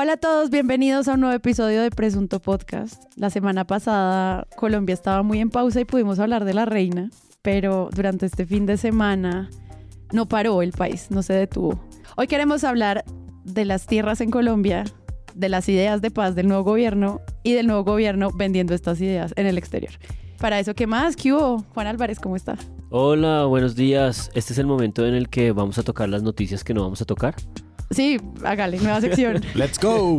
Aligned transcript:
Hola 0.00 0.12
a 0.12 0.16
todos, 0.16 0.50
bienvenidos 0.50 1.08
a 1.08 1.14
un 1.14 1.22
nuevo 1.22 1.34
episodio 1.34 1.82
de 1.82 1.90
Presunto 1.90 2.38
Podcast. 2.38 3.02
La 3.16 3.30
semana 3.30 3.66
pasada 3.66 4.46
Colombia 4.54 4.94
estaba 4.94 5.24
muy 5.24 5.40
en 5.40 5.50
pausa 5.50 5.80
y 5.80 5.84
pudimos 5.84 6.20
hablar 6.20 6.44
de 6.44 6.54
la 6.54 6.66
reina, 6.66 7.10
pero 7.42 7.90
durante 7.92 8.24
este 8.24 8.46
fin 8.46 8.64
de 8.64 8.76
semana 8.76 9.50
no 10.12 10.28
paró 10.28 10.62
el 10.62 10.70
país, 10.70 11.10
no 11.10 11.24
se 11.24 11.32
detuvo. 11.32 11.84
Hoy 12.16 12.28
queremos 12.28 12.62
hablar 12.62 13.04
de 13.42 13.64
las 13.64 13.88
tierras 13.88 14.20
en 14.20 14.30
Colombia, 14.30 14.84
de 15.34 15.48
las 15.48 15.68
ideas 15.68 16.00
de 16.00 16.12
paz 16.12 16.36
del 16.36 16.46
nuevo 16.46 16.62
gobierno 16.62 17.20
y 17.42 17.54
del 17.54 17.66
nuevo 17.66 17.82
gobierno 17.82 18.30
vendiendo 18.32 18.74
estas 18.74 19.00
ideas 19.00 19.32
en 19.34 19.48
el 19.48 19.58
exterior. 19.58 19.94
Para 20.38 20.60
eso, 20.60 20.74
¿qué 20.74 20.86
más? 20.86 21.16
¿Qué 21.16 21.32
hubo? 21.32 21.64
Juan 21.74 21.88
Álvarez, 21.88 22.20
¿cómo 22.20 22.36
está? 22.36 22.56
Hola, 22.90 23.46
buenos 23.46 23.74
días. 23.74 24.30
Este 24.34 24.52
es 24.52 24.60
el 24.60 24.68
momento 24.68 25.04
en 25.04 25.14
el 25.14 25.28
que 25.28 25.50
vamos 25.50 25.76
a 25.78 25.82
tocar 25.82 26.08
las 26.08 26.22
noticias 26.22 26.62
que 26.62 26.72
no 26.72 26.82
vamos 26.82 27.02
a 27.02 27.04
tocar. 27.04 27.34
Sí, 27.90 28.18
hágale, 28.44 28.78
nueva 28.78 29.00
sección. 29.00 29.40
Let's 29.54 29.78
go. 29.78 30.18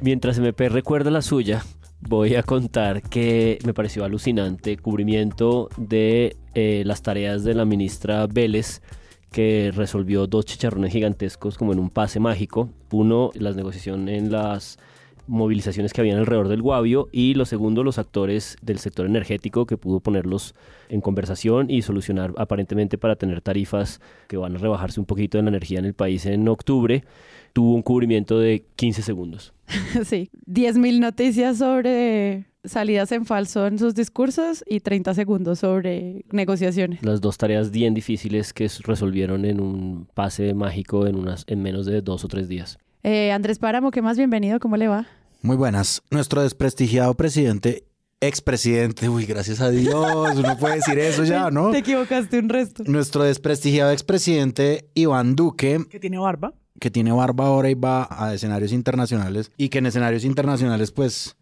Mientras 0.00 0.38
MP 0.38 0.68
recuerda 0.68 1.10
la 1.10 1.22
suya, 1.22 1.64
voy 2.00 2.34
a 2.34 2.42
contar 2.42 3.02
que 3.02 3.58
me 3.64 3.74
pareció 3.74 4.04
alucinante 4.04 4.76
cubrimiento 4.76 5.68
de 5.76 6.36
eh, 6.54 6.82
las 6.84 7.02
tareas 7.02 7.44
de 7.44 7.54
la 7.54 7.64
ministra 7.64 8.26
Vélez 8.26 8.82
que 9.30 9.72
resolvió 9.74 10.26
dos 10.26 10.44
chicharrones 10.44 10.92
gigantescos 10.92 11.58
como 11.58 11.72
en 11.72 11.80
un 11.80 11.90
pase 11.90 12.20
mágico. 12.20 12.68
Uno, 12.92 13.30
las 13.34 13.56
negociaciones 13.56 14.22
en 14.22 14.30
las 14.30 14.78
movilizaciones 15.26 15.92
que 15.92 16.00
habían 16.00 16.18
alrededor 16.18 16.48
del 16.48 16.62
Guavio 16.62 17.08
y 17.12 17.34
lo 17.34 17.44
segundo, 17.44 17.82
los 17.82 17.98
actores 17.98 18.56
del 18.62 18.78
sector 18.78 19.06
energético 19.06 19.66
que 19.66 19.76
pudo 19.76 20.00
ponerlos 20.00 20.54
en 20.88 21.00
conversación 21.00 21.70
y 21.70 21.82
solucionar 21.82 22.32
aparentemente 22.36 22.98
para 22.98 23.16
tener 23.16 23.40
tarifas 23.40 24.00
que 24.28 24.36
van 24.36 24.56
a 24.56 24.58
rebajarse 24.58 25.00
un 25.00 25.06
poquito 25.06 25.38
de 25.38 25.42
la 25.42 25.50
energía 25.50 25.78
en 25.78 25.84
el 25.84 25.94
país 25.94 26.26
en 26.26 26.46
octubre, 26.48 27.04
tuvo 27.52 27.74
un 27.74 27.82
cubrimiento 27.82 28.38
de 28.38 28.64
15 28.76 29.02
segundos. 29.02 29.52
Sí, 30.04 30.30
10.000 30.46 31.00
noticias 31.00 31.58
sobre 31.58 32.46
salidas 32.64 33.12
en 33.12 33.26
falso 33.26 33.66
en 33.66 33.78
sus 33.78 33.94
discursos 33.94 34.64
y 34.66 34.80
30 34.80 35.14
segundos 35.14 35.60
sobre 35.60 36.24
negociaciones. 36.30 37.02
Las 37.02 37.20
dos 37.20 37.38
tareas 37.38 37.70
bien 37.70 37.94
difíciles 37.94 38.52
que 38.52 38.68
resolvieron 38.84 39.44
en 39.44 39.60
un 39.60 40.06
pase 40.14 40.54
mágico 40.54 41.06
en, 41.06 41.16
unas, 41.16 41.44
en 41.46 41.62
menos 41.62 41.86
de 41.86 42.00
dos 42.00 42.24
o 42.24 42.28
tres 42.28 42.48
días. 42.48 42.78
Eh, 43.04 43.32
Andrés 43.32 43.58
Páramo, 43.58 43.90
¿qué 43.90 44.00
más? 44.00 44.16
Bienvenido, 44.16 44.58
¿cómo 44.58 44.78
le 44.78 44.88
va? 44.88 45.06
Muy 45.42 45.56
buenas. 45.56 46.02
Nuestro 46.10 46.40
desprestigiado 46.40 47.12
presidente, 47.12 47.84
expresidente, 48.22 49.10
uy, 49.10 49.26
gracias 49.26 49.60
a 49.60 49.68
Dios, 49.68 50.38
uno 50.38 50.56
puede 50.56 50.76
decir 50.76 50.98
eso 50.98 51.22
ya, 51.22 51.50
¿no? 51.50 51.70
Te 51.72 51.78
equivocaste 51.78 52.38
un 52.38 52.48
resto. 52.48 52.82
Nuestro 52.86 53.24
desprestigiado 53.24 53.90
expresidente 53.90 54.88
Iván 54.94 55.36
Duque, 55.36 55.84
que 55.90 56.00
tiene 56.00 56.16
barba. 56.16 56.54
que 56.80 56.90
tiene 56.90 57.12
barba 57.12 57.44
ahora 57.48 57.68
y 57.68 57.74
va 57.74 58.08
a 58.10 58.32
escenarios 58.32 58.72
internacionales 58.72 59.52
y 59.58 59.68
que 59.68 59.78
en 59.80 59.86
escenarios 59.86 60.24
internacionales, 60.24 60.90
pues, 60.90 61.36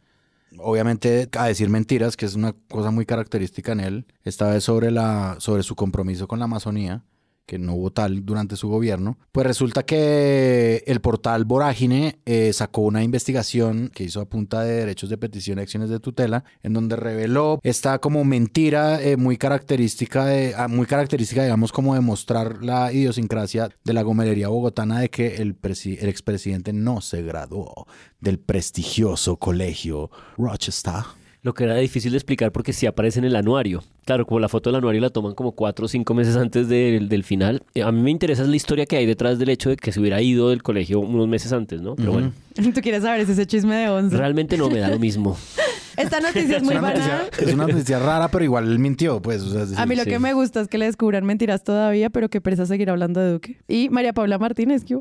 obviamente 0.59 1.29
a 1.39 1.47
decir 1.47 1.71
mentiras, 1.71 2.17
que 2.17 2.27
es 2.27 2.35
una 2.35 2.57
cosa 2.69 2.91
muy 2.91 3.07
característica 3.07 3.71
en 3.71 3.79
él, 3.79 4.07
esta 4.25 4.51
vez 4.51 4.65
sobre, 4.65 4.91
la, 4.91 5.37
sobre 5.39 5.63
su 5.63 5.77
compromiso 5.77 6.27
con 6.27 6.41
la 6.41 6.47
Amazonía 6.47 7.05
que 7.47 7.59
no 7.59 7.75
hubo 7.75 7.91
tal 7.91 8.25
durante 8.25 8.57
su 8.57 8.69
gobierno, 8.69 9.19
pues 9.33 9.47
resulta 9.47 9.85
que 9.85 10.85
el 10.87 11.01
portal 11.01 11.45
Vorágine 11.45 12.21
eh, 12.25 12.53
sacó 12.53 12.83
una 12.83 13.03
investigación 13.03 13.91
que 13.95 14.05
hizo 14.05 14.21
a 14.21 14.29
punta 14.29 14.63
de 14.63 14.75
derechos 14.75 15.11
de 15.11 15.19
petición 15.19 15.59
y 15.59 15.63
acciones 15.63 15.91
de 15.91 16.01
tutela, 16.01 16.45
en 16.63 16.73
donde 16.73 16.97
reveló 16.97 17.59
esta 17.63 17.99
como 17.99 18.25
mentira 18.25 19.03
eh, 19.03 19.17
muy 19.17 19.37
característica, 19.37 20.25
de, 20.25 20.55
ah, 20.57 20.69
muy 20.69 20.87
característica, 20.87 21.43
digamos, 21.43 21.73
como 21.73 21.95
de 21.95 22.01
mostrar 22.01 22.63
la 22.63 22.93
idiosincrasia 22.93 23.71
de 23.85 23.93
la 23.93 24.03
gomelería 24.03 24.49
bogotana 24.49 25.01
de 25.01 25.11
que 25.11 25.37
el, 25.37 25.57
el 25.63 26.09
expresidente 26.09 26.73
no 26.73 27.01
se 27.01 27.23
graduó 27.23 27.87
del 28.21 28.39
prestigioso 28.39 29.37
colegio 29.37 30.11
Rochester 30.37 31.22
lo 31.43 31.55
que 31.55 31.65
era 31.65 31.75
difícil 31.75 32.13
de 32.13 32.19
explicar 32.19 32.53
porque 32.53 32.73
sí 32.73 32.87
aparece 32.87 33.19
en 33.19 33.25
el 33.25 33.35
anuario. 33.35 33.83
Claro, 34.05 34.25
como 34.27 34.39
la 34.39 34.49
foto 34.49 34.71
del 34.71 34.77
anuario 34.77 35.01
la 35.01 35.11
toman 35.11 35.35
como 35.35 35.53
cuatro 35.53 35.87
o 35.87 35.89
cinco 35.89 36.15
meses 36.15 36.37
antes 36.37 36.69
del, 36.69 37.09
del 37.09 37.25
final. 37.25 37.65
Eh, 37.75 37.83
a 37.83 37.91
mí 37.91 38.01
me 38.01 38.11
interesa 38.11 38.45
la 38.45 38.55
historia 38.55 38.87
que 38.87 38.97
hay 38.97 39.07
detrás 39.07 39.41
del 39.41 39.49
hecho 39.49 39.69
de 39.69 39.77
que 39.77 39.91
se 39.91 40.01
hubiera 40.01 40.23
ido 40.23 40.51
del 40.51 40.63
colegio 40.63 41.01
unos 41.01 41.27
meses 41.27 41.53
antes, 41.53 41.83
¿no? 41.83 41.97
Pero 41.97 42.13
bueno. 42.13 42.33
¿Tú 42.75 42.81
quieres 42.81 43.03
saber 43.03 43.21
ese 43.21 43.47
chisme 43.47 43.75
de 43.75 43.91
once? 43.91 44.17
Realmente 44.17 44.57
no 44.57 44.71
me 44.71 44.79
da 44.79 44.89
lo 44.89 45.01
mismo. 45.01 45.37
Esta 45.97 46.21
noticia 46.21 46.57
es 46.57 46.63
muy 46.63 46.77
buena. 46.77 47.29
Es 47.39 47.53
una 47.53 47.67
noticia 47.67 47.99
rara, 47.99 48.29
pero 48.29 48.45
igual 48.45 48.71
él 48.71 48.79
mintió, 48.79 49.21
pues. 49.21 49.43
a 49.77 49.85
mí 49.85 49.95
lo 49.95 50.05
que 50.05 50.19
me 50.19 50.33
gusta 50.33 50.61
es 50.61 50.69
que 50.69 50.79
le 50.79 50.87
descubran 50.87 51.25
mentiras 51.25 51.65
todavía, 51.65 52.09
pero 52.09 52.31
que 52.31 52.41
presa 52.41 52.65
seguir 52.65 52.89
hablando 52.89 53.21
de 53.21 53.33
Duque. 53.33 53.59
Y 53.69 53.91
María 53.91 54.15
Paula 54.15 54.39
Martínez, 54.39 54.85
¿qué 54.85 54.97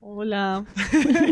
Hola. 0.00 0.64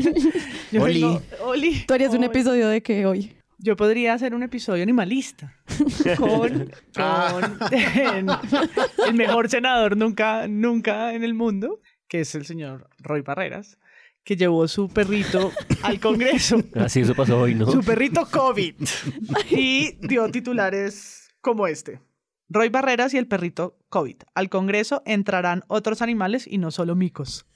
Oli. 0.78 1.20
Oli. 1.42 1.84
Tú 1.86 1.94
harías 1.94 2.12
un 2.12 2.24
episodio 2.24 2.68
de 2.68 2.82
que 2.82 3.06
hoy. 3.06 3.32
Yo 3.64 3.76
podría 3.76 4.12
hacer 4.12 4.34
un 4.34 4.42
episodio 4.42 4.82
animalista 4.82 5.56
con, 6.18 6.70
Ah. 6.98 7.40
el 9.08 9.14
mejor 9.14 9.48
senador 9.48 9.96
nunca, 9.96 10.46
nunca 10.46 11.14
en 11.14 11.24
el 11.24 11.32
mundo, 11.32 11.80
que 12.06 12.20
es 12.20 12.34
el 12.34 12.44
señor 12.44 12.90
Roy 12.98 13.22
Barreras, 13.22 13.78
que 14.22 14.36
llevó 14.36 14.68
su 14.68 14.90
perrito 14.90 15.50
al 15.82 15.98
Congreso. 15.98 16.58
Así 16.74 17.00
eso 17.00 17.14
pasó 17.14 17.40
hoy, 17.40 17.54
¿no? 17.54 17.64
Su 17.70 17.80
perrito 17.80 18.28
COVID. 18.30 18.74
Y 19.50 19.96
dio 20.06 20.30
titulares 20.30 21.30
como 21.40 21.66
este. 21.66 22.02
Roy 22.50 22.68
Barreras 22.68 23.14
y 23.14 23.16
el 23.16 23.26
perrito 23.26 23.78
COVID. 23.88 24.16
Al 24.34 24.50
Congreso 24.50 25.02
entrarán 25.06 25.62
otros 25.68 26.02
animales 26.02 26.46
y 26.46 26.58
no 26.58 26.70
solo 26.70 26.96
micos. 26.96 27.46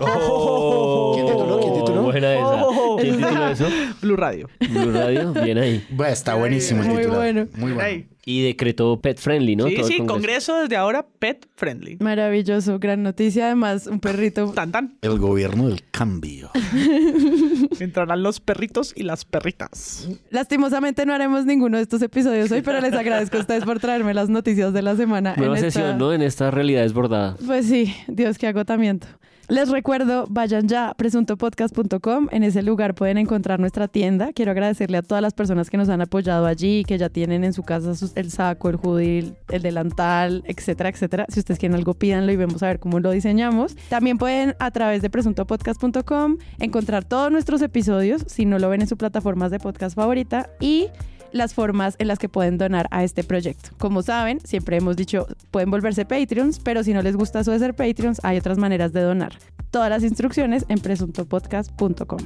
Oh, 0.00 1.12
¿Quién 1.14 1.26
tituló? 1.26 1.60
¿Quién 1.60 1.74
tituló? 1.74 2.02
Buena 2.02 2.34
esa. 2.34 2.64
Oh. 2.66 2.96
¿Quién 3.00 3.16
tituló 3.16 3.48
eso? 3.48 3.66
Blue 4.02 4.16
Radio. 4.16 4.48
Blue 4.70 4.92
Radio, 4.92 5.32
bien 5.32 5.58
ahí. 5.58 5.84
Bueno, 5.90 6.12
está 6.12 6.34
buenísimo 6.34 6.82
el 6.82 6.88
Muy 6.88 6.96
titular. 6.98 7.18
bueno. 7.18 7.46
Muy 7.56 7.72
bueno. 7.72 8.04
Y 8.26 8.42
decretó 8.42 8.98
pet 9.02 9.18
friendly, 9.20 9.54
¿no? 9.54 9.66
Sí, 9.68 9.74
Todo 9.76 9.86
el 9.86 9.92
sí, 9.92 9.98
Congreso. 9.98 10.14
Congreso 10.14 10.62
desde 10.62 10.76
ahora 10.76 11.06
pet 11.18 11.46
friendly. 11.56 11.98
Maravilloso, 12.00 12.78
gran 12.78 13.02
noticia. 13.02 13.46
Además, 13.46 13.86
un 13.86 14.00
perrito. 14.00 14.50
Tan 14.52 14.72
tan. 14.72 14.96
El 15.02 15.18
gobierno 15.18 15.68
del 15.68 15.82
cambio. 15.90 16.50
Entrarán 17.80 18.22
los 18.22 18.40
perritos 18.40 18.92
y 18.96 19.02
las 19.02 19.24
perritas. 19.26 20.08
Lastimosamente 20.30 21.04
no 21.04 21.12
haremos 21.14 21.44
ninguno 21.44 21.76
de 21.76 21.82
estos 21.82 22.00
episodios 22.02 22.50
hoy, 22.50 22.62
pero 22.62 22.80
les 22.80 22.94
agradezco 22.94 23.36
a 23.36 23.40
ustedes 23.40 23.64
por 23.64 23.78
traerme 23.78 24.14
las 24.14 24.28
noticias 24.30 24.72
de 24.72 24.80
la 24.82 24.96
semana. 24.96 25.34
Nueva 25.36 25.58
en 25.58 25.64
esta- 25.66 25.80
sesión, 25.80 25.98
¿no? 25.98 26.12
En 26.14 26.22
esta 26.22 26.50
realidad 26.50 26.82
desbordada. 26.82 27.36
Pues 27.44 27.66
sí, 27.66 27.94
Dios, 28.08 28.38
qué 28.38 28.46
agotamiento. 28.46 29.06
Les 29.48 29.68
recuerdo, 29.68 30.26
vayan 30.30 30.68
ya 30.68 30.88
a 30.88 30.94
presuntopodcast.com. 30.94 32.28
En 32.30 32.44
ese 32.44 32.62
lugar 32.62 32.94
pueden 32.94 33.18
encontrar 33.18 33.60
nuestra 33.60 33.88
tienda. 33.88 34.32
Quiero 34.32 34.52
agradecerle 34.52 34.96
a 34.96 35.02
todas 35.02 35.20
las 35.20 35.34
personas 35.34 35.68
que 35.68 35.76
nos 35.76 35.90
han 35.90 36.00
apoyado 36.00 36.46
allí, 36.46 36.82
que 36.84 36.96
ya 36.96 37.10
tienen 37.10 37.44
en 37.44 37.52
su 37.52 37.62
casa 37.62 37.92
el 38.14 38.30
saco, 38.30 38.70
el 38.70 38.76
hoodie, 38.76 39.34
el 39.50 39.62
delantal, 39.62 40.42
etcétera, 40.46 40.88
etcétera. 40.88 41.26
Si 41.28 41.40
ustedes 41.40 41.58
quieren 41.58 41.76
algo, 41.76 41.92
pídanlo 41.92 42.32
y 42.32 42.36
vemos 42.36 42.62
a 42.62 42.68
ver 42.68 42.80
cómo 42.80 43.00
lo 43.00 43.10
diseñamos. 43.10 43.76
También 43.90 44.16
pueden, 44.16 44.54
a 44.60 44.70
través 44.70 45.02
de 45.02 45.10
presuntopodcast.com, 45.10 46.38
encontrar 46.58 47.04
todos 47.04 47.30
nuestros 47.30 47.60
episodios, 47.60 48.24
si 48.26 48.46
no 48.46 48.58
lo 48.58 48.70
ven 48.70 48.80
en 48.80 48.88
su 48.88 48.96
plataforma 48.96 49.50
de 49.50 49.58
podcast 49.58 49.94
favorita. 49.94 50.48
Y 50.58 50.88
las 51.34 51.52
formas 51.52 51.96
en 51.98 52.08
las 52.08 52.18
que 52.18 52.28
pueden 52.28 52.56
donar 52.56 52.86
a 52.90 53.04
este 53.04 53.24
proyecto. 53.24 53.70
Como 53.76 54.02
saben, 54.02 54.40
siempre 54.44 54.76
hemos 54.76 54.96
dicho, 54.96 55.26
pueden 55.50 55.70
volverse 55.70 56.06
Patreons, 56.06 56.60
pero 56.60 56.84
si 56.84 56.94
no 56.94 57.02
les 57.02 57.16
gusta 57.16 57.40
eso 57.40 57.50
de 57.50 57.58
ser 57.58 57.74
Patreons, 57.74 58.20
hay 58.22 58.38
otras 58.38 58.56
maneras 58.56 58.92
de 58.92 59.02
donar. 59.02 59.36
Todas 59.70 59.90
las 59.90 60.04
instrucciones 60.04 60.64
en 60.68 60.78
presuntopodcast.com. 60.78 62.20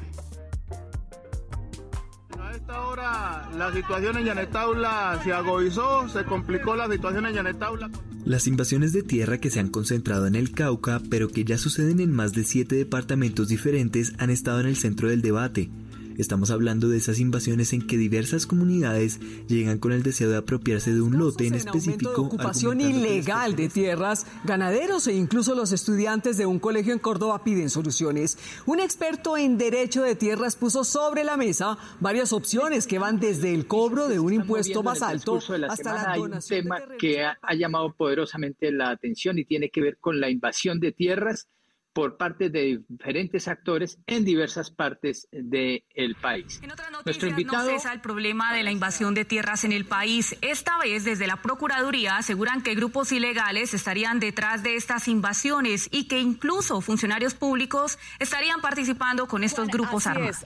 A 2.38 2.52
esta 2.52 2.86
hora 2.86 3.48
la 3.56 3.72
situación 3.72 4.18
en 4.18 4.26
Yanetaula 4.26 5.18
se 5.24 5.32
agudizó, 5.32 6.06
se 6.10 6.24
complicó 6.24 6.77
la 6.77 6.86
situación 6.88 7.24
en 7.27 7.34
Yanetaula. 7.34 7.91
Las 8.27 8.47
invasiones 8.47 8.92
de 8.92 9.03
tierra 9.03 9.38
que 9.38 9.48
se 9.48 9.59
han 9.59 9.71
concentrado 9.71 10.27
en 10.27 10.34
el 10.34 10.53
Cauca, 10.53 11.00
pero 11.09 11.28
que 11.28 11.44
ya 11.44 11.56
suceden 11.56 12.00
en 12.00 12.12
más 12.12 12.34
de 12.34 12.44
siete 12.44 12.77
departamentos 12.77 13.48
diferentes, 13.48 14.12
han 14.18 14.28
estado 14.28 14.60
en 14.60 14.66
el 14.66 14.77
centro 14.77 15.09
del 15.09 15.22
debate. 15.22 15.71
Estamos 16.18 16.50
hablando 16.50 16.88
de 16.88 16.98
esas 16.98 17.20
invasiones 17.20 17.72
en 17.72 17.86
que 17.86 17.97
diversas 17.97 18.48
comunidades 18.48 19.20
llegan 19.47 19.78
con 19.78 19.92
el 19.92 20.03
deseo 20.03 20.28
de 20.28 20.36
apropiarse 20.36 20.92
de 20.92 21.00
un 21.00 21.16
lote 21.16 21.47
en 21.47 21.53
de 21.53 21.59
específico. 21.59 22.22
ocupación 22.22 22.80
ilegal 22.80 23.54
de 23.54 23.68
tierras, 23.68 24.26
ganaderos 24.42 25.06
e 25.06 25.15
incluso 25.15 25.54
los 25.54 25.70
estudiantes 25.70 26.36
de 26.36 26.44
un 26.44 26.59
colegio 26.59 26.92
en 26.92 26.98
Córdoba 26.98 27.44
piden 27.44 27.70
soluciones. 27.70 28.36
Un 28.66 28.80
experto 28.80 29.36
en 29.36 29.59
derecho 29.59 30.03
de 30.03 30.16
tierras 30.16 30.56
puso 30.56 30.82
sobre 30.82 31.22
la 31.22 31.36
mesa 31.36 31.78
varias 32.00 32.32
opciones 32.32 32.88
que 32.88 32.98
van 32.98 33.21
desde 33.21 33.54
el 33.54 33.68
cobro 33.68 34.09
de 34.09 34.18
un 34.18 34.32
impuesto 34.32 34.82
más 34.82 35.03
alto 35.03 35.38
hasta 35.68 35.94
la 35.94 36.10
hay 36.10 36.21
un 36.21 36.30
donación 36.30 36.64
de 36.64 36.71
tema 36.71 36.82
que 36.98 37.22
ha, 37.22 37.38
ha 37.41 37.54
llamado 37.54 37.92
poderosamente 37.92 38.72
la 38.72 38.91
atención 38.91 39.38
y 39.38 39.44
tiene 39.44 39.71
que 39.71 39.80
ver 39.80 39.98
con 39.98 40.18
la 40.18 40.28
invasión 40.28 40.80
de 40.80 40.91
tierras 40.91 41.47
por 41.92 42.16
parte 42.16 42.50
de 42.50 42.80
diferentes 42.88 43.48
actores 43.48 43.98
en 44.06 44.24
diversas 44.24 44.70
partes 44.70 45.28
del 45.32 46.14
país. 46.20 46.60
En 46.62 46.70
otras 46.70 46.90
noticias, 46.90 47.44
no 47.44 47.64
cesa 47.64 47.92
el 47.92 48.00
problema 48.00 48.54
de 48.54 48.62
la 48.62 48.70
invasión 48.70 49.14
de 49.14 49.24
tierras 49.24 49.64
en 49.64 49.72
el 49.72 49.84
país. 49.84 50.36
Esta 50.40 50.78
vez, 50.78 51.04
desde 51.04 51.26
la 51.26 51.36
Procuraduría, 51.42 52.16
aseguran 52.16 52.62
que 52.62 52.74
grupos 52.74 53.12
ilegales 53.12 53.74
estarían 53.74 54.20
detrás 54.20 54.62
de 54.62 54.76
estas 54.76 55.08
invasiones 55.08 55.88
y 55.90 56.06
que 56.06 56.20
incluso 56.20 56.80
funcionarios 56.80 57.34
públicos 57.34 57.98
estarían 58.18 58.60
participando 58.60 59.26
con 59.26 59.44
estos 59.44 59.68
grupos 59.68 60.06
armados. 60.06 60.44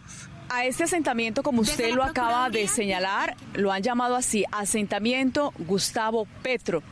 A 0.55 0.67
este 0.67 0.85
asentamiento, 0.85 1.43
como 1.43 1.63
usted 1.63 1.95
lo 1.95 2.05
acaba 2.05 2.51
de 2.51 2.69
señalar, 2.69 3.37
lo 3.55 3.73
han 3.73 3.83
llamado 3.83 4.17
así, 4.17 4.45
asentamiento 4.53 5.55
Gustavo 5.61 6.27
Petro. 6.43 6.83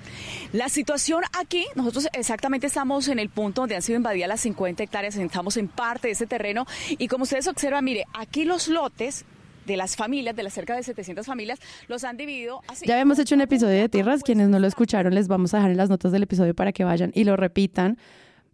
La 0.54 0.70
situación 0.70 1.24
aquí, 1.38 1.66
nosotros 1.74 2.08
exactamente 2.14 2.66
estamos 2.66 3.08
en 3.08 3.18
el 3.18 3.28
punto 3.28 3.60
donde 3.60 3.76
han 3.76 3.82
sido 3.82 3.98
invadidas 3.98 4.30
las 4.30 4.40
50 4.40 4.82
hectáreas, 4.82 5.14
estamos 5.14 5.58
en 5.58 5.68
parte 5.68 6.08
de 6.08 6.12
ese 6.12 6.26
terreno 6.26 6.64
y 6.88 7.08
como 7.08 7.24
ustedes 7.24 7.48
observan, 7.48 7.84
mire, 7.84 8.06
aquí 8.14 8.46
los 8.46 8.66
lotes 8.68 9.26
de 9.66 9.76
las 9.76 9.94
familias, 9.94 10.34
de 10.34 10.42
las 10.42 10.54
cerca 10.54 10.74
de 10.74 10.82
700 10.82 11.26
familias, 11.26 11.58
los 11.86 12.04
han 12.04 12.16
dividido 12.16 12.62
así. 12.66 12.86
Ya 12.86 12.94
habíamos 12.94 13.18
hecho 13.18 13.34
un 13.34 13.42
episodio 13.42 13.78
de 13.78 13.90
tierras, 13.90 14.22
quienes 14.22 14.48
no 14.48 14.58
lo 14.58 14.66
escucharon 14.66 15.14
les 15.14 15.28
vamos 15.28 15.52
a 15.52 15.58
dejar 15.58 15.72
en 15.72 15.76
las 15.76 15.90
notas 15.90 16.12
del 16.12 16.22
episodio 16.22 16.54
para 16.54 16.72
que 16.72 16.84
vayan 16.84 17.12
y 17.14 17.24
lo 17.24 17.36
repitan 17.36 17.98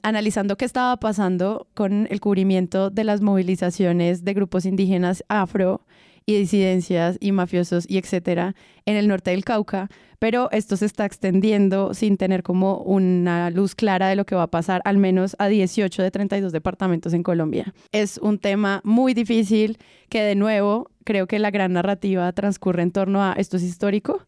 analizando 0.03 0.57
qué 0.57 0.65
estaba 0.65 0.97
pasando 0.99 1.67
con 1.75 2.07
el 2.11 2.21
cubrimiento 2.21 2.91
de 2.91 3.05
las 3.05 3.21
movilizaciones 3.21 4.25
de 4.25 4.35
grupos 4.35 4.65
indígenas 4.65 5.25
afro 5.29 5.83
y 6.27 6.37
disidencias 6.37 7.17
y 7.21 7.33
mafiosos 7.33 7.89
y 7.89 7.99
etcétera 7.99 8.55
en 8.85 8.97
el 8.97 9.07
norte 9.07 9.31
del 9.31 9.45
Cauca, 9.45 9.89
pero 10.19 10.51
esto 10.51 10.77
se 10.77 10.87
está 10.87 11.05
extendiendo 11.05 11.95
sin 11.95 12.17
tener 12.17 12.43
como 12.43 12.79
una 12.79 13.51
luz 13.51 13.75
clara 13.75 14.09
de 14.09 14.17
lo 14.17 14.27
que 14.27 14.35
va 14.35 14.45
a 14.45 14.51
pasar 14.51 14.83
al 14.85 14.99
menos 14.99 15.37
a 15.39 15.47
18 15.47 16.03
de 16.03 16.11
32 16.11 16.53
departamentos 16.53 17.13
en 17.13 17.23
Colombia. 17.23 17.73
Es 17.93 18.19
un 18.19 18.39
tema 18.39 18.81
muy 18.83 19.15
difícil 19.15 19.79
que 20.09 20.23
de 20.23 20.35
nuevo 20.35 20.91
creo 21.05 21.29
que 21.29 21.39
la 21.39 21.53
gran 21.53 21.73
narrativa 21.73 22.33
transcurre 22.33 22.83
en 22.83 22.91
torno 22.91 23.23
a 23.23 23.35
esto 23.35 23.57
es 23.57 23.63
histórico 23.63 24.27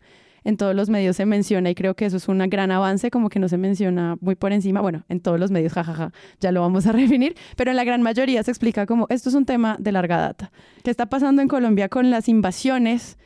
en 0.49 0.57
todos 0.57 0.75
los 0.75 0.89
medios 0.89 1.17
se 1.17 1.27
menciona 1.27 1.69
y 1.69 1.75
creo 1.75 1.95
que 1.95 2.07
eso 2.07 2.17
es 2.17 2.27
un 2.27 2.39
gran 2.49 2.71
avance, 2.71 3.11
como 3.11 3.29
que 3.29 3.39
no 3.39 3.51
se 3.51 3.59
menciona 3.59 4.17
muy 4.23 4.35
por 4.35 4.55
encima, 4.55 4.81
bueno, 4.81 5.05
en 5.11 5.21
todos 5.21 5.39
los 5.39 5.51
medios, 5.51 5.73
jajaja, 5.75 6.11
ya 6.41 6.53
lo 6.53 6.63
vamos 6.63 6.87
a 6.87 6.95
definir, 6.95 7.37
pero 7.55 7.71
en 7.71 7.77
la 7.77 7.85
gran 7.85 8.01
mayoría 8.01 8.43
se 8.43 8.51
explica 8.51 8.87
como 8.87 9.07
esto 9.11 9.29
es 9.29 9.35
un 9.35 9.45
tema 9.45 9.77
de 9.79 9.93
larga 9.93 10.17
data. 10.17 10.51
¿Qué 10.83 10.91
está 10.91 11.05
pasando 11.05 11.43
en 11.43 11.49
Colombia 11.49 11.91
con 11.91 12.09
las 12.09 12.31
invasiones 12.31 13.19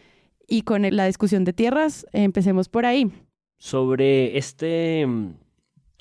y 0.49 0.63
con 0.63 0.83
la 0.83 1.07
discusión 1.07 1.45
de 1.45 1.53
tierras? 1.53 2.07
Empecemos 2.13 2.69
por 2.69 2.87
ahí. 2.87 3.13
Sobre 3.57 4.37
este 4.37 5.07
mm, 5.07 5.35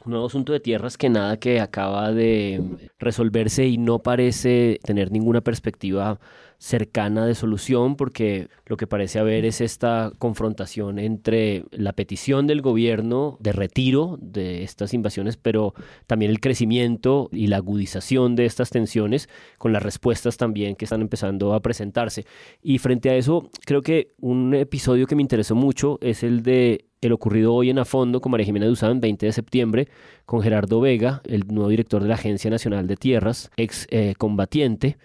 nuevo 0.05 0.25
asunto 0.25 0.53
de 0.53 0.59
tierras 0.59 0.97
que 0.97 1.09
nada 1.09 1.37
que 1.37 1.59
acaba 1.59 2.11
de 2.11 2.63
resolverse 2.97 3.67
y 3.67 3.77
no 3.77 3.99
parece 3.99 4.79
tener 4.83 5.11
ninguna 5.11 5.41
perspectiva 5.41 6.19
cercana 6.61 7.25
de 7.25 7.33
solución 7.33 7.95
porque 7.95 8.47
lo 8.67 8.77
que 8.77 8.85
parece 8.85 9.17
haber 9.17 9.45
es 9.45 9.61
esta 9.61 10.11
confrontación 10.19 10.99
entre 10.99 11.65
la 11.71 11.93
petición 11.93 12.45
del 12.45 12.61
gobierno 12.61 13.37
de 13.39 13.51
retiro 13.51 14.19
de 14.21 14.61
estas 14.61 14.93
invasiones, 14.93 15.37
pero 15.37 15.73
también 16.05 16.29
el 16.29 16.39
crecimiento 16.39 17.29
y 17.31 17.47
la 17.47 17.57
agudización 17.57 18.35
de 18.35 18.45
estas 18.45 18.69
tensiones 18.69 19.27
con 19.57 19.73
las 19.73 19.81
respuestas 19.81 20.37
también 20.37 20.75
que 20.75 20.85
están 20.85 21.01
empezando 21.01 21.55
a 21.55 21.61
presentarse. 21.61 22.27
Y 22.61 22.77
frente 22.77 23.09
a 23.09 23.15
eso, 23.15 23.49
creo 23.65 23.81
que 23.81 24.09
un 24.19 24.53
episodio 24.53 25.07
que 25.07 25.15
me 25.15 25.23
interesó 25.23 25.55
mucho 25.55 25.97
es 25.99 26.21
el 26.21 26.43
de 26.43 26.85
el 27.01 27.11
ocurrido 27.11 27.55
hoy 27.55 27.71
en 27.71 27.79
A 27.79 27.85
Fondo 27.85 28.21
con 28.21 28.31
María 28.31 28.45
Jimena 28.45 28.67
Duzán, 28.67 29.01
20 29.01 29.25
de 29.25 29.31
septiembre, 29.31 29.87
con 30.27 30.43
Gerardo 30.43 30.79
Vega, 30.79 31.23
el 31.25 31.47
nuevo 31.47 31.69
director 31.69 32.03
de 32.03 32.09
la 32.09 32.13
Agencia 32.13 32.51
Nacional 32.51 32.85
de 32.85 32.97
Tierras, 32.97 33.49
ex 33.57 33.87
eh, 33.89 34.13
combatiente, 34.19 34.99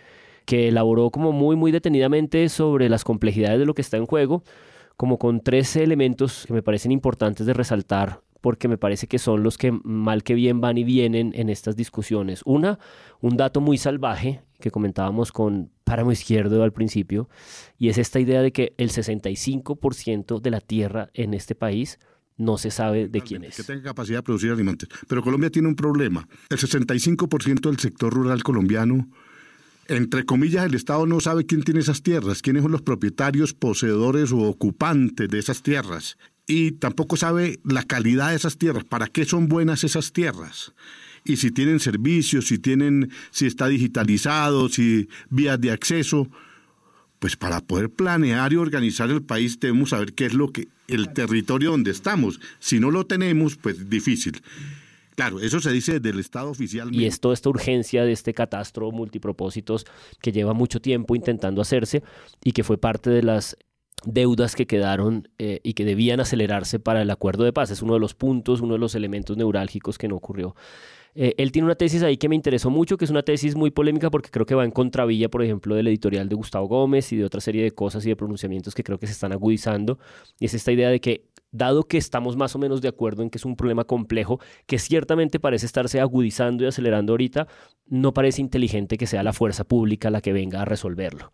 que 0.47 0.69
elaboró 0.69 1.11
como 1.11 1.33
muy, 1.33 1.57
muy 1.57 1.73
detenidamente 1.73 2.49
sobre 2.49 2.89
las 2.89 3.05
complejidades 3.05 3.59
de 3.59 3.67
lo 3.67 3.75
que 3.75 3.83
está 3.83 3.99
en 3.99 4.07
juego, 4.07 4.43
como 4.97 5.19
con 5.19 5.41
tres 5.41 5.77
elementos 5.77 6.45
que 6.47 6.55
me 6.55 6.63
parecen 6.63 6.93
importantes 6.93 7.45
de 7.45 7.53
resaltar 7.53 8.23
porque 8.41 8.69
me 8.69 8.79
parece 8.79 9.09
que 9.09 9.19
son 9.19 9.43
los 9.43 9.59
que 9.59 9.73
mal 9.73 10.23
que 10.23 10.35
bien 10.35 10.61
van 10.61 10.79
y 10.79 10.85
vienen 10.85 11.33
en 11.35 11.49
estas 11.49 11.75
discusiones. 11.75 12.43
Una, 12.45 12.79
un 13.21 13.37
dato 13.37 13.61
muy 13.61 13.77
salvaje 13.77 14.41
que 14.61 14.71
comentábamos 14.71 15.33
con 15.33 15.73
Páramo 15.83 16.13
Izquierdo 16.13 16.63
al 16.63 16.73
principio, 16.73 17.29
y 17.77 17.89
es 17.89 17.99
esta 17.99 18.21
idea 18.21 18.43
de 18.43 18.53
que 18.53 18.73
el 18.79 18.91
65% 18.91 20.41
de 20.41 20.51
la 20.51 20.61
tierra 20.61 21.11
en 21.15 21.35
este 21.35 21.57
país 21.57 21.99
no 22.37 22.57
se 22.59 22.71
sabe 22.71 23.09
de 23.09 23.21
quién 23.21 23.45
es. 23.45 23.57
Que 23.57 23.65
tenga 23.65 23.83
capacidad 23.83 24.19
de 24.19 24.23
producir 24.23 24.51
alimentos. 24.53 24.89
Pero 25.09 25.23
Colombia 25.23 25.51
tiene 25.51 25.69
un 25.69 25.75
problema. 25.75 26.29
El 26.49 26.59
65% 26.59 27.61
del 27.63 27.79
sector 27.79 28.13
rural 28.13 28.43
colombiano 28.43 29.09
entre 29.89 30.25
comillas, 30.25 30.65
el 30.65 30.75
Estado 30.75 31.07
no 31.07 31.21
sabe 31.21 31.47
quién 31.47 31.63
tiene 31.63 31.81
esas 31.81 32.03
tierras, 32.03 32.43
quiénes 32.43 32.63
son 32.63 32.73
los 32.73 32.83
propietarios, 32.83 33.55
poseedores 33.55 34.33
o 34.33 34.39
ocupantes 34.39 35.29
de 35.29 35.39
esas 35.39 35.63
tierras. 35.63 36.19
Y 36.47 36.73
tampoco 36.73 37.17
sabe 37.17 37.61
la 37.65 37.83
calidad 37.83 38.31
de 38.31 38.37
esas 38.37 38.59
tierras, 38.59 38.85
para 38.85 39.07
qué 39.07 39.25
son 39.25 39.49
buenas 39.49 39.85
esas 39.85 40.13
tierras. 40.13 40.73
Y 41.25 41.37
si 41.37 41.51
tienen 41.51 41.81
servicios, 41.81 42.47
si 42.47 42.59
tienen, 42.59 43.11
si 43.31 43.47
está 43.47 43.67
digitalizado, 43.67 44.69
si 44.69 45.09
vías 45.29 45.61
de 45.61 45.73
acceso. 45.73 46.29
Pues 47.19 47.37
para 47.37 47.61
poder 47.61 47.91
planear 47.91 48.53
y 48.53 48.57
organizar 48.57 49.11
el 49.11 49.23
país 49.23 49.59
debemos 49.59 49.91
saber 49.91 50.13
qué 50.13 50.27
es 50.27 50.35
lo 50.35 50.53
que 50.53 50.69
el 50.87 51.13
territorio 51.13 51.71
donde 51.71 51.91
estamos. 51.91 52.41
Si 52.61 52.79
no 52.79 52.91
lo 52.91 53.07
tenemos, 53.07 53.57
pues 53.57 53.89
difícil. 53.91 54.41
Claro, 55.17 55.41
eso 55.41 55.61
se 55.61 55.73
dice 55.73 55.99
del 55.99 56.21
Estado 56.21 56.51
oficial. 56.51 56.95
Y 56.95 57.07
es 57.07 57.21
toda 57.21 57.35
esta 57.35 57.49
urgencia 57.49 58.05
de 58.05 58.13
este 58.13 58.35
catastro 58.35 58.93
multipropósitos 58.93 59.87
que 60.21 60.31
lleva 60.31 60.53
mucho 60.53 60.81
tiempo 60.81 61.17
intentando 61.17 61.63
hacerse 61.63 62.03
y 62.45 62.53
que 62.53 62.63
fue 62.63 62.77
parte 62.79 63.09
de 63.09 63.23
las 63.23 63.57
deudas 64.05 64.55
que 64.55 64.67
quedaron 64.67 65.29
eh, 65.39 65.61
y 65.63 65.73
que 65.73 65.87
debían 65.87 66.21
acelerarse 66.21 66.79
para 66.79 67.01
el 67.01 67.11
acuerdo 67.11 67.45
de 67.45 67.55
paz. 67.55 67.71
Es 67.71 67.81
uno 67.81 67.95
de 67.95 68.01
los 68.01 68.15
puntos, 68.15 68.61
uno 68.61 68.75
de 68.75 68.79
los 68.79 68.95
elementos 68.95 69.39
neurálgicos 69.39 69.97
que 69.97 70.07
no 70.07 70.17
ocurrió. 70.17 70.55
Eh, 71.15 71.35
él 71.39 71.51
tiene 71.51 71.65
una 71.65 71.77
tesis 71.77 72.03
ahí 72.03 72.19
que 72.19 72.29
me 72.29 72.35
interesó 72.35 72.69
mucho, 72.69 72.99
que 72.99 73.07
es 73.07 73.11
una 73.11 73.23
tesis 73.23 73.57
muy 73.57 73.71
polémica 73.71 74.11
porque 74.11 74.29
creo 74.31 74.45
que 74.45 74.55
va 74.55 74.67
en 74.67 74.71
contravilla, 74.71 75.31
por 75.31 75.43
ejemplo, 75.43 75.75
del 75.75 75.89
editorial 75.89 76.29
de 76.29 76.35
Gustavo 76.35 76.69
Gómez 76.69 77.11
y 77.11 77.17
de 77.17 77.25
otra 77.25 77.41
serie 77.41 77.63
de 77.63 77.71
cosas 77.71 78.05
y 78.05 78.11
de 78.11 78.17
pronunciamientos 78.17 78.75
que 78.75 78.85
creo 78.85 78.99
que 78.99 79.07
se 79.07 79.15
están 79.15 79.33
agudizando. 79.33 79.99
Y 80.39 80.45
es 80.45 80.53
esta 80.53 80.73
idea 80.73 80.91
de 80.91 81.01
que 81.01 81.25
dado 81.53 81.85
que 81.85 81.99
estamos 81.99 82.37
más 82.37 82.55
o 82.55 82.59
menos 82.59 82.83
de 82.83 82.89
acuerdo 82.89 83.23
en 83.23 83.31
que 83.31 83.39
es 83.39 83.45
un 83.45 83.57
problema 83.57 83.85
complejo, 83.85 84.41
que 84.67 84.79
ciertamente 84.79 85.41
parece 85.41 85.67
estarse 85.67 86.01
agudizando 86.01 86.65
y 86.65 86.67
acelerando 86.67 87.13
ahorita, 87.13 87.47
no 87.87 88.13
parece 88.13 88.41
inteligente 88.41 88.99
que 88.99 89.07
sea 89.07 89.23
la 89.23 89.33
fuerza 89.33 89.65
pública 89.65 90.11
la 90.11 90.21
que 90.21 90.33
venga 90.33 90.63
a 90.63 90.65
resolverlo. 90.65 91.33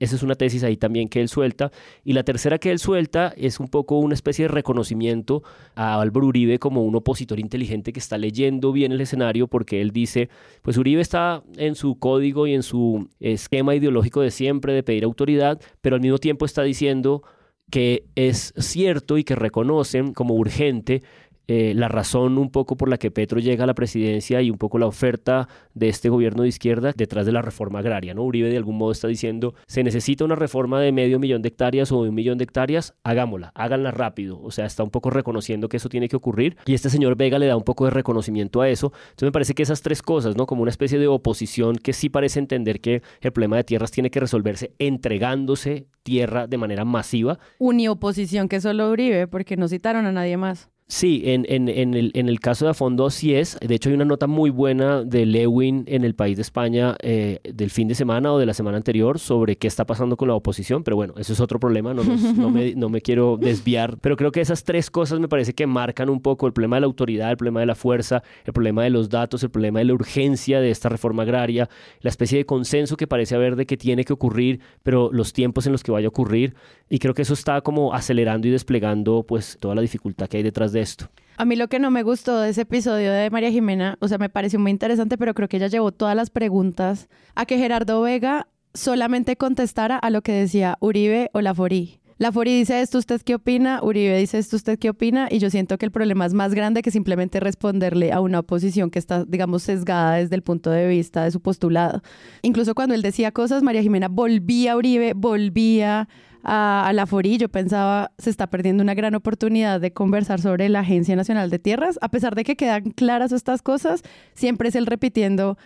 Esa 0.00 0.16
es 0.16 0.22
una 0.22 0.34
tesis 0.34 0.64
ahí 0.64 0.78
también 0.78 1.08
que 1.08 1.20
él 1.20 1.28
suelta. 1.28 1.70
Y 2.04 2.14
la 2.14 2.24
tercera 2.24 2.58
que 2.58 2.70
él 2.70 2.78
suelta 2.78 3.34
es 3.36 3.60
un 3.60 3.68
poco 3.68 3.98
una 3.98 4.14
especie 4.14 4.46
de 4.46 4.48
reconocimiento 4.48 5.42
a 5.74 6.00
Álvaro 6.00 6.26
Uribe 6.26 6.58
como 6.58 6.82
un 6.82 6.96
opositor 6.96 7.38
inteligente 7.38 7.92
que 7.92 8.00
está 8.00 8.16
leyendo 8.16 8.72
bien 8.72 8.92
el 8.92 9.00
escenario 9.02 9.46
porque 9.46 9.82
él 9.82 9.90
dice, 9.90 10.30
pues 10.62 10.78
Uribe 10.78 11.02
está 11.02 11.44
en 11.58 11.74
su 11.74 11.98
código 11.98 12.46
y 12.46 12.54
en 12.54 12.62
su 12.62 13.10
esquema 13.20 13.74
ideológico 13.74 14.22
de 14.22 14.30
siempre 14.30 14.72
de 14.72 14.82
pedir 14.82 15.04
autoridad, 15.04 15.60
pero 15.82 15.96
al 15.96 16.02
mismo 16.02 16.16
tiempo 16.16 16.46
está 16.46 16.62
diciendo 16.62 17.22
que 17.70 18.04
es 18.16 18.52
cierto 18.56 19.18
y 19.18 19.24
que 19.24 19.34
reconocen 19.34 20.12
como 20.12 20.34
urgente 20.34 21.02
eh, 21.52 21.74
la 21.74 21.88
razón 21.88 22.38
un 22.38 22.52
poco 22.52 22.76
por 22.76 22.88
la 22.88 22.96
que 22.96 23.10
Petro 23.10 23.40
llega 23.40 23.64
a 23.64 23.66
la 23.66 23.74
presidencia 23.74 24.40
y 24.40 24.52
un 24.52 24.56
poco 24.56 24.78
la 24.78 24.86
oferta 24.86 25.48
de 25.74 25.88
este 25.88 26.08
gobierno 26.08 26.44
de 26.44 26.48
izquierda 26.48 26.92
detrás 26.94 27.26
de 27.26 27.32
la 27.32 27.42
reforma 27.42 27.80
agraria. 27.80 28.14
¿no? 28.14 28.22
Uribe 28.22 28.50
de 28.50 28.56
algún 28.56 28.78
modo 28.78 28.92
está 28.92 29.08
diciendo, 29.08 29.56
se 29.66 29.82
necesita 29.82 30.24
una 30.24 30.36
reforma 30.36 30.80
de 30.80 30.92
medio 30.92 31.18
millón 31.18 31.42
de 31.42 31.48
hectáreas 31.48 31.90
o 31.90 32.04
de 32.04 32.10
un 32.10 32.14
millón 32.14 32.38
de 32.38 32.44
hectáreas, 32.44 32.94
hagámosla, 33.02 33.50
háganla 33.56 33.90
rápido. 33.90 34.40
O 34.40 34.52
sea, 34.52 34.64
está 34.64 34.84
un 34.84 34.90
poco 34.90 35.10
reconociendo 35.10 35.68
que 35.68 35.78
eso 35.78 35.88
tiene 35.88 36.08
que 36.08 36.14
ocurrir 36.14 36.56
y 36.66 36.74
este 36.74 36.88
señor 36.88 37.16
Vega 37.16 37.40
le 37.40 37.46
da 37.46 37.56
un 37.56 37.64
poco 37.64 37.84
de 37.84 37.90
reconocimiento 37.90 38.60
a 38.60 38.68
eso. 38.68 38.92
Entonces 39.08 39.26
me 39.26 39.32
parece 39.32 39.54
que 39.54 39.64
esas 39.64 39.82
tres 39.82 40.02
cosas, 40.02 40.36
¿no? 40.36 40.46
como 40.46 40.62
una 40.62 40.70
especie 40.70 41.00
de 41.00 41.08
oposición 41.08 41.74
que 41.74 41.92
sí 41.92 42.10
parece 42.10 42.38
entender 42.38 42.80
que 42.80 43.02
el 43.22 43.32
problema 43.32 43.56
de 43.56 43.64
tierras 43.64 43.90
tiene 43.90 44.12
que 44.12 44.20
resolverse 44.20 44.72
entregándose 44.78 45.88
tierra 46.04 46.46
de 46.46 46.58
manera 46.58 46.84
masiva. 46.84 47.40
Unioposición 47.58 48.48
que 48.48 48.60
solo 48.60 48.88
Uribe, 48.88 49.26
porque 49.26 49.56
no 49.56 49.66
citaron 49.66 50.06
a 50.06 50.12
nadie 50.12 50.36
más. 50.36 50.70
Sí, 50.90 51.22
en, 51.24 51.46
en, 51.48 51.68
en, 51.68 51.94
el, 51.94 52.10
en 52.14 52.28
el 52.28 52.40
caso 52.40 52.64
de 52.64 52.72
Afondo 52.72 53.10
sí 53.10 53.32
es. 53.32 53.56
De 53.60 53.76
hecho, 53.76 53.90
hay 53.90 53.94
una 53.94 54.04
nota 54.04 54.26
muy 54.26 54.50
buena 54.50 55.04
de 55.04 55.24
Lewin 55.24 55.84
en 55.86 56.02
el 56.02 56.16
país 56.16 56.36
de 56.36 56.42
España 56.42 56.96
eh, 57.00 57.38
del 57.44 57.70
fin 57.70 57.86
de 57.86 57.94
semana 57.94 58.32
o 58.32 58.40
de 58.40 58.46
la 58.46 58.54
semana 58.54 58.76
anterior 58.76 59.20
sobre 59.20 59.54
qué 59.54 59.68
está 59.68 59.86
pasando 59.86 60.16
con 60.16 60.26
la 60.26 60.34
oposición. 60.34 60.82
Pero 60.82 60.96
bueno, 60.96 61.14
eso 61.16 61.32
es 61.32 61.38
otro 61.38 61.60
problema, 61.60 61.94
no, 61.94 62.02
no, 62.02 62.50
me, 62.50 62.74
no 62.74 62.88
me 62.88 63.02
quiero 63.02 63.36
desviar. 63.40 63.98
Pero 64.00 64.16
creo 64.16 64.32
que 64.32 64.40
esas 64.40 64.64
tres 64.64 64.90
cosas 64.90 65.20
me 65.20 65.28
parece 65.28 65.54
que 65.54 65.64
marcan 65.64 66.10
un 66.10 66.20
poco 66.20 66.48
el 66.48 66.52
problema 66.52 66.74
de 66.74 66.80
la 66.80 66.86
autoridad, 66.86 67.30
el 67.30 67.36
problema 67.36 67.60
de 67.60 67.66
la 67.66 67.76
fuerza, 67.76 68.24
el 68.44 68.52
problema 68.52 68.82
de 68.82 68.90
los 68.90 69.08
datos, 69.08 69.44
el 69.44 69.50
problema 69.50 69.78
de 69.78 69.84
la 69.84 69.94
urgencia 69.94 70.60
de 70.60 70.72
esta 70.72 70.88
reforma 70.88 71.22
agraria, 71.22 71.68
la 72.00 72.10
especie 72.10 72.36
de 72.36 72.46
consenso 72.46 72.96
que 72.96 73.06
parece 73.06 73.36
haber 73.36 73.54
de 73.54 73.64
que 73.64 73.76
tiene 73.76 74.02
que 74.02 74.12
ocurrir, 74.12 74.58
pero 74.82 75.10
los 75.12 75.32
tiempos 75.32 75.66
en 75.66 75.72
los 75.72 75.84
que 75.84 75.92
vaya 75.92 76.06
a 76.06 76.08
ocurrir. 76.08 76.56
Y 76.88 76.98
creo 76.98 77.14
que 77.14 77.22
eso 77.22 77.34
está 77.34 77.60
como 77.60 77.94
acelerando 77.94 78.48
y 78.48 78.50
desplegando 78.50 79.22
pues 79.22 79.56
toda 79.60 79.76
la 79.76 79.82
dificultad 79.82 80.26
que 80.26 80.38
hay 80.38 80.42
detrás 80.42 80.72
de 80.72 80.79
esto. 80.80 81.10
A 81.36 81.44
mí 81.44 81.56
lo 81.56 81.68
que 81.68 81.78
no 81.78 81.90
me 81.90 82.02
gustó 82.02 82.38
de 82.38 82.50
ese 82.50 82.62
episodio 82.62 83.12
de 83.12 83.30
María 83.30 83.50
Jimena, 83.50 83.96
o 84.00 84.08
sea, 84.08 84.18
me 84.18 84.28
pareció 84.28 84.58
muy 84.58 84.70
interesante, 84.70 85.16
pero 85.16 85.32
creo 85.32 85.48
que 85.48 85.56
ella 85.56 85.68
llevó 85.68 85.90
todas 85.90 86.14
las 86.14 86.28
preguntas 86.28 87.08
a 87.34 87.46
que 87.46 87.56
Gerardo 87.56 88.02
Vega 88.02 88.46
solamente 88.74 89.36
contestara 89.36 89.96
a 89.96 90.10
lo 90.10 90.22
que 90.22 90.32
decía 90.32 90.76
Uribe 90.80 91.30
o 91.32 91.40
Laforí. 91.40 92.00
Laforí 92.18 92.58
dice 92.58 92.82
esto, 92.82 92.98
¿usted 92.98 93.22
qué 93.22 93.34
opina? 93.34 93.80
Uribe 93.82 94.18
dice 94.18 94.36
esto, 94.36 94.56
¿usted 94.56 94.78
qué 94.78 94.90
opina? 94.90 95.28
Y 95.30 95.38
yo 95.38 95.48
siento 95.48 95.78
que 95.78 95.86
el 95.86 95.90
problema 95.90 96.26
es 96.26 96.34
más 96.34 96.52
grande 96.52 96.82
que 96.82 96.90
simplemente 96.90 97.40
responderle 97.40 98.12
a 98.12 98.20
una 98.20 98.40
oposición 98.40 98.90
que 98.90 98.98
está, 98.98 99.24
digamos, 99.24 99.62
sesgada 99.62 100.16
desde 100.16 100.36
el 100.36 100.42
punto 100.42 100.70
de 100.70 100.86
vista 100.86 101.24
de 101.24 101.30
su 101.30 101.40
postulado. 101.40 102.02
Incluso 102.42 102.74
cuando 102.74 102.94
él 102.94 103.00
decía 103.00 103.32
cosas, 103.32 103.62
María 103.62 103.80
Jimena 103.80 104.08
volvía 104.08 104.72
a 104.72 104.76
Uribe, 104.76 105.14
volvía 105.14 106.10
a, 106.42 106.86
a 106.86 106.92
Laforí, 106.92 107.38
yo 107.38 107.48
pensaba, 107.48 108.12
se 108.18 108.30
está 108.30 108.48
perdiendo 108.48 108.82
una 108.82 108.94
gran 108.94 109.14
oportunidad 109.14 109.80
de 109.80 109.92
conversar 109.92 110.40
sobre 110.40 110.68
la 110.68 110.80
Agencia 110.80 111.16
Nacional 111.16 111.50
de 111.50 111.58
Tierras. 111.58 111.98
A 112.02 112.10
pesar 112.10 112.34
de 112.34 112.44
que 112.44 112.56
quedan 112.56 112.90
claras 112.90 113.32
estas 113.32 113.62
cosas, 113.62 114.02
siempre 114.34 114.68
es 114.68 114.74
él 114.74 114.86
repitiendo 114.86 115.56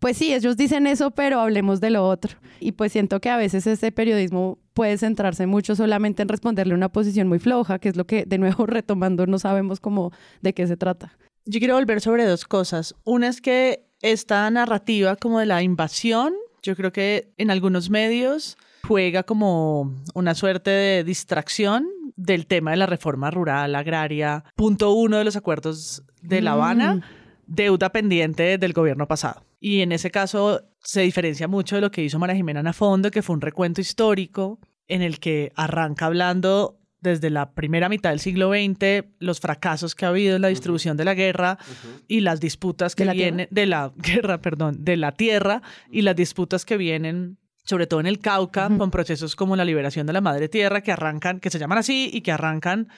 pues 0.00 0.16
sí, 0.16 0.32
ellos 0.32 0.56
dicen 0.56 0.86
eso, 0.86 1.10
pero 1.10 1.40
hablemos 1.40 1.80
de 1.80 1.90
lo 1.90 2.08
otro. 2.08 2.38
Y 2.58 2.72
pues 2.72 2.90
siento 2.90 3.20
que 3.20 3.28
a 3.28 3.36
veces 3.36 3.66
ese 3.66 3.92
periodismo 3.92 4.58
puede 4.72 4.96
centrarse 4.96 5.46
mucho 5.46 5.76
solamente 5.76 6.22
en 6.22 6.28
responderle 6.28 6.72
una 6.72 6.88
posición 6.88 7.28
muy 7.28 7.38
floja, 7.38 7.78
que 7.78 7.90
es 7.90 7.96
lo 7.96 8.06
que, 8.06 8.24
de 8.24 8.38
nuevo, 8.38 8.64
retomando, 8.66 9.26
no 9.26 9.38
sabemos 9.38 9.78
cómo 9.78 10.10
de 10.40 10.54
qué 10.54 10.66
se 10.66 10.78
trata. 10.78 11.18
Yo 11.44 11.58
quiero 11.58 11.74
volver 11.74 12.00
sobre 12.00 12.24
dos 12.24 12.46
cosas. 12.46 12.94
Una 13.04 13.28
es 13.28 13.42
que 13.42 13.84
esta 14.00 14.50
narrativa 14.50 15.16
como 15.16 15.38
de 15.38 15.46
la 15.46 15.62
invasión, 15.62 16.32
yo 16.62 16.74
creo 16.76 16.92
que 16.92 17.34
en 17.36 17.50
algunos 17.50 17.90
medios 17.90 18.56
juega 18.86 19.22
como 19.22 19.94
una 20.14 20.34
suerte 20.34 20.70
de 20.70 21.04
distracción 21.04 21.86
del 22.16 22.46
tema 22.46 22.72
de 22.72 22.76
la 22.78 22.86
reforma 22.86 23.30
rural, 23.30 23.74
agraria, 23.74 24.44
punto 24.56 24.92
uno 24.92 25.16
de 25.18 25.24
los 25.24 25.36
acuerdos 25.36 26.02
de 26.22 26.40
La 26.42 26.52
Habana, 26.52 26.96
Mm. 26.96 27.02
deuda 27.46 27.90
pendiente 27.90 28.58
del 28.58 28.72
gobierno 28.72 29.08
pasado. 29.08 29.42
Y 29.58 29.80
en 29.80 29.92
ese 29.92 30.10
caso 30.10 30.62
se 30.82 31.00
diferencia 31.02 31.48
mucho 31.48 31.74
de 31.76 31.80
lo 31.82 31.90
que 31.90 32.02
hizo 32.04 32.18
María 32.18 32.36
Jimena 32.36 32.68
a 32.68 32.72
fondo, 32.72 33.10
que 33.10 33.22
fue 33.22 33.34
un 33.34 33.40
recuento 33.40 33.80
histórico 33.80 34.58
en 34.88 35.02
el 35.02 35.18
que 35.18 35.52
arranca 35.56 36.06
hablando 36.06 36.76
desde 37.00 37.30
la 37.30 37.52
primera 37.52 37.88
mitad 37.88 38.10
del 38.10 38.20
siglo 38.20 38.50
XX, 38.52 39.04
los 39.18 39.40
fracasos 39.40 39.94
que 39.94 40.04
ha 40.04 40.08
habido 40.08 40.36
en 40.36 40.42
la 40.42 40.48
distribución 40.48 40.96
de 40.98 41.04
la 41.06 41.14
guerra 41.14 41.58
y 42.06 42.20
las 42.20 42.40
disputas 42.40 42.94
que 42.94 43.04
¿De 43.04 43.06
la 43.06 43.12
vienen 43.14 43.48
de 43.50 43.66
la 43.66 43.92
guerra, 43.96 44.42
perdón, 44.42 44.84
de 44.84 44.96
la 44.98 45.12
tierra 45.12 45.62
y 45.90 46.02
las 46.02 46.14
disputas 46.16 46.64
que 46.66 46.76
vienen 46.76 47.38
sobre 47.70 47.86
todo 47.86 48.00
en 48.00 48.06
el 48.06 48.18
Cauca, 48.18 48.68
con 48.76 48.90
procesos 48.90 49.34
como 49.34 49.56
la 49.56 49.64
liberación 49.64 50.06
de 50.06 50.12
la 50.12 50.20
madre 50.20 50.48
tierra 50.50 50.82
que 50.82 50.92
arrancan, 50.92 51.40
que 51.40 51.48
se 51.48 51.58
llaman 51.58 51.78
así 51.78 52.10
y 52.12 52.20
que 52.20 52.32
arrancan 52.32 52.88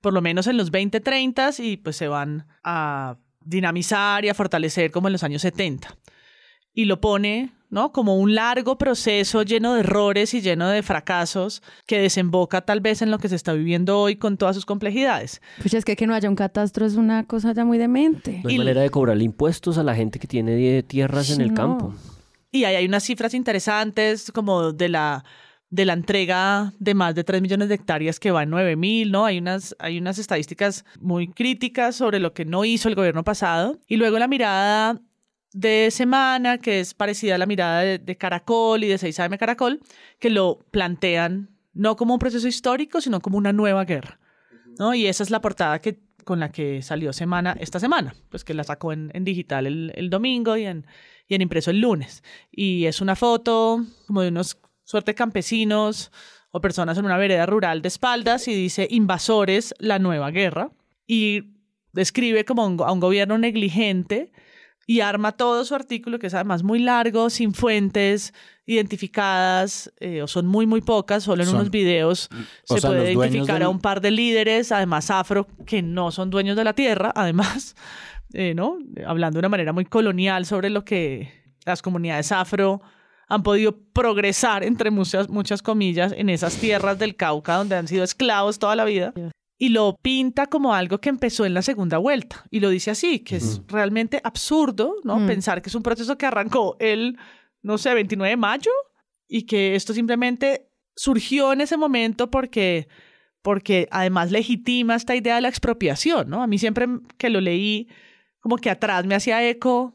por 0.00 0.12
lo 0.12 0.20
menos 0.20 0.48
en 0.48 0.56
los 0.56 0.72
2030 0.72 1.50
y 1.60 1.76
pues 1.76 1.94
se 1.96 2.08
van 2.08 2.46
a 2.64 3.16
dinamizar 3.44 4.24
y 4.24 4.28
a 4.28 4.34
fortalecer 4.34 4.90
como 4.90 5.06
en 5.08 5.12
los 5.12 5.22
años 5.22 5.42
70 5.42 5.96
y 6.74 6.86
lo 6.86 7.00
pone, 7.00 7.52
¿no? 7.70 7.92
Como 7.92 8.16
un 8.16 8.34
largo 8.34 8.78
proceso 8.78 9.42
lleno 9.42 9.74
de 9.74 9.80
errores 9.80 10.32
y 10.32 10.40
lleno 10.40 10.68
de 10.68 10.82
fracasos 10.82 11.62
que 11.86 12.00
desemboca 12.00 12.62
tal 12.62 12.80
vez 12.80 13.02
en 13.02 13.10
lo 13.10 13.18
que 13.18 13.28
se 13.28 13.36
está 13.36 13.52
viviendo 13.52 13.98
hoy 13.98 14.16
con 14.16 14.38
todas 14.38 14.56
sus 14.56 14.64
complejidades. 14.64 15.42
Pues 15.60 15.74
es 15.74 15.84
que 15.84 15.96
que 15.96 16.06
no 16.06 16.14
haya 16.14 16.30
un 16.30 16.36
catastro 16.36 16.86
es 16.86 16.94
una 16.94 17.24
cosa 17.26 17.52
ya 17.52 17.64
muy 17.64 17.76
demente. 17.78 18.40
No 18.42 18.48
hay 18.50 18.58
manera 18.58 18.80
de 18.80 18.88
cobrarle 18.90 19.24
impuestos 19.24 19.76
a 19.76 19.82
la 19.82 19.94
gente 19.94 20.18
que 20.18 20.26
tiene 20.26 20.82
tierras 20.82 21.30
en 21.30 21.42
el 21.42 21.48
No. 21.50 21.54
campo. 21.54 21.94
Y 22.52 22.64
ahí 22.64 22.76
hay 22.76 22.86
unas 22.86 23.02
cifras 23.02 23.34
interesantes 23.34 24.30
como 24.30 24.72
de 24.72 24.88
la 24.90 25.24
de 25.72 25.86
la 25.86 25.94
entrega 25.94 26.74
de 26.78 26.92
más 26.92 27.14
de 27.14 27.24
3 27.24 27.40
millones 27.40 27.70
de 27.70 27.76
hectáreas 27.76 28.20
que 28.20 28.30
va 28.30 28.42
en 28.42 28.50
9 28.50 28.76
mil, 28.76 29.10
¿no? 29.10 29.24
Hay 29.24 29.38
unas, 29.38 29.74
hay 29.78 29.96
unas 29.96 30.18
estadísticas 30.18 30.84
muy 31.00 31.28
críticas 31.28 31.96
sobre 31.96 32.20
lo 32.20 32.34
que 32.34 32.44
no 32.44 32.66
hizo 32.66 32.90
el 32.90 32.94
gobierno 32.94 33.24
pasado. 33.24 33.80
Y 33.86 33.96
luego 33.96 34.18
la 34.18 34.28
mirada 34.28 35.00
de 35.54 35.90
semana, 35.90 36.58
que 36.58 36.80
es 36.80 36.92
parecida 36.92 37.36
a 37.36 37.38
la 37.38 37.46
mirada 37.46 37.80
de, 37.80 38.16
Caracol 38.18 38.84
y 38.84 38.88
de 38.88 38.96
6AM 38.96 39.38
Caracol, 39.38 39.80
que 40.18 40.28
lo 40.28 40.58
plantean 40.70 41.48
no 41.72 41.96
como 41.96 42.12
un 42.12 42.20
proceso 42.20 42.46
histórico, 42.46 43.00
sino 43.00 43.20
como 43.20 43.38
una 43.38 43.54
nueva 43.54 43.86
guerra. 43.86 44.20
¿no? 44.78 44.92
Y 44.92 45.06
esa 45.06 45.22
es 45.22 45.30
la 45.30 45.40
portada 45.40 45.80
que, 45.80 46.00
con 46.24 46.38
la 46.38 46.52
que 46.52 46.82
salió 46.82 47.14
Semana 47.14 47.56
esta 47.58 47.80
semana, 47.80 48.14
pues 48.28 48.44
que 48.44 48.52
la 48.52 48.64
sacó 48.64 48.92
en, 48.92 49.10
en 49.14 49.24
digital 49.24 49.66
el, 49.66 49.90
el 49.94 50.10
domingo 50.10 50.54
y 50.54 50.66
en, 50.66 50.86
y 51.28 51.34
en 51.34 51.42
impreso 51.42 51.70
el 51.70 51.80
lunes. 51.80 52.22
Y 52.50 52.86
es 52.86 53.00
una 53.00 53.16
foto 53.16 53.84
como 54.06 54.22
de 54.22 54.28
unos 54.28 54.58
suerte 54.84 55.14
campesinos 55.14 56.10
o 56.50 56.60
personas 56.60 56.98
en 56.98 57.04
una 57.06 57.16
vereda 57.16 57.46
rural 57.46 57.80
de 57.82 57.88
espaldas 57.88 58.46
y 58.48 58.54
dice 58.54 58.86
invasores, 58.90 59.74
la 59.78 59.98
nueva 59.98 60.30
guerra. 60.30 60.70
Y 61.06 61.44
describe 61.92 62.44
como 62.44 62.62
a 62.84 62.92
un 62.92 63.00
gobierno 63.00 63.38
negligente 63.38 64.32
y 64.86 65.00
arma 65.00 65.32
todo 65.32 65.64
su 65.64 65.74
artículo, 65.74 66.18
que 66.18 66.26
es 66.26 66.34
además 66.34 66.62
muy 66.62 66.78
largo, 66.80 67.30
sin 67.30 67.54
fuentes 67.54 68.34
identificadas, 68.66 69.92
eh, 70.00 70.22
o 70.22 70.26
son 70.26 70.46
muy, 70.46 70.66
muy 70.66 70.80
pocas, 70.80 71.22
solo 71.22 71.42
en 71.42 71.48
Son- 71.48 71.56
unos 71.60 71.70
videos 71.70 72.28
se 72.64 72.80
sea, 72.80 72.90
puede 72.90 73.12
identificar 73.12 73.56
del- 73.56 73.62
a 73.64 73.68
un 73.68 73.80
par 73.80 74.00
de 74.00 74.10
líderes, 74.10 74.72
además 74.72 75.10
afro, 75.10 75.46
que 75.66 75.82
no 75.82 76.10
son 76.10 76.30
dueños 76.30 76.56
de 76.56 76.64
la 76.64 76.72
tierra, 76.74 77.12
además, 77.14 77.74
eh, 78.34 78.54
¿no? 78.54 78.78
Hablando 79.06 79.36
de 79.36 79.40
una 79.40 79.48
manera 79.48 79.72
muy 79.72 79.84
colonial 79.84 80.46
sobre 80.46 80.70
lo 80.70 80.84
que 80.84 81.32
las 81.64 81.82
comunidades 81.82 82.32
afro 82.32 82.82
han 83.28 83.42
podido 83.42 83.78
progresar, 83.92 84.62
entre 84.62 84.90
muchas, 84.90 85.30
muchas 85.30 85.62
comillas, 85.62 86.12
en 86.16 86.28
esas 86.28 86.56
tierras 86.56 86.98
del 86.98 87.16
Cauca 87.16 87.56
donde 87.56 87.76
han 87.76 87.88
sido 87.88 88.04
esclavos 88.04 88.58
toda 88.58 88.76
la 88.76 88.84
vida. 88.84 89.14
Y 89.58 89.68
lo 89.68 89.96
pinta 90.02 90.48
como 90.48 90.74
algo 90.74 90.98
que 90.98 91.08
empezó 91.08 91.46
en 91.46 91.54
la 91.54 91.62
segunda 91.62 91.98
vuelta. 91.98 92.44
Y 92.50 92.60
lo 92.60 92.68
dice 92.68 92.90
así, 92.90 93.20
que 93.20 93.36
es 93.36 93.62
realmente 93.68 94.20
absurdo, 94.24 94.96
¿no? 95.04 95.20
Mm. 95.20 95.26
Pensar 95.26 95.62
que 95.62 95.68
es 95.68 95.74
un 95.74 95.82
proceso 95.82 96.18
que 96.18 96.26
arrancó 96.26 96.76
el, 96.80 97.16
no 97.62 97.78
sé, 97.78 97.94
29 97.94 98.30
de 98.30 98.36
mayo 98.36 98.72
y 99.28 99.44
que 99.44 99.76
esto 99.76 99.94
simplemente 99.94 100.68
surgió 100.94 101.52
en 101.52 101.62
ese 101.62 101.76
momento 101.76 102.30
porque, 102.30 102.88
porque 103.40 103.88
además 103.90 104.30
legitima 104.30 104.94
esta 104.94 105.16
idea 105.16 105.36
de 105.36 105.40
la 105.40 105.48
expropiación, 105.48 106.28
¿no? 106.28 106.42
A 106.42 106.46
mí 106.46 106.58
siempre 106.58 106.86
que 107.16 107.30
lo 107.30 107.40
leí, 107.40 107.88
como 108.42 108.58
que 108.58 108.68
atrás 108.68 109.06
me 109.06 109.14
hacía 109.14 109.48
eco, 109.48 109.94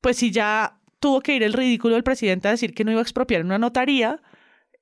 pues 0.00 0.18
si 0.18 0.30
ya 0.30 0.80
tuvo 1.00 1.22
que 1.22 1.34
ir 1.34 1.42
el 1.42 1.54
ridículo 1.54 1.94
del 1.94 2.04
presidente 2.04 2.46
a 2.46 2.52
decir 2.52 2.74
que 2.74 2.84
no 2.84 2.92
iba 2.92 3.00
a 3.00 3.02
expropiar 3.02 3.42
una 3.42 3.58
notaría, 3.58 4.22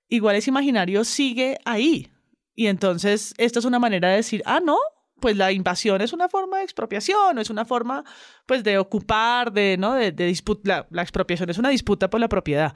igual 0.08 0.36
ese 0.36 0.50
imaginario 0.50 1.04
sigue 1.04 1.58
ahí. 1.64 2.10
Y 2.54 2.66
entonces 2.66 3.34
esto 3.38 3.60
es 3.60 3.64
una 3.64 3.78
manera 3.78 4.10
de 4.10 4.16
decir, 4.16 4.42
ah, 4.44 4.60
no, 4.60 4.76
pues 5.20 5.36
la 5.36 5.52
invasión 5.52 6.00
es 6.02 6.12
una 6.12 6.28
forma 6.28 6.58
de 6.58 6.64
expropiación, 6.64 7.38
es 7.38 7.50
una 7.50 7.64
forma 7.64 8.04
pues 8.46 8.64
de 8.64 8.78
ocupar, 8.78 9.52
de, 9.52 9.76
¿no? 9.78 9.94
De, 9.94 10.10
de 10.10 10.26
disputa, 10.26 10.88
la, 10.90 11.02
expropiación 11.02 11.50
es 11.50 11.58
una 11.58 11.68
disputa 11.68 12.10
por 12.10 12.18
la 12.18 12.28
propiedad. 12.28 12.74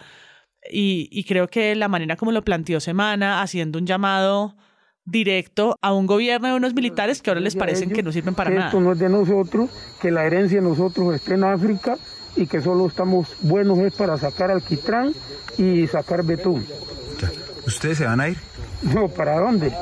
Y 0.71 1.25
creo 1.25 1.49
que 1.49 1.75
la 1.75 1.89
manera 1.89 2.15
como 2.15 2.31
lo 2.31 2.45
planteó 2.45 2.79
Semana, 2.79 3.43
haciendo 3.43 3.81
un 3.81 3.87
llamado 3.87 4.57
directo 5.05 5.79
a 5.83 5.93
un 5.93 6.07
gobierno 6.07 6.49
de 6.49 6.55
unos 6.55 6.75
militares 6.75 7.23
que 7.23 7.31
ahora 7.31 7.41
les 7.41 7.57
parecen 7.57 7.91
que 7.91 8.03
no 8.03 8.13
sirven 8.13 8.35
para 8.35 8.51
nada. 8.51 8.67
esto 8.67 8.81
no 8.81 8.93
es 8.93 8.99
de 8.99 9.09
nosotros, 9.09 9.71
que 10.01 10.11
la 10.11 10.25
herencia 10.25 10.61
de 10.61 10.69
nosotros 10.69 11.15
esté 11.15 11.35
en 11.35 11.45
África 11.45 11.97
y 12.37 12.47
que 12.47 12.61
solo 12.61 12.87
estamos 12.87 13.37
buenos 13.41 13.79
es 13.79 13.95
para 13.95 14.17
sacar 14.17 14.51
alquitrán 14.51 15.13
y 15.59 15.87
sacar 15.87 16.25
betún. 16.25 16.65
¿Ustedes 17.67 17.99
se 17.99 18.05
van 18.05 18.21
a 18.21 18.29
ir? 18.29 18.39
No, 18.83 19.09
¿para 19.09 19.39
dónde? 19.39 19.73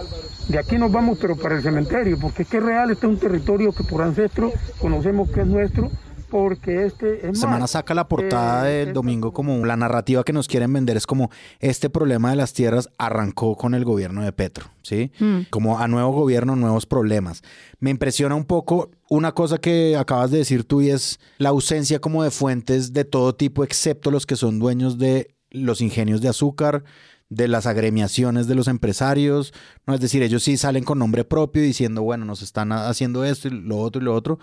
De 0.49 0.59
aquí 0.59 0.77
nos 0.77 0.93
vamos, 0.93 1.19
pero 1.21 1.37
para 1.37 1.57
el 1.57 1.63
cementerio, 1.63 2.19
porque 2.19 2.43
es 2.43 2.49
que 2.49 2.59
es 2.59 2.63
real, 2.63 2.91
este 2.91 3.07
es 3.07 3.13
un 3.13 3.19
territorio 3.19 3.73
que 3.73 3.85
por 3.85 4.03
ancestros 4.03 4.53
conocemos 4.79 5.31
que 5.31 5.41
es 5.41 5.47
nuestro, 5.47 5.91
porque 6.31 6.87
este 6.87 7.29
es 7.29 7.39
Semana 7.39 7.61
más, 7.61 7.73
saca 7.73 7.93
la 7.95 8.09
portada 8.09 8.71
eh, 8.71 8.87
del 8.87 8.95
domingo 8.95 9.33
como 9.33 9.67
la 9.67 9.77
narrativa 9.77 10.25
que 10.25 10.33
nos 10.33 10.49
quieren 10.49 10.73
vender 10.73 10.97
es 10.97 11.07
como 11.07 11.31
este 11.59 11.91
problema 11.91 12.31
de 12.31 12.37
las 12.37 12.53
tierras 12.53 12.89
arrancó 12.97 13.57
con 13.57 13.75
el 13.75 13.85
gobierno 13.85 14.23
de 14.23 14.33
Petro, 14.33 14.67
¿sí? 14.83 15.13
Mm. 15.19 15.41
Como 15.51 15.79
a 15.79 15.89
nuevo 15.89 16.13
gobierno, 16.13 16.57
nuevos 16.57 16.87
problemas. 16.87 17.43
Me 17.79 17.91
impresiona 17.91 18.35
un 18.35 18.45
poco 18.45 18.91
una 19.09 19.33
cosa 19.33 19.59
que 19.59 19.97
acabas 19.97 20.31
de 20.31 20.39
decir 20.39 20.65
tú 20.65 20.81
y 20.81 20.91
es 20.91 21.21
la 21.39 21.51
ausencia 21.51 21.99
como 21.99 22.23
de 22.23 22.31
fuentes 22.31 22.93
de 22.93 23.05
todo 23.05 23.35
tipo, 23.35 23.65
excepto 23.65 24.11
los 24.11 24.25
que 24.25 24.37
son 24.37 24.59
dueños 24.59 24.99
de 24.99 25.35
los 25.51 25.81
ingenios 25.81 26.21
de 26.21 26.29
azúcar, 26.29 26.85
de 27.31 27.47
las 27.47 27.67
agremiaciones 27.67 28.49
de 28.49 28.57
los 28.57 28.69
empresarios, 28.69 29.55
¿no? 29.87 29.95
Es 29.95 30.01
decir, 30.01 30.23
ellos 30.23 30.43
sí 30.43 30.57
salen 30.57 30.85
con 30.85 30.99
nombre 30.99 31.25
propio 31.25 31.63
diciendo, 31.63 32.03
bueno, 32.03 32.25
nos 32.25 32.43
están 32.43 32.73
haciendo 32.73 33.25
esto 33.25 33.49
y 33.49 33.53
lo 33.53 33.79
otro 33.79 34.03
y 34.03 34.05
lo 34.05 34.15
otro. 34.15 34.39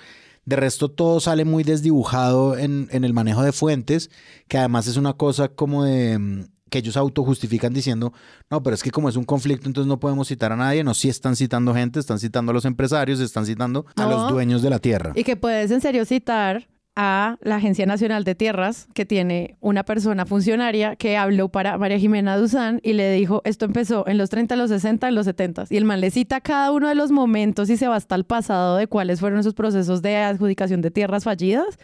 De 0.47 0.55
resto, 0.55 0.89
todo 0.89 1.19
sale 1.19 1.43
muy 1.43 1.63
desdibujado 1.63 2.57
en, 2.57 2.87
en 2.91 3.03
el 3.03 3.13
manejo 3.13 3.43
de 3.43 3.51
fuentes, 3.51 4.09
que 4.47 4.57
además 4.57 4.87
es 4.87 4.95
una 4.95 5.11
cosa 5.11 5.49
como 5.49 5.83
de 5.83 6.17
mm, 6.17 6.45
que 6.69 6.77
ellos 6.77 6.95
autojustifican 6.95 7.73
diciendo, 7.73 8.13
no, 8.49 8.63
pero 8.63 8.73
es 8.73 8.81
que 8.81 8.89
como 8.89 9.09
es 9.09 9.17
un 9.17 9.25
conflicto, 9.25 9.67
entonces 9.67 9.89
no 9.89 9.99
podemos 9.99 10.29
citar 10.29 10.53
a 10.53 10.55
nadie. 10.55 10.85
No, 10.85 10.93
sí 10.93 11.09
están 11.09 11.35
citando 11.35 11.73
gente, 11.73 11.99
están 11.99 12.17
citando 12.17 12.51
a 12.51 12.53
los 12.53 12.63
empresarios, 12.63 13.19
están 13.19 13.45
citando 13.45 13.85
a 13.97 14.05
los 14.05 14.29
dueños 14.29 14.61
de 14.61 14.69
la 14.69 14.79
tierra. 14.79 15.11
Y 15.15 15.25
que 15.25 15.35
puedes 15.35 15.69
en 15.71 15.81
serio 15.81 16.05
citar 16.05 16.69
a 16.99 17.37
la 17.41 17.57
Agencia 17.57 17.85
Nacional 17.85 18.23
de 18.23 18.33
Tierras, 18.33 18.87
que 18.95 19.05
tiene 19.05 19.55
una 19.61 19.83
persona 19.83 20.25
funcionaria 20.25 20.95
que 20.95 21.15
habló 21.15 21.49
para 21.49 21.77
María 21.77 21.99
Jimena 21.99 22.35
Duzán 22.37 22.81
y 22.83 22.93
le 22.93 23.11
dijo, 23.11 23.43
esto 23.45 23.65
empezó 23.65 24.03
en 24.07 24.17
los 24.17 24.31
30, 24.31 24.55
los 24.55 24.71
60, 24.71 25.07
en 25.07 25.13
los 25.13 25.27
70. 25.27 25.65
Y 25.69 25.77
el 25.77 25.85
man 25.85 26.01
le 26.01 26.09
cita 26.09 26.41
cada 26.41 26.71
uno 26.71 26.87
de 26.87 26.95
los 26.95 27.11
momentos 27.11 27.69
y 27.69 27.77
se 27.77 27.87
va 27.87 27.95
hasta 27.95 28.15
el 28.15 28.23
pasado 28.23 28.77
de 28.77 28.87
cuáles 28.87 29.19
fueron 29.19 29.39
esos 29.39 29.53
procesos 29.53 30.01
de 30.01 30.17
adjudicación 30.17 30.81
de 30.81 30.89
tierras 30.89 31.23
fallidas. 31.23 31.77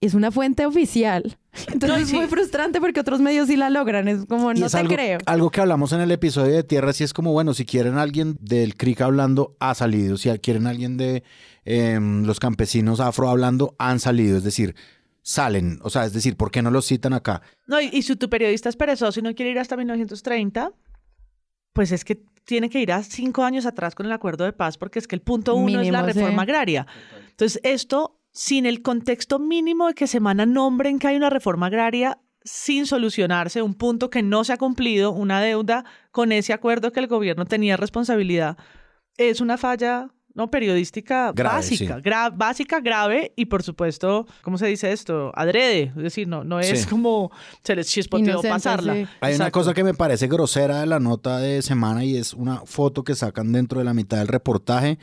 Es 0.00 0.14
una 0.14 0.30
fuente 0.30 0.64
oficial. 0.66 1.36
Entonces 1.72 2.02
es 2.02 2.12
muy 2.14 2.26
frustrante 2.26 2.80
porque 2.80 3.00
otros 3.00 3.20
medios 3.20 3.48
sí 3.48 3.56
la 3.56 3.70
logran. 3.70 4.06
Es 4.06 4.24
como, 4.26 4.54
no 4.54 4.66
es 4.66 4.70
te 4.70 4.78
algo, 4.78 4.94
creo. 4.94 5.18
algo 5.26 5.50
que 5.50 5.60
hablamos 5.60 5.92
en 5.92 6.00
el 6.00 6.12
episodio 6.12 6.54
de 6.54 6.62
Tierras 6.62 7.00
y 7.00 7.04
es 7.04 7.12
como, 7.12 7.32
bueno, 7.32 7.54
si 7.54 7.64
quieren 7.64 7.98
alguien 7.98 8.38
del 8.40 8.76
CRIC 8.76 9.00
hablando, 9.00 9.56
ha 9.58 9.74
salido. 9.74 10.16
Si 10.16 10.30
quieren 10.38 10.68
alguien 10.68 10.96
de 10.96 11.24
em, 11.68 12.24
los 12.24 12.40
campesinos 12.40 13.00
afro 13.00 13.28
hablando, 13.28 13.74
han 13.78 14.00
salido. 14.00 14.38
Es 14.38 14.44
decir, 14.44 14.74
salen. 15.22 15.78
O 15.82 15.90
sea, 15.90 16.04
es 16.04 16.12
decir, 16.12 16.36
¿por 16.36 16.50
qué 16.50 16.62
no 16.62 16.70
los 16.70 16.86
citan 16.86 17.12
acá? 17.12 17.42
No, 17.66 17.80
y, 17.80 17.90
y 17.92 18.02
si 18.02 18.16
tu 18.16 18.30
periodista 18.30 18.68
es 18.68 18.76
perezoso 18.76 19.20
y 19.20 19.22
no 19.22 19.34
quiere 19.34 19.52
ir 19.52 19.58
hasta 19.58 19.76
1930, 19.76 20.72
pues 21.72 21.92
es 21.92 22.04
que 22.04 22.24
tiene 22.44 22.70
que 22.70 22.80
ir 22.80 22.90
a 22.92 23.02
cinco 23.02 23.44
años 23.44 23.66
atrás 23.66 23.94
con 23.94 24.06
el 24.06 24.12
acuerdo 24.12 24.44
de 24.44 24.54
paz, 24.54 24.78
porque 24.78 24.98
es 24.98 25.06
que 25.06 25.14
el 25.14 25.20
punto 25.20 25.54
uno 25.54 25.80
es 25.80 25.90
la 25.90 26.02
reforma 26.02 26.44
sí. 26.44 26.50
agraria. 26.50 26.86
Entonces, 27.28 27.60
esto, 27.62 28.18
sin 28.32 28.64
el 28.64 28.80
contexto 28.80 29.38
mínimo 29.38 29.88
de 29.88 29.94
que 29.94 30.06
Semana 30.06 30.46
nombren 30.46 30.98
que 30.98 31.08
hay 31.08 31.16
una 31.16 31.28
reforma 31.28 31.66
agraria 31.66 32.18
sin 32.42 32.86
solucionarse, 32.86 33.60
un 33.60 33.74
punto 33.74 34.08
que 34.08 34.22
no 34.22 34.44
se 34.44 34.54
ha 34.54 34.56
cumplido, 34.56 35.12
una 35.12 35.42
deuda 35.42 35.84
con 36.10 36.32
ese 36.32 36.54
acuerdo 36.54 36.90
que 36.90 37.00
el 37.00 37.06
gobierno 37.06 37.44
tenía 37.44 37.76
responsabilidad, 37.76 38.56
es 39.18 39.42
una 39.42 39.58
falla 39.58 40.08
no 40.38 40.50
periodística 40.50 41.32
Grave, 41.34 41.56
básica, 41.56 41.96
sí. 41.96 42.02
gra- 42.02 42.32
básica, 42.34 42.80
grave 42.80 43.32
y 43.36 43.44
por 43.46 43.62
supuesto, 43.62 44.26
¿cómo 44.40 44.56
se 44.56 44.66
dice 44.68 44.90
esto? 44.92 45.32
Adrede, 45.34 45.92
es 45.94 46.02
decir, 46.02 46.26
no, 46.28 46.44
no 46.44 46.60
es 46.60 46.82
Sí. 46.82 46.86
como 46.88 47.30
se 47.62 47.76
les 47.76 47.88
chispoteó 47.88 48.26
Inocente, 48.34 48.48
pasarla. 48.48 48.94
sí. 48.94 49.06
Hay 49.20 49.34
una 49.34 49.50
cosa 49.50 49.74
que 49.74 49.84
me 49.84 49.92
parece 49.92 50.28
grosera 50.28 50.80
de 50.80 50.86
la 50.86 51.00
nota 51.00 51.38
de 51.38 51.60
semana 51.60 52.04
y 52.04 52.16
es 52.16 52.32
una 52.32 52.62
foto 52.64 53.04
que 53.04 53.14
sacan 53.14 53.52
dentro 53.52 53.80
de 53.80 53.84
la 53.84 53.92
mitad 53.92 54.16
del 54.18 54.28
reportaje, 54.28 54.98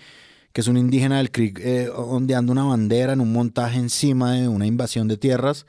que 0.53 0.61
es 0.61 0.67
un 0.67 0.77
indígena 0.77 1.17
del 1.17 1.31
CRIC 1.31 1.59
eh, 1.59 1.89
ondeando 1.93 2.53
una 2.53 2.63
bandera 2.63 3.11
en 3.13 3.19
un 3.19 3.33
montaje 3.33 3.77
encima 3.77 4.31
de 4.31 4.47
una 4.47 4.65
invasión 4.65 5.07
de 5.09 5.17
tierras. 5.17 5.65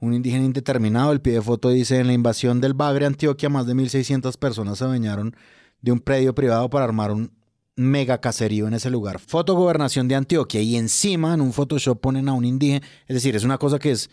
Un 0.00 0.14
indígena 0.14 0.44
indeterminado, 0.46 1.12
el 1.12 1.20
pie 1.20 1.34
de 1.34 1.42
foto 1.42 1.68
dice, 1.68 1.98
en 2.00 2.06
la 2.06 2.12
invasión 2.14 2.60
del 2.62 2.72
Bagre, 2.74 3.04
Antioquia, 3.06 3.48
más 3.50 3.66
de 3.66 3.74
1.600 3.74 4.36
personas 4.38 4.78
se 4.78 4.84
adueñaron 4.84 5.36
de 5.82 5.92
un 5.92 6.00
predio 6.00 6.34
privado 6.34 6.70
para 6.70 6.86
armar 6.86 7.10
un 7.12 7.30
mega 7.76 8.20
caserío 8.20 8.68
en 8.68 8.74
ese 8.74 8.90
lugar. 8.90 9.18
Foto 9.18 9.54
gobernación 9.54 10.08
de 10.08 10.14
Antioquia 10.14 10.60
y 10.60 10.76
encima 10.76 11.34
en 11.34 11.40
un 11.40 11.52
Photoshop 11.52 12.00
ponen 12.00 12.28
a 12.28 12.32
un 12.32 12.44
indígena. 12.44 12.86
Es 13.06 13.14
decir, 13.14 13.34
es 13.36 13.44
una 13.44 13.58
cosa 13.58 13.78
que 13.78 13.92
es 13.92 14.10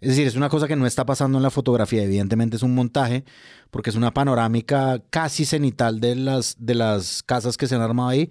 es 0.00 0.10
decir, 0.10 0.28
es 0.28 0.36
una 0.36 0.48
cosa 0.48 0.68
que 0.68 0.76
no 0.76 0.86
está 0.86 1.04
pasando 1.04 1.38
en 1.38 1.42
la 1.42 1.50
fotografía, 1.50 2.04
evidentemente 2.04 2.56
es 2.56 2.62
un 2.62 2.74
montaje, 2.74 3.24
porque 3.70 3.90
es 3.90 3.96
una 3.96 4.14
panorámica 4.14 5.02
casi 5.10 5.44
cenital 5.44 5.98
de 6.00 6.14
las, 6.14 6.56
de 6.60 6.76
las 6.76 7.24
casas 7.24 7.56
que 7.56 7.66
se 7.66 7.74
han 7.74 7.80
armado 7.80 8.08
ahí, 8.08 8.30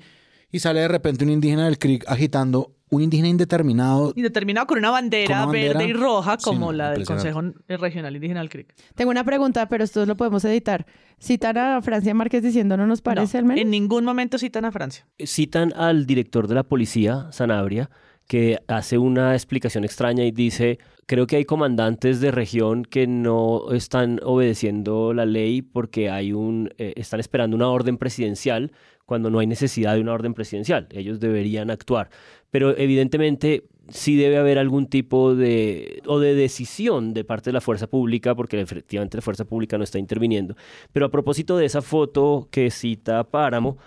y 0.50 0.60
sale 0.60 0.80
de 0.80 0.88
repente 0.88 1.26
un 1.26 1.30
indígena 1.30 1.66
del 1.66 1.78
CRIC 1.78 2.06
agitando, 2.08 2.77
un 2.90 3.02
indígena 3.02 3.28
indeterminado. 3.28 4.14
Indeterminado 4.16 4.68
con 4.68 4.78
una 4.78 4.92
bandera, 4.92 5.28
Con 5.28 5.36
una 5.36 5.46
bandera. 5.48 5.80
verde 5.80 5.90
y 5.90 5.94
roja, 5.94 6.38
como 6.38 6.68
no, 6.68 6.72
la 6.74 6.92
del. 6.92 7.06
Consejo 7.06 7.42
Regional 7.68 8.16
Indígena 8.16 8.40
del 8.40 8.50
CRIC. 8.50 8.74
Tengo 8.96 9.12
una 9.12 9.24
pregunta, 9.24 9.68
pero 9.68 9.84
esto 9.84 10.06
lo 10.06 10.16
podemos 10.16 10.44
editar. 10.46 10.86
Citan 11.20 11.58
a 11.58 11.82
Francia 11.82 12.14
Márquez 12.14 12.44
diciendo, 12.44 12.78
¿no 12.78 12.88
nos 12.88 13.02
parece 13.02 13.38
al 13.38 13.46
menos? 13.46 13.62
En 13.62 13.70
ningún 13.72 14.06
momento 14.06 14.38
citan 14.38 14.66
a 14.66 14.72
Francia. 14.72 15.06
citan 15.26 15.74
al 15.76 16.06
director 16.06 16.48
de 16.48 16.56
la 16.56 16.64
policía, 16.64 17.28
Sanabria, 17.32 17.90
que 18.28 18.60
hace 18.68 18.98
una 18.98 19.34
explicación 19.34 19.84
extraña 19.86 20.26
y 20.26 20.32
dice, 20.32 20.80
creo 21.06 21.28
que 21.28 21.38
hay 21.38 21.46
comandantes 21.46 22.20
de 22.20 22.32
región 22.32 22.84
que 22.84 23.08
no 23.08 23.72
están 23.72 24.20
obedeciendo 24.24 25.14
la 25.14 25.26
ley 25.26 25.62
porque 25.62 26.10
hay 26.10 26.34
un, 26.34 26.70
eh, 26.78 26.94
están 26.98 27.20
esperando 27.22 27.56
una 27.56 27.70
orden 27.70 27.98
presidencial 27.98 28.72
cuando 29.08 29.30
no 29.32 29.40
hay 29.40 29.48
necesidad 29.48 29.96
de 29.96 30.02
una 30.02 30.14
orden 30.14 30.34
presidencial. 30.34 30.88
Ellos 30.92 31.20
deberían 31.22 31.72
actuar. 31.72 32.10
Pero 32.52 32.78
evidentemente 32.78 33.64
sí 33.90 34.18
debe 34.18 34.38
haber 34.38 34.60
algún 34.60 34.88
tipo 34.88 35.34
de 35.34 36.04
o 36.06 36.20
de 36.20 36.36
decisión 36.36 37.14
de 37.14 37.24
parte 37.24 37.50
de 37.50 37.54
la 37.54 37.62
fuerza 37.62 37.88
pública 37.88 38.36
porque 38.36 38.60
efectivamente 38.60 39.18
la 39.18 39.22
fuerza 39.22 39.46
pública 39.46 39.78
no 39.78 39.86
está 39.86 39.98
interviniendo. 39.98 40.58
Pero 40.92 41.06
a 41.06 41.10
propósito 41.10 41.58
de 41.58 41.66
esa 41.66 41.82
foto 41.82 42.50
que 42.52 42.70
cita 42.70 43.24
Páramo, 43.24 43.78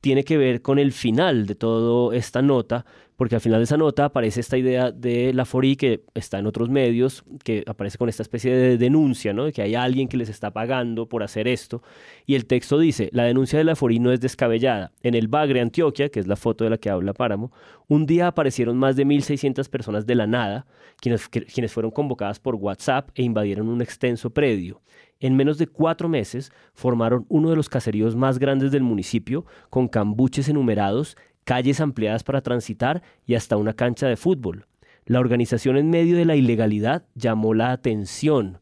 tiene 0.00 0.22
que 0.22 0.38
ver 0.38 0.62
con 0.62 0.78
el 0.78 0.92
final 0.92 1.46
de 1.46 1.56
toda 1.56 2.16
esta 2.16 2.40
nota, 2.40 2.86
porque 3.18 3.34
al 3.34 3.40
final 3.40 3.58
de 3.58 3.64
esa 3.64 3.76
nota 3.76 4.04
aparece 4.04 4.38
esta 4.38 4.56
idea 4.56 4.92
de 4.92 5.32
la 5.34 5.44
FORI 5.44 5.74
que 5.74 6.04
está 6.14 6.38
en 6.38 6.46
otros 6.46 6.70
medios, 6.70 7.24
que 7.42 7.64
aparece 7.66 7.98
con 7.98 8.08
esta 8.08 8.22
especie 8.22 8.54
de 8.54 8.78
denuncia, 8.78 9.32
¿no? 9.32 9.46
De 9.46 9.52
que 9.52 9.60
hay 9.60 9.74
alguien 9.74 10.06
que 10.06 10.16
les 10.16 10.28
está 10.28 10.52
pagando 10.52 11.08
por 11.08 11.24
hacer 11.24 11.48
esto. 11.48 11.82
Y 12.26 12.36
el 12.36 12.46
texto 12.46 12.78
dice, 12.78 13.10
la 13.12 13.24
denuncia 13.24 13.58
de 13.58 13.64
la 13.64 13.74
FORI 13.74 13.98
no 13.98 14.12
es 14.12 14.20
descabellada. 14.20 14.92
En 15.02 15.16
el 15.16 15.26
Bagre, 15.26 15.60
Antioquia, 15.60 16.10
que 16.10 16.20
es 16.20 16.28
la 16.28 16.36
foto 16.36 16.62
de 16.62 16.70
la 16.70 16.78
que 16.78 16.90
habla 16.90 17.12
Páramo, 17.12 17.50
un 17.88 18.06
día 18.06 18.28
aparecieron 18.28 18.78
más 18.78 18.94
de 18.94 19.04
1.600 19.04 19.68
personas 19.68 20.06
de 20.06 20.14
la 20.14 20.28
nada, 20.28 20.68
quienes, 21.00 21.28
quienes 21.28 21.72
fueron 21.72 21.90
convocadas 21.90 22.38
por 22.38 22.54
WhatsApp 22.54 23.10
e 23.16 23.24
invadieron 23.24 23.68
un 23.68 23.82
extenso 23.82 24.30
predio. 24.30 24.80
En 25.18 25.34
menos 25.34 25.58
de 25.58 25.66
cuatro 25.66 26.08
meses 26.08 26.52
formaron 26.72 27.26
uno 27.28 27.50
de 27.50 27.56
los 27.56 27.68
caseríos 27.68 28.14
más 28.14 28.38
grandes 28.38 28.70
del 28.70 28.84
municipio, 28.84 29.44
con 29.70 29.88
cambuches 29.88 30.48
enumerados, 30.48 31.16
calles 31.48 31.80
ampliadas 31.80 32.24
para 32.24 32.42
transitar 32.42 33.02
y 33.24 33.34
hasta 33.34 33.56
una 33.56 33.72
cancha 33.72 34.06
de 34.06 34.18
fútbol. 34.18 34.66
La 35.06 35.18
organización 35.18 35.78
en 35.78 35.88
medio 35.88 36.18
de 36.18 36.26
la 36.26 36.36
ilegalidad 36.36 37.06
llamó 37.14 37.54
la 37.54 37.72
atención. 37.72 38.60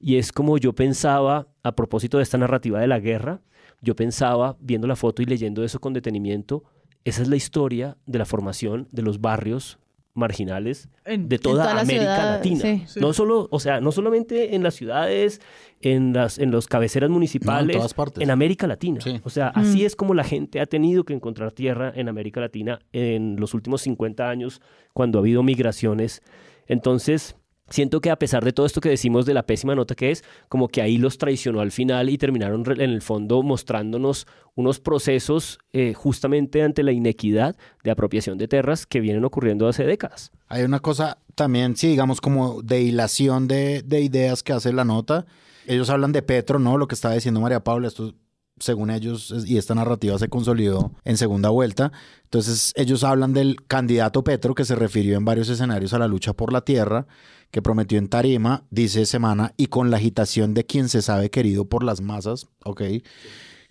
Y 0.00 0.16
es 0.16 0.32
como 0.32 0.58
yo 0.58 0.72
pensaba, 0.72 1.46
a 1.62 1.76
propósito 1.76 2.16
de 2.16 2.24
esta 2.24 2.36
narrativa 2.36 2.80
de 2.80 2.88
la 2.88 2.98
guerra, 2.98 3.40
yo 3.82 3.94
pensaba, 3.94 4.56
viendo 4.58 4.88
la 4.88 4.96
foto 4.96 5.22
y 5.22 5.26
leyendo 5.26 5.62
eso 5.62 5.78
con 5.78 5.92
detenimiento, 5.92 6.64
esa 7.04 7.22
es 7.22 7.28
la 7.28 7.36
historia 7.36 7.98
de 8.04 8.18
la 8.18 8.24
formación 8.24 8.88
de 8.90 9.02
los 9.02 9.20
barrios 9.20 9.78
marginales 10.14 10.88
En- 11.04 11.28
de 11.28 11.38
toda, 11.38 11.74
la 11.74 11.80
América 11.82 12.00
ciudad, 12.02 12.30
Latina. 12.36 12.60
sí. 12.60 12.84
Sí. 12.86 13.00
No 13.00 13.12
solo, 13.12 13.48
o 13.50 13.60
sea, 13.60 13.80
no 13.80 13.90
solamente 13.92 14.54
en 14.54 14.62
las 14.62 14.74
ciudades, 14.74 15.40
en 15.80 16.12
las 16.12 16.38
en 16.38 16.50
los 16.50 16.66
cabeceras 16.68 17.10
municipales, 17.10 17.76
todas 17.76 17.94
partes. 17.94 18.22
en 18.22 18.30
América 18.30 18.66
Latina. 18.66 19.00
Sí. 19.00 19.20
O 19.24 19.30
sea, 19.30 19.48
así 19.48 19.84
es 19.84 19.96
como 19.96 20.14
la 20.14 20.24
gente 20.24 20.60
ha 20.60 20.66
tenido 20.66 21.04
que 21.04 21.12
encontrar 21.14 21.52
tierra 21.52 21.92
en 21.94 22.08
América 22.08 22.40
Latina 22.40 22.80
en 22.92 23.36
los 23.38 23.54
últimos 23.54 23.82
50 23.82 24.30
años 24.30 24.62
cuando 24.92 25.18
ha 25.18 25.20
habido 25.20 25.42
migraciones. 25.42 26.22
Entonces, 26.66 27.36
siento 27.70 28.00
que 28.00 28.10
a 28.10 28.18
pesar 28.18 28.44
de 28.44 28.52
todo 28.52 28.66
esto 28.66 28.80
que 28.80 28.88
decimos 28.88 29.26
de 29.26 29.34
la 29.34 29.44
pésima 29.44 29.74
nota 29.74 29.94
que 29.94 30.10
es, 30.10 30.24
como 30.48 30.68
que 30.68 30.82
ahí 30.82 30.98
los 30.98 31.18
traicionó 31.18 31.60
al 31.60 31.72
final 31.72 32.10
y 32.10 32.18
terminaron 32.18 32.64
en 32.70 32.90
el 32.90 33.02
fondo 33.02 33.42
mostrándonos 33.42 34.26
unos 34.54 34.80
procesos 34.80 35.58
eh, 35.72 35.94
justamente 35.94 36.62
ante 36.62 36.82
la 36.82 36.92
inequidad 36.92 37.56
de 37.82 37.90
apropiación 37.90 38.38
de 38.38 38.48
tierras 38.48 38.86
que 38.86 39.00
vienen 39.00 39.24
ocurriendo 39.24 39.66
hace 39.68 39.84
décadas. 39.84 40.30
Hay 40.48 40.62
una 40.62 40.80
cosa 40.80 41.18
también, 41.34 41.76
sí, 41.76 41.88
digamos 41.88 42.20
como 42.20 42.62
de 42.62 42.82
hilación 42.82 43.48
de, 43.48 43.82
de 43.82 44.00
ideas 44.00 44.42
que 44.42 44.52
hace 44.52 44.72
la 44.72 44.84
nota. 44.84 45.26
Ellos 45.66 45.90
hablan 45.90 46.12
de 46.12 46.22
Petro, 46.22 46.58
¿no? 46.58 46.76
Lo 46.76 46.86
que 46.86 46.94
estaba 46.94 47.14
diciendo 47.14 47.40
María 47.40 47.64
Paula, 47.64 47.88
esto 47.88 48.14
según 48.58 48.90
ellos, 48.90 49.34
y 49.46 49.58
esta 49.58 49.74
narrativa 49.74 50.18
se 50.18 50.28
consolidó 50.28 50.92
en 51.04 51.16
segunda 51.16 51.48
vuelta. 51.48 51.92
Entonces, 52.24 52.72
ellos 52.76 53.02
hablan 53.02 53.32
del 53.32 53.56
candidato 53.66 54.22
Petro, 54.22 54.54
que 54.54 54.64
se 54.64 54.76
refirió 54.76 55.16
en 55.16 55.24
varios 55.24 55.48
escenarios 55.48 55.92
a 55.92 55.98
la 55.98 56.08
lucha 56.08 56.32
por 56.34 56.52
la 56.52 56.60
tierra, 56.60 57.06
que 57.54 57.62
prometió 57.62 57.98
en 57.98 58.08
Tarima, 58.08 58.64
dice 58.70 59.06
Semana, 59.06 59.52
y 59.56 59.68
con 59.68 59.88
la 59.92 59.98
agitación 59.98 60.54
de 60.54 60.66
quien 60.66 60.88
se 60.88 61.02
sabe 61.02 61.30
querido 61.30 61.66
por 61.66 61.84
las 61.84 62.00
masas, 62.00 62.48
¿ok? 62.64 62.82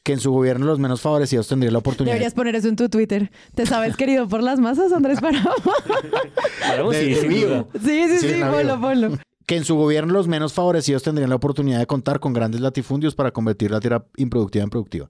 Que 0.04 0.14
en 0.14 0.22
su 0.22 0.32
gobierno 0.32 0.66
los 0.66 0.80
menos 0.80 1.02
favorecidos 1.02 1.50
tendrían 1.50 1.74
la 1.74 1.80
oportunidad 1.80 2.14
Deberías 2.14 2.34
poner 2.34 2.56
eso 2.56 2.70
en 2.70 2.78
tu 2.78 2.88
Twitter. 2.88 3.30
¿Te 3.56 3.66
sabes 3.66 3.98
querido 3.98 4.30
por 4.30 4.42
las 4.42 4.62
masas, 4.62 4.94
Andrés 4.94 5.20
Paramo? 5.20 5.50
Sí, 6.94 7.14
sí, 7.14 8.20
sí, 8.20 8.42
ponlo, 8.50 8.80
ponlo. 8.80 9.18
que 9.46 9.58
en 9.58 9.66
su 9.66 9.76
gobierno 9.76 10.14
los 10.14 10.30
menos 10.30 10.54
favorecidos 10.54 11.04
tendrían 11.04 11.30
la 11.30 11.36
oportunidad 11.36 11.80
de 11.80 11.86
contar 11.86 12.22
con 12.22 12.32
grandes 12.32 12.62
latifundios 12.62 13.16
para 13.16 13.32
convertir 13.32 13.70
la 13.70 13.82
tierra 13.82 14.06
improductiva 14.16 14.64
en 14.64 14.70
productiva. 14.70 15.10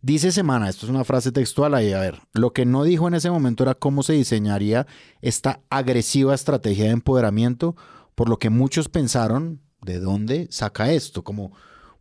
Dice 0.00 0.32
Semana, 0.32 0.70
esto 0.70 0.86
es 0.86 0.90
una 0.90 1.04
frase 1.04 1.32
textual 1.32 1.74
ahí, 1.74 1.92
a 1.92 2.00
ver, 2.00 2.20
lo 2.32 2.54
que 2.54 2.64
no 2.64 2.84
dijo 2.84 3.08
en 3.08 3.14
ese 3.14 3.30
momento 3.30 3.62
era 3.64 3.74
cómo 3.74 4.02
se 4.02 4.14
diseñaría 4.14 4.86
esta 5.20 5.60
agresiva 5.68 6.34
estrategia 6.34 6.84
de 6.84 6.90
empoderamiento, 6.92 7.76
por 8.16 8.28
lo 8.28 8.40
que 8.40 8.50
muchos 8.50 8.88
pensaron, 8.88 9.60
¿de 9.82 10.00
dónde 10.00 10.48
saca 10.50 10.90
esto? 10.90 11.22
Como 11.22 11.52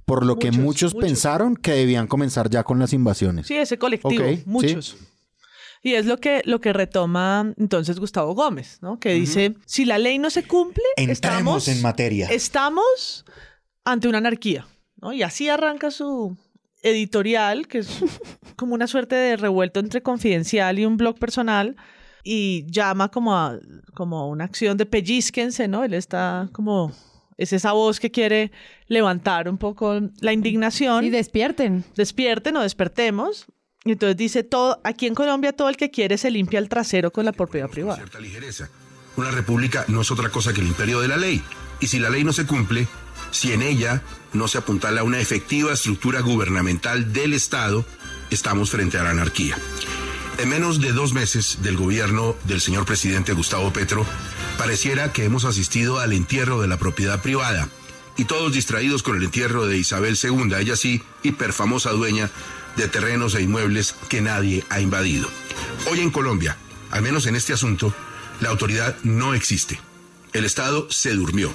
por 0.06 0.26
lo 0.26 0.38
que 0.38 0.52
Muchos, 0.52 0.94
pensaron 0.94 1.56
que 1.56 1.74
debían 1.74 2.08
comenzar 2.08 2.50
ya 2.50 2.64
con 2.64 2.80
las 2.80 2.94
invasiones. 2.94 3.48
Sí, 3.48 3.56
ese 3.56 3.78
colectivo, 3.78 4.24
sí. 4.24 4.44
muchos. 4.46 4.98
Y 5.82 5.94
es 5.94 6.06
lo 6.06 6.18
que, 6.18 6.42
lo 6.46 6.62
que 6.62 6.74
retoma 6.74 7.54
entonces 7.58 8.00
Gustavo 8.00 8.34
Gómez, 8.34 8.80
¿no? 8.82 9.00
Que 9.00 9.14
dice, 9.14 9.56
si 9.66 9.86
la 9.86 10.00
ley 10.00 10.18
no 10.18 10.32
se 10.32 10.44
cumple, 10.44 10.84
estamos, 10.98 11.68
materia. 11.82 12.28
estamos 12.30 13.26
ante 13.84 14.08
una 14.08 14.18
anarquía, 14.20 14.68
¿no? 15.00 15.14
Y 15.14 15.22
así 15.22 15.50
arranca 15.50 15.92
su 15.92 16.38
editorial, 16.82 17.68
que 17.68 17.80
es 17.80 17.90
como 18.56 18.74
una 18.74 18.88
suerte 18.88 19.16
de 19.16 19.38
revuelto 19.38 19.80
entre 19.80 20.02
confidencial 20.02 20.80
y 20.80 20.86
un 20.86 20.98
blog 20.98 21.20
personal. 21.20 21.76
Y 22.26 22.66
llama 22.70 23.10
como 23.10 23.36
a, 23.36 23.58
como 23.94 24.20
a 24.20 24.28
una 24.28 24.44
acción 24.44 24.76
de 24.76 24.86
pellizquense, 24.86 25.68
¿no? 25.68 25.84
Él 25.86 25.94
está 25.94 26.50
como 26.52 26.92
es 27.38 27.54
esa 27.54 27.74
voz 27.74 28.00
que 28.00 28.12
quiere 28.12 28.52
levantar 28.88 29.48
un 29.48 29.58
poco 29.58 30.00
la 30.22 30.34
indignación. 30.34 31.06
Y 31.06 31.10
despierten. 31.10 31.84
Despierten 31.96 32.56
o 32.58 32.62
despertemos. 32.62 33.46
Y 33.84 33.92
entonces 33.92 34.18
dice, 34.18 34.44
todo, 34.44 34.82
aquí 34.84 35.06
en 35.06 35.14
Colombia 35.14 35.54
todo 35.54 35.70
el 35.70 35.78
que 35.78 35.92
quiere 35.92 36.18
se 36.18 36.32
limpia 36.32 36.60
el 36.60 36.70
trasero 36.70 37.12
con 37.12 37.26
la 37.26 37.34
propiedad 37.34 37.70
privada. 37.70 37.98
Cierta 37.98 38.20
ligereza. 38.20 38.70
Una 39.18 39.32
república 39.32 39.86
no 39.88 40.02
es 40.02 40.12
otra 40.12 40.30
cosa 40.30 40.54
que 40.54 40.62
el 40.62 40.68
imperio 40.68 41.02
de 41.02 41.08
la 41.08 41.18
ley. 41.18 41.42
Y 41.80 41.88
si 41.88 42.00
la 42.00 42.10
ley 42.10 42.24
no 42.24 42.34
se 42.34 42.46
cumple, 42.46 42.88
si 43.32 43.52
en 43.52 43.62
ella 43.62 44.02
no 44.34 44.48
se 44.48 44.58
apuntala 44.58 45.04
una 45.04 45.20
efectiva 45.20 45.74
estructura 45.74 46.22
gubernamental 46.22 47.14
del 47.14 47.34
Estado, 47.34 47.86
estamos 48.32 48.72
frente 48.72 48.98
a 48.98 49.04
la 49.04 49.12
anarquía. 49.12 49.56
En 50.38 50.50
menos 50.50 50.82
de 50.82 50.92
dos 50.92 51.14
meses 51.14 51.60
del 51.62 51.78
gobierno 51.78 52.36
del 52.44 52.60
señor 52.60 52.86
presidente 52.86 53.32
Gustavo 53.32 53.72
Petro, 53.72 54.06
pareciera 54.58 55.14
que 55.14 55.24
hemos 55.24 55.46
asistido 55.46 56.00
al 56.00 56.12
entierro 56.12 56.62
de 56.62 56.68
la 56.68 56.78
propiedad 56.78 57.22
privada 57.22 57.70
y 58.18 58.26
todos 58.26 58.52
distraídos 58.52 59.02
con 59.02 59.16
el 59.16 59.24
entierro 59.24 59.66
de 59.66 59.78
Isabel 59.78 60.18
II, 60.22 60.54
ella 60.60 60.76
sí, 60.76 61.02
hiperfamosa 61.24 61.92
dueña 61.92 62.30
de 62.76 62.88
terrenos 62.90 63.36
e 63.36 63.42
inmuebles 63.42 63.96
que 64.10 64.22
nadie 64.22 64.66
ha 64.70 64.82
invadido. 64.82 65.30
Hoy 65.90 66.02
en 66.02 66.12
Colombia, 66.12 66.58
al 66.92 67.02
menos 67.02 67.28
en 67.28 67.36
este 67.36 67.54
asunto, 67.54 67.94
la 68.42 68.50
autoridad 68.50 68.98
no 69.04 69.34
existe. 69.34 69.80
El 70.34 70.44
Estado 70.44 70.88
se 70.92 71.14
durmió. 71.14 71.54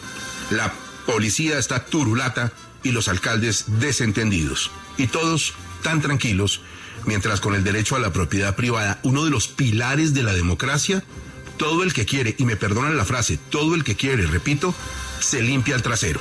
La 0.51 0.73
policía 1.05 1.59
está 1.59 1.85
turulata 1.85 2.53
y 2.83 2.93
los 2.93 3.09
alcaldes 3.09 3.65
desentendidos. 3.79 4.71
Y 4.97 5.09
todos 5.09 5.53
tan 5.83 6.01
tranquilos, 6.01 6.63
mientras 7.07 7.41
con 7.41 7.55
el 7.55 7.65
derecho 7.65 7.97
a 7.97 8.01
la 8.01 8.13
propiedad 8.13 8.57
privada, 8.57 8.99
uno 9.03 9.25
de 9.25 9.31
los 9.31 9.49
pilares 9.49 10.15
de 10.15 10.23
la 10.23 10.33
democracia, 10.33 11.03
todo 11.57 11.83
el 11.83 11.93
que 11.93 12.07
quiere, 12.07 12.35
y 12.39 12.45
me 12.45 12.57
perdonan 12.57 12.97
la 12.97 13.05
frase, 13.05 13.39
todo 13.51 13.75
el 13.75 13.85
que 13.85 13.97
quiere, 13.97 14.27
repito, 14.27 14.75
se 15.21 15.43
limpia 15.43 15.75
el 15.75 15.83
trasero. 15.83 16.21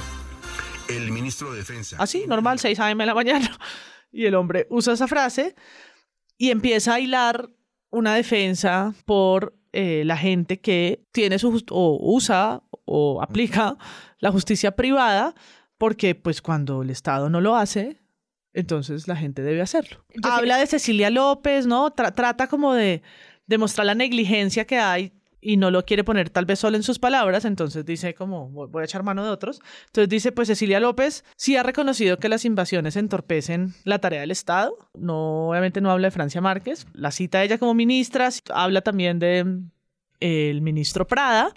El 0.88 1.12
ministro 1.12 1.52
de 1.52 1.60
Defensa. 1.60 1.98
Así, 2.00 2.26
normal, 2.28 2.60
6 2.60 2.80
a.m. 2.80 3.04
de 3.04 3.08
la 3.08 3.16
mañana. 3.16 3.58
Y 4.12 4.26
el 4.26 4.34
hombre 4.34 4.66
usa 4.72 4.94
esa 4.94 5.08
frase 5.08 5.54
y 6.36 6.50
empieza 6.50 6.96
a 6.96 7.00
hilar 7.00 7.52
una 7.92 8.16
defensa 8.16 8.96
por 9.06 9.56
eh, 9.72 10.02
la 10.04 10.18
gente 10.18 10.60
que 10.60 11.06
tiene 11.12 11.38
su 11.38 11.64
o 11.70 12.00
usa 12.02 12.64
o 12.86 13.22
aplica 13.22 13.78
la 14.18 14.32
justicia 14.32 14.76
privada, 14.76 15.36
porque 15.78 16.16
pues 16.16 16.42
cuando 16.42 16.82
el 16.82 16.90
Estado 16.90 17.30
no 17.30 17.40
lo 17.40 17.56
hace, 17.56 17.99
entonces 18.54 19.08
la 19.08 19.16
gente 19.16 19.42
debe 19.42 19.62
hacerlo. 19.62 20.04
Habla 20.24 20.58
de 20.58 20.68
Cecilia 20.68 21.10
López, 21.10 21.66
¿no? 21.66 21.92
trata 21.92 22.48
como 22.48 22.74
de 22.74 23.02
demostrar 23.48 23.86
la 23.86 23.96
negligencia 23.96 24.66
que 24.66 24.78
hay 24.78 25.14
y 25.42 25.58
no 25.58 25.72
lo 25.72 25.86
quiere 25.86 26.04
poner 26.04 26.30
tal 26.30 26.46
vez 26.46 26.60
solo 26.60 26.76
en 26.76 26.84
sus 26.84 27.00
palabras, 27.00 27.46
entonces 27.46 27.86
dice 27.86 28.14
como 28.14 28.50
voy 28.50 28.82
a 28.82 28.86
echar 28.86 29.04
mano 29.04 29.24
de 29.24 29.30
otros. 29.30 29.62
Entonces 29.88 30.10
dice, 30.10 30.32
pues 30.32 30.48
Cecilia 30.48 30.80
López 30.80 31.24
sí 31.36 31.56
ha 31.56 31.64
reconocido 31.64 32.18
que 32.18 32.30
las 32.30 32.46
invasiones 32.46 32.96
entorpecen 32.96 33.74
la 33.84 34.00
tarea 34.00 34.22
del 34.22 34.32
Estado. 34.32 34.76
No, 34.94 35.50
obviamente 35.50 35.82
no 35.82 35.92
habla 35.92 36.08
de 36.08 36.12
Francia 36.12 36.42
Márquez, 36.42 36.88
la 36.94 37.12
cita 37.12 37.44
ella 37.44 37.58
como 37.58 37.74
ministra, 37.74 38.30
habla 38.54 38.82
también 38.82 39.20
de 39.20 39.46
el 40.20 40.62
ministro 40.62 41.08
Prada 41.08 41.54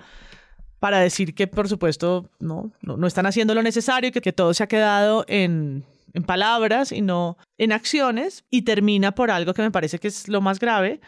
para 0.78 0.98
decir 0.98 1.34
que 1.34 1.46
por 1.46 1.68
supuesto 1.68 2.30
no, 2.40 2.72
no, 2.80 3.06
están 3.06 3.26
haciendo 3.26 3.54
lo 3.54 3.62
necesario 3.62 4.08
y 4.08 4.12
que, 4.12 4.20
que 4.20 4.32
todo 4.32 4.54
se 4.54 4.64
ha 4.64 4.68
quedado 4.68 5.24
en 5.28 5.84
en 6.14 6.24
palabras 6.24 6.92
y 6.92 7.00
no 7.00 7.36
en 7.58 7.72
acciones, 7.72 8.44
y 8.50 8.62
termina 8.62 9.12
por 9.12 9.30
algo 9.30 9.54
que 9.54 9.62
me 9.62 9.70
parece 9.70 9.98
que 9.98 10.08
es 10.08 10.28
lo 10.28 10.40
más 10.40 10.58
grave, 10.58 11.00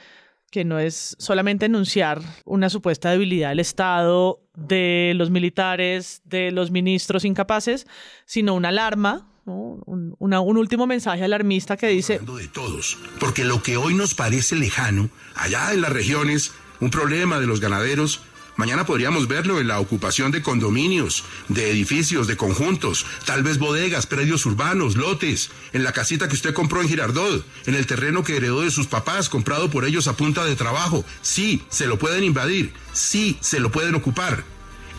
que 0.50 0.64
no 0.64 0.78
es 0.78 1.16
solamente 1.18 1.66
enunciar 1.66 2.22
una 2.44 2.70
supuesta 2.70 3.10
debilidad 3.10 3.48
del 3.48 3.58
Estado, 3.58 4.40
de 4.54 5.12
los 5.16 5.30
militares, 5.30 6.22
de 6.24 6.52
los 6.52 6.70
ministros 6.70 7.24
incapaces, 7.24 7.88
sino 8.24 8.54
una 8.54 8.68
alarma, 8.68 9.28
un, 9.46 10.14
un, 10.16 10.56
último 10.56 10.86
mensaje 10.86 11.24
alarmista 11.24 11.76
que 11.76 11.88
dice... 11.88 12.20
De 12.20 12.48
todos, 12.48 12.98
porque 13.18 13.44
lo 13.44 13.62
que 13.62 13.76
hoy 13.76 13.94
nos 13.94 14.14
parece 14.14 14.54
lejano, 14.54 15.10
allá 15.34 15.72
en 15.72 15.80
las 15.80 15.92
regiones, 15.92 16.52
un 16.80 16.90
problema 16.90 17.40
de 17.40 17.46
los 17.46 17.60
ganaderos, 17.60 18.22
Mañana 18.56 18.86
podríamos 18.86 19.26
verlo 19.26 19.58
en 19.58 19.66
la 19.66 19.80
ocupación 19.80 20.30
de 20.30 20.40
condominios, 20.40 21.24
de 21.48 21.72
edificios, 21.72 22.28
de 22.28 22.36
conjuntos, 22.36 23.04
tal 23.24 23.42
vez 23.42 23.58
bodegas, 23.58 24.06
predios 24.06 24.46
urbanos, 24.46 24.94
lotes, 24.94 25.50
en 25.72 25.82
la 25.82 25.92
casita 25.92 26.28
que 26.28 26.36
usted 26.36 26.54
compró 26.54 26.80
en 26.80 26.88
Girardot, 26.88 27.44
en 27.66 27.74
el 27.74 27.86
terreno 27.86 28.22
que 28.22 28.36
heredó 28.36 28.60
de 28.60 28.70
sus 28.70 28.86
papás, 28.86 29.28
comprado 29.28 29.70
por 29.70 29.84
ellos 29.84 30.06
a 30.06 30.16
punta 30.16 30.44
de 30.44 30.54
trabajo. 30.54 31.04
Sí, 31.20 31.64
se 31.68 31.86
lo 31.86 31.98
pueden 31.98 32.22
invadir, 32.22 32.72
sí, 32.92 33.36
se 33.40 33.58
lo 33.58 33.72
pueden 33.72 33.96
ocupar. 33.96 34.44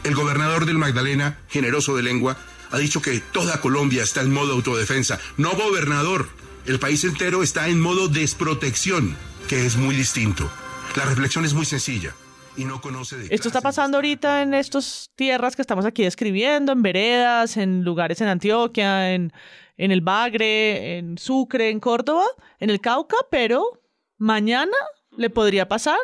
El 0.03 0.15
gobernador 0.15 0.65
del 0.65 0.77
Magdalena, 0.77 1.39
generoso 1.47 1.95
de 1.95 2.03
lengua, 2.03 2.37
ha 2.71 2.77
dicho 2.77 3.01
que 3.01 3.21
toda 3.21 3.61
Colombia 3.61 4.03
está 4.03 4.21
en 4.21 4.33
modo 4.33 4.51
autodefensa. 4.51 5.17
No 5.37 5.51
gobernador, 5.51 6.27
el 6.65 6.79
país 6.79 7.05
entero 7.05 7.41
está 7.41 7.69
en 7.69 7.79
modo 7.79 8.09
desprotección, 8.09 9.15
que 9.47 9.65
es 9.65 9.77
muy 9.77 9.95
distinto. 9.95 10.51
La 10.97 11.05
reflexión 11.05 11.45
es 11.45 11.53
muy 11.53 11.65
sencilla 11.65 12.13
y 12.57 12.65
no 12.65 12.81
conoce 12.81 13.17
de 13.17 13.27
Esto 13.33 13.47
está 13.47 13.61
pasando 13.61 13.97
ahorita 13.97 14.41
en 14.41 14.53
estas 14.53 15.11
tierras 15.15 15.55
que 15.55 15.61
estamos 15.61 15.85
aquí 15.85 16.03
describiendo, 16.03 16.71
en 16.71 16.81
veredas, 16.81 17.57
en 17.57 17.83
lugares 17.83 18.21
en 18.21 18.27
Antioquia, 18.27 19.13
en, 19.13 19.33
en 19.77 19.91
el 19.91 20.01
Bagre, 20.01 20.97
en 20.97 21.17
Sucre, 21.17 21.69
en 21.69 21.79
Córdoba, 21.79 22.25
en 22.59 22.69
el 22.69 22.81
Cauca, 22.81 23.17
pero 23.29 23.81
mañana 24.17 24.77
le 25.17 25.29
podría 25.29 25.67
pasar 25.67 25.99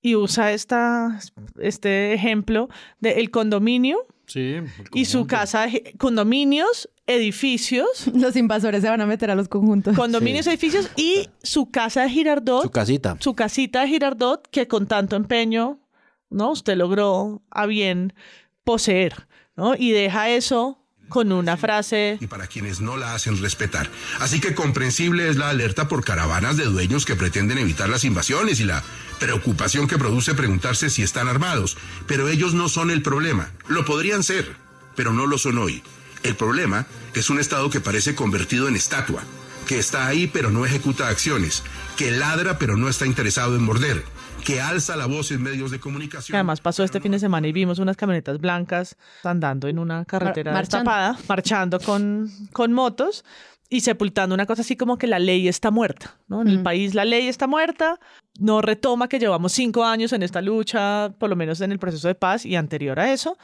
y 0.00 0.14
usa 0.14 0.52
esta, 0.52 1.18
este 1.58 2.14
ejemplo 2.14 2.68
del 3.00 3.30
condominio 3.30 4.06
Sí. 4.26 4.56
Y 4.92 5.04
su 5.04 5.26
casa, 5.26 5.68
condominios, 5.98 6.88
edificios. 7.06 8.06
Los 8.14 8.36
invasores 8.36 8.82
se 8.82 8.88
van 8.88 9.00
a 9.00 9.06
meter 9.06 9.30
a 9.30 9.34
los 9.34 9.48
conjuntos. 9.48 9.96
Condominios, 9.96 10.46
edificios 10.46 10.90
y 10.96 11.28
su 11.42 11.70
casa 11.70 12.02
de 12.02 12.10
Girardot. 12.10 12.62
Su 12.62 12.70
casita. 12.70 13.16
Su 13.20 13.34
casita 13.34 13.82
de 13.82 13.88
Girardot 13.88 14.48
que 14.50 14.68
con 14.68 14.86
tanto 14.86 15.16
empeño, 15.16 15.80
¿no? 16.30 16.50
Usted 16.50 16.76
logró 16.76 17.42
a 17.50 17.66
bien 17.66 18.14
poseer, 18.64 19.26
¿no? 19.56 19.74
Y 19.76 19.92
deja 19.92 20.28
eso 20.30 20.82
con 21.08 21.30
una 21.32 21.56
frase. 21.56 22.18
Y 22.20 22.26
para 22.26 22.46
quienes 22.46 22.80
no 22.80 22.96
la 22.96 23.14
hacen 23.14 23.40
respetar. 23.40 23.88
Así 24.20 24.40
que 24.40 24.54
comprensible 24.54 25.28
es 25.28 25.36
la 25.36 25.50
alerta 25.50 25.88
por 25.88 26.04
caravanas 26.04 26.56
de 26.56 26.64
dueños 26.64 27.06
que 27.06 27.14
pretenden 27.14 27.58
evitar 27.58 27.88
las 27.88 28.04
invasiones 28.04 28.60
y 28.60 28.64
la 28.64 28.82
preocupación 29.20 29.86
que 29.86 29.98
produce 29.98 30.34
preguntarse 30.34 30.90
si 30.90 31.02
están 31.02 31.28
armados. 31.28 31.76
Pero 32.06 32.28
ellos 32.28 32.54
no 32.54 32.68
son 32.68 32.90
el 32.90 33.02
problema. 33.02 33.52
Lo 33.68 33.84
podrían 33.84 34.22
ser, 34.22 34.56
pero 34.96 35.12
no 35.12 35.26
lo 35.26 35.38
son 35.38 35.58
hoy. 35.58 35.82
El 36.26 36.34
problema 36.34 36.86
es 37.14 37.30
un 37.30 37.38
Estado 37.38 37.70
que 37.70 37.80
parece 37.80 38.16
convertido 38.16 38.66
en 38.66 38.74
estatua, 38.74 39.22
que 39.68 39.78
está 39.78 40.08
ahí 40.08 40.26
pero 40.26 40.50
no 40.50 40.66
ejecuta 40.66 41.06
acciones, 41.06 41.62
que 41.96 42.10
ladra 42.10 42.58
pero 42.58 42.76
no 42.76 42.88
está 42.88 43.06
interesado 43.06 43.54
en 43.54 43.62
morder 43.62 44.02
que 44.44 44.60
alza 44.60 44.96
la 44.96 45.06
voz 45.06 45.30
en 45.30 45.40
medios 45.42 45.70
de 45.70 45.78
comunicación. 45.78 46.34
Además 46.34 46.60
pasó 46.60 46.82
este 46.82 47.00
fin 47.00 47.12
de 47.12 47.20
semana 47.20 47.46
y 47.46 47.52
vimos 47.52 47.78
unas 47.78 47.96
camionetas 47.96 48.38
blancas 48.40 48.96
andando 49.22 49.68
en 49.68 49.78
una 49.78 50.04
carretera 50.04 50.52
marchando. 50.52 50.90
marchando 51.28 51.80
con, 51.80 52.28
con 52.52 52.72
motos 52.72 53.24
y 53.68 53.82
sepultando 53.82 54.34
una 54.34 54.46
cosa 54.46 54.62
así 54.62 54.76
como 54.76 54.98
que 54.98 55.06
la 55.06 55.20
ley 55.20 55.46
está 55.46 55.70
muerta, 55.70 56.18
¿no? 56.26 56.42
En 56.42 56.48
el 56.48 56.62
país 56.62 56.94
la 56.94 57.04
ley 57.04 57.28
está 57.28 57.46
muerta, 57.46 58.00
no 58.38 58.62
retoma 58.62 59.08
que 59.08 59.20
llevamos 59.20 59.52
cinco 59.52 59.84
años 59.84 60.12
en 60.12 60.24
esta 60.24 60.40
lucha, 60.42 61.12
por 61.18 61.30
lo 61.30 61.36
menos 61.36 61.60
en 61.60 61.70
el 61.70 61.78
proceso 61.78 62.08
de 62.08 62.16
paz 62.16 62.44
y 62.46 62.56
anterior 62.56 62.98
a 62.98 63.12
eso, 63.12 63.38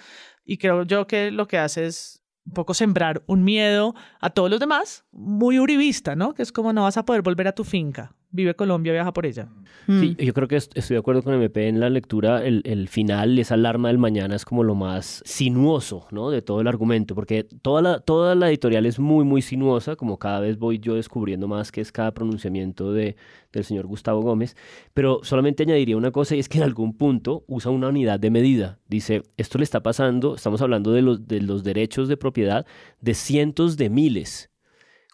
y 0.45 0.59
creo 0.59 0.83
yo 0.85 1.07
que 1.07 1.31
lo 1.31 1.47
que 1.47 1.59
hace 1.59 1.87
es 1.87 2.22
un 2.45 2.53
poco 2.53 2.75
sembrar 2.75 3.23
un 3.27 3.45
miedo 3.45 3.95
a 4.21 4.31
todos 4.31 4.51
los 4.51 4.61
demás, 4.61 5.05
muy 5.13 5.59
uribista, 5.59 6.17
¿no? 6.17 6.35
Que 6.35 6.43
es 6.43 6.53
como 6.53 6.73
no 6.73 6.83
vas 6.83 6.97
a 6.97 7.05
poder 7.05 7.23
volver 7.23 7.49
a 7.49 7.53
tu 7.53 7.65
finca, 7.65 8.15
vive 8.33 8.55
Colombia, 8.55 8.93
viaja 8.93 9.13
por 9.13 9.27
ella. 9.27 9.49
Sí, 9.87 10.17
yo 10.19 10.33
creo 10.33 10.49
que 10.49 10.57
estoy 10.57 10.95
de 10.95 10.99
acuerdo 10.99 11.23
con 11.23 11.35
MP 11.35 11.69
en 11.69 11.81
la 11.81 11.91
lectura. 11.91 12.45
El, 12.45 12.63
el, 12.65 12.89
final, 12.89 13.39
esa 13.39 13.55
alarma 13.55 13.89
del 13.89 13.99
mañana 13.99 14.35
es 14.37 14.45
como 14.45 14.63
lo 14.63 14.75
más 14.75 15.23
sinuoso, 15.25 16.07
¿no? 16.11 16.31
De 16.31 16.41
todo 16.41 16.61
el 16.61 16.69
argumento, 16.69 17.15
porque 17.15 17.45
toda 17.45 17.83
la, 17.83 18.01
toda 18.01 18.35
la 18.35 18.49
editorial 18.49 18.87
es 18.87 18.99
muy, 18.99 19.25
muy 19.25 19.43
sinuosa, 19.43 19.97
como 19.97 20.19
cada 20.19 20.41
vez 20.41 20.59
voy 20.59 20.79
yo 20.79 20.95
descubriendo 20.95 21.49
más 21.49 21.73
que 21.73 21.81
es 21.81 21.93
cada 21.93 22.13
pronunciamiento 22.15 22.93
de, 22.93 23.17
del 23.53 23.65
señor 23.65 23.87
Gustavo 23.87 24.23
Gómez. 24.23 24.57
Pero 24.95 25.21
solamente 25.23 25.65
añadiría 25.65 25.97
una 25.97 26.11
cosa 26.11 26.37
y 26.37 26.39
es 26.39 26.49
que 26.49 26.59
en 26.59 26.65
algún 26.65 26.97
punto 26.97 27.45
usa 27.49 27.71
una 27.71 27.89
unidad 27.89 28.19
de 28.19 28.31
medida. 28.31 28.79
Dice, 28.89 29.23
esto 29.37 29.59
le 29.59 29.65
está 29.65 29.83
pasando, 29.83 30.37
estamos 30.37 30.63
hablando 30.63 30.93
de 30.93 31.03
los, 31.03 31.27
de 31.27 31.41
los 31.41 31.65
derechos 31.65 32.09
de 32.09 32.17
propiedad 32.17 32.67
de 33.01 33.15
cientos 33.15 33.77
de 33.77 33.91
miles. 33.91 34.51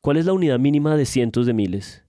¿Cuál 0.02 0.18
es 0.18 0.26
la 0.26 0.32
unidad 0.32 0.58
mínima 0.58 0.96
de 0.96 1.06
cientos 1.06 1.46
de 1.46 1.54
miles? 1.54 2.07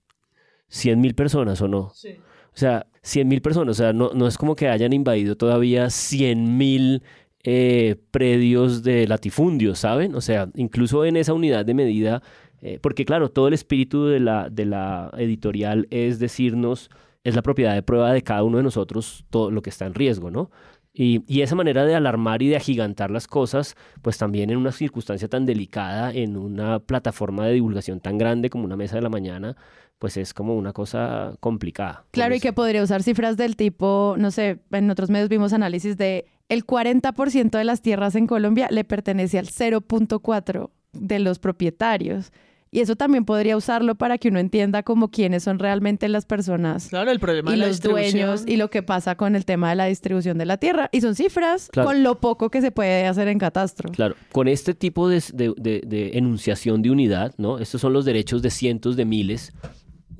100 0.70 1.00
mil 1.00 1.14
personas 1.14 1.60
o 1.60 1.68
no. 1.68 1.92
Sí. 1.94 2.16
O 2.52 2.56
sea, 2.56 2.86
100 3.02 3.28
mil 3.28 3.42
personas, 3.42 3.78
o 3.78 3.82
sea, 3.82 3.92
no, 3.92 4.10
no 4.14 4.26
es 4.26 4.36
como 4.36 4.56
que 4.56 4.68
hayan 4.68 4.92
invadido 4.92 5.36
todavía 5.36 5.90
100 5.90 6.56
mil 6.58 7.02
eh, 7.42 7.96
predios 8.10 8.82
de 8.82 9.06
latifundios, 9.06 9.78
¿saben? 9.78 10.14
O 10.14 10.20
sea, 10.20 10.50
incluso 10.56 11.04
en 11.04 11.16
esa 11.16 11.32
unidad 11.32 11.64
de 11.64 11.74
medida, 11.74 12.22
eh, 12.60 12.78
porque 12.82 13.04
claro, 13.04 13.30
todo 13.30 13.48
el 13.48 13.54
espíritu 13.54 14.06
de 14.06 14.20
la, 14.20 14.50
de 14.50 14.66
la 14.66 15.10
editorial 15.16 15.86
es 15.90 16.18
decirnos 16.18 16.90
es 17.24 17.34
la 17.34 17.42
propiedad 17.42 17.74
de 17.74 17.82
prueba 17.82 18.12
de 18.12 18.22
cada 18.22 18.42
uno 18.42 18.58
de 18.58 18.62
nosotros 18.62 19.24
todo 19.30 19.50
lo 19.50 19.62
que 19.62 19.70
está 19.70 19.86
en 19.86 19.94
riesgo, 19.94 20.30
¿no? 20.30 20.50
Y, 20.92 21.22
y, 21.26 21.42
esa 21.42 21.54
manera 21.54 21.84
de 21.84 21.94
alarmar 21.94 22.42
y 22.42 22.48
de 22.48 22.56
agigantar 22.56 23.12
las 23.12 23.28
cosas, 23.28 23.76
pues 24.02 24.18
también 24.18 24.50
en 24.50 24.56
una 24.56 24.72
circunstancia 24.72 25.28
tan 25.28 25.46
delicada, 25.46 26.12
en 26.12 26.36
una 26.36 26.80
plataforma 26.80 27.46
de 27.46 27.52
divulgación 27.54 28.00
tan 28.00 28.18
grande 28.18 28.50
como 28.50 28.64
una 28.64 28.76
mesa 28.76 28.96
de 28.96 29.02
la 29.02 29.08
mañana, 29.08 29.56
pues 30.00 30.16
es 30.16 30.34
como 30.34 30.56
una 30.56 30.72
cosa 30.72 31.34
complicada. 31.38 32.04
Claro, 32.10 32.34
y 32.34 32.40
que 32.40 32.52
podría 32.52 32.82
usar 32.82 33.04
cifras 33.04 33.36
del 33.36 33.54
tipo, 33.54 34.16
no 34.18 34.32
sé, 34.32 34.58
en 34.72 34.90
otros 34.90 35.10
medios 35.10 35.28
vimos 35.28 35.52
análisis 35.52 35.96
de 35.96 36.24
el 36.48 36.66
40% 36.66 37.50
de 37.50 37.64
las 37.64 37.80
tierras 37.82 38.16
en 38.16 38.26
Colombia 38.26 38.66
le 38.72 38.82
pertenece 38.82 39.38
al 39.38 39.46
0.4 39.46 40.70
de 40.92 41.18
los 41.20 41.38
propietarios. 41.38 42.32
Y 42.72 42.78
eso 42.80 42.94
también 42.94 43.24
podría 43.24 43.56
usarlo 43.56 43.96
para 43.96 44.16
que 44.16 44.28
uno 44.28 44.38
entienda 44.38 44.84
como 44.84 45.10
quiénes 45.10 45.42
son 45.42 45.58
realmente 45.58 46.08
las 46.08 46.24
personas. 46.24 46.86
Claro, 46.88 47.10
el 47.10 47.18
problema 47.18 47.50
y 47.50 47.54
de 47.54 47.56
la 47.58 47.66
los 47.66 47.80
dueños 47.80 48.44
y 48.46 48.56
lo 48.56 48.70
que 48.70 48.84
pasa 48.84 49.16
con 49.16 49.34
el 49.34 49.44
tema 49.44 49.70
de 49.70 49.74
la 49.76 49.86
distribución 49.86 50.38
de 50.38 50.46
la 50.46 50.56
tierra. 50.56 50.88
Y 50.92 51.00
son 51.00 51.16
cifras 51.16 51.68
Claro. 51.72 51.88
con 51.88 52.04
lo 52.04 52.20
poco 52.20 52.48
que 52.48 52.60
se 52.60 52.70
puede 52.70 53.06
hacer 53.08 53.26
en 53.26 53.40
catastro. 53.40 53.90
Claro, 53.90 54.14
con 54.30 54.46
este 54.46 54.72
tipo 54.74 55.08
de, 55.08 55.20
de- 55.34 55.52
de- 55.56 55.82
de 55.84 56.10
enunciación 56.16 56.80
de 56.80 56.92
unidad, 56.92 57.34
¿no? 57.38 57.58
Estos 57.58 57.80
son 57.80 57.92
los 57.92 58.04
derechos 58.04 58.40
de 58.40 58.50
cientos 58.50 58.94
de 58.94 59.04
miles. 59.04 59.52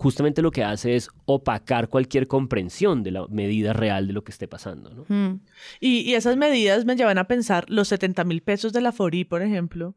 Justamente 0.00 0.40
lo 0.40 0.50
que 0.50 0.64
hace 0.64 0.96
es 0.96 1.10
opacar 1.26 1.90
cualquier 1.90 2.26
comprensión 2.26 3.02
de 3.02 3.10
la 3.10 3.26
medida 3.28 3.74
real 3.74 4.06
de 4.06 4.14
lo 4.14 4.24
que 4.24 4.32
esté 4.32 4.48
pasando, 4.48 4.88
¿no? 4.88 5.04
Mm. 5.08 5.40
Y, 5.78 6.00
y 6.00 6.14
esas 6.14 6.38
medidas 6.38 6.86
me 6.86 6.96
llevan 6.96 7.18
a 7.18 7.28
pensar 7.28 7.68
los 7.68 7.88
70 7.88 8.24
mil 8.24 8.42
pesos 8.42 8.72
de 8.72 8.80
la 8.80 8.92
FORI, 8.92 9.26
por 9.26 9.42
ejemplo, 9.42 9.94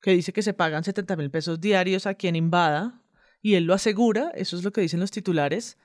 que 0.00 0.12
dice 0.12 0.32
que 0.32 0.40
se 0.40 0.54
pagan 0.54 0.82
70 0.82 1.16
mil 1.16 1.30
pesos 1.30 1.60
diarios 1.60 2.06
a 2.06 2.14
quien 2.14 2.36
invada, 2.36 3.02
y 3.42 3.56
él 3.56 3.64
lo 3.64 3.74
asegura, 3.74 4.30
eso 4.34 4.56
es 4.56 4.64
lo 4.64 4.72
que 4.72 4.80
dicen 4.80 5.00
los 5.00 5.10
titulares. 5.10 5.76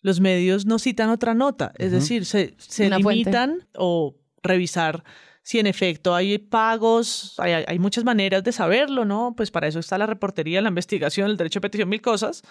Los 0.00 0.20
medios 0.20 0.64
no 0.66 0.78
citan 0.78 1.10
otra 1.10 1.34
nota, 1.34 1.72
es 1.78 1.90
decir, 1.90 2.24
se, 2.24 2.54
se 2.58 2.86
Una 2.86 3.00
fuente. 3.00 3.18
limitan 3.18 3.66
o 3.76 4.14
revisar 4.44 5.02
si 5.42 5.58
en 5.58 5.66
efecto 5.66 6.14
hay 6.14 6.38
pagos, 6.38 7.34
hay, 7.38 7.64
hay 7.66 7.78
muchas 7.78 8.04
maneras 8.04 8.44
de 8.44 8.52
saberlo, 8.52 9.04
¿no? 9.04 9.34
Pues 9.36 9.50
para 9.50 9.66
eso 9.66 9.80
está 9.80 9.98
la 9.98 10.06
reportería, 10.06 10.60
la 10.62 10.68
investigación, 10.68 11.30
el 11.30 11.36
derecho 11.36 11.58
de 11.58 11.62
petición, 11.62 11.88
mil 11.88 12.00
cosas, 12.00 12.42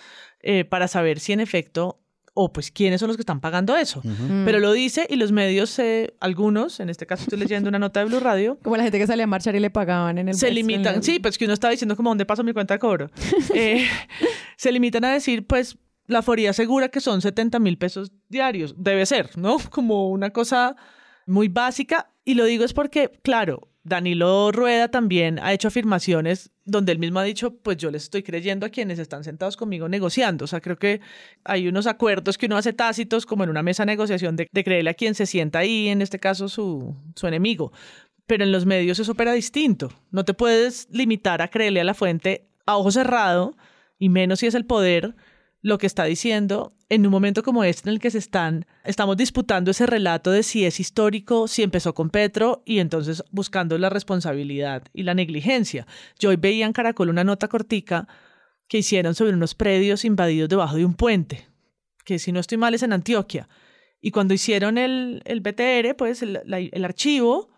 eh, 0.41 0.65
para 0.65 0.88
saber 0.88 1.19
si 1.19 1.32
en 1.32 1.39
efecto, 1.39 1.99
o 2.34 2.51
pues 2.54 2.71
quiénes 2.71 2.99
son 2.99 3.08
los 3.08 3.17
que 3.17 3.21
están 3.21 3.39
pagando 3.41 3.75
eso. 3.77 4.01
Mm. 4.04 4.45
Pero 4.45 4.60
lo 4.60 4.71
dice 4.73 5.06
y 5.10 5.15
los 5.15 5.32
medios, 5.32 5.77
eh, 5.80 6.13
algunos, 6.19 6.80
en 6.80 6.89
este 6.89 7.06
caso 7.06 7.23
estoy 7.23 7.39
leyendo 7.39 7.69
una 7.69 7.80
nota 7.80 8.01
de 8.01 8.08
Blue 8.08 8.19
Radio, 8.19 8.58
Como 8.63 8.75
la 8.77 8.84
gente 8.84 8.99
que 8.99 9.08
salía 9.08 9.23
a 9.23 9.27
marchar 9.27 9.56
y 9.56 9.60
le 9.60 9.69
pagaban 9.69 10.17
en 10.17 10.30
el 10.30 10.36
se 10.36 10.51
limitan, 10.51 10.95
el- 10.95 11.04
sí, 11.04 11.19
pues 11.19 11.38
que 11.38 11.45
uno 11.45 11.54
está 11.54 11.69
diciendo 11.69 11.95
como 11.95 12.10
dónde 12.10 12.25
paso 12.25 12.43
mi 12.43 12.54
cuenta 12.54 12.73
de 12.75 12.80
cobro. 12.80 13.10
Eh, 13.56 13.86
se 14.58 14.71
limitan 14.71 15.04
a 15.06 15.12
decir, 15.12 15.45
pues 15.47 15.77
la 16.08 16.21
foría 16.21 16.49
asegura 16.51 16.89
que 16.89 16.99
son 16.99 17.21
70 17.21 17.60
mil 17.60 17.77
pesos 17.77 18.12
diarios. 18.30 18.75
Debe 18.77 19.06
ser, 19.06 19.38
¿no? 19.38 19.58
Como 19.69 20.10
una 20.10 20.30
cosa 20.32 20.75
muy 21.25 21.47
básica. 21.47 22.12
Y 22.25 22.36
lo 22.36 22.45
digo 22.45 22.63
es 22.63 22.73
porque, 22.73 23.10
claro, 23.23 23.69
Danilo 23.84 24.51
Rueda 24.51 24.89
también 24.89 25.39
ha 25.39 25.53
hecho 25.53 25.67
afirmaciones 25.67 26.51
donde 26.65 26.91
él 26.91 26.99
mismo 26.99 27.19
ha 27.19 27.23
dicho, 27.23 27.55
pues 27.55 27.77
yo 27.77 27.89
les 27.89 28.03
estoy 28.03 28.21
creyendo 28.21 28.65
a 28.65 28.69
quienes 28.69 28.99
están 28.99 29.23
sentados 29.23 29.57
conmigo 29.57 29.89
negociando. 29.89 30.45
O 30.45 30.47
sea, 30.47 30.62
creo 30.62 30.77
que 30.77 31.01
hay 31.43 31.67
unos 31.67 31.88
acuerdos 31.88 32.38
que 32.38 32.45
uno 32.45 32.57
hace 32.57 32.73
tácitos, 32.73 33.25
como 33.25 33.43
en 33.43 33.49
una 33.49 33.63
mesa 33.63 33.84
de 33.84 33.88
negociación, 33.88 34.36
de, 34.36 34.47
de 34.51 34.63
creerle 34.63 34.91
a 34.91 34.93
quien 34.93 35.15
se 35.15 35.25
sienta 35.25 35.60
ahí, 35.60 35.88
en 35.88 36.01
este 36.01 36.19
caso 36.19 36.47
su, 36.47 36.95
su 37.15 37.27
enemigo. 37.27 37.71
Pero 38.27 38.43
en 38.43 38.51
los 38.51 38.65
medios 38.65 38.99
eso 38.99 39.13
opera 39.13 39.34
distinto. 39.34 39.91
No 40.12 40.23
te 40.23 40.34
puedes 40.34 40.88
limitar 40.91 41.41
a 41.41 41.47
creerle 41.47 41.81
a 41.81 41.86
la 41.86 41.95
fuente 41.95 42.47
a 42.67 42.77
ojo 42.77 42.91
cerrado, 42.91 43.57
y 43.97 44.10
menos 44.10 44.39
si 44.39 44.47
es 44.47 44.53
el 44.53 44.65
poder 44.65 45.15
lo 45.62 45.78
que 45.78 45.88
está 45.88 46.06
diciendo 46.06 46.76
en 46.89 47.06
un 47.06 47.12
momento 47.12 47.43
como 47.43 47.63
este 47.63 47.89
en 47.89 47.93
el 47.93 48.00
que 48.00 48.12
se 48.12 48.17
están, 48.17 48.65
estamos 48.84 49.15
disputando 49.15 49.71
ese 49.71 49.86
relato 49.86 50.32
de 50.32 50.43
si 50.43 50.65
es 50.65 50.80
histórico, 50.80 51.47
si 51.47 51.63
empezó 51.63 51.93
con 51.93 52.10
Petro 52.10 52.63
y 52.65 52.80
entonces 52.80 53.24
buscando 53.32 53.78
la 53.78 53.89
responsabilidad 53.89 54.84
y 54.93 55.04
la 55.04 55.13
negligencia. 55.13 55.86
Yo 56.19 56.30
hoy 56.30 56.36
veía 56.36 56.65
en 56.65 56.74
Caracol 56.74 57.10
una 57.10 57.24
nota 57.24 57.47
cortica 57.47 58.08
que 58.67 58.80
hicieron 58.80 59.13
sobre 59.13 59.34
unos 59.34 59.54
predios 59.54 60.04
invadidos 60.04 60.50
debajo 60.50 60.76
de 60.76 60.86
un 60.86 60.95
puente, 60.95 61.47
que 62.06 62.19
si 62.19 62.32
no 62.32 62.39
estoy 62.39 62.58
mal 62.58 62.74
es 62.74 62.84
en 62.84 62.93
Antioquia. 62.93 63.47
Y 64.02 64.12
cuando 64.12 64.34
hicieron 64.34 64.78
el, 64.80 65.21
el 65.26 65.41
BTR, 65.41 65.95
pues 65.95 66.24
el, 66.24 66.39
el 66.47 66.86
archivo, 66.86 67.50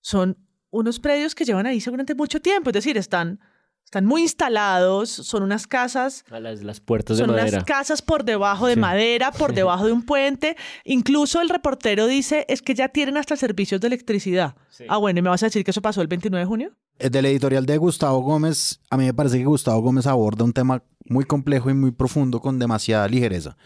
son 0.00 0.38
unos 0.70 1.00
predios 1.00 1.34
que 1.34 1.44
llevan 1.44 1.66
ahí 1.66 1.80
seguramente 1.80 2.14
mucho 2.14 2.40
tiempo, 2.40 2.70
es 2.70 2.74
decir, 2.74 2.96
están, 2.96 3.40
están 3.90 4.06
muy 4.06 4.22
instalados, 4.22 5.10
son 5.10 5.42
unas 5.42 5.66
casas 5.66 6.24
A 6.30 6.38
las, 6.38 6.62
las 6.62 6.78
puertas 6.78 7.16
de 7.18 7.24
son 7.24 7.34
madera. 7.34 7.48
unas 7.58 7.64
casas 7.64 8.02
por 8.02 8.24
debajo 8.24 8.68
de 8.68 8.74
Sí. 8.74 8.80
madera, 8.80 9.32
por 9.32 9.52
debajo 9.54 9.84
de 9.86 9.90
un 9.92 10.02
puente. 10.04 10.56
Incluso 10.84 11.40
el 11.40 11.48
reportero 11.48 12.06
dice, 12.06 12.46
es 12.48 12.62
que 12.62 12.74
ya 12.74 12.88
tienen 12.88 13.16
hasta 13.16 13.34
servicios 13.36 13.80
de 13.80 13.88
electricidad. 13.88 14.54
Ah, 14.88 14.96
bueno, 14.98 15.18
¿y 15.18 15.22
me 15.22 15.28
vas 15.28 15.42
a 15.42 15.46
decir 15.46 15.64
que 15.64 15.72
eso 15.72 15.82
pasó 15.82 16.00
el 16.02 16.06
29 16.06 16.40
de 16.44 16.46
junio? 16.46 16.70
Eh, 17.00 17.10
Del 17.10 17.26
editorial 17.26 17.66
de 17.66 17.76
Gustavo 17.78 18.20
Gómez, 18.20 18.80
a 18.90 18.96
mí 18.96 19.04
me 19.06 19.12
parece 19.12 19.38
que 19.38 19.44
Gustavo 19.44 19.80
Gómez 19.82 20.06
aborda 20.06 20.44
un 20.44 20.52
tema 20.52 20.84
muy 21.06 21.24
complejo 21.24 21.68
y 21.68 21.74
muy 21.74 21.90
profundo 21.90 22.40
con 22.40 22.60
demasiada 22.60 23.08
ligereza. 23.08 23.56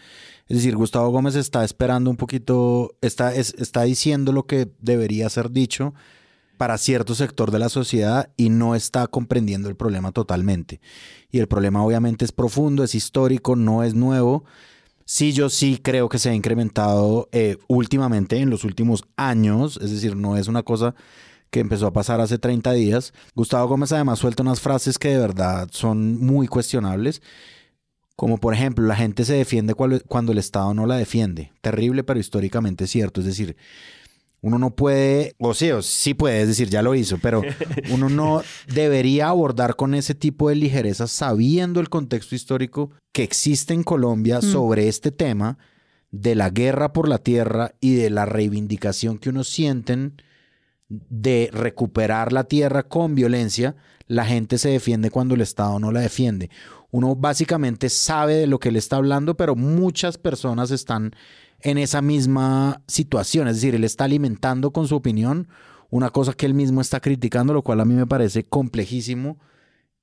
Es 0.47 0.57
decir, 0.57 0.75
Gustavo 0.75 1.09
Gómez 1.11 1.35
está 1.35 1.63
esperando 1.63 2.09
un 2.09 2.17
poquito, 2.17 2.95
está, 3.01 3.33
es- 3.35 3.53
está 3.59 3.83
diciendo 3.83 4.31
lo 4.31 4.47
que 4.47 4.71
debería 4.79 5.29
ser 5.29 5.51
dicho 5.51 5.93
para 6.57 6.77
cierto 6.77 7.15
sector 7.15 7.51
de 7.51 7.59
la 7.59 7.69
sociedad 7.69 8.29
y 8.37 8.49
no 8.49 8.75
está 8.75 9.07
comprendiendo 9.07 9.69
el 9.69 9.75
problema 9.75 10.11
totalmente. 10.11 10.81
Y 11.31 11.39
el 11.39 11.47
problema 11.47 11.83
obviamente 11.83 12.25
es 12.25 12.31
profundo, 12.31 12.83
es 12.83 12.95
histórico, 12.95 13.55
no 13.55 13.83
es 13.83 13.93
nuevo. 13.93 14.45
Sí, 15.05 15.33
yo 15.33 15.49
sí 15.49 15.79
creo 15.81 16.09
que 16.09 16.17
se 16.17 16.29
ha 16.29 16.33
incrementado 16.33 17.29
eh, 17.31 17.57
últimamente, 17.67 18.37
en 18.39 18.49
los 18.49 18.63
últimos 18.63 19.05
años, 19.17 19.79
es 19.81 19.91
decir, 19.91 20.15
no 20.15 20.37
es 20.37 20.47
una 20.47 20.63
cosa 20.63 20.95
que 21.51 21.59
empezó 21.59 21.87
a 21.87 21.93
pasar 21.93 22.19
hace 22.21 22.37
30 22.37 22.71
días. 22.73 23.13
Gustavo 23.35 23.67
Gómez 23.67 23.91
además 23.91 24.19
suelta 24.19 24.43
unas 24.43 24.61
frases 24.61 24.97
que 24.97 25.09
de 25.09 25.19
verdad 25.19 25.69
son 25.71 26.19
muy 26.19 26.47
cuestionables, 26.47 27.21
como 28.15 28.37
por 28.37 28.53
ejemplo, 28.53 28.85
la 28.85 28.95
gente 28.95 29.25
se 29.25 29.33
defiende 29.33 29.73
cuando 29.73 30.31
el 30.31 30.37
Estado 30.37 30.73
no 30.73 30.85
la 30.85 30.95
defiende. 30.95 31.51
Terrible, 31.61 32.03
pero 32.03 32.19
históricamente 32.19 32.87
cierto. 32.87 33.19
Es 33.19 33.27
decir, 33.27 33.57
uno 34.45 34.59
no 34.59 34.75
puede, 34.75 35.33
o 35.39 35.55
sí, 35.55 35.71
o 35.71 35.81
sí 35.81 36.13
puede, 36.13 36.41
es 36.43 36.47
decir, 36.47 36.69
ya 36.69 36.83
lo 36.83 36.93
hizo, 36.93 37.17
pero 37.17 37.41
uno 37.91 38.09
no 38.09 38.43
debería 38.71 39.29
abordar 39.29 39.75
con 39.75 39.95
ese 39.95 40.13
tipo 40.13 40.49
de 40.49 40.55
ligereza 40.55 41.07
sabiendo 41.07 41.79
el 41.79 41.89
contexto 41.89 42.35
histórico 42.35 42.91
que 43.11 43.23
existe 43.23 43.73
en 43.73 43.81
Colombia 43.81 44.37
Mm. 44.37 44.51
sobre 44.51 44.87
este 44.87 45.11
tema 45.11 45.57
de 46.11 46.35
la 46.35 46.51
guerra 46.51 46.93
por 46.93 47.09
la 47.09 47.17
tierra 47.17 47.73
y 47.79 47.95
de 47.95 48.11
la 48.11 48.25
reivindicación 48.25 49.17
que 49.17 49.29
unos 49.29 49.49
sienten 49.49 50.21
de 50.89 51.49
recuperar 51.51 52.31
la 52.31 52.43
tierra 52.43 52.83
con 52.83 53.15
violencia, 53.15 53.75
la 54.05 54.25
gente 54.25 54.59
se 54.59 54.69
defiende 54.69 55.09
cuando 55.09 55.33
el 55.33 55.41
Estado 55.41 55.79
no 55.79 55.91
la 55.91 56.01
defiende. 56.01 56.51
Uno 56.91 57.15
básicamente 57.15 57.89
sabe 57.89 58.35
de 58.35 58.47
lo 58.47 58.59
que 58.59 58.71
le 58.71 58.77
está 58.77 58.97
hablando, 58.97 59.35
pero 59.35 59.55
muchas 59.55 60.19
personas 60.19 60.69
están 60.69 61.15
en 61.61 61.77
esa 61.77 62.01
misma 62.01 62.81
situación. 62.87 63.47
Es 63.47 63.55
decir, 63.57 63.75
él 63.75 63.83
está 63.83 64.03
alimentando 64.05 64.71
con 64.71 64.87
su 64.87 64.95
opinión 64.95 65.47
una 65.89 66.09
cosa 66.09 66.33
que 66.33 66.45
él 66.45 66.53
mismo 66.53 66.81
está 66.81 66.99
criticando, 66.99 67.53
lo 67.53 67.61
cual 67.61 67.79
a 67.79 67.85
mí 67.85 67.93
me 67.93 68.05
parece 68.07 68.43
complejísimo. 68.43 69.37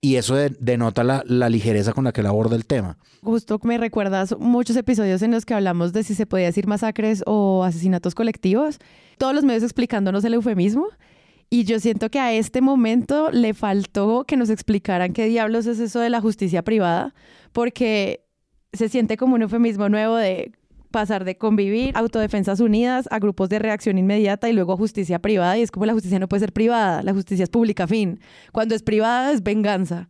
Y 0.04 0.16
eso 0.16 0.34
de- 0.34 0.56
denota 0.58 1.04
la, 1.04 1.22
la 1.26 1.48
ligereza 1.48 1.92
con 1.92 2.02
la 2.04 2.12
que 2.12 2.22
él 2.22 2.26
aborda 2.26 2.56
el 2.56 2.66
tema. 2.66 2.98
Justo 3.22 3.60
me 3.62 3.78
recuerdas 3.78 4.34
muchos 4.38 4.74
episodios 4.76 5.22
en 5.22 5.30
los 5.30 5.44
que 5.46 5.54
hablamos 5.54 5.92
de 5.92 6.02
si 6.02 6.14
se 6.16 6.26
podía 6.26 6.46
decir 6.46 6.66
masacres 6.66 7.22
o 7.26 7.62
asesinatos 7.62 8.16
colectivos, 8.16 8.78
todos 9.18 9.32
los 9.32 9.44
medios 9.44 9.62
explicándonos 9.62 10.24
el 10.24 10.34
eufemismo. 10.34 10.86
Y 11.50 11.64
yo 11.64 11.78
siento 11.78 12.10
que 12.10 12.18
a 12.18 12.32
este 12.32 12.60
momento 12.62 13.30
le 13.30 13.54
faltó 13.54 14.24
que 14.24 14.36
nos 14.36 14.50
explicaran 14.50 15.12
qué 15.12 15.26
diablos 15.26 15.66
es 15.66 15.78
eso 15.78 16.00
de 16.00 16.10
la 16.10 16.20
justicia 16.20 16.62
privada, 16.62 17.14
porque 17.52 18.24
se 18.72 18.88
siente 18.88 19.16
como 19.16 19.34
un 19.36 19.42
eufemismo 19.42 19.88
nuevo 19.88 20.16
de 20.16 20.50
pasar 20.92 21.24
de 21.24 21.36
convivir, 21.36 21.96
autodefensas 21.96 22.60
unidas, 22.60 23.08
a 23.10 23.18
grupos 23.18 23.48
de 23.48 23.58
reacción 23.58 23.98
inmediata 23.98 24.48
y 24.48 24.52
luego 24.52 24.74
a 24.74 24.76
justicia 24.76 25.18
privada. 25.18 25.58
Y 25.58 25.62
es 25.62 25.72
como 25.72 25.86
la 25.86 25.94
justicia 25.94 26.20
no 26.20 26.28
puede 26.28 26.40
ser 26.40 26.52
privada, 26.52 27.02
la 27.02 27.12
justicia 27.12 27.42
es 27.42 27.50
pública, 27.50 27.88
fin. 27.88 28.20
Cuando 28.52 28.76
es 28.76 28.82
privada 28.84 29.32
es 29.32 29.42
venganza. 29.42 30.08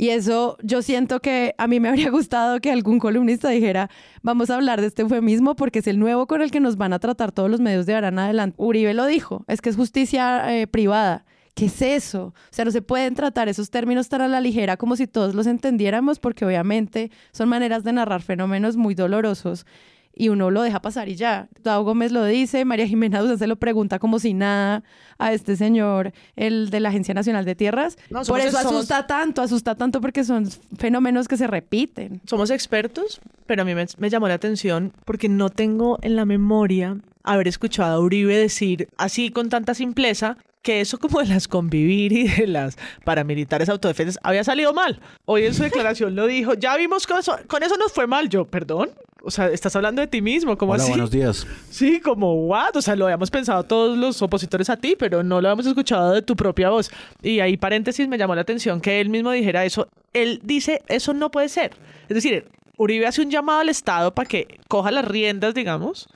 Y 0.00 0.10
eso 0.10 0.56
yo 0.62 0.80
siento 0.80 1.20
que 1.20 1.56
a 1.58 1.66
mí 1.66 1.80
me 1.80 1.88
habría 1.90 2.10
gustado 2.10 2.60
que 2.60 2.70
algún 2.70 3.00
columnista 3.00 3.48
dijera, 3.48 3.90
vamos 4.22 4.48
a 4.48 4.54
hablar 4.54 4.80
de 4.80 4.86
este 4.86 5.02
eufemismo 5.02 5.56
porque 5.56 5.80
es 5.80 5.88
el 5.88 5.98
nuevo 5.98 6.26
con 6.28 6.40
el 6.40 6.52
que 6.52 6.60
nos 6.60 6.76
van 6.76 6.92
a 6.92 7.00
tratar 7.00 7.32
todos 7.32 7.50
los 7.50 7.60
medios 7.60 7.84
de 7.84 7.96
ahora 7.96 8.08
en 8.08 8.20
adelante. 8.20 8.54
Uribe 8.58 8.94
lo 8.94 9.06
dijo, 9.06 9.44
es 9.48 9.60
que 9.60 9.70
es 9.70 9.76
justicia 9.76 10.56
eh, 10.56 10.68
privada. 10.68 11.26
¿Qué 11.54 11.66
es 11.66 11.82
eso? 11.82 12.26
O 12.26 12.52
sea, 12.52 12.64
no 12.64 12.70
se 12.70 12.82
pueden 12.82 13.16
tratar 13.16 13.48
esos 13.48 13.70
términos 13.70 14.08
tan 14.08 14.20
a 14.20 14.28
la 14.28 14.40
ligera 14.40 14.76
como 14.76 14.94
si 14.94 15.08
todos 15.08 15.34
los 15.34 15.48
entendiéramos 15.48 16.20
porque 16.20 16.44
obviamente 16.44 17.10
son 17.32 17.48
maneras 17.48 17.82
de 17.82 17.92
narrar 17.92 18.22
fenómenos 18.22 18.76
muy 18.76 18.94
dolorosos 18.94 19.66
y 20.14 20.30
uno 20.30 20.50
lo 20.50 20.62
deja 20.62 20.80
pasar 20.80 21.08
y 21.08 21.14
ya. 21.14 21.48
Gustavo 21.54 21.84
Gómez 21.84 22.10
lo 22.12 22.24
dice, 22.24 22.64
María 22.64 22.86
Jimena 22.86 23.20
Duzán 23.20 23.38
se 23.38 23.46
lo 23.46 23.56
pregunta 23.56 23.98
como 23.98 24.18
si 24.18 24.34
nada 24.34 24.82
a 25.18 25.32
este 25.32 25.56
señor, 25.56 26.12
el 26.36 26.70
de 26.70 26.80
la 26.80 26.88
Agencia 26.88 27.14
Nacional 27.14 27.44
de 27.44 27.54
Tierras. 27.54 27.96
No, 28.10 28.22
Por 28.22 28.40
eso 28.40 28.56
somos- 28.58 28.74
asusta 28.74 29.06
tanto, 29.06 29.42
asusta 29.42 29.74
tanto 29.76 30.00
porque 30.00 30.24
son 30.24 30.48
fenómenos 30.76 31.28
que 31.28 31.36
se 31.36 31.46
repiten. 31.46 32.20
Somos 32.26 32.50
expertos, 32.50 33.20
pero 33.46 33.62
a 33.62 33.64
mí 33.64 33.74
me, 33.74 33.86
me 33.98 34.10
llamó 34.10 34.28
la 34.28 34.34
atención 34.34 34.92
porque 35.04 35.28
no 35.28 35.50
tengo 35.50 35.98
en 36.02 36.16
la 36.16 36.24
memoria 36.24 36.96
haber 37.22 37.46
escuchado 37.48 37.96
a 37.96 38.00
Uribe 38.00 38.36
decir 38.36 38.88
así 38.96 39.30
con 39.30 39.48
tanta 39.50 39.74
simpleza 39.74 40.36
que 40.68 40.82
eso 40.82 40.98
como 40.98 41.20
de 41.20 41.28
las 41.28 41.48
convivir 41.48 42.12
y 42.12 42.28
de 42.28 42.46
las 42.46 42.76
paramilitares 43.02 43.70
autodefensas 43.70 44.18
había 44.22 44.44
salido 44.44 44.74
mal. 44.74 45.00
Hoy 45.24 45.46
en 45.46 45.54
su 45.54 45.62
declaración 45.62 46.14
lo 46.14 46.26
dijo, 46.26 46.52
ya 46.52 46.76
vimos 46.76 47.06
que 47.06 47.14
eso, 47.14 47.38
con 47.46 47.62
eso 47.62 47.78
nos 47.78 47.90
fue 47.90 48.06
mal. 48.06 48.28
Yo, 48.28 48.44
perdón, 48.44 48.90
o 49.22 49.30
sea, 49.30 49.46
estás 49.46 49.74
hablando 49.76 50.02
de 50.02 50.08
ti 50.08 50.20
mismo, 50.20 50.58
¿cómo 50.58 50.72
Hola, 50.72 50.82
así? 50.82 50.92
buenos 50.92 51.10
días. 51.10 51.46
Sí, 51.70 52.00
como, 52.00 52.34
what? 52.48 52.76
O 52.76 52.82
sea, 52.82 52.96
lo 52.96 53.06
habíamos 53.06 53.30
pensado 53.30 53.62
todos 53.62 53.96
los 53.96 54.20
opositores 54.20 54.68
a 54.68 54.76
ti, 54.76 54.94
pero 54.94 55.22
no 55.22 55.40
lo 55.40 55.48
habíamos 55.48 55.64
escuchado 55.64 56.12
de 56.12 56.20
tu 56.20 56.36
propia 56.36 56.68
voz. 56.68 56.90
Y 57.22 57.40
ahí, 57.40 57.56
paréntesis, 57.56 58.06
me 58.06 58.18
llamó 58.18 58.34
la 58.34 58.42
atención 58.42 58.82
que 58.82 59.00
él 59.00 59.08
mismo 59.08 59.30
dijera 59.30 59.64
eso. 59.64 59.88
Él 60.12 60.38
dice, 60.44 60.82
eso 60.88 61.14
no 61.14 61.30
puede 61.30 61.48
ser. 61.48 61.72
Es 62.10 62.14
decir, 62.14 62.44
Uribe 62.76 63.06
hace 63.06 63.22
un 63.22 63.30
llamado 63.30 63.60
al 63.60 63.70
Estado 63.70 64.14
para 64.14 64.28
que 64.28 64.58
coja 64.68 64.90
las 64.90 65.06
riendas, 65.06 65.54
digamos, 65.54 66.10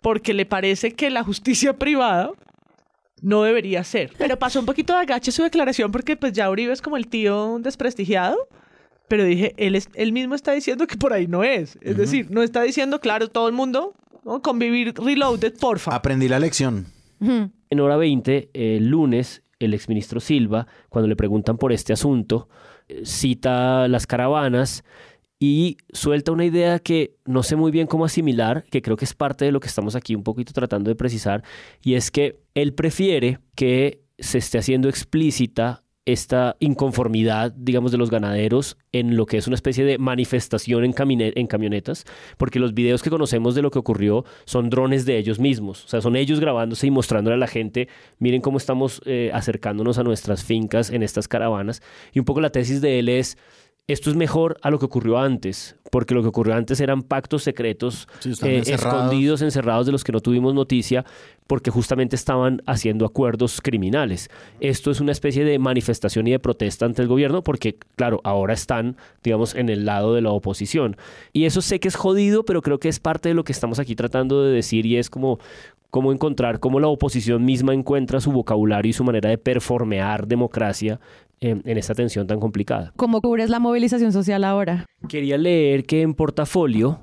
porque 0.00 0.32
le 0.32 0.46
parece 0.46 0.94
que 0.94 1.10
la 1.10 1.22
justicia 1.22 1.74
privada 1.78 2.30
no 3.22 3.42
debería 3.42 3.84
ser. 3.84 4.12
Pero 4.18 4.38
pasó 4.38 4.60
un 4.60 4.66
poquito 4.66 4.92
de 4.92 5.00
agache 5.00 5.32
su 5.32 5.42
declaración 5.42 5.92
porque 5.92 6.16
pues 6.16 6.32
ya 6.32 6.50
Uribe 6.50 6.72
es 6.72 6.82
como 6.82 6.96
el 6.96 7.06
tío 7.08 7.58
desprestigiado. 7.60 8.48
Pero 9.08 9.24
dije, 9.24 9.54
él, 9.56 9.74
es, 9.74 9.88
él 9.94 10.12
mismo 10.12 10.36
está 10.36 10.52
diciendo 10.52 10.86
que 10.86 10.96
por 10.96 11.12
ahí 11.12 11.26
no 11.26 11.42
es. 11.42 11.76
Es 11.80 11.96
decir, 11.96 12.30
no 12.30 12.42
está 12.42 12.62
diciendo, 12.62 13.00
claro, 13.00 13.26
todo 13.28 13.48
el 13.48 13.54
mundo, 13.54 13.92
¿no? 14.24 14.40
Convivir 14.40 14.94
reloaded, 14.94 15.54
porfa. 15.58 15.96
Aprendí 15.96 16.28
la 16.28 16.38
lección. 16.38 16.86
En 17.20 17.80
hora 17.80 17.96
20, 17.96 18.50
el 18.54 18.86
lunes, 18.86 19.42
el 19.58 19.74
exministro 19.74 20.20
Silva, 20.20 20.66
cuando 20.88 21.08
le 21.08 21.16
preguntan 21.16 21.58
por 21.58 21.72
este 21.72 21.92
asunto, 21.92 22.48
eh, 22.88 23.02
cita 23.04 23.88
las 23.88 24.06
caravanas 24.06 24.84
y 25.42 25.78
suelta 25.92 26.32
una 26.32 26.44
idea 26.44 26.78
que 26.78 27.16
no 27.24 27.42
sé 27.42 27.56
muy 27.56 27.72
bien 27.72 27.86
cómo 27.86 28.04
asimilar, 28.04 28.64
que 28.70 28.82
creo 28.82 28.96
que 28.96 29.06
es 29.06 29.14
parte 29.14 29.46
de 29.46 29.52
lo 29.52 29.58
que 29.58 29.68
estamos 29.68 29.96
aquí 29.96 30.14
un 30.14 30.22
poquito 30.22 30.52
tratando 30.52 30.90
de 30.90 30.94
precisar, 30.94 31.42
y 31.82 31.94
es 31.94 32.10
que 32.10 32.42
él 32.54 32.74
prefiere 32.74 33.38
que 33.56 34.02
se 34.18 34.36
esté 34.36 34.58
haciendo 34.58 34.90
explícita 34.90 35.82
esta 36.04 36.56
inconformidad, 36.60 37.52
digamos, 37.52 37.92
de 37.92 37.98
los 37.98 38.10
ganaderos 38.10 38.76
en 38.92 39.16
lo 39.16 39.26
que 39.26 39.36
es 39.38 39.46
una 39.46 39.54
especie 39.54 39.84
de 39.84 39.96
manifestación 39.96 40.84
en, 40.84 40.94
en 40.98 41.46
camionetas, 41.46 42.04
porque 42.36 42.58
los 42.58 42.74
videos 42.74 43.02
que 43.02 43.10
conocemos 43.10 43.54
de 43.54 43.62
lo 43.62 43.70
que 43.70 43.78
ocurrió 43.78 44.24
son 44.44 44.68
drones 44.68 45.06
de 45.06 45.16
ellos 45.16 45.38
mismos, 45.38 45.84
o 45.84 45.88
sea, 45.88 46.02
son 46.02 46.16
ellos 46.16 46.40
grabándose 46.40 46.86
y 46.86 46.90
mostrándole 46.90 47.34
a 47.36 47.38
la 47.38 47.46
gente, 47.46 47.88
miren 48.18 48.42
cómo 48.42 48.58
estamos 48.58 49.00
eh, 49.06 49.30
acercándonos 49.32 49.98
a 49.98 50.02
nuestras 50.02 50.44
fincas 50.44 50.90
en 50.90 51.02
estas 51.02 51.28
caravanas, 51.28 51.80
y 52.12 52.18
un 52.18 52.26
poco 52.26 52.40
la 52.40 52.50
tesis 52.50 52.80
de 52.82 52.98
él 52.98 53.08
es, 53.08 53.38
esto 53.92 54.10
es 54.10 54.16
mejor 54.16 54.56
a 54.62 54.70
lo 54.70 54.78
que 54.78 54.86
ocurrió 54.86 55.18
antes, 55.18 55.76
porque 55.90 56.14
lo 56.14 56.22
que 56.22 56.28
ocurrió 56.28 56.54
antes 56.54 56.80
eran 56.80 57.02
pactos 57.02 57.42
secretos 57.42 58.08
eh, 58.24 58.58
encerrados. 58.58 58.68
escondidos, 58.68 59.42
encerrados 59.42 59.86
de 59.86 59.92
los 59.92 60.04
que 60.04 60.12
no 60.12 60.20
tuvimos 60.20 60.54
noticia, 60.54 61.04
porque 61.46 61.70
justamente 61.70 62.14
estaban 62.14 62.62
haciendo 62.66 63.04
acuerdos 63.04 63.60
criminales. 63.60 64.30
Esto 64.60 64.90
es 64.90 65.00
una 65.00 65.12
especie 65.12 65.44
de 65.44 65.58
manifestación 65.58 66.26
y 66.28 66.30
de 66.30 66.38
protesta 66.38 66.86
ante 66.86 67.02
el 67.02 67.08
gobierno, 67.08 67.42
porque, 67.42 67.76
claro, 67.96 68.20
ahora 68.22 68.54
están, 68.54 68.96
digamos, 69.24 69.54
en 69.54 69.68
el 69.68 69.84
lado 69.84 70.14
de 70.14 70.20
la 70.20 70.30
oposición. 70.30 70.96
Y 71.32 71.46
eso 71.46 71.60
sé 71.60 71.80
que 71.80 71.88
es 71.88 71.96
jodido, 71.96 72.44
pero 72.44 72.62
creo 72.62 72.78
que 72.78 72.88
es 72.88 73.00
parte 73.00 73.30
de 73.30 73.34
lo 73.34 73.44
que 73.44 73.52
estamos 73.52 73.78
aquí 73.78 73.96
tratando 73.96 74.44
de 74.44 74.52
decir 74.52 74.86
y 74.86 74.96
es 74.96 75.10
como 75.10 75.40
cómo 75.90 76.12
encontrar 76.12 76.60
cómo 76.60 76.80
la 76.80 76.88
oposición 76.88 77.44
misma 77.44 77.74
encuentra 77.74 78.20
su 78.20 78.32
vocabulario 78.32 78.90
y 78.90 78.92
su 78.92 79.04
manera 79.04 79.28
de 79.30 79.38
performear 79.38 80.26
democracia 80.26 81.00
en, 81.40 81.62
en 81.64 81.78
esta 81.78 81.94
tensión 81.94 82.26
tan 82.26 82.40
complicada. 82.40 82.92
¿Cómo 82.96 83.20
cubres 83.20 83.50
la 83.50 83.58
movilización 83.58 84.12
social 84.12 84.44
ahora? 84.44 84.86
Quería 85.08 85.38
leer 85.38 85.84
que 85.84 86.02
en 86.02 86.14
portafolio 86.14 87.00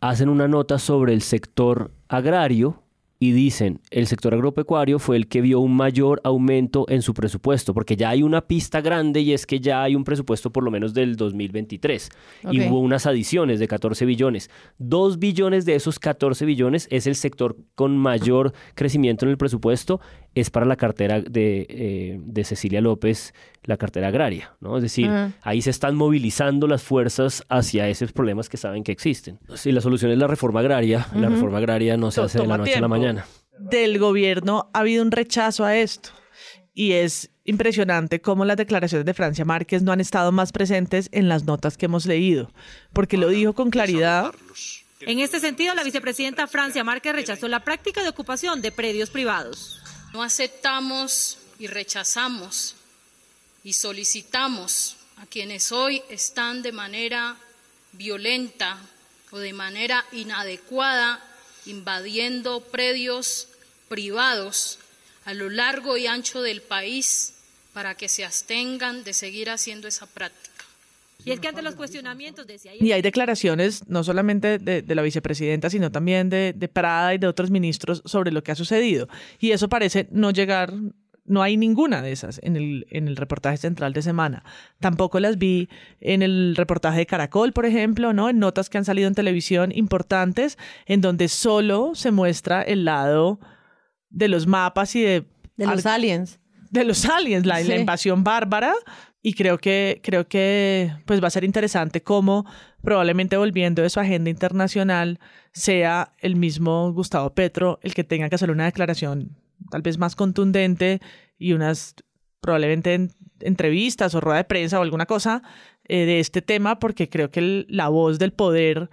hacen 0.00 0.28
una 0.28 0.48
nota 0.48 0.78
sobre 0.78 1.12
el 1.12 1.22
sector 1.22 1.90
agrario 2.08 2.82
y 3.22 3.32
dicen, 3.32 3.80
el 3.90 4.06
sector 4.06 4.32
agropecuario 4.32 4.98
fue 4.98 5.18
el 5.18 5.28
que 5.28 5.42
vio 5.42 5.60
un 5.60 5.76
mayor 5.76 6.22
aumento 6.24 6.86
en 6.88 7.02
su 7.02 7.12
presupuesto, 7.12 7.74
porque 7.74 7.94
ya 7.94 8.08
hay 8.08 8.22
una 8.22 8.40
pista 8.40 8.80
grande 8.80 9.20
y 9.20 9.34
es 9.34 9.44
que 9.44 9.60
ya 9.60 9.82
hay 9.82 9.94
un 9.94 10.04
presupuesto 10.04 10.50
por 10.50 10.64
lo 10.64 10.70
menos 10.70 10.94
del 10.94 11.16
2023 11.16 12.08
y 12.50 12.60
Ok. 12.60 12.66
hubo 12.70 12.80
unas 12.80 13.04
adiciones 13.04 13.60
de 13.60 13.68
14 13.68 14.06
billones. 14.06 14.48
Dos 14.78 15.18
billones 15.18 15.66
de 15.66 15.74
esos 15.74 15.98
14 15.98 16.46
billones 16.46 16.88
es 16.90 17.06
el 17.06 17.14
sector 17.14 17.58
con 17.74 17.98
mayor 17.98 18.54
crecimiento 18.74 19.26
en 19.26 19.32
el 19.32 19.36
presupuesto, 19.36 20.00
es 20.34 20.50
para 20.50 20.64
la 20.66 20.76
cartera 20.76 21.20
de, 21.20 21.66
eh, 21.68 22.18
de 22.22 22.44
Cecilia 22.44 22.80
López, 22.80 23.34
la 23.64 23.76
cartera 23.76 24.08
agraria, 24.08 24.54
¿no? 24.60 24.76
Es 24.76 24.82
decir, 24.82 25.06
Ajá. 25.08 25.32
ahí 25.42 25.60
se 25.62 25.70
están 25.70 25.96
movilizando 25.96 26.66
las 26.66 26.82
fuerzas 26.82 27.44
hacia 27.48 27.88
esos 27.88 28.12
problemas 28.12 28.48
que 28.48 28.56
saben 28.56 28.84
que 28.84 28.92
existen. 28.92 29.38
Si 29.54 29.72
la 29.72 29.80
solución 29.80 30.10
es 30.12 30.18
la 30.18 30.26
reforma 30.28 30.60
agraria, 30.60 31.06
la 31.14 31.28
reforma 31.28 31.58
agraria 31.58 31.96
no 31.96 32.10
se 32.10 32.20
To- 32.20 32.26
hace 32.26 32.38
de 32.40 32.46
la 32.46 32.58
noche 32.58 32.76
a 32.76 32.80
la 32.80 32.88
mañana. 32.88 33.26
Del 33.58 33.98
gobierno 33.98 34.70
ha 34.72 34.78
habido 34.80 35.02
un 35.02 35.10
rechazo 35.10 35.64
a 35.64 35.76
esto. 35.76 36.10
Y 36.72 36.92
es 36.92 37.30
impresionante 37.44 38.20
cómo 38.20 38.44
las 38.44 38.56
declaraciones 38.56 39.04
de 39.04 39.12
Francia 39.12 39.44
Márquez 39.44 39.82
no 39.82 39.90
han 39.92 40.00
estado 40.00 40.30
más 40.32 40.52
presentes 40.52 41.08
en 41.12 41.28
las 41.28 41.44
notas 41.44 41.76
que 41.76 41.86
hemos 41.86 42.06
leído. 42.06 42.50
Porque 42.92 43.16
lo 43.18 43.28
dijo 43.28 43.52
con 43.54 43.70
claridad. 43.70 44.30
En 45.00 45.18
este 45.18 45.40
sentido, 45.40 45.74
la 45.74 45.82
vicepresidenta 45.82 46.46
Francia 46.46 46.84
Márquez 46.84 47.12
rechazó 47.12 47.48
la 47.48 47.64
práctica 47.64 48.02
de 48.02 48.08
ocupación 48.10 48.62
de 48.62 48.70
predios 48.70 49.10
privados. 49.10 49.82
No 50.12 50.24
aceptamos 50.24 51.38
y 51.58 51.68
rechazamos 51.68 52.74
y 53.62 53.74
solicitamos 53.74 54.96
a 55.18 55.26
quienes 55.26 55.70
hoy 55.70 56.02
están 56.08 56.62
de 56.62 56.72
manera 56.72 57.36
violenta 57.92 58.78
o 59.30 59.38
de 59.38 59.52
manera 59.52 60.04
inadecuada 60.12 61.22
invadiendo 61.66 62.60
predios 62.60 63.46
privados 63.88 64.78
a 65.24 65.34
lo 65.34 65.48
largo 65.48 65.96
y 65.96 66.08
ancho 66.08 66.42
del 66.42 66.62
país 66.62 67.34
para 67.72 67.94
que 67.96 68.08
se 68.08 68.24
abstengan 68.24 69.04
de 69.04 69.12
seguir 69.12 69.48
haciendo 69.48 69.86
esa 69.86 70.06
práctica. 70.06 70.49
Y 71.24 71.32
es 71.32 71.40
que 71.40 71.48
ante 71.48 71.62
los 71.62 71.74
cuestionamientos 71.74 72.46
decía 72.46 72.72
Y 72.78 72.92
hay 72.92 73.02
declaraciones 73.02 73.88
no 73.88 74.02
solamente 74.04 74.58
de, 74.58 74.82
de 74.82 74.94
la 74.94 75.02
vicepresidenta, 75.02 75.70
sino 75.70 75.90
también 75.90 76.30
de, 76.30 76.52
de 76.56 76.68
Prada 76.68 77.14
y 77.14 77.18
de 77.18 77.26
otros 77.26 77.50
ministros 77.50 78.02
sobre 78.04 78.32
lo 78.32 78.42
que 78.42 78.52
ha 78.52 78.54
sucedido. 78.54 79.08
Y 79.38 79.50
eso 79.52 79.68
parece 79.68 80.08
no 80.10 80.30
llegar, 80.30 80.72
no 81.24 81.42
hay 81.42 81.56
ninguna 81.56 82.02
de 82.02 82.12
esas 82.12 82.40
en 82.42 82.56
el, 82.56 82.86
en 82.90 83.06
el 83.08 83.16
reportaje 83.16 83.56
central 83.56 83.92
de 83.92 84.02
semana. 84.02 84.42
Tampoco 84.80 85.20
las 85.20 85.38
vi 85.38 85.68
en 86.00 86.22
el 86.22 86.54
reportaje 86.56 86.98
de 86.98 87.06
Caracol, 87.06 87.52
por 87.52 87.66
ejemplo, 87.66 88.12
¿no? 88.12 88.28
En 88.28 88.38
notas 88.38 88.68
que 88.70 88.78
han 88.78 88.84
salido 88.84 89.06
en 89.08 89.14
televisión 89.14 89.72
importantes, 89.74 90.58
en 90.86 91.00
donde 91.00 91.28
solo 91.28 91.92
se 91.94 92.10
muestra 92.10 92.62
el 92.62 92.84
lado 92.84 93.38
de 94.08 94.28
los 94.28 94.46
mapas 94.46 94.96
y 94.96 95.02
de... 95.02 95.24
De 95.56 95.66
los 95.66 95.86
aliens. 95.86 96.40
De 96.70 96.84
los 96.84 97.04
aliens, 97.04 97.46
la, 97.46 97.60
la 97.60 97.64
Sí. 97.66 97.72
invasión 97.74 98.24
bárbara. 98.24 98.72
Y 99.22 99.34
creo 99.34 99.58
que, 99.58 100.00
creo 100.02 100.26
que 100.28 100.92
pues 101.04 101.22
va 101.22 101.26
a 101.26 101.30
ser 101.30 101.44
interesante 101.44 102.02
cómo 102.02 102.46
probablemente 102.82 103.36
volviendo 103.36 103.82
de 103.82 103.90
su 103.90 104.00
agenda 104.00 104.30
internacional 104.30 105.18
sea 105.52 106.12
el 106.20 106.36
mismo 106.36 106.90
Gustavo 106.92 107.34
Petro 107.34 107.78
el 107.82 107.92
que 107.92 108.04
tenga 108.04 108.28
que 108.30 108.36
hacer 108.36 108.50
una 108.50 108.64
declaración 108.64 109.36
tal 109.70 109.82
vez 109.82 109.98
más 109.98 110.16
contundente 110.16 111.00
y 111.38 111.52
unas 111.52 111.94
probablemente 112.40 112.94
en- 112.94 113.10
entrevistas 113.40 114.14
o 114.14 114.20
rueda 114.22 114.38
de 114.38 114.44
prensa 114.44 114.78
o 114.78 114.82
alguna 114.82 115.04
cosa 115.04 115.42
eh, 115.86 116.06
de 116.06 116.20
este 116.20 116.40
tema 116.40 116.78
porque 116.78 117.10
creo 117.10 117.30
que 117.30 117.40
el- 117.40 117.66
la 117.68 117.88
voz 117.88 118.18
del 118.18 118.32
poder 118.32 118.88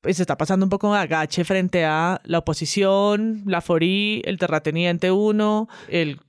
pues 0.00 0.20
está 0.20 0.36
pasando 0.38 0.64
un 0.66 0.70
poco 0.70 0.94
agache 0.94 1.42
frente 1.44 1.84
a 1.84 2.20
la 2.22 2.38
oposición, 2.38 3.42
la 3.46 3.60
FORI, 3.60 4.22
el 4.24 4.38
terrateniente 4.38 5.10
1, 5.10 5.68
el 5.88 6.20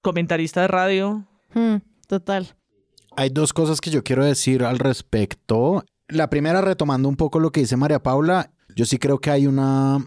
comentarista 0.00 0.60
de 0.60 0.68
radio. 0.68 1.26
Hmm, 1.52 1.78
total. 2.06 2.54
Hay 3.18 3.30
dos 3.30 3.52
cosas 3.52 3.80
que 3.80 3.90
yo 3.90 4.04
quiero 4.04 4.24
decir 4.24 4.62
al 4.62 4.78
respecto. 4.78 5.84
La 6.06 6.30
primera, 6.30 6.60
retomando 6.60 7.08
un 7.08 7.16
poco 7.16 7.40
lo 7.40 7.50
que 7.50 7.58
dice 7.58 7.76
María 7.76 8.00
Paula, 8.00 8.52
yo 8.76 8.84
sí 8.84 8.96
creo 8.98 9.18
que 9.18 9.32
hay 9.32 9.48
una, 9.48 9.98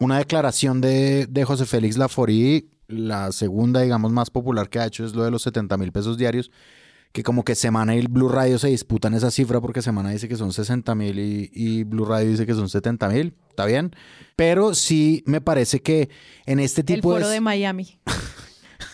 una 0.00 0.18
declaración 0.18 0.82
de, 0.82 1.26
de 1.30 1.44
José 1.46 1.64
Félix 1.64 1.96
Laforí, 1.96 2.68
la 2.88 3.32
segunda, 3.32 3.80
digamos, 3.80 4.12
más 4.12 4.28
popular 4.28 4.68
que 4.68 4.80
ha 4.80 4.84
hecho 4.84 5.06
es 5.06 5.14
lo 5.14 5.24
de 5.24 5.30
los 5.30 5.40
70 5.40 5.78
mil 5.78 5.92
pesos 5.92 6.18
diarios, 6.18 6.50
que 7.12 7.22
como 7.22 7.42
que 7.42 7.54
Semana 7.54 7.96
y 7.96 8.06
Blue 8.06 8.28
Radio 8.28 8.58
se 8.58 8.68
disputan 8.68 9.14
esa 9.14 9.30
cifra 9.30 9.62
porque 9.62 9.80
Semana 9.80 10.10
dice 10.10 10.28
que 10.28 10.36
son 10.36 10.52
60 10.52 10.94
mil 10.94 11.18
y, 11.20 11.50
y 11.54 11.84
Blue 11.84 12.04
Radio 12.04 12.28
dice 12.28 12.44
que 12.44 12.52
son 12.52 12.68
70 12.68 13.08
mil, 13.08 13.34
está 13.48 13.64
bien, 13.64 13.96
pero 14.36 14.74
sí 14.74 15.24
me 15.24 15.40
parece 15.40 15.80
que 15.80 16.10
en 16.44 16.60
este 16.60 16.82
El 16.82 16.86
tipo 16.86 17.12
foro 17.12 17.28
de... 17.28 17.32
de 17.32 17.40
Miami. 17.40 17.98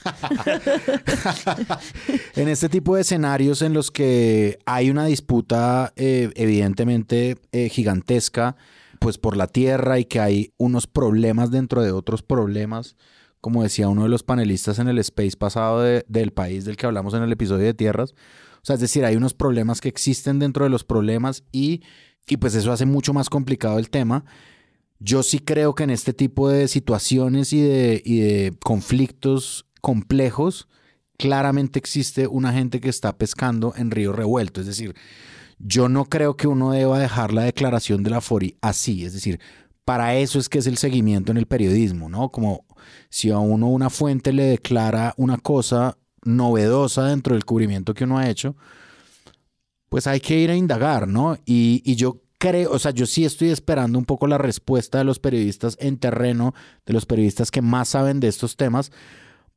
En 2.37 2.49
este 2.49 2.69
tipo 2.69 2.95
de 2.95 3.03
escenarios 3.03 3.63
en 3.63 3.73
los 3.73 3.91
que 3.91 4.59
hay 4.67 4.91
una 4.91 5.07
disputa 5.07 5.93
eh, 5.97 6.31
evidentemente 6.35 7.37
eh, 7.53 7.69
gigantesca 7.69 8.57
pues 8.99 9.19
por 9.19 9.37
la 9.37 9.47
tierra 9.47 9.99
y 9.99 10.05
que 10.05 10.21
hay 10.21 10.53
unos 10.57 10.87
problemas 10.87 11.51
dentro 11.51 11.83
de 11.83 11.93
otros 11.93 12.23
problemas, 12.23 12.97
como 13.41 13.63
decía 13.63 13.89
uno 13.89 14.05
de 14.05 14.09
los 14.09 14.23
panelistas 14.23 14.79
en 14.79 14.89
el 14.89 14.99
space 14.99 15.37
pasado 15.37 15.83
del 15.83 16.33
país 16.33 16.65
del 16.65 16.77
que 16.77 16.87
hablamos 16.87 17.15
en 17.15 17.23
el 17.23 17.33
episodio 17.33 17.67
de 17.67 17.75
tierras. 17.75 18.13
O 18.57 18.65
sea, 18.65 18.75
es 18.75 18.81
decir, 18.81 19.05
hay 19.05 19.17
unos 19.17 19.35
problemas 19.35 19.81
que 19.81 19.89
existen 19.89 20.39
dentro 20.39 20.65
de 20.65 20.71
los 20.71 20.85
problemas 20.85 21.45
y, 21.53 21.83
y 22.27 22.39
pues 22.39 22.55
eso 22.55 22.73
hace 22.73 22.87
mucho 22.87 23.13
más 23.13 23.31
complicado 23.31 23.79
el 23.79 23.91
tema. 23.91 24.25
Yo 24.99 25.23
sí 25.23 25.39
creo 25.39 25.77
que 25.77 25.85
en 25.85 25.91
este 25.91 26.13
tipo 26.13 26.49
de 26.49 26.67
situaciones 26.67 27.53
y 27.53 27.63
de, 27.63 28.03
y 28.05 28.19
de 28.19 28.59
conflictos 28.65 29.68
complejos, 29.81 30.69
claramente 31.19 31.79
existe 31.79 32.27
una 32.27 32.53
gente 32.53 32.81
que 32.81 32.89
está 32.89 33.17
pescando 33.17 33.75
en 33.77 33.91
río 33.91 34.13
revuelto. 34.13 34.61
Es 34.61 34.67
decir, 34.67 34.95
yo 35.59 35.89
no 35.89 36.05
creo 36.05 36.37
que 36.37 36.47
uno 36.47 36.73
deba 36.73 36.99
dejar 36.99 37.33
la 37.33 37.43
declaración 37.43 38.03
de 38.03 38.11
la 38.11 38.21
FORI 38.21 38.57
así. 38.61 39.05
Es 39.05 39.13
decir, 39.13 39.41
para 39.85 40.17
eso 40.17 40.39
es 40.39 40.49
que 40.49 40.59
es 40.59 40.67
el 40.67 40.79
seguimiento 40.79 41.33
en 41.33 41.39
el 41.39 41.47
periodismo, 41.47 42.09
¿no? 42.09 42.31
Como 42.31 42.65
si 43.09 43.31
a 43.31 43.39
uno 43.39 43.69
una 43.69 43.91
fuente 43.91 44.33
le 44.33 44.45
declara 44.45 45.15
una 45.17 45.39
cosa 45.39 45.99
novedosa 46.25 47.07
dentro 47.07 47.35
del 47.35 47.45
cubrimiento 47.45 47.95
que 47.95 48.05
uno 48.05 48.19
ha 48.19 48.29
hecho, 48.29 48.57
pues 49.89 50.07
hay 50.07 50.21
que 50.21 50.39
ir 50.39 50.51
a 50.51 50.57
indagar, 50.57 51.09
¿no? 51.09 51.37
Y, 51.47 51.83
y 51.85 51.97
yo 51.97 52.21
creo, 52.39 52.71
o 52.71 52.79
sea, 52.79 52.93
yo 52.93 53.07
sí 53.07 53.25
estoy 53.25 53.49
esperando 53.49 53.99
un 53.99 54.05
poco 54.05 54.27
la 54.27 54.39
respuesta 54.39 54.99
de 54.99 55.05
los 55.05 55.19
periodistas 55.19 55.77
en 55.81 55.99
terreno, 55.99 56.55
de 56.87 56.93
los 56.93 57.07
periodistas 57.07 57.51
que 57.51 57.63
más 57.63 57.89
saben 57.89 58.21
de 58.21 58.29
estos 58.29 58.57
temas, 58.57 58.93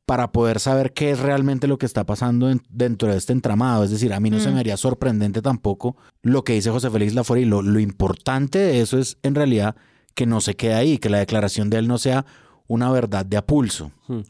para 0.06 0.32
poder 0.32 0.58
saber 0.58 0.92
qué 0.92 1.10
es 1.10 1.20
realmente 1.20 1.68
lo 1.68 1.78
que 1.78 1.86
está 1.86 2.04
pasando 2.04 2.52
dentro 2.68 3.08
de 3.08 3.16
este 3.16 3.32
entramado. 3.32 3.84
Es 3.84 3.90
decir, 3.90 4.12
a 4.12 4.20
mí 4.20 4.30
no 4.30 4.40
se 4.40 4.48
me 4.48 4.56
mm. 4.56 4.58
haría 4.58 4.76
sorprendente 4.76 5.42
tampoco 5.42 5.96
lo 6.22 6.44
que 6.44 6.54
dice 6.54 6.70
José 6.70 6.90
Félix 6.90 7.14
Lafori. 7.14 7.44
Lo, 7.44 7.62
lo 7.62 7.78
importante 7.78 8.58
de 8.58 8.80
eso 8.80 8.98
es 8.98 9.16
en 9.22 9.34
realidad 9.34 9.76
que 10.14 10.26
no 10.26 10.40
se 10.40 10.54
quede 10.54 10.74
ahí, 10.74 10.98
que 10.98 11.08
la 11.08 11.18
declaración 11.18 11.70
de 11.70 11.78
él 11.78 11.88
no 11.88 11.98
sea 11.98 12.26
una 12.66 12.90
verdad 12.90 13.24
de 13.24 13.36
apulso. 13.36 13.92
Hmm. 14.08 14.20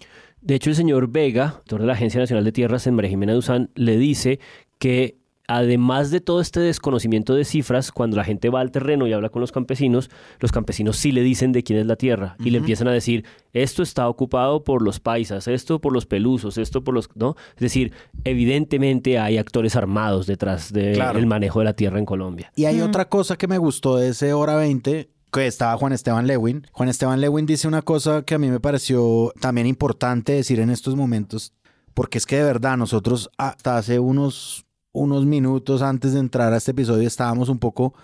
De 0.41 0.57
hecho, 0.57 0.71
el 0.71 0.77
señor 0.77 1.09
Vega, 1.09 1.47
director 1.47 1.81
de 1.81 1.87
la 1.87 1.93
Agencia 1.93 2.21
Nacional 2.21 2.45
de 2.45 2.53
Tierras 2.53 2.87
en 2.87 2.95
María 2.95 3.11
Jimena 3.11 3.33
Duzán, 3.33 3.71
le 3.75 3.97
dice 3.97 4.41
que 4.79 5.22
además 5.49 6.11
de 6.11 6.21
todo 6.21 6.41
este 6.41 6.61
desconocimiento 6.61 7.35
de 7.35 7.45
cifras, 7.45 7.93
cuando 7.93 8.17
la 8.17 8.25
gente 8.25 8.49
va 8.49 8.61
al 8.61 8.71
terreno 8.71 9.07
y 9.07 9.13
habla 9.13 9.29
con 9.29 9.41
los 9.41 9.53
campesinos, 9.53 10.11
los 10.41 10.53
campesinos 10.53 10.97
sí 10.97 11.13
le 11.13 11.23
dicen 11.23 11.53
de 11.53 11.63
quién 11.63 11.79
es 11.79 11.87
la 11.87 11.97
tierra 11.97 12.37
y 12.39 12.51
le 12.51 12.59
empiezan 12.59 12.89
a 12.89 12.93
decir, 12.93 13.25
esto 13.53 13.83
está 13.83 14.09
ocupado 14.09 14.65
por 14.65 14.83
los 14.83 15.01
paisas, 15.01 15.49
esto 15.49 15.81
por 15.81 15.93
los 15.93 16.07
pelusos, 16.07 16.59
esto 16.59 16.85
por 16.85 16.95
los... 16.95 17.09
¿no? 17.15 17.37
Es 17.55 17.61
decir, 17.61 17.93
evidentemente 18.25 19.19
hay 19.19 19.39
actores 19.39 19.77
armados 19.77 20.27
detrás 20.27 20.73
del 20.73 21.27
manejo 21.27 21.59
de 21.59 21.65
la 21.65 21.75
tierra 21.75 21.99
en 21.99 22.07
Colombia. 22.07 22.53
Y 22.57 22.65
hay 22.67 22.81
otra 22.81 23.09
cosa 23.09 23.37
que 23.37 23.49
me 23.49 23.59
gustó 23.59 23.97
de 23.97 24.09
ese 24.09 24.33
hora 24.33 24.57
20, 24.57 25.11
que 25.33 25.47
estaba 25.47 25.77
Juan 25.77 25.93
Esteban 25.93 26.27
Lewin. 26.27 26.67
Juan 26.73 26.89
Esteban 26.89 27.21
Lewin 27.21 27.47
dice 27.47 27.67
una 27.67 27.83
cosa 27.83 28.23
que 28.23 28.35
a 28.35 28.39
mí 28.39 28.51
me 28.51 28.61
pareció 28.61 29.33
también 29.41 29.67
importante 29.67 30.33
decir 30.33 30.61
en 30.61 30.71
estos 30.71 30.95
momentos, 30.95 31.53
porque 31.95 32.19
es 32.19 32.27
que 32.27 32.37
de 32.37 32.45
verdad 32.45 32.77
nosotros 32.77 33.31
hasta 33.39 33.77
hace 33.77 33.99
unos 33.99 34.67
unos 34.93 35.27
minutos 35.27 35.83
antes 35.83 36.13
de 36.13 36.21
entrar 36.21 36.53
a 36.53 36.59
este 36.59 36.71
episodio 36.71 37.09
estábamos 37.09 37.49
un 37.49 37.59
poco 37.59 37.95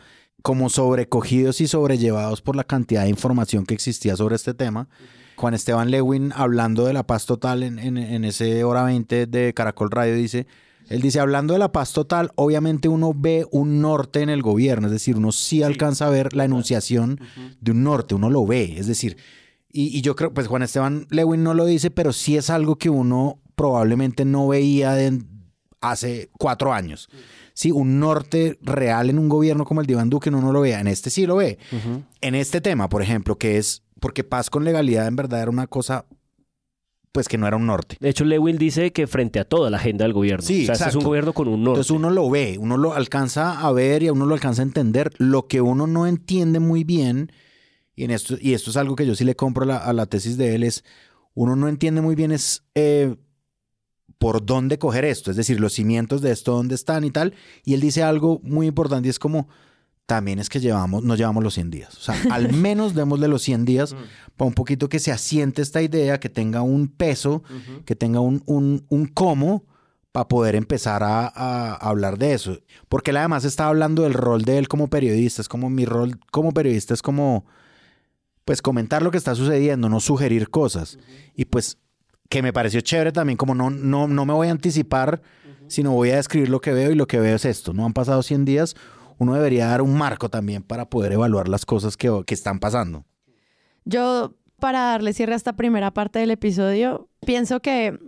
como 0.42 0.70
sobrecogidos 0.70 1.60
y 1.60 1.66
sobrellevados 1.66 2.40
por 2.40 2.56
la 2.56 2.64
cantidad 2.64 3.02
de 3.02 3.10
información 3.10 3.66
que 3.66 3.74
existía 3.74 4.16
sobre 4.16 4.36
este 4.36 4.54
tema. 4.54 4.88
Juan 5.36 5.54
Esteban 5.54 5.90
Lewin, 5.90 6.32
hablando 6.34 6.84
de 6.84 6.92
la 6.92 7.06
paz 7.06 7.26
total 7.26 7.62
en, 7.62 7.78
en, 7.78 8.24
ese 8.24 8.64
hora 8.64 8.84
20 8.84 9.26
de 9.26 9.54
Caracol 9.54 9.90
Radio, 9.90 10.14
dice, 10.14 10.46
él 10.88 11.00
dice, 11.00 11.20
hablando 11.20 11.52
de 11.52 11.58
la 11.58 11.70
paz 11.70 11.92
total, 11.92 12.32
obviamente 12.34 12.88
uno 12.88 13.12
ve 13.14 13.46
un 13.52 13.80
norte 13.80 14.22
en 14.22 14.30
el 14.30 14.42
gobierno, 14.42 14.86
es 14.86 14.92
decir, 14.92 15.16
uno 15.16 15.30
sí 15.30 15.62
alcanza 15.62 16.06
a 16.06 16.10
ver 16.10 16.34
la 16.34 16.44
enunciación 16.44 17.20
de 17.60 17.70
un 17.70 17.84
norte, 17.84 18.14
uno 18.14 18.30
lo 18.30 18.46
ve, 18.46 18.74
es 18.78 18.86
decir, 18.86 19.16
y, 19.70 19.96
y, 19.96 20.00
yo 20.00 20.16
creo, 20.16 20.32
pues 20.32 20.46
Juan 20.46 20.62
Esteban 20.62 21.06
Lewin 21.10 21.44
no 21.44 21.52
lo 21.52 21.66
dice, 21.66 21.90
pero 21.90 22.12
sí 22.12 22.36
es 22.36 22.48
algo 22.48 22.76
que 22.76 22.88
uno 22.88 23.38
probablemente 23.54 24.24
no 24.24 24.48
veía 24.48 24.92
de, 24.92 25.20
hace 25.80 26.30
cuatro 26.38 26.72
años. 26.72 27.08
Sí, 27.54 27.70
un 27.70 27.98
norte 27.98 28.58
real 28.62 29.10
en 29.10 29.18
un 29.18 29.28
gobierno 29.28 29.64
como 29.64 29.80
el 29.80 29.86
de 29.86 29.94
Iván 29.94 30.10
Duque 30.10 30.30
no, 30.30 30.40
no 30.40 30.52
lo 30.52 30.60
vea. 30.60 30.80
En 30.80 30.86
este 30.86 31.10
sí 31.10 31.26
lo 31.26 31.36
ve. 31.36 31.58
En 32.20 32.34
este 32.34 32.60
tema, 32.60 32.88
por 32.88 33.02
ejemplo, 33.02 33.36
que 33.36 33.58
es 33.58 33.82
porque 34.00 34.24
paz 34.24 34.50
con 34.50 34.64
legalidad 34.64 35.06
en 35.06 35.16
verdad 35.16 35.42
era 35.42 35.50
una 35.50 35.66
cosa 35.66 36.06
pues 37.12 37.26
que 37.26 37.38
no 37.38 37.48
era 37.48 37.56
un 37.56 37.66
norte. 37.66 37.96
De 38.00 38.10
hecho, 38.10 38.24
Lewin 38.24 38.58
dice 38.58 38.92
que 38.92 39.06
frente 39.06 39.40
a 39.40 39.44
toda 39.44 39.70
la 39.70 39.78
agenda 39.78 40.04
del 40.04 40.12
gobierno. 40.12 40.46
Sí, 40.46 40.62
o 40.62 40.66
sea, 40.66 40.74
este 40.74 40.88
es 40.90 40.94
un 40.94 41.04
gobierno 41.04 41.32
con 41.32 41.48
un 41.48 41.64
norte. 41.64 41.80
Entonces 41.80 41.90
uno 41.90 42.10
lo 42.10 42.30
ve, 42.30 42.58
uno 42.60 42.76
lo 42.76 42.94
alcanza 42.94 43.60
a 43.60 43.72
ver 43.72 44.02
y 44.02 44.08
a 44.08 44.12
uno 44.12 44.26
lo 44.26 44.34
alcanza 44.34 44.62
a 44.62 44.66
entender. 44.66 45.10
Lo 45.18 45.48
que 45.48 45.60
uno 45.60 45.86
no 45.86 46.06
entiende 46.06 46.60
muy 46.60 46.84
bien, 46.84 47.32
y, 47.96 48.04
en 48.04 48.12
esto, 48.12 48.36
y 48.40 48.54
esto 48.54 48.70
es 48.70 48.76
algo 48.76 48.94
que 48.94 49.06
yo 49.06 49.16
sí 49.16 49.24
le 49.24 49.34
compro 49.34 49.64
a 49.64 49.92
la, 49.92 50.06
tesis 50.06 50.36
de 50.36 50.54
él, 50.54 50.62
es 50.62 50.84
uno 51.34 51.56
no 51.56 51.68
entiende 51.68 52.00
muy 52.00 52.14
bien 52.14 52.30
es 52.30 52.64
eh, 52.74 53.16
por 54.18 54.44
dónde 54.44 54.78
coger 54.78 55.04
esto, 55.04 55.30
es 55.30 55.36
decir, 55.36 55.60
los 55.60 55.74
cimientos 55.74 56.20
de 56.20 56.32
esto, 56.32 56.52
dónde 56.52 56.74
están 56.74 57.04
y 57.04 57.10
tal. 57.10 57.34
Y 57.64 57.74
él 57.74 57.80
dice 57.80 58.02
algo 58.02 58.40
muy 58.42 58.66
importante 58.66 59.08
y 59.08 59.10
es 59.10 59.18
como, 59.18 59.48
también 60.06 60.38
es 60.38 60.48
que 60.48 60.58
llevamos, 60.58 61.04
no 61.04 61.14
llevamos 61.14 61.44
los 61.44 61.54
100 61.54 61.70
días. 61.70 61.96
O 61.96 62.00
sea, 62.00 62.16
al 62.30 62.52
menos 62.54 62.94
démosle 62.94 63.28
los 63.28 63.42
100 63.42 63.64
días 63.64 63.92
mm. 63.92 63.96
para 64.36 64.48
un 64.48 64.54
poquito 64.54 64.88
que 64.88 64.98
se 64.98 65.12
asiente 65.12 65.62
esta 65.62 65.82
idea, 65.82 66.18
que 66.18 66.28
tenga 66.28 66.62
un 66.62 66.88
peso, 66.88 67.42
que 67.84 67.94
tenga 67.94 68.20
un, 68.20 68.42
un, 68.46 68.86
un 68.88 69.06
cómo 69.06 69.64
para 70.10 70.26
poder 70.26 70.56
empezar 70.56 71.02
a, 71.02 71.28
a, 71.28 71.74
hablar 71.74 72.18
de 72.18 72.32
eso. 72.32 72.58
Porque 72.88 73.10
él 73.10 73.18
además 73.18 73.44
está 73.44 73.68
hablando 73.68 74.02
del 74.02 74.14
rol 74.14 74.42
de 74.42 74.58
él 74.58 74.66
como 74.66 74.88
periodista. 74.88 75.42
Es 75.42 75.48
como 75.48 75.70
mi 75.70 75.84
rol 75.84 76.18
como 76.32 76.52
periodista 76.52 76.94
es 76.94 77.02
como, 77.02 77.44
pues 78.46 78.62
comentar 78.62 79.02
lo 79.02 79.10
que 79.10 79.18
está 79.18 79.34
sucediendo, 79.34 79.88
no 79.90 80.00
sugerir 80.00 80.48
cosas. 80.48 80.98
Y 81.36 81.44
pues 81.44 81.76
que 82.28 82.42
me 82.42 82.52
pareció 82.52 82.80
chévere 82.80 83.12
también, 83.12 83.36
como 83.36 83.54
no, 83.54 83.70
no, 83.70 84.06
no 84.06 84.26
me 84.26 84.32
voy 84.32 84.48
a 84.48 84.50
anticipar, 84.50 85.22
sino 85.66 85.92
voy 85.92 86.10
a 86.10 86.16
describir 86.16 86.48
lo 86.48 86.60
que 86.60 86.72
veo 86.72 86.90
y 86.90 86.94
lo 86.94 87.06
que 87.06 87.20
veo 87.20 87.36
es 87.36 87.44
esto. 87.44 87.72
No 87.72 87.84
han 87.86 87.92
pasado 87.92 88.22
100 88.22 88.44
días, 88.44 88.76
uno 89.18 89.34
debería 89.34 89.66
dar 89.66 89.82
un 89.82 89.96
marco 89.96 90.28
también 90.28 90.62
para 90.62 90.88
poder 90.88 91.12
evaluar 91.12 91.48
las 91.48 91.64
cosas 91.64 91.96
que, 91.96 92.22
que 92.26 92.34
están 92.34 92.58
pasando. 92.60 93.04
Yo, 93.84 94.34
para 94.60 94.80
darle 94.80 95.12
cierre 95.12 95.32
a 95.32 95.36
esta 95.36 95.54
primera 95.54 95.92
parte 95.92 96.18
del 96.18 96.30
episodio, 96.30 97.08
pienso 97.24 97.60
que 97.60 97.98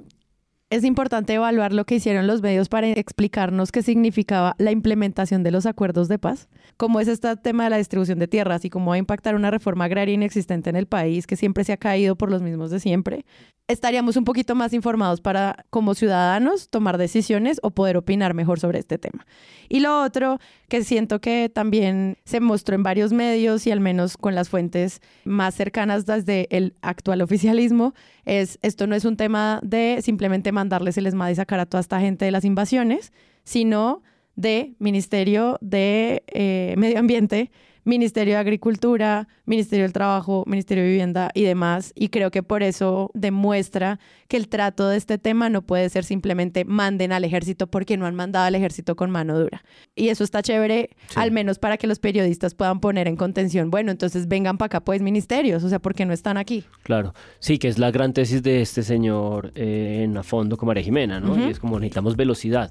es 0.70 0.84
importante 0.84 1.34
evaluar 1.34 1.72
lo 1.72 1.84
que 1.84 1.96
hicieron 1.96 2.26
los 2.26 2.42
medios 2.42 2.68
para 2.68 2.86
explicarnos 2.88 3.72
qué 3.72 3.82
significaba 3.82 4.54
la 4.58 4.70
implementación 4.70 5.42
de 5.42 5.50
los 5.50 5.66
acuerdos 5.66 6.08
de 6.08 6.18
paz, 6.18 6.48
cómo 6.76 7.00
es 7.00 7.08
este 7.08 7.34
tema 7.36 7.64
de 7.64 7.70
la 7.70 7.76
distribución 7.76 8.18
de 8.18 8.28
tierras 8.28 8.64
y 8.64 8.70
cómo 8.70 8.90
va 8.90 8.94
a 8.96 8.98
impactar 8.98 9.34
una 9.34 9.50
reforma 9.50 9.84
agraria 9.84 10.14
inexistente 10.14 10.70
en 10.70 10.76
el 10.76 10.86
país 10.86 11.26
que 11.26 11.36
siempre 11.36 11.64
se 11.64 11.72
ha 11.72 11.76
caído 11.76 12.16
por 12.16 12.30
los 12.30 12.42
mismos 12.42 12.70
de 12.70 12.80
siempre. 12.80 13.24
Estaríamos 13.68 14.16
un 14.16 14.24
poquito 14.24 14.56
más 14.56 14.72
informados 14.72 15.20
para, 15.20 15.64
como 15.70 15.94
ciudadanos, 15.94 16.70
tomar 16.70 16.98
decisiones 16.98 17.60
o 17.62 17.70
poder 17.70 17.96
opinar 17.96 18.34
mejor 18.34 18.58
sobre 18.58 18.80
este 18.80 18.98
tema. 18.98 19.26
Y 19.68 19.78
lo 19.78 20.02
otro 20.02 20.38
que 20.68 20.82
siento 20.82 21.20
que 21.20 21.48
también 21.48 22.18
se 22.24 22.40
mostró 22.40 22.74
en 22.74 22.82
varios 22.82 23.12
medios 23.12 23.66
y 23.68 23.70
al 23.70 23.78
menos 23.78 24.16
con 24.16 24.34
las 24.34 24.48
fuentes 24.48 25.00
más 25.24 25.54
cercanas 25.54 26.04
desde 26.04 26.48
el 26.50 26.74
actual 26.82 27.22
oficialismo 27.22 27.94
es 28.24 28.58
esto 28.62 28.86
no 28.86 28.94
es 28.94 29.04
un 29.04 29.16
tema 29.16 29.60
de 29.62 30.00
simplemente 30.02 30.52
mandarles 30.52 30.98
el 30.98 31.06
ESMAD 31.06 31.30
y 31.30 31.34
sacar 31.36 31.60
a 31.60 31.66
toda 31.66 31.80
esta 31.80 32.00
gente 32.00 32.24
de 32.24 32.30
las 32.30 32.44
invasiones, 32.44 33.12
sino 33.44 34.02
de 34.40 34.74
Ministerio 34.78 35.58
de 35.60 36.22
eh, 36.28 36.74
Medio 36.76 36.98
Ambiente, 36.98 37.50
Ministerio 37.84 38.34
de 38.34 38.40
Agricultura, 38.40 39.26
Ministerio 39.46 39.84
del 39.84 39.92
Trabajo, 39.92 40.44
Ministerio 40.46 40.84
de 40.84 40.90
Vivienda 40.90 41.30
y 41.34 41.42
demás. 41.42 41.92
Y 41.94 42.08
creo 42.08 42.30
que 42.30 42.42
por 42.42 42.62
eso 42.62 43.10
demuestra 43.14 43.98
que 44.28 44.36
el 44.36 44.48
trato 44.48 44.88
de 44.88 44.96
este 44.96 45.18
tema 45.18 45.48
no 45.48 45.62
puede 45.62 45.88
ser 45.88 46.04
simplemente 46.04 46.64
manden 46.64 47.12
al 47.12 47.24
ejército 47.24 47.66
porque 47.66 47.96
no 47.96 48.06
han 48.06 48.14
mandado 48.14 48.46
al 48.46 48.54
ejército 48.54 48.96
con 48.96 49.10
mano 49.10 49.38
dura. 49.38 49.64
Y 49.96 50.08
eso 50.08 50.24
está 50.24 50.42
chévere, 50.42 50.90
al 51.16 51.32
menos 51.32 51.58
para 51.58 51.78
que 51.78 51.86
los 51.86 51.98
periodistas 51.98 52.54
puedan 52.54 52.80
poner 52.80 53.08
en 53.08 53.16
contención, 53.16 53.70
bueno, 53.70 53.90
entonces 53.90 54.28
vengan 54.28 54.58
para 54.58 54.66
acá 54.66 54.80
pues 54.80 55.02
ministerios, 55.02 55.64
o 55.64 55.68
sea, 55.68 55.78
¿por 55.78 55.94
qué 55.94 56.06
no 56.06 56.12
están 56.12 56.36
aquí? 56.36 56.64
Claro, 56.82 57.14
sí, 57.38 57.58
que 57.58 57.68
es 57.68 57.78
la 57.78 57.90
gran 57.90 58.12
tesis 58.12 58.42
de 58.42 58.60
este 58.60 58.82
señor 58.82 59.52
eh, 59.54 60.02
en 60.04 60.16
a 60.16 60.22
fondo 60.22 60.56
con 60.56 60.66
María 60.66 60.82
Jimena, 60.82 61.18
¿no? 61.18 61.36
Y 61.38 61.50
es 61.50 61.58
como 61.58 61.78
necesitamos 61.78 62.16
velocidad. 62.16 62.70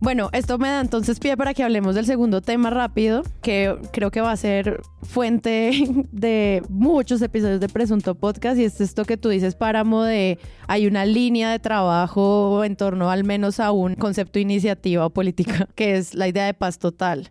Bueno, 0.00 0.30
esto 0.32 0.56
me 0.56 0.68
da 0.68 0.80
entonces 0.80 1.20
pie 1.20 1.36
para 1.36 1.52
que 1.52 1.62
hablemos 1.62 1.94
del 1.94 2.06
segundo 2.06 2.40
tema 2.40 2.70
rápido, 2.70 3.22
que 3.42 3.76
creo 3.92 4.10
que 4.10 4.22
va 4.22 4.32
a 4.32 4.36
ser 4.36 4.80
fuente 5.02 5.72
de 6.10 6.62
muchos 6.70 7.20
episodios 7.20 7.60
de 7.60 7.68
Presunto 7.68 8.14
Podcast, 8.14 8.58
y 8.58 8.64
es 8.64 8.80
esto 8.80 9.04
que 9.04 9.18
tú 9.18 9.28
dices, 9.28 9.56
Páramo, 9.56 10.02
de 10.02 10.38
hay 10.68 10.86
una 10.86 11.04
línea 11.04 11.50
de 11.50 11.58
trabajo 11.58 12.64
en 12.64 12.76
torno 12.76 13.10
al 13.10 13.24
menos 13.24 13.60
a 13.60 13.72
un 13.72 13.94
concepto 13.94 14.38
iniciativa 14.38 15.04
o 15.04 15.10
política, 15.10 15.68
que 15.74 15.98
es 15.98 16.14
la 16.14 16.28
idea 16.28 16.46
de 16.46 16.54
paz 16.54 16.78
total 16.78 17.30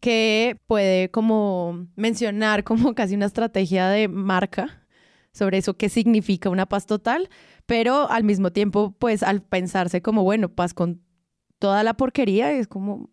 que 0.00 0.58
puede 0.66 1.10
como 1.10 1.88
mencionar 1.96 2.62
como 2.62 2.94
casi 2.94 3.16
una 3.16 3.26
estrategia 3.26 3.88
de 3.88 4.06
marca 4.06 4.84
sobre 5.32 5.58
eso 5.58 5.74
qué 5.74 5.88
significa 5.88 6.48
una 6.48 6.66
paz 6.66 6.86
total, 6.86 7.28
pero 7.66 8.08
al 8.08 8.22
mismo 8.22 8.52
tiempo, 8.52 8.94
pues 8.98 9.22
al 9.22 9.42
pensarse 9.42 10.00
como, 10.00 10.22
bueno, 10.22 10.48
paz 10.48 10.74
con 10.74 11.03
toda 11.58 11.82
la 11.82 11.94
porquería, 11.94 12.52
es 12.52 12.66
como, 12.66 13.10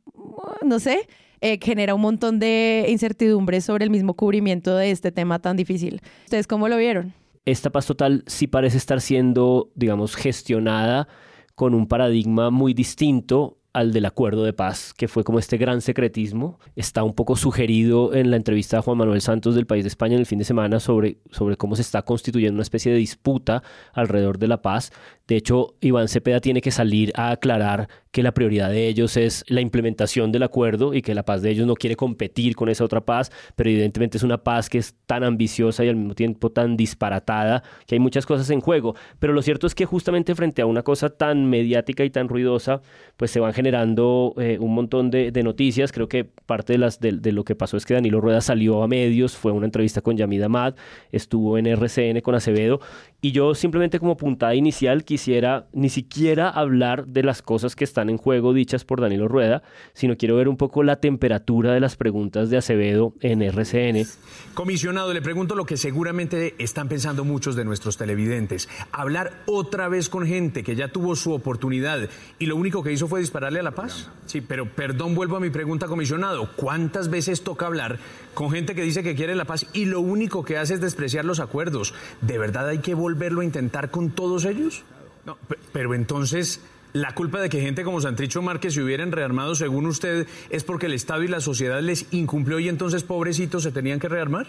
no 0.63 0.79
sé, 0.79 1.07
eh, 1.41 1.57
genera 1.61 1.95
un 1.95 2.01
montón 2.01 2.39
de 2.39 2.85
incertidumbre 2.89 3.61
sobre 3.61 3.85
el 3.85 3.89
mismo 3.89 4.13
cubrimiento 4.15 4.75
de 4.75 4.91
este 4.91 5.11
tema 5.11 5.39
tan 5.39 5.57
difícil. 5.57 6.01
¿Ustedes 6.25 6.47
cómo 6.47 6.67
lo 6.67 6.77
vieron? 6.77 7.13
Esta 7.45 7.71
paz 7.71 7.87
total 7.87 8.23
sí 8.27 8.45
parece 8.45 8.77
estar 8.77 9.01
siendo, 9.01 9.71
digamos, 9.73 10.15
gestionada 10.15 11.07
con 11.55 11.73
un 11.73 11.87
paradigma 11.87 12.51
muy 12.51 12.73
distinto 12.73 13.57
al 13.73 13.93
del 13.93 14.05
acuerdo 14.05 14.43
de 14.43 14.53
paz, 14.53 14.93
que 14.93 15.07
fue 15.07 15.23
como 15.23 15.39
este 15.39 15.57
gran 15.57 15.81
secretismo. 15.81 16.59
Está 16.75 17.03
un 17.03 17.13
poco 17.13 17.35
sugerido 17.35 18.13
en 18.13 18.29
la 18.29 18.37
entrevista 18.37 18.77
a 18.77 18.81
Juan 18.81 18.97
Manuel 18.97 19.21
Santos 19.21 19.55
del 19.55 19.65
País 19.65 19.83
de 19.83 19.87
España 19.87 20.15
en 20.15 20.19
el 20.19 20.25
fin 20.25 20.39
de 20.39 20.45
semana 20.45 20.79
sobre, 20.79 21.19
sobre 21.31 21.55
cómo 21.55 21.75
se 21.75 21.81
está 21.81 22.01
constituyendo 22.01 22.55
una 22.55 22.63
especie 22.63 22.91
de 22.91 22.97
disputa 22.97 23.63
alrededor 23.93 24.37
de 24.39 24.47
la 24.47 24.61
paz. 24.61 24.91
De 25.31 25.37
hecho, 25.37 25.75
Iván 25.79 26.09
Cepeda 26.09 26.41
tiene 26.41 26.59
que 26.59 26.71
salir 26.71 27.13
a 27.15 27.31
aclarar 27.31 27.87
que 28.11 28.21
la 28.21 28.33
prioridad 28.33 28.69
de 28.69 28.89
ellos 28.89 29.15
es 29.15 29.45
la 29.47 29.61
implementación 29.61 30.33
del 30.33 30.43
acuerdo 30.43 30.93
y 30.93 31.01
que 31.01 31.15
la 31.15 31.23
paz 31.23 31.41
de 31.41 31.49
ellos 31.49 31.65
no 31.65 31.75
quiere 31.75 31.95
competir 31.95 32.57
con 32.57 32.67
esa 32.67 32.83
otra 32.83 32.99
paz, 32.99 33.31
pero 33.55 33.69
evidentemente 33.69 34.17
es 34.17 34.23
una 34.23 34.43
paz 34.43 34.69
que 34.69 34.77
es 34.77 34.93
tan 35.05 35.23
ambiciosa 35.23 35.85
y 35.85 35.87
al 35.87 35.95
mismo 35.95 36.15
tiempo 36.15 36.51
tan 36.51 36.75
disparatada 36.75 37.63
que 37.87 37.95
hay 37.95 37.99
muchas 37.99 38.25
cosas 38.25 38.49
en 38.49 38.59
juego. 38.59 38.95
Pero 39.19 39.31
lo 39.31 39.41
cierto 39.41 39.67
es 39.67 39.73
que 39.73 39.85
justamente 39.85 40.35
frente 40.35 40.61
a 40.61 40.65
una 40.65 40.83
cosa 40.83 41.09
tan 41.09 41.49
mediática 41.49 42.03
y 42.03 42.09
tan 42.09 42.27
ruidosa, 42.27 42.81
pues 43.15 43.31
se 43.31 43.39
van 43.39 43.53
generando 43.53 44.33
eh, 44.37 44.57
un 44.59 44.73
montón 44.73 45.11
de, 45.11 45.31
noticias. 45.43 45.93
Creo 45.93 46.09
que 46.09 46.25
parte 46.25 46.73
de, 46.73 46.79
las, 46.79 46.99
de, 46.99 47.31
lo 47.31 47.45
que 47.45 47.55
pasó 47.55 47.77
es 47.77 47.85
que 47.85 47.93
Danilo 47.93 48.19
Rueda 48.19 48.41
salió 48.41 48.83
a 48.83 48.87
medios, 48.89 49.37
fue 49.37 49.53
una 49.53 49.65
entrevista 49.65 50.01
con 50.01 50.17
Yamida 50.17 50.49
Mad, 50.49 50.75
estuvo 51.13 51.57
en 51.57 51.67
RCN 51.67 52.19
con 52.19 52.35
Acevedo 52.35 52.81
y 53.21 53.31
yo 53.31 53.53
simplemente 53.53 53.99
como 53.99 54.17
puntada 54.17 54.55
inicial 54.55 55.03
quisiera 55.03 55.67
ni 55.73 55.89
siquiera 55.89 56.49
hablar 56.49 57.05
de 57.05 57.21
las 57.21 57.43
cosas 57.43 57.75
que 57.75 57.83
están 57.83 58.09
en 58.09 58.17
juego 58.17 58.51
dichas 58.53 58.83
por 58.83 58.99
Danilo 58.99 59.27
Rueda, 59.27 59.61
sino 59.93 60.17
quiero 60.17 60.35
ver 60.35 60.47
un 60.47 60.57
poco 60.57 60.81
la 60.81 60.95
temperatura 60.95 61.71
de 61.73 61.79
las 61.79 61.95
preguntas 61.95 62.49
de 62.49 62.57
Acevedo 62.57 63.13
en 63.21 63.43
RCN. 63.43 64.07
Comisionado, 64.55 65.13
le 65.13 65.21
pregunto 65.21 65.55
lo 65.55 65.65
que 65.65 65.77
seguramente 65.77 66.55
están 66.57 66.89
pensando 66.89 67.23
muchos 67.23 67.55
de 67.55 67.63
nuestros 67.63 67.97
televidentes. 67.97 68.67
Hablar 68.91 69.31
otra 69.45 69.87
vez 69.87 70.09
con 70.09 70.25
gente 70.25 70.63
que 70.63 70.75
ya 70.75 70.87
tuvo 70.87 71.15
su 71.15 71.31
oportunidad 71.31 72.09
y 72.39 72.47
lo 72.47 72.55
único 72.55 72.81
que 72.81 72.91
hizo 72.91 73.07
fue 73.07 73.19
dispararle 73.19 73.59
a 73.59 73.63
la 73.63 73.71
paz. 73.71 74.09
Sí, 74.25 74.41
pero 74.41 74.65
perdón, 74.65 75.13
vuelvo 75.13 75.37
a 75.37 75.39
mi 75.39 75.51
pregunta, 75.51 75.85
comisionado. 75.85 76.49
¿Cuántas 76.55 77.09
veces 77.09 77.43
toca 77.43 77.67
hablar 77.67 77.99
con 78.33 78.49
gente 78.49 78.73
que 78.73 78.81
dice 78.81 79.03
que 79.03 79.13
quiere 79.13 79.35
la 79.35 79.45
paz 79.45 79.67
y 79.73 79.85
lo 79.85 79.99
único 79.99 80.43
que 80.43 80.57
hace 80.57 80.73
es 80.73 80.81
despreciar 80.81 81.25
los 81.25 81.39
acuerdos? 81.39 81.93
¿De 82.21 82.39
verdad 82.39 82.67
hay 82.67 82.79
que 82.79 82.95
volverlo 83.11 83.41
a 83.41 83.45
intentar 83.45 83.91
con 83.91 84.11
todos 84.11 84.45
ellos? 84.45 84.83
No, 85.25 85.37
pero 85.73 85.93
entonces, 85.93 86.61
la 86.93 87.13
culpa 87.13 87.39
de 87.41 87.49
que 87.49 87.61
gente 87.61 87.83
como 87.83 88.01
Santricho 88.01 88.41
Márquez 88.41 88.73
se 88.73 88.81
hubieran 88.81 89.11
rearmado, 89.11 89.55
según 89.55 89.85
usted, 89.85 90.27
es 90.49 90.63
porque 90.63 90.87
el 90.87 90.93
Estado 90.93 91.23
y 91.23 91.27
la 91.27 91.41
sociedad 91.41 91.81
les 91.81 92.05
incumplió 92.11 92.59
y 92.59 92.69
entonces 92.69 93.03
pobrecitos 93.03 93.63
se 93.63 93.71
tenían 93.71 93.99
que 93.99 94.09
rearmar? 94.09 94.47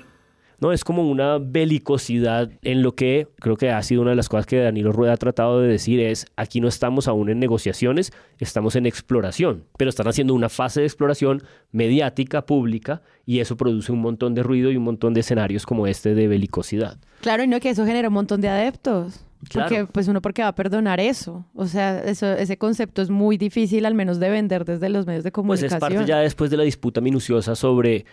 No, 0.62 0.72
es 0.72 0.84
como 0.84 1.10
una 1.10 1.38
belicosidad 1.38 2.48
en 2.62 2.82
lo 2.82 2.94
que 2.94 3.26
creo 3.40 3.56
que 3.56 3.70
ha 3.70 3.82
sido 3.82 4.00
una 4.00 4.10
de 4.10 4.16
las 4.16 4.28
cosas 4.28 4.46
que 4.46 4.60
Danilo 4.60 4.92
Rueda 4.92 5.14
ha 5.14 5.16
tratado 5.16 5.60
de 5.60 5.66
decir 5.66 5.98
es, 5.98 6.26
aquí 6.36 6.60
no 6.60 6.68
estamos 6.68 7.08
aún 7.08 7.30
en 7.30 7.40
negociaciones, 7.40 8.12
estamos 8.38 8.76
en 8.76 8.86
exploración, 8.86 9.64
pero 9.76 9.88
están 9.88 10.06
haciendo 10.06 10.34
una 10.34 10.48
fase 10.48 10.78
de 10.78 10.86
exploración 10.86 11.42
mediática, 11.72 12.46
pública, 12.46 13.02
y 13.26 13.40
eso 13.40 13.56
produce 13.56 13.90
un 13.90 14.02
montón 14.02 14.34
de 14.34 14.44
ruido 14.44 14.70
y 14.70 14.76
un 14.76 14.84
montón 14.84 15.14
de 15.14 15.20
escenarios 15.22 15.66
como 15.66 15.88
este 15.88 16.14
de 16.14 16.28
belicosidad. 16.28 16.96
Claro, 17.22 17.42
y 17.42 17.48
no 17.48 17.58
que 17.58 17.70
eso 17.70 17.84
genera 17.84 18.06
un 18.06 18.14
montón 18.14 18.40
de 18.40 18.48
adeptos. 18.48 19.24
Porque 19.52 19.86
pues 19.90 20.06
uno 20.06 20.22
porque 20.22 20.42
va 20.42 20.48
a 20.48 20.54
perdonar 20.54 21.00
eso. 21.00 21.44
O 21.54 21.66
sea, 21.66 21.98
eso, 22.04 22.32
ese 22.32 22.56
concepto 22.58 23.02
es 23.02 23.10
muy 23.10 23.36
difícil 23.36 23.86
al 23.86 23.94
menos 23.94 24.20
de 24.20 24.30
vender 24.30 24.64
desde 24.64 24.88
los 24.88 25.04
medios 25.06 25.24
de 25.24 25.32
comunicación. 25.32 25.80
Pues 25.80 25.90
es 25.90 25.98
parte 25.98 26.08
ya 26.08 26.18
después 26.18 26.50
de 26.50 26.56
la 26.56 26.62
disputa 26.62 27.00
minuciosa 27.00 27.56
sobre 27.56 28.06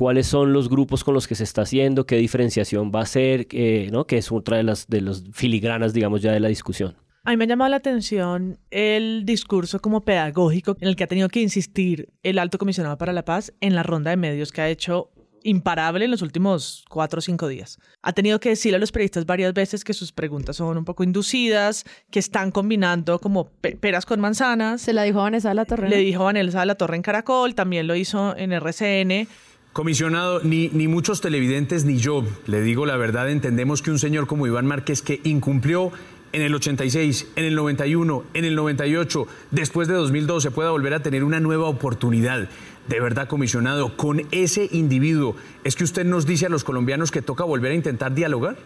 cuáles 0.00 0.26
son 0.26 0.54
los 0.54 0.70
grupos 0.70 1.04
con 1.04 1.12
los 1.12 1.28
que 1.28 1.34
se 1.34 1.44
está 1.44 1.60
haciendo, 1.60 2.06
qué 2.06 2.16
diferenciación 2.16 2.90
va 2.90 3.02
a 3.02 3.06
ser, 3.06 3.46
eh, 3.50 3.90
¿no? 3.92 4.06
que 4.06 4.16
es 4.16 4.32
otra 4.32 4.56
de 4.56 4.62
las 4.62 4.86
de 4.86 5.02
los 5.02 5.24
filigranas, 5.34 5.92
digamos, 5.92 6.22
ya 6.22 6.32
de 6.32 6.40
la 6.40 6.48
discusión. 6.48 6.96
A 7.22 7.32
mí 7.32 7.36
me 7.36 7.44
ha 7.44 7.48
llamado 7.48 7.68
la 7.68 7.76
atención 7.76 8.58
el 8.70 9.26
discurso 9.26 9.78
como 9.80 10.00
pedagógico 10.00 10.74
en 10.80 10.88
el 10.88 10.96
que 10.96 11.04
ha 11.04 11.06
tenido 11.06 11.28
que 11.28 11.42
insistir 11.42 12.08
el 12.22 12.38
alto 12.38 12.56
comisionado 12.56 12.96
para 12.96 13.12
la 13.12 13.26
paz 13.26 13.52
en 13.60 13.74
la 13.74 13.82
ronda 13.82 14.10
de 14.10 14.16
medios 14.16 14.52
que 14.52 14.62
ha 14.62 14.70
hecho 14.70 15.10
imparable 15.42 16.06
en 16.06 16.10
los 16.10 16.22
últimos 16.22 16.86
cuatro 16.88 17.18
o 17.18 17.20
cinco 17.20 17.46
días. 17.46 17.78
Ha 18.00 18.14
tenido 18.14 18.40
que 18.40 18.48
decirle 18.48 18.76
a 18.76 18.80
los 18.80 18.92
periodistas 18.92 19.26
varias 19.26 19.52
veces 19.52 19.84
que 19.84 19.92
sus 19.92 20.12
preguntas 20.12 20.56
son 20.56 20.78
un 20.78 20.86
poco 20.86 21.04
inducidas, 21.04 21.84
que 22.10 22.20
están 22.20 22.52
combinando 22.52 23.18
como 23.18 23.50
peras 23.80 24.06
con 24.06 24.18
manzanas. 24.18 24.80
Se 24.80 24.94
la 24.94 25.02
dijo 25.02 25.20
a 25.20 25.24
Vanessa 25.24 25.50
de 25.50 25.56
la 25.56 25.66
Torre. 25.66 25.90
Le 25.90 25.98
dijo 25.98 26.22
a 26.22 26.26
Vanessa 26.26 26.60
de 26.60 26.66
la 26.66 26.74
Torre 26.76 26.96
en 26.96 27.02
Caracol, 27.02 27.54
también 27.54 27.86
lo 27.86 27.94
hizo 27.94 28.34
en 28.34 28.52
RCN. 28.52 29.28
Comisionado, 29.72 30.40
ni, 30.42 30.68
ni 30.68 30.88
muchos 30.88 31.20
televidentes 31.20 31.84
ni 31.84 31.98
yo, 31.98 32.24
le 32.46 32.60
digo 32.60 32.86
la 32.86 32.96
verdad, 32.96 33.30
entendemos 33.30 33.82
que 33.82 33.90
un 33.90 33.98
señor 33.98 34.26
como 34.26 34.46
Iván 34.46 34.66
Márquez 34.66 35.00
que 35.00 35.20
incumplió 35.22 35.92
en 36.32 36.42
el 36.42 36.54
86, 36.54 37.28
en 37.36 37.44
el 37.44 37.54
91, 37.54 38.24
en 38.34 38.44
el 38.44 38.56
98, 38.56 39.26
después 39.50 39.88
de 39.88 39.94
2012 39.94 40.50
pueda 40.50 40.70
volver 40.70 40.94
a 40.94 41.02
tener 41.02 41.24
una 41.24 41.40
nueva 41.40 41.66
oportunidad 41.66 42.48
de 42.90 43.00
verdad, 43.00 43.28
comisionado, 43.28 43.96
con 43.96 44.22
ese 44.32 44.68
individuo, 44.72 45.36
¿es 45.62 45.76
que 45.76 45.84
usted 45.84 46.04
nos 46.04 46.26
dice 46.26 46.46
a 46.46 46.48
los 46.48 46.64
colombianos 46.64 47.12
que 47.12 47.22
toca 47.22 47.44
volver 47.44 47.70
a 47.70 47.74
intentar 47.76 48.12
dialogar? 48.12 48.56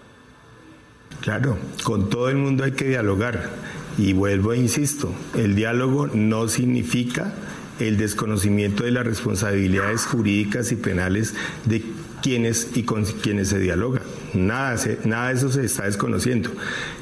Claro, 1.20 1.58
con 1.82 2.08
todo 2.08 2.30
el 2.30 2.36
mundo 2.36 2.64
hay 2.64 2.72
que 2.72 2.86
dialogar. 2.86 3.50
Y 3.98 4.14
vuelvo 4.14 4.54
e 4.54 4.58
insisto, 4.58 5.12
el 5.34 5.54
diálogo 5.54 6.06
no 6.06 6.48
significa 6.48 7.34
el 7.80 7.96
desconocimiento 7.96 8.84
de 8.84 8.90
las 8.90 9.06
responsabilidades 9.06 10.06
jurídicas 10.06 10.72
y 10.72 10.76
penales 10.76 11.34
de 11.64 11.82
quienes 12.22 12.74
y 12.74 12.84
con 12.84 13.04
quienes 13.04 13.48
se 13.48 13.58
dialoga. 13.58 14.00
Nada, 14.32 14.76
nada 15.04 15.28
de 15.28 15.34
eso 15.34 15.50
se 15.50 15.64
está 15.64 15.84
desconociendo. 15.84 16.50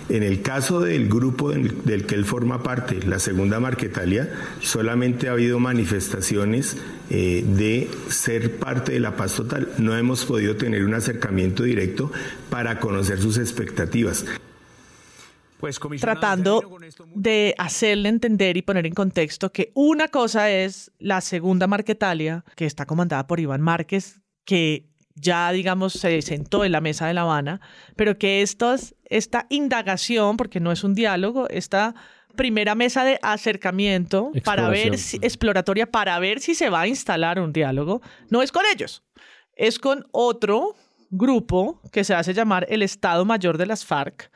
En 0.09 0.25
el 0.25 0.43
caso 0.43 0.81
del 0.81 1.09
grupo 1.09 1.51
del, 1.51 2.07
que 2.07 2.17
él 2.17 2.25
forma 2.25 2.63
parte, 2.63 3.01
la 3.07 3.21
segunda 3.21 3.61
Marquetalia, 3.61 4.31
solamente 4.61 5.29
ha 5.29 5.33
habido 5.33 5.61
manifestaciones 5.61 6.77
eh, 7.09 7.45
de 7.47 7.89
ser 8.09 8.57
parte 8.57 8.93
de 8.93 9.01
la 9.01 9.17
paz 9.17 9.35
total. 9.35 9.69
No 9.79 9.97
hemos 9.97 10.25
podido 10.25 10.57
tener 10.57 10.85
un 10.85 10.95
acercamiento 10.95 11.63
directo 11.63 12.11
para 12.51 12.81
conocer 12.81 13.21
sus 13.21 13.39
expectativas. 13.39 14.25
Pues, 15.63 15.79
tratando 16.01 16.61
de 17.15 17.55
hacerle 17.57 18.09
entender 18.09 18.57
y 18.57 18.63
poner 18.63 18.85
en 18.85 18.95
contexto 18.95 19.53
que 19.53 19.71
una 19.77 20.09
cosa 20.09 20.51
es 20.51 20.91
la 20.99 21.21
segunda 21.21 21.69
Marquetalia, 21.69 22.45
que 22.57 22.67
está 22.67 22.85
comandada 22.85 23.29
por 23.29 23.39
Iván 23.39 23.61
Márquez, 23.61 24.21
que 24.45 24.89
ya, 25.15 25.53
digamos, 25.53 25.93
se 25.93 26.21
sentó 26.23 26.65
en 26.65 26.73
la 26.73 26.81
mesa 26.81 27.07
de 27.07 27.15
La 27.15 27.21
Habana, 27.21 27.61
pero 27.95 28.19
que 28.19 28.43
estos, 28.43 28.97
esta 29.05 29.47
indagación, 29.51 30.37
porque 30.37 30.59
no 30.59 30.73
es 30.73 30.83
un 30.83 30.97
diálogo, 30.97 31.49
esta 31.49 31.95
primera 32.35 32.75
mesa 32.75 33.05
de 33.05 33.21
acercamiento 33.23 34.33
para 34.45 34.69
ver 34.69 34.99
si, 34.99 35.19
exploratoria 35.19 35.89
para 35.89 36.19
ver 36.19 36.41
si 36.41 36.57
se 36.57 36.71
va 36.71 36.81
a 36.81 36.89
instalar 36.89 37.39
un 37.39 37.53
diálogo, 37.53 38.03
no 38.31 38.43
es 38.43 38.51
con 38.51 38.65
ellos, 38.75 39.05
es 39.55 39.79
con 39.79 40.09
otro 40.11 40.75
grupo 41.11 41.81
que 41.93 42.03
se 42.03 42.15
hace 42.15 42.35
llamar 42.35 42.67
el 42.69 42.83
Estado 42.83 43.25
Mayor 43.25 43.59
de 43.59 43.67
las 43.67 43.85
FARC, 43.85 44.29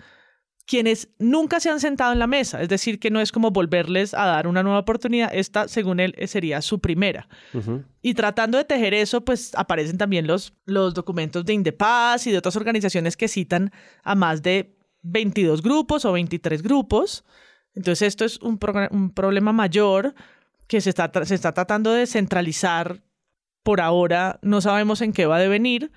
quienes 0.66 1.08
nunca 1.18 1.60
se 1.60 1.70
han 1.70 1.78
sentado 1.78 2.12
en 2.12 2.18
la 2.18 2.26
mesa, 2.26 2.60
es 2.60 2.68
decir, 2.68 2.98
que 2.98 3.10
no 3.10 3.20
es 3.20 3.30
como 3.30 3.52
volverles 3.52 4.14
a 4.14 4.26
dar 4.26 4.48
una 4.48 4.64
nueva 4.64 4.80
oportunidad, 4.80 5.30
esta, 5.32 5.68
según 5.68 6.00
él, 6.00 6.14
sería 6.26 6.60
su 6.60 6.80
primera. 6.80 7.28
Y 8.02 8.14
tratando 8.14 8.58
de 8.58 8.64
tejer 8.64 8.92
eso, 8.92 9.24
pues 9.24 9.52
aparecen 9.54 9.96
también 9.96 10.26
los, 10.26 10.54
los 10.64 10.92
documentos 10.92 11.44
de 11.44 11.52
Indepaz 11.52 12.26
y 12.26 12.32
de 12.32 12.38
otras 12.38 12.56
organizaciones 12.56 13.16
que 13.16 13.28
citan 13.28 13.70
a 14.02 14.16
más 14.16 14.42
de 14.42 14.76
22 15.02 15.62
grupos 15.62 16.04
o 16.04 16.12
23 16.12 16.62
grupos. 16.62 17.24
Entonces, 17.74 18.08
esto 18.08 18.24
es 18.24 18.40
un, 18.40 18.58
un 18.90 19.10
problema 19.10 19.52
mayor 19.52 20.14
que 20.66 20.80
se 20.80 20.90
está, 20.90 21.10
se 21.24 21.34
está 21.36 21.52
tratando 21.52 21.92
de 21.92 22.06
centralizar 22.06 23.02
por 23.62 23.80
ahora, 23.80 24.38
no 24.42 24.60
sabemos 24.60 25.00
en 25.00 25.12
qué 25.12 25.26
va 25.26 25.36
a 25.36 25.40
devenir, 25.40 25.92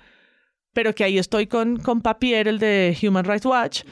pero 0.72 0.94
que 0.94 1.04
ahí 1.04 1.18
estoy 1.18 1.46
con, 1.46 1.76
con 1.78 2.02
Papier, 2.02 2.46
el 2.48 2.58
de 2.58 2.96
Human 3.02 3.24
Rights 3.24 3.46
Watch, 3.46 3.82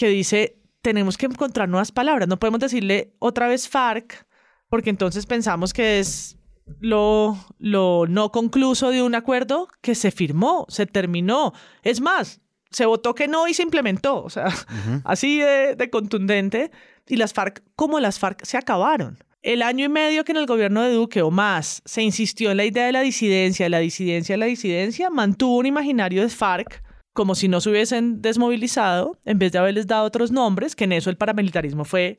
que 0.00 0.08
dice, 0.08 0.56
tenemos 0.80 1.18
que 1.18 1.26
encontrar 1.26 1.68
nuevas 1.68 1.92
palabras, 1.92 2.26
no 2.26 2.38
podemos 2.38 2.58
decirle 2.58 3.12
otra 3.18 3.48
vez 3.48 3.68
FARC, 3.68 4.26
porque 4.70 4.88
entonces 4.88 5.26
pensamos 5.26 5.74
que 5.74 5.98
es 5.98 6.38
lo, 6.78 7.36
lo 7.58 8.06
no 8.08 8.32
concluso 8.32 8.88
de 8.88 9.02
un 9.02 9.14
acuerdo 9.14 9.68
que 9.82 9.94
se 9.94 10.10
firmó, 10.10 10.64
se 10.70 10.86
terminó. 10.86 11.52
Es 11.82 12.00
más, 12.00 12.40
se 12.70 12.86
votó 12.86 13.14
que 13.14 13.28
no 13.28 13.46
y 13.46 13.52
se 13.52 13.62
implementó, 13.62 14.24
o 14.24 14.30
sea, 14.30 14.46
así 15.04 15.40
de, 15.40 15.76
de 15.76 15.90
contundente. 15.90 16.70
Y 17.06 17.16
las 17.16 17.34
FARC, 17.34 17.62
como 17.76 18.00
las 18.00 18.18
FARC, 18.18 18.42
se 18.46 18.56
acabaron. 18.56 19.18
El 19.42 19.60
año 19.60 19.84
y 19.84 19.90
medio 19.90 20.24
que 20.24 20.32
en 20.32 20.38
el 20.38 20.46
gobierno 20.46 20.80
de 20.80 20.94
Duque 20.94 21.20
o 21.20 21.30
más 21.30 21.82
se 21.84 22.00
insistió 22.00 22.52
en 22.52 22.56
la 22.56 22.64
idea 22.64 22.86
de 22.86 22.92
la 22.92 23.02
disidencia, 23.02 23.68
la 23.68 23.80
disidencia, 23.80 24.38
la 24.38 24.46
disidencia, 24.46 25.10
mantuvo 25.10 25.58
un 25.58 25.66
imaginario 25.66 26.22
de 26.22 26.30
FARC 26.30 26.82
como 27.12 27.34
si 27.34 27.48
no 27.48 27.60
se 27.60 27.70
hubiesen 27.70 28.22
desmovilizado, 28.22 29.18
en 29.24 29.38
vez 29.38 29.52
de 29.52 29.58
haberles 29.58 29.86
dado 29.86 30.04
otros 30.04 30.30
nombres, 30.30 30.76
que 30.76 30.84
en 30.84 30.92
eso 30.92 31.10
el 31.10 31.16
paramilitarismo 31.16 31.84
fue 31.84 32.18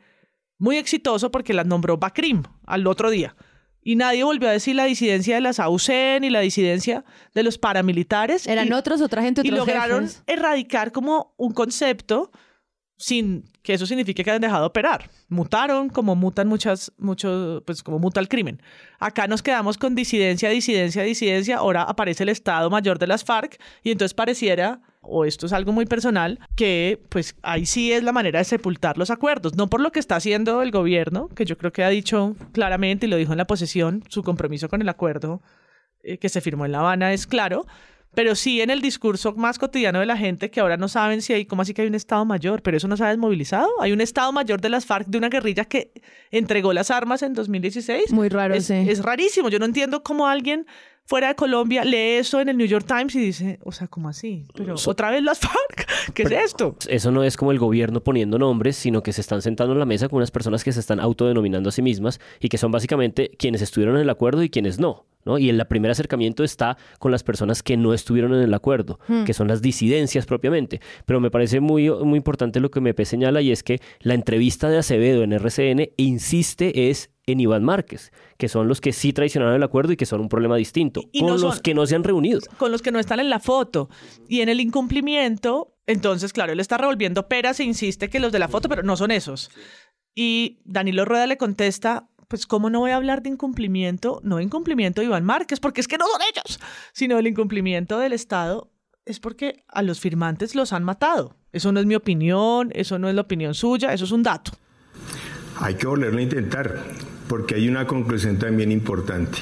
muy 0.57 0.77
exitoso 0.77 1.31
porque 1.31 1.53
las 1.53 1.65
nombró 1.65 1.97
Bakrim 1.97 2.43
al 2.65 2.85
otro 2.87 3.09
día. 3.09 3.35
Y 3.83 3.95
nadie 3.95 4.23
volvió 4.23 4.47
a 4.47 4.51
decir 4.51 4.75
la 4.75 4.85
disidencia 4.85 5.35
de 5.35 5.41
las 5.41 5.59
AUC 5.59 6.19
ni 6.21 6.29
la 6.29 6.39
disidencia 6.39 7.03
de 7.33 7.41
los 7.43 7.57
paramilitares. 7.57 8.45
Eran 8.45 8.67
y, 8.67 8.73
otros, 8.73 9.01
otra 9.01 9.23
gente, 9.23 9.41
otros 9.41 9.53
Y 9.53 9.57
lograron 9.57 10.03
jefes. 10.03 10.23
erradicar 10.27 10.91
como 10.91 11.33
un 11.37 11.51
concepto 11.53 12.31
sin 13.01 13.45
que 13.63 13.73
eso 13.73 13.87
signifique 13.87 14.23
que 14.23 14.29
hayan 14.29 14.41
dejado 14.41 14.61
de 14.61 14.67
operar. 14.67 15.09
Mutaron 15.27 15.89
como 15.89 16.15
mutan 16.15 16.47
muchas, 16.47 16.91
muchos, 16.99 17.63
pues 17.65 17.81
como 17.81 17.97
muta 17.97 18.19
el 18.19 18.27
crimen. 18.27 18.61
Acá 18.99 19.25
nos 19.25 19.41
quedamos 19.41 19.79
con 19.79 19.95
disidencia, 19.95 20.49
disidencia, 20.49 21.01
disidencia. 21.01 21.57
Ahora 21.57 21.81
aparece 21.81 22.23
el 22.23 22.29
Estado 22.29 22.69
Mayor 22.69 22.99
de 22.99 23.07
las 23.07 23.23
FARC 23.23 23.59
y 23.81 23.91
entonces 23.91 24.13
pareciera, 24.13 24.81
o 25.01 25.25
esto 25.25 25.47
es 25.47 25.53
algo 25.53 25.71
muy 25.71 25.87
personal, 25.87 26.39
que 26.55 27.01
pues 27.09 27.35
ahí 27.41 27.65
sí 27.65 27.91
es 27.91 28.03
la 28.03 28.11
manera 28.11 28.37
de 28.37 28.45
sepultar 28.45 28.99
los 28.99 29.09
acuerdos. 29.09 29.55
No 29.55 29.67
por 29.67 29.81
lo 29.81 29.91
que 29.91 29.99
está 29.99 30.15
haciendo 30.15 30.61
el 30.61 30.69
gobierno, 30.69 31.27
que 31.29 31.45
yo 31.45 31.57
creo 31.57 31.73
que 31.73 31.83
ha 31.83 31.89
dicho 31.89 32.35
claramente 32.51 33.07
y 33.07 33.09
lo 33.09 33.17
dijo 33.17 33.33
en 33.33 33.39
la 33.39 33.47
posesión, 33.47 34.03
su 34.09 34.21
compromiso 34.21 34.69
con 34.69 34.81
el 34.81 34.89
acuerdo 34.89 35.41
eh, 36.03 36.19
que 36.19 36.29
se 36.29 36.41
firmó 36.41 36.65
en 36.65 36.71
La 36.71 36.79
Habana 36.79 37.13
es 37.13 37.25
claro, 37.25 37.65
pero 38.13 38.35
sí 38.35 38.61
en 38.61 38.69
el 38.69 38.81
discurso 38.81 39.33
más 39.33 39.57
cotidiano 39.57 39.99
de 39.99 40.05
la 40.05 40.17
gente 40.17 40.51
que 40.51 40.59
ahora 40.59 40.77
no 40.77 40.87
saben 40.87 41.21
si 41.21 41.33
hay, 41.33 41.45
¿cómo 41.45 41.61
así 41.61 41.73
que 41.73 41.81
hay 41.83 41.87
un 41.87 41.95
Estado 41.95 42.25
Mayor? 42.25 42.61
Pero 42.61 42.77
eso 42.77 42.87
no 42.87 42.97
se 42.97 43.03
ha 43.03 43.09
desmovilizado. 43.09 43.69
Hay 43.79 43.91
un 43.91 44.01
Estado 44.01 44.31
Mayor 44.31 44.59
de 44.59 44.69
las 44.69 44.85
FARC, 44.85 45.07
de 45.07 45.17
una 45.17 45.29
guerrilla 45.29 45.65
que 45.65 45.91
entregó 46.29 46.73
las 46.73 46.91
armas 46.91 47.21
en 47.21 47.33
2016. 47.33 48.11
Muy 48.11 48.29
raro, 48.29 48.53
es, 48.53 48.65
sí. 48.65 48.85
Es 48.87 49.01
rarísimo. 49.01 49.49
Yo 49.49 49.59
no 49.59 49.65
entiendo 49.65 50.03
cómo 50.03 50.27
alguien 50.27 50.65
fuera 51.11 51.27
de 51.27 51.35
Colombia 51.35 51.83
lee 51.83 52.19
eso 52.19 52.39
en 52.39 52.47
el 52.47 52.55
New 52.55 52.67
York 52.67 52.85
Times 52.87 53.13
y 53.15 53.19
dice, 53.19 53.59
o 53.65 53.73
sea, 53.73 53.89
¿cómo 53.89 54.07
así? 54.07 54.45
Pero 54.55 54.75
otra 54.85 55.11
vez 55.11 55.21
las 55.21 55.39
FARC, 55.39 55.85
¿qué 56.13 56.23
es 56.23 56.31
esto? 56.31 56.77
Eso 56.87 57.11
no 57.11 57.25
es 57.25 57.35
como 57.35 57.51
el 57.51 57.59
gobierno 57.59 58.01
poniendo 58.01 58.39
nombres, 58.39 58.77
sino 58.77 59.03
que 59.03 59.11
se 59.11 59.19
están 59.19 59.41
sentando 59.41 59.73
en 59.73 59.79
la 59.79 59.85
mesa 59.85 60.07
con 60.07 60.15
unas 60.15 60.31
personas 60.31 60.63
que 60.63 60.71
se 60.71 60.79
están 60.79 61.01
autodenominando 61.01 61.67
a 61.67 61.73
sí 61.73 61.81
mismas 61.81 62.21
y 62.39 62.47
que 62.47 62.57
son 62.57 62.71
básicamente 62.71 63.29
quienes 63.37 63.61
estuvieron 63.61 63.97
en 63.97 64.03
el 64.03 64.09
acuerdo 64.09 64.41
y 64.41 64.49
quienes 64.49 64.79
no. 64.79 65.05
¿no? 65.25 65.37
Y 65.37 65.49
el 65.49 65.67
primer 65.67 65.91
acercamiento 65.91 66.45
está 66.45 66.77
con 66.97 67.11
las 67.11 67.23
personas 67.23 67.61
que 67.61 67.75
no 67.75 67.93
estuvieron 67.93 68.33
en 68.33 68.41
el 68.41 68.53
acuerdo, 68.53 68.99
Hmm. 69.07 69.25
que 69.25 69.33
son 69.33 69.49
las 69.49 69.61
disidencias 69.61 70.25
propiamente. 70.25 70.79
Pero 71.05 71.19
me 71.19 71.29
parece 71.29 71.59
muy, 71.59 71.89
muy 71.89 72.17
importante 72.17 72.61
lo 72.61 72.71
que 72.71 72.79
MP 72.79 73.03
señala 73.03 73.41
y 73.41 73.51
es 73.51 73.63
que 73.63 73.81
la 73.99 74.13
entrevista 74.13 74.69
de 74.69 74.77
Acevedo 74.77 75.23
en 75.23 75.33
RCN 75.33 75.91
insiste 75.97 76.89
es 76.89 77.11
en 77.27 77.39
Iván 77.39 77.63
Márquez, 77.63 78.11
que 78.41 78.49
son 78.49 78.67
los 78.67 78.81
que 78.81 78.91
sí 78.91 79.13
traicionaron 79.13 79.53
el 79.53 79.61
acuerdo 79.61 79.93
y 79.93 79.97
que 79.97 80.07
son 80.07 80.19
un 80.19 80.27
problema 80.27 80.55
distinto, 80.55 81.03
Y 81.11 81.19
con 81.19 81.27
no 81.29 81.33
los 81.37 81.53
son- 81.55 81.61
que 81.61 81.75
no 81.75 81.85
se 81.85 81.95
han 81.95 82.03
reunido. 82.03 82.39
con 82.57 82.71
los 82.71 82.81
que 82.81 82.91
no 82.91 82.97
están 82.97 83.19
en 83.19 83.29
la 83.29 83.39
foto. 83.39 83.87
Y 84.27 84.41
en 84.41 84.49
el 84.49 84.59
incumplimiento, 84.59 85.75
entonces, 85.85 86.33
claro, 86.33 86.51
él 86.51 86.59
está 86.59 86.77
revolviendo 86.79 87.27
peras 87.27 87.59
e 87.59 87.65
insiste 87.65 88.09
que 88.09 88.19
los 88.19 88.31
de 88.31 88.39
la 88.39 88.47
foto, 88.47 88.67
pero 88.67 88.81
no 88.81 88.97
son 88.97 89.11
esos. 89.11 89.51
Y 90.15 90.59
Danilo 90.65 91.05
Rueda 91.05 91.27
le 91.27 91.37
contesta, 91.37 92.09
pues, 92.27 92.47
¿cómo 92.47 92.71
no 92.71 92.79
voy 92.79 92.89
a 92.91 92.95
hablar 92.95 93.21
de 93.21 93.29
incumplimiento? 93.29 94.19
No 94.23 94.39
incumplimiento 94.41 95.01
de 95.01 95.05
Iván 95.07 95.23
Márquez, 95.23 95.59
porque 95.59 95.81
es 95.81 95.87
que 95.87 95.99
no 95.99 96.05
son 96.07 96.21
ellos, 96.33 96.59
sino 96.93 97.19
el 97.19 97.27
incumplimiento 97.27 97.99
del 97.99 98.13
Estado 98.13 98.71
es 99.05 99.19
porque 99.19 99.63
a 99.67 99.83
los 99.83 99.99
firmantes 99.99 100.55
los 100.55 100.73
han 100.73 100.83
matado. 100.83 101.35
Eso 101.51 101.71
no 101.71 101.79
es 101.79 101.85
mi 101.85 101.93
opinión, 101.93 102.71
eso 102.73 102.97
no 102.97 103.07
es 103.07 103.13
la 103.13 103.21
opinión 103.21 103.53
suya, 103.53 103.93
eso 103.93 104.05
es 104.05 104.11
un 104.11 104.23
dato. 104.23 104.51
Hay 105.59 105.75
que 105.75 105.85
volverlo 105.85 106.17
a 106.17 106.23
intentar, 106.23 106.75
porque 107.31 107.55
hay 107.55 107.69
una 107.69 107.87
conclusión 107.87 108.39
también 108.39 108.73
importante. 108.73 109.37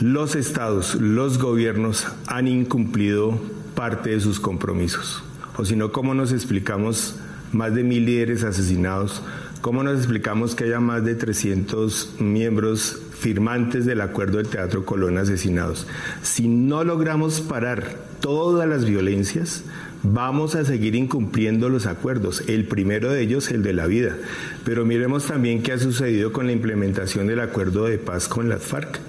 Los 0.00 0.36
estados, 0.36 0.96
los 0.96 1.38
gobiernos 1.38 2.08
han 2.26 2.46
incumplido 2.46 3.40
parte 3.74 4.10
de 4.10 4.20
sus 4.20 4.38
compromisos. 4.38 5.22
O 5.56 5.64
si 5.64 5.76
no, 5.76 5.92
¿cómo 5.92 6.12
nos 6.12 6.32
explicamos 6.32 7.16
más 7.52 7.74
de 7.74 7.84
mil 7.84 8.04
líderes 8.04 8.44
asesinados? 8.44 9.22
¿Cómo 9.62 9.82
nos 9.82 9.96
explicamos 9.96 10.54
que 10.54 10.64
haya 10.64 10.78
más 10.78 11.06
de 11.06 11.14
300 11.14 12.16
miembros 12.20 13.00
firmantes 13.18 13.86
del 13.86 14.02
acuerdo 14.02 14.36
del 14.36 14.48
Teatro 14.48 14.84
Colón 14.84 15.16
asesinados? 15.16 15.86
Si 16.20 16.48
no 16.48 16.84
logramos 16.84 17.40
parar 17.40 17.96
todas 18.20 18.68
las 18.68 18.84
violencias, 18.84 19.64
vamos 20.12 20.54
a 20.54 20.64
seguir 20.64 20.94
incumpliendo 20.94 21.68
los 21.68 21.86
acuerdos. 21.86 22.42
El 22.48 22.66
primero 22.66 23.10
de 23.12 23.20
ellos, 23.22 23.50
el 23.50 23.62
de 23.62 23.72
la 23.72 23.86
vida. 23.86 24.16
Pero 24.64 24.84
miremos 24.84 25.26
también 25.26 25.62
qué 25.62 25.72
ha 25.72 25.78
sucedido 25.78 26.32
con 26.32 26.46
la 26.46 26.52
implementación 26.52 27.26
del 27.26 27.40
acuerdo 27.40 27.84
de 27.86 27.98
paz 27.98 28.28
con 28.28 28.48
las 28.48 28.62
FARC. 28.62 29.00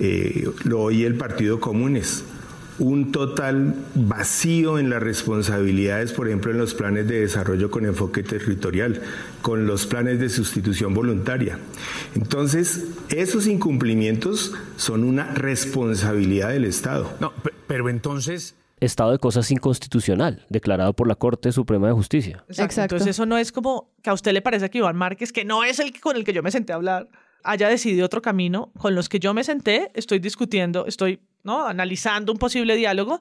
Eh, 0.00 0.48
lo 0.64 0.80
oye 0.80 1.06
el 1.06 1.14
Partido 1.14 1.60
Comunes. 1.60 2.24
Un 2.78 3.10
total 3.10 3.74
vacío 3.94 4.78
en 4.78 4.90
las 4.90 5.02
responsabilidades, 5.02 6.12
por 6.12 6.26
ejemplo, 6.28 6.50
en 6.50 6.58
los 6.58 6.74
planes 6.74 7.08
de 7.08 7.20
desarrollo 7.20 7.70
con 7.70 7.86
enfoque 7.86 8.22
territorial, 8.22 9.00
con 9.40 9.66
los 9.66 9.86
planes 9.86 10.20
de 10.20 10.28
sustitución 10.28 10.92
voluntaria. 10.92 11.58
Entonces, 12.14 12.84
esos 13.08 13.46
incumplimientos 13.46 14.52
son 14.76 15.04
una 15.04 15.32
responsabilidad 15.32 16.50
del 16.50 16.66
Estado. 16.66 17.10
No, 17.18 17.32
pe- 17.32 17.52
pero 17.66 17.88
entonces... 17.88 18.54
Estado 18.78 19.12
de 19.12 19.18
cosas 19.18 19.50
inconstitucional, 19.50 20.44
declarado 20.50 20.92
por 20.94 21.08
la 21.08 21.14
Corte 21.14 21.50
Suprema 21.52 21.86
de 21.88 21.94
Justicia. 21.94 22.44
Exacto. 22.48 22.82
Entonces 22.82 23.08
eso 23.08 23.24
no 23.26 23.38
es 23.38 23.50
como 23.52 23.90
que 24.02 24.10
a 24.10 24.12
usted 24.12 24.32
le 24.32 24.42
parece 24.42 24.68
que 24.70 24.78
Iván 24.78 24.96
Márquez, 24.96 25.32
que 25.32 25.44
no 25.44 25.64
es 25.64 25.78
el 25.78 25.92
que- 25.92 26.00
con 26.00 26.16
el 26.16 26.24
que 26.24 26.32
yo 26.32 26.42
me 26.42 26.50
senté 26.50 26.72
a 26.72 26.76
hablar, 26.76 27.08
haya 27.42 27.68
decidido 27.68 28.04
otro 28.04 28.20
camino. 28.20 28.72
Con 28.78 28.94
los 28.94 29.08
que 29.08 29.18
yo 29.18 29.32
me 29.32 29.44
senté, 29.44 29.90
estoy 29.94 30.18
discutiendo, 30.18 30.84
estoy 30.86 31.20
¿no? 31.42 31.66
analizando 31.66 32.32
un 32.32 32.38
posible 32.38 32.76
diálogo 32.76 33.20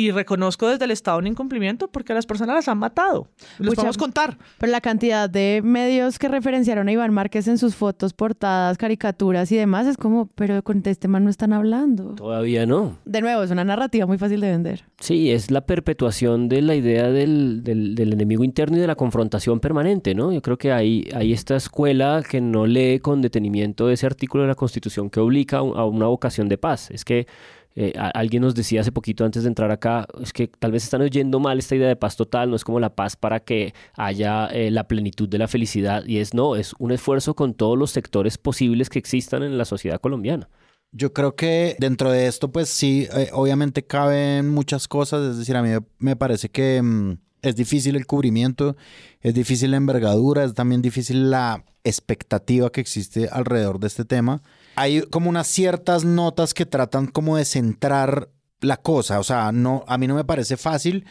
y 0.00 0.12
reconozco 0.12 0.68
desde 0.68 0.84
el 0.84 0.92
Estado 0.92 1.18
un 1.18 1.26
incumplimiento 1.26 1.88
porque 1.88 2.14
las 2.14 2.24
personas 2.24 2.54
las 2.54 2.68
han 2.68 2.78
matado. 2.78 3.26
Los 3.58 3.74
podemos 3.74 3.98
contar. 3.98 4.38
Pero 4.58 4.70
la 4.70 4.80
cantidad 4.80 5.28
de 5.28 5.60
medios 5.64 6.20
que 6.20 6.28
referenciaron 6.28 6.86
a 6.86 6.92
Iván 6.92 7.12
Márquez 7.12 7.48
en 7.48 7.58
sus 7.58 7.74
fotos, 7.74 8.12
portadas, 8.12 8.78
caricaturas 8.78 9.50
y 9.50 9.56
demás 9.56 9.88
es 9.88 9.96
como, 9.96 10.26
pero 10.36 10.62
con 10.62 10.82
este 10.84 11.08
man 11.08 11.24
no 11.24 11.30
están 11.30 11.52
hablando. 11.52 12.14
Todavía 12.14 12.64
no. 12.64 12.96
De 13.06 13.20
nuevo, 13.20 13.42
es 13.42 13.50
una 13.50 13.64
narrativa 13.64 14.06
muy 14.06 14.18
fácil 14.18 14.40
de 14.40 14.50
vender. 14.50 14.84
Sí, 15.00 15.32
es 15.32 15.50
la 15.50 15.62
perpetuación 15.62 16.48
de 16.48 16.62
la 16.62 16.76
idea 16.76 17.08
del, 17.10 17.64
del- 17.64 17.96
del 17.96 18.12
enemigo 18.12 18.44
interno 18.44 18.76
y 18.76 18.80
de 18.80 18.86
la 18.86 18.94
confrontación 18.94 19.58
permanente, 19.58 20.14
¿no? 20.14 20.32
Yo 20.32 20.42
creo 20.42 20.58
que 20.58 20.70
hay, 20.70 21.08
hay 21.12 21.32
esta 21.32 21.56
escuela 21.56 22.22
que 22.22 22.40
no 22.40 22.66
lee 22.66 23.00
con 23.00 23.20
detenimiento 23.20 23.90
ese 23.90 24.06
artículo 24.06 24.44
de 24.44 24.48
la 24.48 24.54
Constitución 24.54 25.10
que 25.10 25.18
obliga 25.18 25.58
a 25.58 25.84
una 25.86 26.06
vocación 26.06 26.48
de 26.48 26.56
paz. 26.56 26.92
Es 26.92 27.04
que 27.04 27.26
eh, 27.74 27.92
alguien 27.96 28.42
nos 28.42 28.54
decía 28.54 28.80
hace 28.80 28.92
poquito 28.92 29.24
antes 29.24 29.44
de 29.44 29.48
entrar 29.48 29.70
acá, 29.70 30.06
es 30.20 30.32
que 30.32 30.48
tal 30.48 30.72
vez 30.72 30.84
están 30.84 31.00
oyendo 31.00 31.38
mal 31.38 31.58
esta 31.58 31.76
idea 31.76 31.88
de 31.88 31.96
paz 31.96 32.16
total, 32.16 32.50
no 32.50 32.56
es 32.56 32.64
como 32.64 32.80
la 32.80 32.94
paz 32.94 33.16
para 33.16 33.40
que 33.40 33.74
haya 33.94 34.46
eh, 34.46 34.70
la 34.70 34.88
plenitud 34.88 35.28
de 35.28 35.38
la 35.38 35.48
felicidad, 35.48 36.04
y 36.06 36.18
es 36.18 36.34
no, 36.34 36.56
es 36.56 36.74
un 36.78 36.92
esfuerzo 36.92 37.34
con 37.34 37.54
todos 37.54 37.78
los 37.78 37.90
sectores 37.90 38.38
posibles 38.38 38.90
que 38.90 38.98
existan 38.98 39.42
en 39.42 39.58
la 39.58 39.64
sociedad 39.64 40.00
colombiana. 40.00 40.48
Yo 40.90 41.12
creo 41.12 41.36
que 41.36 41.76
dentro 41.78 42.10
de 42.10 42.26
esto, 42.26 42.50
pues 42.50 42.70
sí, 42.70 43.06
eh, 43.14 43.28
obviamente 43.32 43.86
caben 43.86 44.48
muchas 44.48 44.88
cosas. 44.88 45.22
Es 45.22 45.38
decir, 45.38 45.54
a 45.54 45.62
mí 45.62 45.68
me 45.98 46.16
parece 46.16 46.48
que 46.48 46.80
mm, 46.82 47.18
es 47.42 47.56
difícil 47.56 47.94
el 47.94 48.06
cubrimiento, 48.06 48.76
es 49.20 49.34
difícil 49.34 49.72
la 49.72 49.76
envergadura, 49.76 50.44
es 50.44 50.54
también 50.54 50.80
difícil 50.80 51.30
la 51.30 51.64
expectativa 51.84 52.70
que 52.70 52.80
existe 52.80 53.28
alrededor 53.30 53.80
de 53.80 53.86
este 53.86 54.04
tema. 54.04 54.42
Hay 54.78 55.02
como 55.02 55.28
unas 55.28 55.48
ciertas 55.48 56.04
notas 56.04 56.54
que 56.54 56.64
tratan 56.64 57.08
como 57.08 57.36
de 57.36 57.44
centrar 57.44 58.28
la 58.60 58.76
cosa. 58.76 59.18
O 59.18 59.24
sea, 59.24 59.50
no, 59.50 59.84
a 59.88 59.98
mí 59.98 60.06
no 60.06 60.14
me 60.14 60.24
parece 60.24 60.56
fácil. 60.56 61.04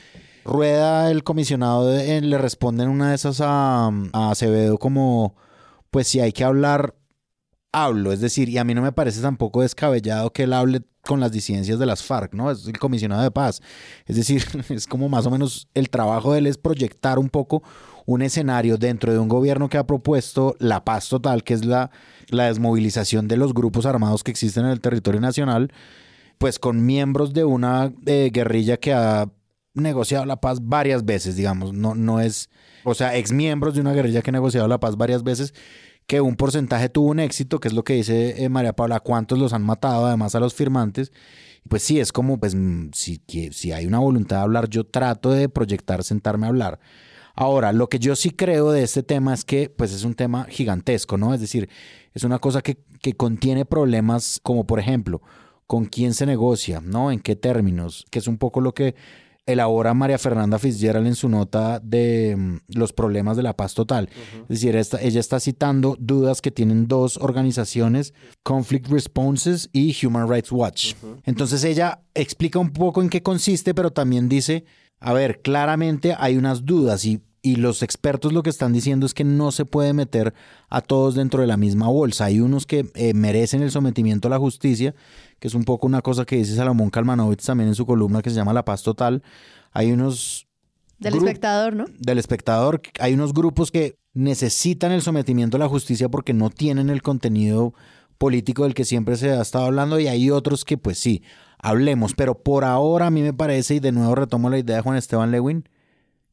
Rueda, 0.46 1.12
el 1.12 1.24
comisionado, 1.24 1.94
eh, 1.94 2.22
le 2.22 2.38
responde 2.38 2.84
en 2.84 2.90
una 2.90 3.10
de 3.10 3.16
esas 3.16 3.42
a, 3.42 3.88
a 3.88 4.32
Acevedo 4.32 4.78
como, 4.78 5.36
pues 5.92 6.08
si 6.08 6.22
hay 6.22 6.32
que 6.32 6.46
hablar, 6.46 6.96
hablo. 7.74 8.14
Es 8.14 8.22
decir, 8.22 8.48
y 8.48 8.58
a 8.58 8.64
mí 8.64 8.74
no 8.74 8.82
me 8.82 8.94
parece 8.94 9.22
tampoco 9.22 9.62
descabellado 9.62 10.32
que 10.32 10.44
él 10.44 10.54
hable 10.54 10.84
con 11.02 11.20
las 11.20 11.32
disidencias 11.32 11.80
de 11.80 11.86
las 11.86 12.04
FARC, 12.04 12.34
¿no? 12.34 12.52
Es 12.52 12.68
el 12.68 12.78
comisionado 12.78 13.24
de 13.24 13.32
paz. 13.32 13.62
Es 14.06 14.16
decir, 14.16 14.46
es 14.70 14.88
como 14.88 15.10
más 15.10 15.26
o 15.26 15.32
menos 15.32 15.68
el 15.74 15.90
trabajo 15.90 16.34
de 16.34 16.40
él 16.40 16.48
es 16.48 16.58
proyectar 16.58 17.20
un 17.20 17.30
poco 17.30 17.64
un 18.06 18.22
escenario 18.22 18.78
dentro 18.78 19.12
de 19.12 19.20
un 19.20 19.28
gobierno 19.28 19.70
que 19.70 19.78
ha 19.78 19.86
propuesto 19.86 20.56
la 20.60 20.86
paz 20.86 21.10
total, 21.10 21.44
que 21.44 21.54
es 21.54 21.66
la, 21.66 21.92
la 22.30 22.46
desmovilización 22.46 23.28
de 23.28 23.38
los 23.38 23.54
grupos 23.54 23.86
armados 23.86 24.24
que 24.24 24.32
existen 24.32 24.66
en 24.66 24.72
el 24.72 24.82
territorio 24.82 25.22
nacional, 25.22 25.72
pues 26.38 26.60
con 26.60 26.86
miembros 26.86 27.34
de 27.34 27.44
una 27.46 27.92
eh, 28.06 28.30
guerrilla 28.34 28.78
que 28.78 28.94
ha 28.94 29.30
negociado 29.74 30.26
la 30.26 30.42
paz 30.42 30.60
varias 30.62 31.06
veces, 31.06 31.36
digamos, 31.36 31.74
no, 31.74 31.96
no 31.96 32.20
es, 32.20 32.50
o 32.84 32.94
sea, 32.96 33.16
ex 33.16 33.32
miembros 33.32 33.76
de 33.76 33.82
una 33.82 33.94
guerrilla 33.94 34.22
que 34.22 34.32
ha 34.32 34.34
negociado 34.34 34.68
la 34.68 34.80
paz 34.80 34.98
varias 34.98 35.24
veces, 35.24 35.54
que 36.08 36.22
un 36.22 36.36
porcentaje 36.36 36.90
tuvo 36.90 37.10
un 37.10 37.20
éxito, 37.20 37.60
que 37.60 37.68
es 37.68 37.74
lo 37.74 37.84
que 37.84 37.94
dice 37.94 38.44
eh, 38.44 38.50
María 38.50 38.74
Paula, 38.74 39.00
cuántos 39.02 39.38
los 39.38 39.54
han 39.54 39.64
matado, 39.64 40.06
además 40.06 40.36
a 40.36 40.40
los 40.40 40.54
firmantes. 40.54 41.12
Pues 41.70 41.84
sí, 41.84 42.00
es 42.00 42.14
como, 42.14 42.40
pues, 42.40 42.56
mm, 42.56 42.92
si, 42.94 43.18
que- 43.20 43.52
si 43.52 43.74
hay 43.74 43.86
una 43.86 44.00
voluntad 44.00 44.38
de 44.38 44.42
hablar, 44.44 44.70
yo 44.70 44.86
trato 44.86 45.32
de 45.32 45.50
proyectar, 45.50 46.04
sentarme 46.04 46.46
a 46.46 46.50
hablar. 46.50 46.80
Ahora, 47.38 47.72
lo 47.72 47.88
que 47.88 48.00
yo 48.00 48.16
sí 48.16 48.32
creo 48.32 48.72
de 48.72 48.82
este 48.84 49.04
tema 49.04 49.34
es 49.34 49.46
que, 49.46 49.70
pues, 49.70 49.94
es 49.94 50.04
un 50.04 50.16
tema 50.16 50.46
gigantesco, 50.50 51.18
¿no? 51.18 51.34
Es 51.36 51.40
decir, 51.40 51.70
es 52.16 52.24
una 52.24 52.40
cosa 52.40 52.62
que, 52.62 52.80
que 53.02 53.14
contiene 53.14 53.64
problemas 53.64 54.40
como, 54.44 54.66
por 54.66 54.80
ejemplo, 54.80 55.22
con 55.68 55.86
quién 55.86 56.14
se 56.16 56.26
negocia, 56.26 56.82
¿no? 56.84 57.12
En 57.12 57.20
qué 57.20 57.36
términos, 57.36 58.06
que 58.10 58.20
es 58.20 58.28
un 58.28 58.38
poco 58.40 58.60
lo 58.60 58.74
que 58.74 58.96
elabora 59.46 59.94
María 59.94 60.18
Fernanda 60.18 60.60
Fitzgerald 60.60 61.08
en 61.08 61.16
su 61.16 61.30
nota 61.30 61.80
de 61.80 62.36
mm, 62.36 62.58
los 62.78 62.92
problemas 62.92 63.38
de 63.38 63.44
la 63.44 63.56
paz 63.56 63.74
total. 63.76 64.10
Es 64.44 64.48
decir, 64.62 64.76
esta- 64.76 65.00
ella 65.02 65.20
está 65.22 65.40
citando 65.40 65.96
dudas 66.00 66.42
que 66.42 66.52
tienen 66.52 66.88
dos 66.88 67.16
organizaciones, 67.18 68.14
Conflict 68.44 68.88
Responses 68.88 69.70
y 69.72 69.96
Human 70.06 70.28
Rights 70.28 70.52
Watch. 70.52 70.96
Entonces 71.24 71.64
ella 71.64 72.02
explica 72.14 72.60
un 72.60 72.72
poco 72.72 73.02
en 73.02 73.10
qué 73.10 73.22
consiste, 73.22 73.74
pero 73.74 73.92
también 73.92 74.28
dice, 74.28 74.66
a 75.00 75.14
ver, 75.14 75.42
claramente 75.42 76.14
hay 76.18 76.36
unas 76.36 76.66
dudas 76.66 77.06
y, 77.06 77.22
y 77.48 77.56
los 77.56 77.82
expertos 77.82 78.34
lo 78.34 78.44
que 78.44 78.50
están 78.50 78.74
diciendo 78.74 79.06
es 79.06 79.14
que 79.14 79.24
no 79.24 79.54
se 79.54 79.64
puede 79.64 79.94
meter 79.94 80.34
a 80.68 80.82
todos 80.82 81.16
dentro 81.16 81.40
de 81.40 81.48
la 81.48 81.56
misma 81.56 81.88
bolsa. 81.88 82.26
Hay 82.26 82.42
unos 82.42 82.66
que 82.66 82.90
eh, 82.94 83.14
merecen 83.14 83.62
el 83.62 83.72
sometimiento 83.72 84.28
a 84.28 84.32
la 84.32 84.38
justicia, 84.38 84.94
que 85.40 85.48
es 85.48 85.54
un 85.54 85.64
poco 85.64 85.88
una 85.88 86.02
cosa 86.02 86.26
que 86.26 86.36
dice 86.36 86.56
Salomón 86.56 86.90
Kalmanovitz 86.90 87.46
también 87.46 87.70
en 87.70 87.76
su 87.76 87.86
columna 87.86 88.22
que 88.22 88.32
se 88.32 88.36
llama 88.36 88.52
La 88.52 88.66
Paz 88.66 88.84
Total. 88.84 89.24
Hay 89.72 89.94
unos 89.94 90.46
Del 91.00 91.16
espectador, 91.16 91.74
¿no? 91.74 91.86
del 91.98 92.18
espectador, 92.18 92.82
hay 93.00 93.14
unos 93.14 93.34
grupos 93.34 93.72
que 93.72 93.96
necesitan 94.14 94.92
el 94.92 95.02
sometimiento 95.02 95.56
a 95.56 95.62
la 95.62 95.70
justicia 95.70 96.10
porque 96.10 96.34
no 96.34 96.50
tienen 96.50 96.90
el 96.90 97.02
contenido 97.02 97.74
político 98.18 98.64
del 98.66 98.74
que 98.74 98.84
siempre 98.84 99.16
se 99.16 99.32
ha 99.32 99.42
estado 99.42 99.68
hablando 99.68 100.02
y 100.02 100.08
hay 100.10 100.32
otros 100.32 100.66
que 100.66 100.78
pues 100.78 101.00
sí, 101.00 101.24
hablemos, 101.60 102.14
pero 102.14 102.36
por 102.36 102.66
ahora 102.66 103.08
a 103.08 103.12
mí 103.12 103.22
me 103.22 103.34
parece, 103.34 103.76
y 103.76 103.80
de 103.80 103.94
nuevo 103.94 104.16
retomo 104.16 104.50
la 104.50 104.60
idea 104.60 104.76
de 104.76 104.82
Juan 104.82 104.98
Esteban 104.98 105.32
Lewin, 105.32 105.64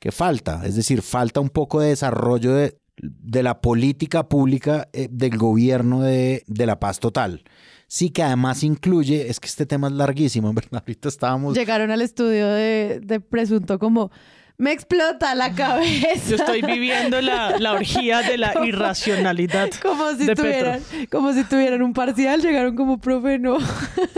que 0.04 0.12
falta, 0.12 0.60
es 0.66 0.76
decir, 0.76 1.00
falta 1.00 1.40
un 1.40 1.48
poco 1.48 1.80
de 1.80 1.88
desarrollo 1.88 2.52
de, 2.52 2.76
de 2.98 3.42
la 3.42 3.62
política 3.62 4.28
pública 4.28 4.86
eh, 4.92 5.08
del 5.10 5.38
gobierno 5.38 6.02
de, 6.02 6.44
de 6.46 6.66
la 6.66 6.78
paz 6.78 7.00
total. 7.00 7.42
Sí 7.86 8.10
que 8.10 8.22
además 8.22 8.62
incluye, 8.64 9.30
es 9.30 9.40
que 9.40 9.46
este 9.46 9.64
tema 9.64 9.86
es 9.86 9.94
larguísimo, 9.94 10.50
en 10.50 10.56
verdad, 10.56 10.82
ahorita 10.86 11.08
estábamos... 11.08 11.56
Llegaron 11.56 11.90
al 11.90 12.02
estudio 12.02 12.48
de, 12.48 13.00
de 13.02 13.20
presunto 13.20 13.78
como, 13.78 14.10
me 14.56 14.70
explota 14.70 15.34
la 15.34 15.52
cabeza. 15.52 16.30
Yo 16.30 16.36
estoy 16.36 16.62
viviendo 16.62 17.20
la, 17.20 17.58
la 17.58 17.72
orgía 17.72 18.22
de 18.22 18.38
la 18.38 18.52
Como- 18.54 18.66
irracionalidad 18.66 19.68
Como 19.82 20.12
si, 20.12 20.26
de 20.26 20.34
tuvieran, 20.36 20.80
Petro. 20.80 21.08
como 21.10 21.32
si 21.32 21.42
tuvieran 21.44 21.82
un 21.82 21.92
parcial, 21.92 22.40
llegaron 22.40 22.76
como, 22.76 22.98
profe, 23.00 23.38
no. 23.40 23.58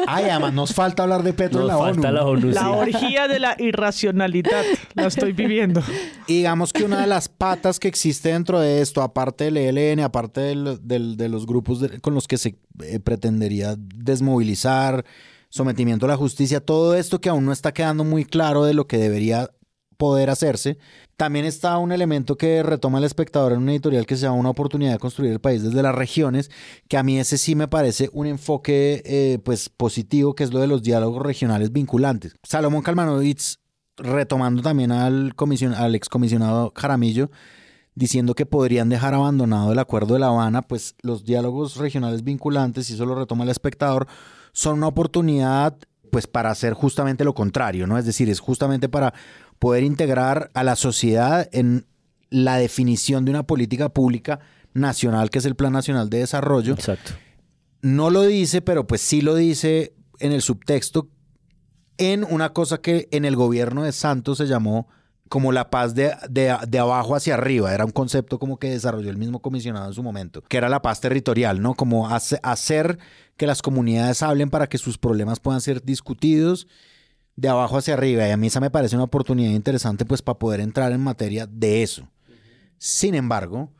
Ay, 0.06 0.26
además 0.26 0.52
nos 0.52 0.74
falta 0.74 1.04
hablar 1.04 1.22
de 1.22 1.32
Petro 1.32 1.62
en 1.62 1.66
Nos 1.68 1.78
la 1.78 1.84
falta 1.86 2.08
ONU. 2.08 2.12
la 2.16 2.24
ONU, 2.26 2.46
La 2.52 2.70
orgía 2.70 3.28
de 3.28 3.38
la 3.38 3.56
irracionalidad 3.58 4.62
la 4.94 5.06
estoy 5.06 5.32
viviendo. 5.32 5.82
Y 6.26 6.34
digamos 6.36 6.72
que 6.72 6.84
una 6.84 7.00
de 7.00 7.06
las 7.06 7.28
patas 7.28 7.80
que 7.80 7.88
existe 7.88 8.28
dentro 8.28 8.60
de 8.60 8.82
esto, 8.82 9.00
aparte 9.02 9.44
del 9.50 9.56
ELN, 9.56 10.00
aparte 10.00 10.40
del- 10.42 10.78
del- 10.82 11.16
de 11.16 11.28
los 11.30 11.46
grupos 11.46 11.80
de- 11.80 11.98
con 12.00 12.14
los 12.14 12.28
que 12.28 12.36
se 12.36 12.56
eh, 12.82 13.00
pretendería 13.00 13.74
desmovilizar, 13.78 15.04
sometimiento 15.48 16.04
a 16.06 16.08
la 16.10 16.16
justicia, 16.16 16.60
todo 16.60 16.94
esto 16.94 17.20
que 17.20 17.28
aún 17.30 17.46
no 17.46 17.52
está 17.52 17.72
quedando 17.72 18.04
muy 18.04 18.24
claro 18.26 18.64
de 18.64 18.74
lo 18.74 18.86
que 18.86 18.98
debería 18.98 19.50
poder 19.96 20.30
hacerse, 20.30 20.78
también 21.16 21.44
está 21.44 21.78
un 21.78 21.92
elemento 21.92 22.36
que 22.36 22.62
retoma 22.62 22.98
el 22.98 23.04
espectador 23.04 23.52
en 23.52 23.58
una 23.58 23.72
editorial 23.72 24.06
que 24.06 24.16
se 24.16 24.22
llama 24.22 24.36
Una 24.36 24.50
oportunidad 24.50 24.92
de 24.92 24.98
construir 24.98 25.32
el 25.32 25.40
país 25.40 25.62
desde 25.62 25.82
las 25.82 25.94
regiones, 25.94 26.50
que 26.88 26.98
a 26.98 27.02
mí 27.02 27.18
ese 27.18 27.38
sí 27.38 27.54
me 27.54 27.68
parece 27.68 28.10
un 28.12 28.26
enfoque 28.26 29.02
eh, 29.04 29.38
pues 29.44 29.68
positivo, 29.68 30.34
que 30.34 30.44
es 30.44 30.52
lo 30.52 30.60
de 30.60 30.66
los 30.66 30.82
diálogos 30.82 31.22
regionales 31.22 31.72
vinculantes. 31.72 32.34
Salomón 32.42 32.82
Kalmanovitz, 32.82 33.58
retomando 33.96 34.62
también 34.62 34.92
al, 34.92 35.34
al 35.76 35.94
excomisionado 35.94 36.72
Jaramillo, 36.76 37.30
diciendo 37.94 38.34
que 38.34 38.44
podrían 38.44 38.90
dejar 38.90 39.14
abandonado 39.14 39.72
el 39.72 39.78
acuerdo 39.78 40.14
de 40.14 40.20
La 40.20 40.28
Habana, 40.28 40.62
pues 40.62 40.94
los 41.00 41.24
diálogos 41.24 41.76
regionales 41.76 42.22
vinculantes, 42.22 42.90
y 42.90 42.94
eso 42.94 43.06
lo 43.06 43.14
retoma 43.14 43.44
el 43.44 43.50
espectador, 43.50 44.06
son 44.52 44.78
una 44.78 44.88
oportunidad 44.88 45.76
pues 46.10 46.26
para 46.26 46.50
hacer 46.50 46.72
justamente 46.72 47.24
lo 47.24 47.34
contrario, 47.34 47.86
¿no? 47.86 47.98
Es 47.98 48.06
decir, 48.06 48.30
es 48.30 48.40
justamente 48.40 48.88
para 48.88 49.12
poder 49.58 49.82
integrar 49.84 50.50
a 50.54 50.62
la 50.64 50.76
sociedad 50.76 51.48
en 51.52 51.86
la 52.30 52.56
definición 52.58 53.24
de 53.24 53.30
una 53.30 53.46
política 53.46 53.88
pública 53.88 54.40
nacional, 54.74 55.30
que 55.30 55.38
es 55.38 55.44
el 55.44 55.54
Plan 55.56 55.72
Nacional 55.72 56.10
de 56.10 56.18
Desarrollo. 56.18 56.74
Exacto. 56.74 57.12
No 57.82 58.10
lo 58.10 58.22
dice, 58.22 58.62
pero 58.62 58.86
pues 58.86 59.00
sí 59.00 59.20
lo 59.20 59.34
dice 59.34 59.94
en 60.18 60.32
el 60.32 60.42
subtexto, 60.42 61.08
en 61.98 62.24
una 62.24 62.52
cosa 62.52 62.78
que 62.78 63.08
en 63.10 63.24
el 63.24 63.36
gobierno 63.36 63.84
de 63.84 63.92
Santos 63.92 64.38
se 64.38 64.46
llamó 64.46 64.88
como 65.28 65.50
la 65.50 65.70
paz 65.70 65.94
de, 65.94 66.12
de- 66.28 66.56
de 66.68 66.78
abajo 66.78 67.16
hacia 67.16 67.34
arriba. 67.34 67.72
Era 67.74 67.84
un 67.84 67.90
concepto 67.90 68.38
como 68.38 68.58
que 68.58 68.70
desarrolló 68.70 69.10
el 69.10 69.16
mismo 69.16 69.40
comisionado 69.40 69.88
en 69.88 69.94
su 69.94 70.02
momento, 70.02 70.42
que 70.42 70.56
era 70.56 70.68
la 70.68 70.82
paz 70.82 71.00
territorial, 71.00 71.60
¿no? 71.62 71.74
Como 71.74 72.08
hace- 72.08 72.38
hacer 72.42 72.98
que 73.36 73.46
las 73.46 73.60
comunidades 73.62 74.22
hablen 74.22 74.50
para 74.50 74.68
que 74.68 74.78
sus 74.78 74.98
problemas 74.98 75.40
puedan 75.40 75.60
ser 75.60 75.82
discutidos 75.82 76.68
de 77.36 77.48
abajo 77.48 77.76
hacia 77.78 77.94
arriba. 77.94 78.26
Y 78.26 78.30
a 78.30 78.36
mí 78.36 78.46
esa 78.48 78.60
me 78.60 78.70
parece 78.70 78.96
una 78.96 79.04
oportunidad 79.04 79.50
interesante 79.52 80.04
pues 80.04 80.22
para 80.22 80.38
poder 80.38 80.60
entrar 80.60 80.92
en 80.92 81.00
materia 81.02 81.46
de 81.46 81.82
eso. 81.82 82.08
Sin 82.78 83.14
embargo, 83.14 83.72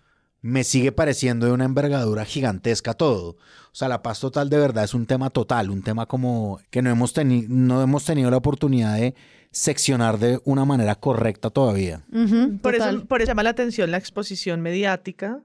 me 0.43 0.63
sigue 0.65 0.93
pareciendo 0.93 1.47
de 1.47 1.53
una 1.53 1.65
envergadura 1.65 2.25
gigantesca 2.25 2.95
todo. 2.95 3.31
O 3.31 3.79
sea, 3.79 3.89
la 3.89 4.03
paz 4.03 4.21
total 4.21 4.49
de 4.49 4.59
verdad 4.59 4.85
es 4.85 4.95
un 4.95 5.07
tema 5.07 5.31
total, 5.31 5.71
un 5.71 5.83
tema 5.83 6.07
como 6.07 6.61
que 6.71 6.83
no 6.83 6.91
hemos, 6.91 7.15
teni- 7.15 7.47
no 7.49 7.83
hemos 7.83 8.05
tenido 8.05 8.31
la 8.31 8.37
oportunidad 8.39 8.97
de 8.97 9.15
seccionar 9.51 10.19
de 10.19 10.41
una 10.45 10.65
manera 10.65 10.95
correcta 10.95 11.51
todavía. 11.51 12.05
Por 12.63 12.75
eso, 12.75 13.07
por 13.07 13.23
eso 13.23 13.29
llama 13.31 13.43
la 13.43 13.51
atención 13.51 13.91
la 13.91 13.97
exposición 13.99 14.61
mediática. 14.61 15.43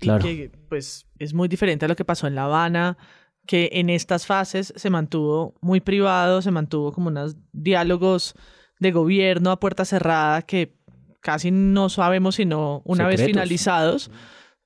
y 0.00 0.04
Claro. 0.06 0.24
Que 0.24 0.50
pues 0.68 1.06
es 1.18 1.32
muy 1.32 1.48
diferente 1.48 1.84
a 1.84 1.88
lo 1.88 1.94
que 1.96 2.04
pasó 2.04 2.26
en 2.26 2.34
La 2.34 2.44
Habana, 2.44 2.98
que 3.46 3.70
en 3.72 3.90
estas 3.90 4.26
fases 4.26 4.72
se 4.76 4.90
mantuvo 4.90 5.54
muy 5.60 5.80
privado, 5.80 6.42
se 6.42 6.50
mantuvo 6.50 6.92
como 6.92 7.08
unos 7.08 7.36
diálogos 7.52 8.34
de 8.78 8.92
gobierno 8.92 9.50
a 9.50 9.58
puerta 9.60 9.84
cerrada 9.84 10.42
que 10.42 10.74
casi 11.20 11.50
no 11.50 11.88
sabemos 11.88 12.36
sino 12.36 12.82
una 12.84 13.06
vez 13.06 13.20
Secretos. 13.20 13.32
finalizados. 13.42 14.10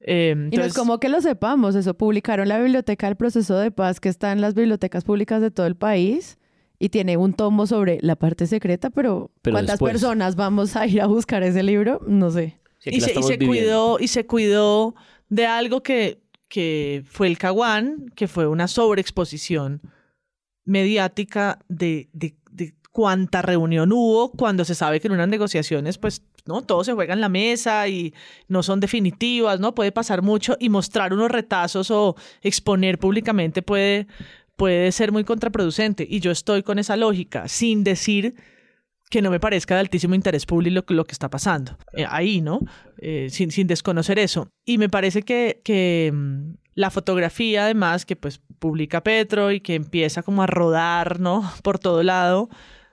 Eh, 0.00 0.32
Y 0.32 0.34
no 0.36 0.44
es 0.46 0.52
entonces- 0.52 0.74
como 0.74 1.00
que 1.00 1.08
lo 1.08 1.20
sepamos, 1.20 1.74
eso 1.74 1.94
publicaron 1.94 2.48
la 2.48 2.58
biblioteca 2.60 3.06
del 3.06 3.16
proceso 3.16 3.56
de 3.58 3.70
paz 3.70 3.98
que 3.98 4.08
está 4.08 4.32
en 4.32 4.40
las 4.40 4.54
bibliotecas 4.54 5.04
públicas 5.04 5.40
de 5.40 5.50
todo 5.50 5.66
el 5.66 5.76
país 5.76 6.38
y 6.78 6.90
tiene 6.90 7.16
un 7.16 7.32
tomo 7.32 7.66
sobre 7.66 7.98
la 8.02 8.16
parte 8.16 8.46
secreta, 8.46 8.90
pero, 8.90 9.30
Pero 9.42 9.54
¿cuántas 9.54 9.74
después. 9.74 9.92
personas 9.94 10.36
vamos 10.36 10.76
a 10.76 10.86
ir 10.86 11.00
a 11.00 11.06
buscar 11.06 11.42
ese 11.42 11.62
libro? 11.62 12.00
No 12.06 12.30
sé. 12.30 12.58
y 12.84 13.00
se, 13.00 13.18
y 13.18 13.22
se 13.22 13.38
cuidó 13.38 13.98
y 13.98 14.06
se 14.08 14.26
cuidó 14.26 14.94
de 15.28 15.46
algo 15.46 15.82
que, 15.82 16.22
que 16.56 17.04
fue 17.06 17.26
el 17.26 17.36
Caguán, 17.36 18.10
que 18.16 18.28
fue 18.28 18.46
una 18.46 18.66
sobreexposición 18.66 19.82
mediática 20.64 21.58
de, 21.68 22.08
de, 22.14 22.34
cuánta 22.92 23.42
reunión 23.42 23.92
hubo 23.92 24.30
cuando 24.30 24.64
se 24.64 24.74
sabe 24.74 24.98
que 24.98 25.08
en 25.08 25.12
unas 25.12 25.28
negociaciones, 25.28 25.98
pues, 25.98 26.22
¿no? 26.46 26.62
Todo 26.62 26.82
se 26.82 26.94
juega 26.94 27.12
en 27.12 27.20
la 27.20 27.28
mesa 27.28 27.86
y 27.88 28.14
no 28.48 28.62
son 28.62 28.80
definitivas, 28.80 29.60
¿no? 29.60 29.74
Puede 29.74 29.92
pasar 29.92 30.22
mucho 30.22 30.56
y 30.58 30.70
mostrar 30.70 31.12
unos 31.12 31.30
retazos 31.30 31.90
o 31.90 32.16
exponer 32.40 32.98
públicamente 32.98 33.60
puede, 33.60 34.06
puede 34.56 34.92
ser 34.92 35.12
muy 35.12 35.24
contraproducente. 35.24 36.06
Y 36.08 36.20
yo 36.20 36.30
estoy 36.30 36.62
con 36.62 36.78
esa 36.78 36.96
lógica, 36.96 37.48
sin 37.48 37.84
decir 37.84 38.34
que 39.10 39.22
no 39.22 39.30
me 39.30 39.40
parezca 39.40 39.74
de 39.74 39.80
altísimo 39.80 40.14
interés 40.14 40.46
público 40.46 40.92
lo, 40.92 41.04
que- 41.04 41.12
está 41.12 41.30
pasando 41.30 41.76
eh, 41.96 42.06
ahí, 42.08 42.40
¿no? 42.40 42.60
Eh, 42.98 43.28
sin, 43.30 43.50
sin 43.50 43.66
desconocer 43.66 44.18
eso. 44.18 44.48
Y 44.64 44.78
me 44.78 44.88
parece 44.88 45.22
que, 45.22 45.60
que 45.64 46.10
mm, 46.12 46.54
la 46.74 46.90
fotografía, 46.90 47.64
además, 47.64 48.04
que 48.04 48.16
pues 48.16 48.40
publica 48.58 49.02
Petro 49.02 49.52
y 49.52 49.60
que 49.60 49.74
empieza 49.74 50.22
como 50.22 50.42
a 50.42 50.46
rodar, 50.46 51.20
¿no? 51.20 51.42
Por 51.62 51.78
todo 51.78 52.02
lado, 52.02 52.48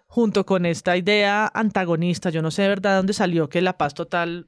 junto 0.08 0.46
con 0.46 0.66
esta 0.66 0.96
idea 0.98 1.50
antagonista, 1.54 2.30
yo 2.30 2.42
no 2.42 2.52
sé 2.52 2.62
de 2.64 2.68
verdad 2.70 2.98
dónde 2.98 3.14
salió 3.14 3.50
que 3.50 3.62
la 3.62 3.78
paz 3.78 3.94
total 3.96 4.48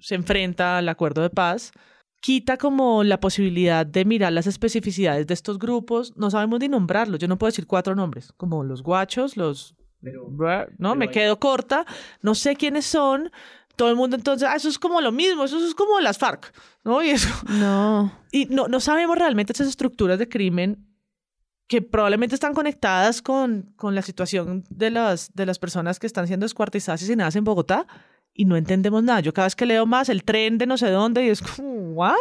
se 0.00 0.14
enfrenta 0.14 0.78
al 0.78 0.88
acuerdo 0.88 1.20
de 1.22 1.30
paz, 1.30 1.72
quita 2.20 2.56
como 2.56 3.04
la 3.04 3.20
posibilidad 3.20 3.84
de 3.84 4.04
mirar 4.04 4.32
las 4.32 4.46
especificidades 4.46 5.26
de 5.26 5.34
estos 5.34 5.58
grupos, 5.58 6.16
no 6.16 6.30
sabemos 6.30 6.60
ni 6.60 6.68
nombrarlos, 6.68 7.18
yo 7.20 7.28
no 7.28 7.36
puedo 7.36 7.50
decir 7.50 7.66
cuatro 7.66 7.94
nombres, 7.94 8.32
como 8.36 8.64
los 8.64 8.82
guachos, 8.82 9.36
los... 9.36 9.74
no, 10.78 10.94
me 10.94 11.10
quedo 11.10 11.38
corta, 11.38 11.86
no 12.20 12.34
sé 12.34 12.56
quiénes 12.56 12.86
son, 12.86 13.30
todo 13.76 13.88
el 13.88 13.96
mundo 13.96 14.16
entonces, 14.16 14.48
ah, 14.48 14.56
eso 14.56 14.68
es 14.68 14.78
como 14.78 15.00
lo 15.00 15.12
mismo, 15.12 15.44
eso 15.44 15.64
es 15.64 15.74
como 15.74 16.00
las 16.00 16.18
FARC, 16.18 16.52
¿no? 16.84 17.02
Y 17.02 17.10
eso... 17.10 17.28
No. 17.48 18.12
Y 18.30 18.46
no, 18.46 18.68
no 18.68 18.80
sabemos 18.80 19.16
realmente 19.16 19.52
esas 19.52 19.68
estructuras 19.68 20.18
de 20.18 20.28
crimen 20.28 20.86
que 21.68 21.80
probablemente 21.80 22.34
están 22.34 22.54
conectadas 22.54 23.22
con, 23.22 23.72
con 23.76 23.94
la 23.94 24.02
situación 24.02 24.64
de 24.68 24.90
las, 24.90 25.32
de 25.34 25.46
las 25.46 25.58
personas 25.58 25.98
que 25.98 26.06
están 26.06 26.26
siendo 26.26 26.44
descuartizadas 26.44 27.00
y 27.00 27.04
asesinadas 27.04 27.36
en 27.36 27.44
Bogotá 27.44 27.86
y 28.34 28.44
no 28.44 28.56
entendemos 28.56 29.02
nada. 29.02 29.20
Yo 29.20 29.32
cada 29.32 29.46
vez 29.46 29.56
que 29.56 29.66
leo 29.66 29.86
más 29.86 30.08
el 30.08 30.24
tren 30.24 30.58
de 30.58 30.66
no 30.66 30.76
sé 30.76 30.90
dónde 30.90 31.24
y 31.24 31.28
es 31.28 31.42
como, 31.42 31.92
¿what? 31.92 32.16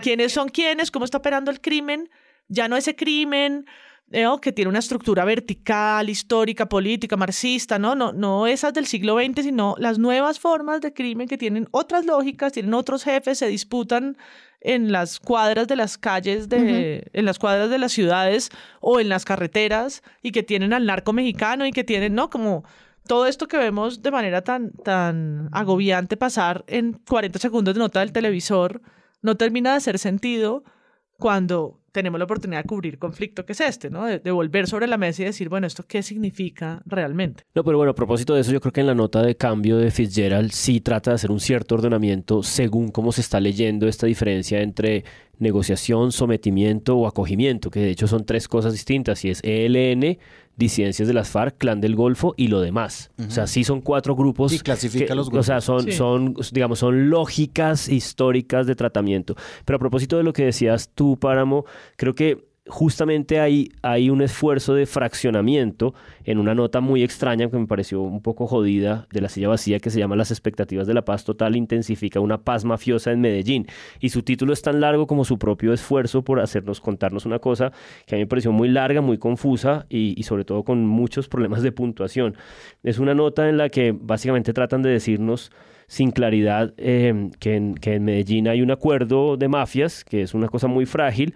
¿Quiénes 0.00 0.32
son 0.32 0.48
quiénes? 0.48 0.90
¿Cómo 0.90 1.04
está 1.04 1.18
operando 1.18 1.50
el 1.50 1.60
crimen? 1.60 2.10
Ya 2.48 2.68
no 2.68 2.76
ese 2.76 2.96
crimen. 2.96 3.66
Eh, 4.12 4.26
o 4.26 4.40
que 4.40 4.52
tiene 4.52 4.68
una 4.68 4.78
estructura 4.78 5.24
vertical, 5.24 6.08
histórica, 6.10 6.68
política, 6.68 7.16
marxista, 7.16 7.78
¿no? 7.78 7.94
No, 7.94 8.12
no 8.12 8.46
esas 8.46 8.74
del 8.74 8.86
siglo 8.86 9.16
XX, 9.16 9.42
sino 9.42 9.74
las 9.78 9.98
nuevas 9.98 10.38
formas 10.38 10.80
de 10.80 10.92
crimen 10.92 11.28
que 11.28 11.38
tienen 11.38 11.66
otras 11.70 12.04
lógicas, 12.04 12.52
tienen 12.52 12.74
otros 12.74 13.04
jefes, 13.04 13.38
se 13.38 13.48
disputan 13.48 14.16
en 14.60 14.92
las 14.92 15.18
cuadras 15.18 15.66
de 15.66 15.76
las 15.76 15.98
calles, 15.98 16.48
de, 16.48 17.08
en 17.12 17.24
las 17.24 17.38
cuadras 17.38 17.70
de 17.70 17.78
las 17.78 17.92
ciudades 17.92 18.50
o 18.80 19.00
en 19.00 19.08
las 19.08 19.24
carreteras 19.24 20.02
y 20.22 20.30
que 20.30 20.42
tienen 20.42 20.72
al 20.72 20.86
narco 20.86 21.12
mexicano 21.12 21.66
y 21.66 21.72
que 21.72 21.82
tienen, 21.82 22.14
¿no? 22.14 22.30
Como 22.30 22.64
todo 23.06 23.26
esto 23.26 23.48
que 23.48 23.56
vemos 23.56 24.02
de 24.02 24.10
manera 24.10 24.42
tan, 24.42 24.72
tan 24.72 25.48
agobiante 25.52 26.16
pasar 26.16 26.64
en 26.68 26.92
40 26.92 27.38
segundos 27.38 27.74
de 27.74 27.80
nota 27.80 28.00
del 28.00 28.12
televisor 28.12 28.80
no 29.22 29.36
termina 29.36 29.70
de 29.70 29.76
hacer 29.76 29.98
sentido 29.98 30.64
cuando 31.22 31.78
tenemos 31.92 32.18
la 32.18 32.24
oportunidad 32.24 32.64
de 32.64 32.66
cubrir 32.66 32.98
conflicto 32.98 33.46
que 33.46 33.52
es 33.52 33.60
este, 33.60 33.90
¿no? 33.90 34.06
De, 34.06 34.18
de, 34.18 34.30
volver 34.32 34.66
sobre 34.66 34.88
la 34.88 34.96
mesa 34.96 35.22
y 35.22 35.26
decir, 35.26 35.48
bueno, 35.48 35.68
¿esto 35.68 35.84
qué 35.86 36.02
significa 36.02 36.82
realmente? 36.84 37.44
No, 37.54 37.62
pero 37.62 37.76
bueno, 37.76 37.92
a 37.92 37.94
propósito 37.94 38.34
de 38.34 38.40
eso, 38.40 38.50
yo 38.50 38.60
creo 38.60 38.72
que 38.72 38.80
en 38.80 38.88
la 38.88 38.94
nota 38.96 39.22
de 39.22 39.36
cambio 39.36 39.76
de 39.76 39.92
Fitzgerald 39.92 40.50
sí 40.50 40.80
trata 40.80 41.12
de 41.12 41.14
hacer 41.14 41.30
un 41.30 41.38
cierto 41.38 41.76
ordenamiento 41.76 42.42
según 42.42 42.90
cómo 42.90 43.12
se 43.12 43.20
está 43.20 43.38
leyendo 43.38 43.86
esta 43.86 44.08
diferencia 44.08 44.62
entre 44.62 45.04
negociación, 45.42 46.12
sometimiento 46.12 46.96
o 46.96 47.06
acogimiento, 47.06 47.70
que 47.70 47.80
de 47.80 47.90
hecho 47.90 48.06
son 48.06 48.24
tres 48.24 48.48
cosas 48.48 48.72
distintas, 48.72 49.24
y 49.24 49.30
es 49.30 49.40
ELN, 49.42 50.18
disidencias 50.56 51.08
de 51.08 51.14
las 51.14 51.30
FARC, 51.30 51.56
Clan 51.58 51.80
del 51.80 51.96
Golfo 51.96 52.34
y 52.36 52.48
lo 52.48 52.60
demás. 52.60 53.10
Uh 53.18 53.22
-huh. 53.22 53.28
O 53.28 53.30
sea, 53.30 53.46
sí 53.46 53.64
son 53.64 53.80
cuatro 53.80 54.14
grupos. 54.14 54.52
Y 54.52 54.58
clasifica 54.58 55.06
que, 55.06 55.14
los 55.14 55.28
grupos. 55.28 55.46
O 55.46 55.48
sea, 55.48 55.60
son, 55.60 55.84
sí. 55.84 55.92
son, 55.92 56.34
digamos, 56.52 56.78
son 56.78 57.10
lógicas 57.10 57.88
históricas 57.88 58.66
de 58.66 58.74
tratamiento. 58.74 59.34
Pero 59.64 59.76
a 59.76 59.78
propósito 59.78 60.16
de 60.16 60.22
lo 60.22 60.32
que 60.32 60.44
decías 60.44 60.90
tú, 60.94 61.18
Páramo, 61.18 61.64
creo 61.96 62.14
que 62.14 62.51
justamente 62.66 63.40
hay, 63.40 63.70
hay 63.82 64.08
un 64.08 64.22
esfuerzo 64.22 64.74
de 64.74 64.86
fraccionamiento 64.86 65.94
en 66.24 66.38
una 66.38 66.54
nota 66.54 66.80
muy 66.80 67.02
extraña 67.02 67.50
que 67.50 67.58
me 67.58 67.66
pareció 67.66 68.00
un 68.02 68.22
poco 68.22 68.46
jodida 68.46 69.08
de 69.12 69.20
la 69.20 69.28
silla 69.28 69.48
vacía 69.48 69.80
que 69.80 69.90
se 69.90 69.98
llama 69.98 70.14
Las 70.14 70.30
expectativas 70.30 70.86
de 70.86 70.94
la 70.94 71.04
paz 71.04 71.24
total 71.24 71.56
intensifica 71.56 72.20
una 72.20 72.42
paz 72.42 72.64
mafiosa 72.64 73.10
en 73.10 73.20
Medellín 73.20 73.66
y 74.00 74.10
su 74.10 74.22
título 74.22 74.52
es 74.52 74.62
tan 74.62 74.80
largo 74.80 75.08
como 75.08 75.24
su 75.24 75.38
propio 75.38 75.72
esfuerzo 75.72 76.22
por 76.22 76.38
hacernos 76.38 76.80
contarnos 76.80 77.26
una 77.26 77.40
cosa 77.40 77.72
que 78.06 78.14
a 78.14 78.18
mí 78.18 78.24
me 78.24 78.28
pareció 78.28 78.52
muy 78.52 78.68
larga, 78.68 79.00
muy 79.00 79.18
confusa 79.18 79.86
y, 79.88 80.22
sobre 80.22 80.44
todo 80.44 80.62
con 80.62 80.86
muchos 80.86 81.28
problemas 81.28 81.62
de 81.62 81.72
puntuación. 81.72 82.36
Es 82.84 83.00
una 83.00 83.14
nota 83.14 83.48
en 83.48 83.56
la 83.56 83.70
que 83.70 83.92
básicamente 83.92 84.52
tratan 84.52 84.82
de 84.82 84.90
decirnos 84.90 85.50
sin 85.88 86.12
claridad 86.12 86.72
eh, 86.76 87.30
que, 87.40 87.56
en, 87.56 87.74
que 87.74 87.94
en 87.94 88.04
Medellín 88.04 88.46
hay 88.46 88.62
un 88.62 88.70
acuerdo 88.70 89.36
de 89.36 89.48
mafias, 89.48 90.04
que 90.04 90.22
es 90.22 90.32
una 90.32 90.48
cosa 90.48 90.68
muy 90.68 90.86
frágil, 90.86 91.34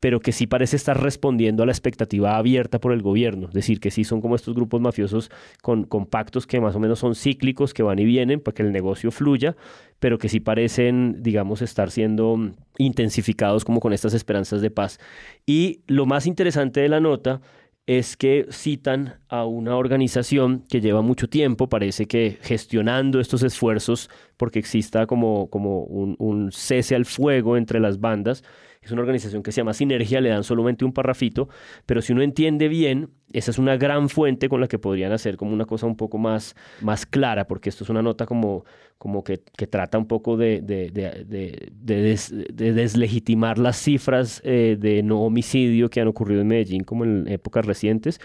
pero 0.00 0.20
que 0.20 0.32
sí 0.32 0.46
parece 0.46 0.76
estar 0.76 1.00
respondiendo 1.00 1.62
a 1.62 1.66
la 1.66 1.72
expectativa 1.72 2.36
abierta 2.36 2.78
por 2.78 2.92
el 2.92 3.02
gobierno. 3.02 3.48
Es 3.48 3.54
decir, 3.54 3.80
que 3.80 3.90
sí 3.90 4.04
son 4.04 4.20
como 4.20 4.36
estos 4.36 4.54
grupos 4.54 4.80
mafiosos 4.80 5.30
con, 5.62 5.86
pactos 6.06 6.46
que 6.46 6.60
más 6.60 6.76
o 6.76 6.80
menos 6.80 7.00
son 7.00 7.14
cíclicos, 7.14 7.74
que 7.74 7.82
van 7.82 7.98
y 7.98 8.04
vienen 8.04 8.40
para 8.40 8.54
que 8.54 8.62
el 8.62 8.72
negocio 8.72 9.10
fluya, 9.10 9.56
pero 9.98 10.18
que 10.18 10.28
sí 10.28 10.38
parecen, 10.38 11.22
digamos, 11.22 11.62
estar 11.62 11.90
siendo 11.90 12.52
intensificados 12.78 13.64
como 13.64 13.80
con 13.80 13.92
estas 13.92 14.14
esperanzas 14.14 14.60
de 14.60 14.70
paz. 14.70 15.00
Y 15.46 15.80
lo 15.88 16.06
más 16.06 16.26
interesante 16.26 16.80
de 16.80 16.88
la 16.88 17.00
nota 17.00 17.40
es 17.86 18.16
que 18.16 18.46
citan 18.50 19.18
a 19.28 19.46
una 19.46 19.74
organización 19.74 20.62
que 20.68 20.80
lleva 20.80 21.00
mucho 21.00 21.26
tiempo, 21.28 21.70
parece 21.70 22.06
que 22.06 22.38
gestionando 22.42 23.18
estos 23.18 23.42
esfuerzos 23.42 24.10
porque 24.36 24.58
exista 24.58 25.06
como, 25.06 25.48
como 25.48 25.84
un 25.84 26.52
cese 26.52 26.94
al 26.94 27.06
fuego 27.06 27.56
entre 27.56 27.80
las 27.80 27.98
bandas, 27.98 28.44
es 28.88 28.92
una 28.92 29.02
organización 29.02 29.42
que 29.42 29.52
se 29.52 29.60
llama 29.60 29.74
Sinergia, 29.74 30.20
le 30.20 30.30
dan 30.30 30.44
solamente 30.44 30.84
un 30.84 30.92
parrafito, 30.92 31.48
pero 31.86 32.02
si 32.02 32.12
uno 32.12 32.22
entiende 32.22 32.68
bien, 32.68 33.10
esa 33.32 33.50
es 33.50 33.58
una 33.58 33.76
gran 33.76 34.08
fuente 34.08 34.48
con 34.48 34.60
la 34.60 34.68
que 34.68 34.78
podrían 34.78 35.12
hacer 35.12 35.36
como 35.36 35.52
una 35.52 35.66
cosa 35.66 35.86
un 35.86 35.96
poco 35.96 36.18
más, 36.18 36.56
más 36.80 37.04
clara, 37.06 37.46
porque 37.46 37.68
esto 37.68 37.84
es 37.84 37.90
una 37.90 38.02
nota 38.02 38.26
como, 38.26 38.64
como 38.96 39.22
que, 39.22 39.42
que 39.56 39.66
trata 39.66 39.98
un 39.98 40.06
poco 40.06 40.36
de, 40.36 40.60
de, 40.62 40.90
de, 40.90 41.70
de 41.72 42.02
des, 42.02 42.34
deslegitimar 42.52 43.58
las 43.58 43.76
cifras 43.76 44.40
eh, 44.44 44.76
de 44.78 45.02
no 45.02 45.20
homicidio 45.20 45.90
que 45.90 46.00
han 46.00 46.08
ocurrido 46.08 46.40
en 46.40 46.48
Medellín 46.48 46.84
como 46.84 47.04
en 47.04 47.28
épocas 47.28 47.66
recientes, 47.66 48.20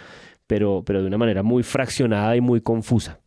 pero, 0.48 0.84
pero 0.86 1.02
de 1.02 1.08
una 1.08 1.18
manera 1.18 1.44
muy 1.44 1.64
fraccionada 1.64 2.36
y 2.36 2.42
muy 2.42 2.62
confusa. 2.62 3.20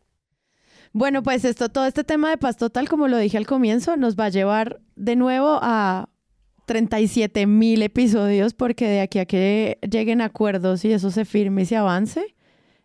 Bueno, 0.93 1.21
pues 1.21 1.45
esto, 1.45 1.69
todo 1.69 1.85
este 1.85 2.03
tema 2.03 2.31
de 2.31 2.37
paz 2.37 2.57
total, 2.57 2.89
como 2.89 3.07
lo 3.07 3.17
dije 3.17 3.37
al 3.37 3.45
comienzo, 3.45 3.97
nos 3.97 4.15
va 4.17 4.25
a 4.25 4.29
llevar 4.29 4.79
de 4.95 5.15
nuevo 5.15 5.59
a 5.61 6.09
37 6.67 7.47
mil 7.47 7.81
episodios 7.81 8.53
porque 8.53 8.87
de 8.87 8.99
aquí 8.99 9.19
a 9.19 9.25
que 9.25 9.79
lleguen 9.89 10.21
acuerdos 10.21 10.85
y 10.85 10.91
eso 10.91 11.09
se 11.09 11.25
firme 11.25 11.63
y 11.63 11.65
se 11.65 11.77
avance, 11.77 12.35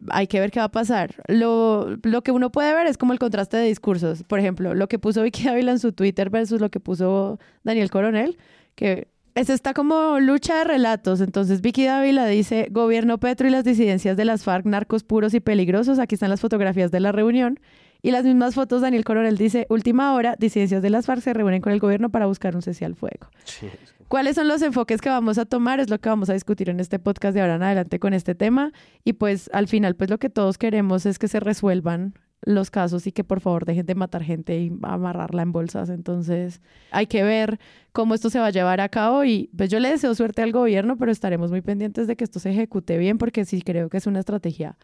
hay 0.08 0.28
que 0.28 0.40
ver 0.40 0.50
qué 0.52 0.60
va 0.60 0.66
a 0.66 0.70
pasar. 0.70 1.16
Lo, 1.26 1.98
lo 2.02 2.22
que 2.22 2.30
uno 2.30 2.50
puede 2.50 2.72
ver 2.74 2.86
es 2.86 2.96
como 2.96 3.12
el 3.12 3.18
contraste 3.18 3.56
de 3.56 3.66
discursos. 3.66 4.22
Por 4.22 4.38
ejemplo, 4.38 4.74
lo 4.74 4.88
que 4.88 4.98
puso 4.98 5.22
Vicky 5.22 5.48
Ávila 5.48 5.72
en 5.72 5.80
su 5.80 5.92
Twitter 5.92 6.30
versus 6.30 6.60
lo 6.60 6.70
que 6.70 6.80
puso 6.80 7.40
Daniel 7.64 7.90
Coronel, 7.90 8.38
que 8.76 9.08
es 9.34 9.50
esta 9.50 9.74
como 9.74 10.20
lucha 10.20 10.58
de 10.58 10.64
relatos. 10.64 11.20
Entonces 11.20 11.60
Vicky 11.60 11.84
Dávila 11.84 12.26
dice, 12.26 12.68
gobierno 12.70 13.18
Petro 13.18 13.48
y 13.48 13.50
las 13.50 13.64
disidencias 13.64 14.16
de 14.16 14.24
las 14.24 14.44
FARC, 14.44 14.64
narcos 14.64 15.02
puros 15.02 15.34
y 15.34 15.40
peligrosos. 15.40 15.98
Aquí 15.98 16.14
están 16.14 16.30
las 16.30 16.40
fotografías 16.40 16.92
de 16.92 17.00
la 17.00 17.10
reunión. 17.10 17.58
Y 18.02 18.10
las 18.10 18.24
mismas 18.24 18.54
fotos, 18.54 18.82
Daniel 18.82 19.04
Coronel 19.04 19.38
dice, 19.38 19.66
última 19.70 20.12
hora, 20.14 20.34
disidencias 20.36 20.82
de 20.82 20.90
las 20.90 21.06
FARC 21.06 21.22
se 21.22 21.32
reúnen 21.32 21.62
con 21.62 21.72
el 21.72 21.78
gobierno 21.78 22.10
para 22.10 22.26
buscar 22.26 22.56
un 22.56 22.62
cese 22.62 22.84
al 22.84 22.96
fuego. 22.96 23.28
Sí. 23.44 23.68
¿Cuáles 24.08 24.34
son 24.34 24.48
los 24.48 24.60
enfoques 24.60 25.00
que 25.00 25.08
vamos 25.08 25.38
a 25.38 25.46
tomar? 25.46 25.80
Es 25.80 25.88
lo 25.88 25.98
que 26.00 26.08
vamos 26.08 26.28
a 26.28 26.34
discutir 26.34 26.68
en 26.68 26.80
este 26.80 26.98
podcast 26.98 27.32
de 27.34 27.40
ahora 27.40 27.54
en 27.54 27.62
adelante 27.62 27.98
con 27.98 28.12
este 28.12 28.34
tema. 28.34 28.72
Y 29.04 29.14
pues 29.14 29.48
al 29.54 29.68
final, 29.68 29.94
pues 29.94 30.10
lo 30.10 30.18
que 30.18 30.28
todos 30.28 30.58
queremos 30.58 31.06
es 31.06 31.18
que 31.18 31.28
se 31.28 31.40
resuelvan 31.40 32.12
los 32.42 32.70
casos 32.70 33.06
y 33.06 33.12
que 33.12 33.24
por 33.24 33.40
favor 33.40 33.64
dejen 33.64 33.86
de 33.86 33.94
matar 33.94 34.22
gente 34.22 34.58
y 34.58 34.72
amarrarla 34.82 35.42
en 35.42 35.52
bolsas. 35.52 35.88
Entonces 35.88 36.60
hay 36.90 37.06
que 37.06 37.22
ver 37.22 37.58
cómo 37.92 38.14
esto 38.14 38.30
se 38.30 38.38
va 38.38 38.46
a 38.46 38.50
llevar 38.50 38.80
a 38.80 38.88
cabo 38.88 39.24
y 39.24 39.48
pues 39.56 39.70
yo 39.70 39.78
le 39.80 39.88
deseo 39.88 40.14
suerte 40.14 40.42
al 40.42 40.52
gobierno, 40.52 40.98
pero 40.98 41.12
estaremos 41.12 41.50
muy 41.50 41.60
pendientes 41.60 42.06
de 42.06 42.16
que 42.16 42.24
esto 42.24 42.40
se 42.40 42.50
ejecute 42.50 42.98
bien 42.98 43.16
porque 43.16 43.44
sí 43.44 43.62
creo 43.62 43.88
que 43.88 43.96
es 43.96 44.06
una 44.06 44.18
estrategia 44.18 44.76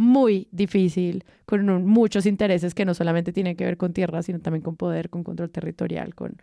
muy 0.00 0.48
difícil, 0.50 1.24
con 1.44 1.68
un, 1.68 1.84
muchos 1.84 2.24
intereses 2.24 2.74
que 2.74 2.86
no 2.86 2.94
solamente 2.94 3.34
tienen 3.34 3.54
que 3.54 3.66
ver 3.66 3.76
con 3.76 3.92
tierra, 3.92 4.22
sino 4.22 4.40
también 4.40 4.62
con 4.62 4.74
poder, 4.74 5.10
con 5.10 5.22
control 5.22 5.50
territorial, 5.50 6.14
con 6.14 6.38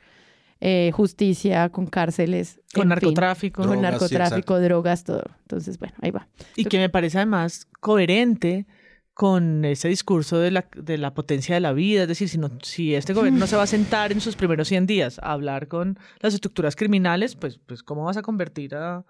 eh, 0.61 0.91
justicia, 0.93 1.69
con 1.69 1.87
cárceles. 1.87 2.61
Con 2.71 2.87
narcotráfico. 2.87 3.63
Fin, 3.63 3.71
con 3.71 3.81
drogas, 3.81 3.99
narcotráfico, 3.99 4.57
sí, 4.57 4.63
drogas, 4.63 5.03
todo. 5.03 5.23
Entonces, 5.41 5.79
bueno, 5.79 5.95
ahí 6.01 6.11
va. 6.11 6.27
Y 6.55 6.65
que 6.65 6.77
me 6.77 6.89
parece 6.89 7.17
además 7.17 7.67
coherente 7.79 8.67
con 9.15 9.65
ese 9.65 9.87
discurso 9.87 10.37
de 10.37 10.51
la, 10.51 10.67
de 10.75 10.99
la 10.99 11.15
potencia 11.15 11.55
de 11.55 11.61
la 11.61 11.73
vida, 11.73 12.03
es 12.03 12.07
decir, 12.07 12.29
si, 12.29 12.37
no, 12.37 12.51
si 12.61 12.93
este 12.93 13.13
gobierno 13.13 13.39
no 13.39 13.47
se 13.47 13.55
va 13.55 13.63
a 13.63 13.67
sentar 13.67 14.11
en 14.11 14.21
sus 14.21 14.35
primeros 14.35 14.67
100 14.67 14.85
días 14.85 15.19
a 15.23 15.31
hablar 15.31 15.67
con 15.67 15.97
las 16.19 16.35
estructuras 16.35 16.75
criminales, 16.75 17.35
pues, 17.35 17.59
pues 17.65 17.81
¿cómo 17.81 18.03
vas 18.03 18.17
a 18.17 18.21
convertir 18.21 18.75
a, 18.75 19.03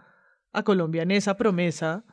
a 0.54 0.64
Colombia 0.64 1.02
en 1.02 1.12
esa 1.12 1.36
promesa? 1.36 2.06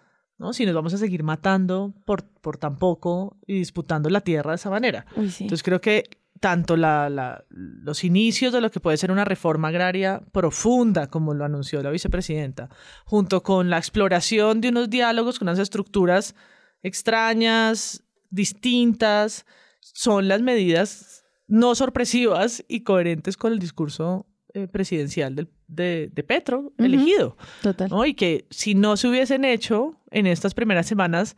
¿No? 0.45 0.53
Si 0.53 0.67
nos 0.67 0.75
vamos 0.75 0.93
a 0.93 0.99
seguir 0.99 1.23
matando 1.23 1.95
por, 2.05 2.23
por 2.23 2.59
tan 2.59 2.77
poco 2.77 3.39
y 3.47 3.55
disputando 3.55 4.11
la 4.11 4.21
tierra 4.21 4.51
de 4.51 4.57
esa 4.57 4.69
manera. 4.69 5.07
Uy, 5.17 5.31
sí. 5.31 5.45
Entonces 5.45 5.63
creo 5.63 5.81
que 5.81 6.05
tanto 6.39 6.77
la, 6.77 7.09
la, 7.09 7.45
los 7.49 8.05
inicios 8.05 8.53
de 8.53 8.61
lo 8.61 8.71
que 8.71 8.79
puede 8.79 8.99
ser 8.99 9.11
una 9.11 9.25
reforma 9.25 9.69
agraria 9.69 10.21
profunda, 10.33 11.07
como 11.07 11.33
lo 11.33 11.47
anunció 11.47 11.83
la 11.83 11.91
vicepresidenta, 11.91 12.69
junto 13.07 13.43
con 13.43 13.71
la 13.71 13.79
exploración 13.79 14.61
de 14.61 14.69
unos 14.69 14.91
diálogos 14.91 15.39
con 15.39 15.49
unas 15.49 15.59
estructuras 15.59 16.35
extrañas, 16.83 18.05
distintas, 18.29 19.47
son 19.81 20.29
las 20.29 20.43
medidas 20.43 21.25
no 21.47 21.75
sorpresivas 21.75 22.65
y 22.69 22.81
coherentes 22.81 23.39
con 23.39 23.53
el 23.53 23.59
discurso 23.59 24.27
eh, 24.55 24.69
presidencial 24.69 25.35
del, 25.35 25.49
de, 25.69 26.11
de, 26.13 26.23
Petro 26.23 26.61
uh 26.61 26.73
-huh. 26.77 26.85
elegido. 26.85 27.37
Total. 27.63 27.91
¿no? 27.91 28.07
Y 28.07 28.15
que 28.15 28.47
si 28.51 28.75
no 28.75 28.97
se 28.97 29.09
hubiesen 29.09 29.45
hecho 29.45 30.01
en 30.11 30.27
estas 30.27 30.55
primeras 30.55 30.87
semanas, 30.87 31.37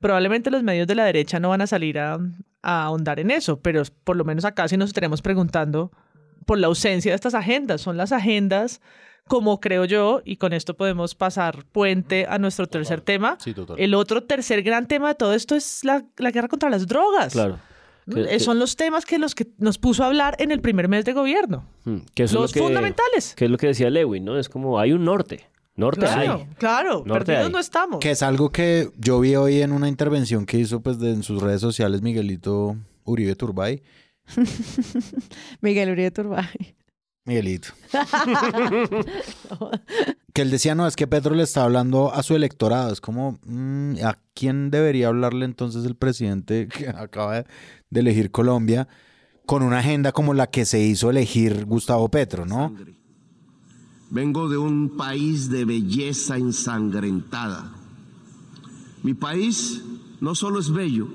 probablemente 0.00 0.50
los 0.50 0.62
medios 0.62 0.86
de 0.86 0.94
la 0.94 1.04
derecha 1.04 1.40
no 1.40 1.48
van 1.48 1.62
a 1.62 1.66
salir 1.66 1.98
a, 1.98 2.18
a 2.62 2.84
ahondar 2.84 3.20
en 3.20 3.30
eso, 3.30 3.60
pero 3.60 3.82
por 4.04 4.16
lo 4.16 4.24
menos 4.24 4.44
acá 4.44 4.68
sí 4.68 4.76
nos 4.76 4.90
estaremos 4.90 5.22
preguntando 5.22 5.90
por 6.46 6.58
la 6.58 6.66
ausencia 6.68 7.10
de 7.12 7.16
estas 7.16 7.34
agendas. 7.34 7.80
Son 7.80 7.96
las 7.96 8.12
agendas 8.12 8.80
como 9.28 9.60
creo 9.60 9.84
yo, 9.84 10.22
y 10.24 10.36
con 10.36 10.52
esto 10.52 10.74
podemos 10.74 11.14
pasar 11.14 11.64
puente 11.70 12.26
a 12.28 12.38
nuestro 12.38 12.66
tercer 12.66 13.02
tema. 13.02 13.36
Sí, 13.38 13.54
el 13.76 13.94
otro 13.94 14.24
tercer 14.24 14.62
gran 14.62 14.88
tema 14.88 15.08
de 15.08 15.14
todo 15.14 15.34
esto 15.34 15.54
es 15.54 15.84
la, 15.84 16.04
la 16.16 16.30
guerra 16.30 16.48
contra 16.48 16.70
las 16.70 16.86
drogas. 16.86 17.34
Claro. 17.34 17.58
Que, 18.12 18.24
que, 18.24 18.40
Son 18.40 18.58
los 18.58 18.76
temas 18.76 19.04
que 19.04 19.18
los 19.18 19.34
que 19.34 19.48
nos 19.58 19.78
puso 19.78 20.02
a 20.04 20.06
hablar 20.06 20.36
en 20.38 20.50
el 20.50 20.60
primer 20.60 20.88
mes 20.88 21.04
de 21.04 21.12
gobierno. 21.12 21.64
Hmm, 21.84 21.98
que 22.14 22.22
los 22.24 22.32
es 22.32 22.38
lo 22.38 22.48
que, 22.48 22.60
fundamentales. 22.60 23.34
Que 23.34 23.44
es 23.46 23.50
lo 23.50 23.58
que 23.58 23.68
decía 23.68 23.90
Lewin, 23.90 24.24
¿no? 24.24 24.38
Es 24.38 24.48
como 24.48 24.78
hay 24.78 24.92
un 24.92 25.04
norte. 25.04 25.48
Norte 25.76 26.00
claro, 26.00 26.32
hay. 26.32 26.54
Claro, 26.56 27.02
Norte 27.06 27.26
perdidos 27.26 27.46
hay. 27.46 27.52
no 27.52 27.58
estamos. 27.58 28.00
Que 28.00 28.10
es 28.10 28.22
algo 28.22 28.50
que 28.50 28.90
yo 28.96 29.20
vi 29.20 29.36
hoy 29.36 29.62
en 29.62 29.72
una 29.72 29.88
intervención 29.88 30.44
que 30.44 30.58
hizo 30.58 30.80
pues 30.80 30.98
de, 30.98 31.12
en 31.12 31.22
sus 31.22 31.40
redes 31.40 31.60
sociales 31.60 32.02
Miguelito 32.02 32.76
Uribe 33.04 33.36
Turbay. 33.36 33.82
Miguel 35.60 35.90
Uribe 35.90 36.10
Turbay. 36.10 36.74
Miguelito. 37.24 37.68
que 40.38 40.42
él 40.42 40.52
decía, 40.52 40.76
no, 40.76 40.86
es 40.86 40.94
que 40.94 41.08
Petro 41.08 41.34
le 41.34 41.42
está 41.42 41.64
hablando 41.64 42.14
a 42.14 42.22
su 42.22 42.36
electorado. 42.36 42.92
Es 42.92 43.00
como, 43.00 43.40
mm, 43.44 43.94
¿a 44.04 44.20
quién 44.34 44.70
debería 44.70 45.08
hablarle 45.08 45.44
entonces 45.44 45.84
el 45.84 45.96
presidente 45.96 46.68
que 46.72 46.88
acaba 46.90 47.42
de 47.90 48.00
elegir 48.00 48.30
Colombia 48.30 48.86
con 49.46 49.64
una 49.64 49.80
agenda 49.80 50.12
como 50.12 50.34
la 50.34 50.46
que 50.46 50.64
se 50.64 50.78
hizo 50.78 51.10
elegir 51.10 51.64
Gustavo 51.64 52.08
Petro, 52.08 52.46
¿no? 52.46 52.72
Vengo 54.10 54.48
de 54.48 54.58
un 54.58 54.96
país 54.96 55.50
de 55.50 55.64
belleza 55.64 56.36
ensangrentada. 56.36 57.72
Mi 59.02 59.14
país 59.14 59.82
no 60.20 60.36
solo 60.36 60.60
es 60.60 60.70
bello, 60.70 61.08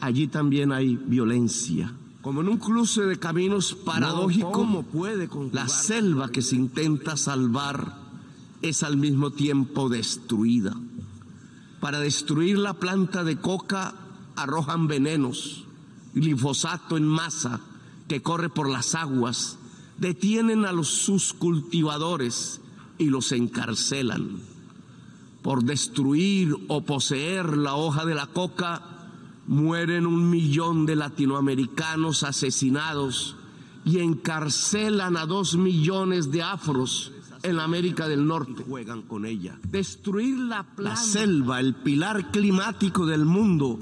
allí 0.00 0.26
también 0.26 0.72
hay 0.72 0.96
violencia. 0.96 1.94
Como 2.20 2.40
en 2.40 2.48
un 2.48 2.56
cruce 2.56 3.02
de 3.02 3.16
caminos 3.16 3.74
paradójico, 3.74 4.82
puede 4.92 5.28
la 5.52 5.68
selva 5.68 6.30
que 6.30 6.42
se 6.42 6.56
intenta 6.56 7.16
salvar 7.16 7.99
es 8.62 8.82
al 8.82 8.96
mismo 8.96 9.30
tiempo 9.30 9.88
destruida. 9.88 10.74
Para 11.80 12.00
destruir 12.00 12.58
la 12.58 12.74
planta 12.74 13.24
de 13.24 13.36
coca 13.36 13.94
arrojan 14.36 14.86
venenos, 14.86 15.64
glifosato 16.14 16.96
en 16.96 17.06
masa 17.06 17.60
que 18.08 18.22
corre 18.22 18.50
por 18.50 18.68
las 18.68 18.94
aguas, 18.94 19.58
detienen 19.98 20.64
a 20.64 20.72
los 20.72 20.88
sus 20.88 21.32
cultivadores 21.32 22.60
y 22.98 23.06
los 23.06 23.32
encarcelan. 23.32 24.40
Por 25.42 25.64
destruir 25.64 26.54
o 26.68 26.84
poseer 26.84 27.56
la 27.56 27.74
hoja 27.74 28.04
de 28.04 28.14
la 28.14 28.26
coca, 28.26 28.82
mueren 29.46 30.06
un 30.06 30.28
millón 30.28 30.84
de 30.84 30.96
latinoamericanos 30.96 32.24
asesinados 32.24 33.36
y 33.84 34.00
encarcelan 34.00 35.16
a 35.16 35.24
dos 35.24 35.56
millones 35.56 36.30
de 36.30 36.42
afros 36.42 37.12
en 37.42 37.56
la 37.56 37.64
América 37.64 38.08
del 38.08 38.26
Norte. 38.26 38.64
Juegan 38.66 39.02
con 39.02 39.24
ella. 39.24 39.58
Destruir 39.62 40.38
la, 40.38 40.66
la 40.76 40.96
selva, 40.96 41.60
el 41.60 41.74
pilar 41.74 42.30
climático 42.30 43.06
del 43.06 43.24
mundo, 43.24 43.78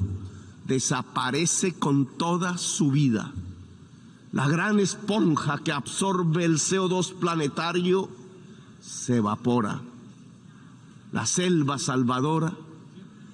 desaparece 0.66 1.74
con 1.74 2.06
toda 2.06 2.58
su 2.58 2.90
vida. 2.90 3.32
La 4.32 4.46
gran 4.46 4.78
esponja 4.78 5.58
que 5.58 5.72
absorbe 5.72 6.44
el 6.44 6.56
CO2 6.56 7.14
planetario 7.14 8.08
se 8.80 9.16
evapora. 9.16 9.80
La 11.12 11.24
selva 11.24 11.78
salvadora 11.78 12.52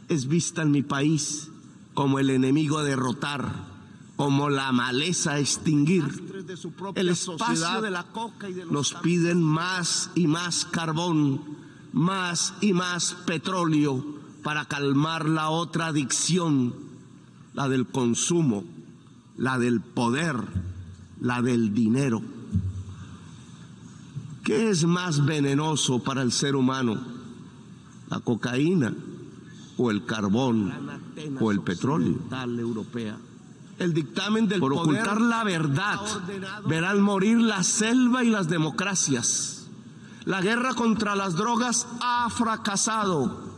es 0.09 0.29
vista 0.29 0.63
en 0.63 0.71
mi 0.71 0.83
país 0.83 1.51
como 1.95 2.19
el 2.19 2.31
enemigo 2.31 2.79
a 2.79 2.85
derrotar, 2.85 3.74
como 4.17 4.51
la 4.51 4.73
maleza 4.73 5.33
a 5.33 5.39
extinguir. 5.39 6.05
El 6.95 7.09
espacio 7.09 7.83
de 7.83 7.91
la 7.91 8.05
coca 8.05 8.49
y 8.49 8.55
nos 8.71 8.95
piden 8.95 9.43
más 9.43 10.11
y 10.15 10.27
más 10.27 10.65
carbón, 10.65 11.41
más 11.93 12.55
y 12.61 12.73
más 12.73 13.15
petróleo 13.27 14.05
para 14.43 14.67
calmar 14.67 15.29
la 15.29 15.51
otra 15.51 15.87
adicción, 15.87 16.75
la 17.55 17.69
del 17.69 17.87
consumo, 17.87 18.65
la 19.37 19.59
del 19.59 19.81
poder 19.81 20.37
la 21.25 21.41
del 21.41 21.73
dinero. 21.73 22.23
¿Qué 24.45 24.69
es 24.69 24.85
más 24.85 25.25
venenoso 25.25 26.03
para 26.03 26.21
el 26.21 26.33
ser 26.33 26.55
humano? 26.55 27.01
¿La 28.11 28.21
cocaína 28.21 28.95
o 29.79 29.91
el 29.91 30.05
carbón 30.05 30.71
o 31.41 31.51
el 31.51 31.61
petróleo? 31.63 32.19
Europea. 32.59 33.17
El 33.79 33.93
dictamen 33.93 34.49
del 34.49 34.61
Por 34.61 34.73
ocultar 34.73 35.21
la 35.21 35.45
verdad 35.45 35.99
verán 36.67 37.01
morir 37.01 37.39
la 37.39 37.63
selva 37.63 38.23
y 38.23 38.31
las 38.31 38.49
democracias. 38.49 39.67
La 40.25 40.41
guerra 40.41 40.75
contra 40.75 41.15
las 41.15 41.35
drogas 41.35 41.87
ha 42.01 42.29
fracasado. 42.31 43.53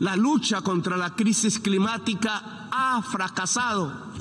La 0.00 0.16
lucha 0.16 0.60
contra 0.60 0.96
la 0.96 1.14
crisis 1.14 1.58
climática 1.58 2.68
ha 2.70 3.00
fracasado 3.02 4.14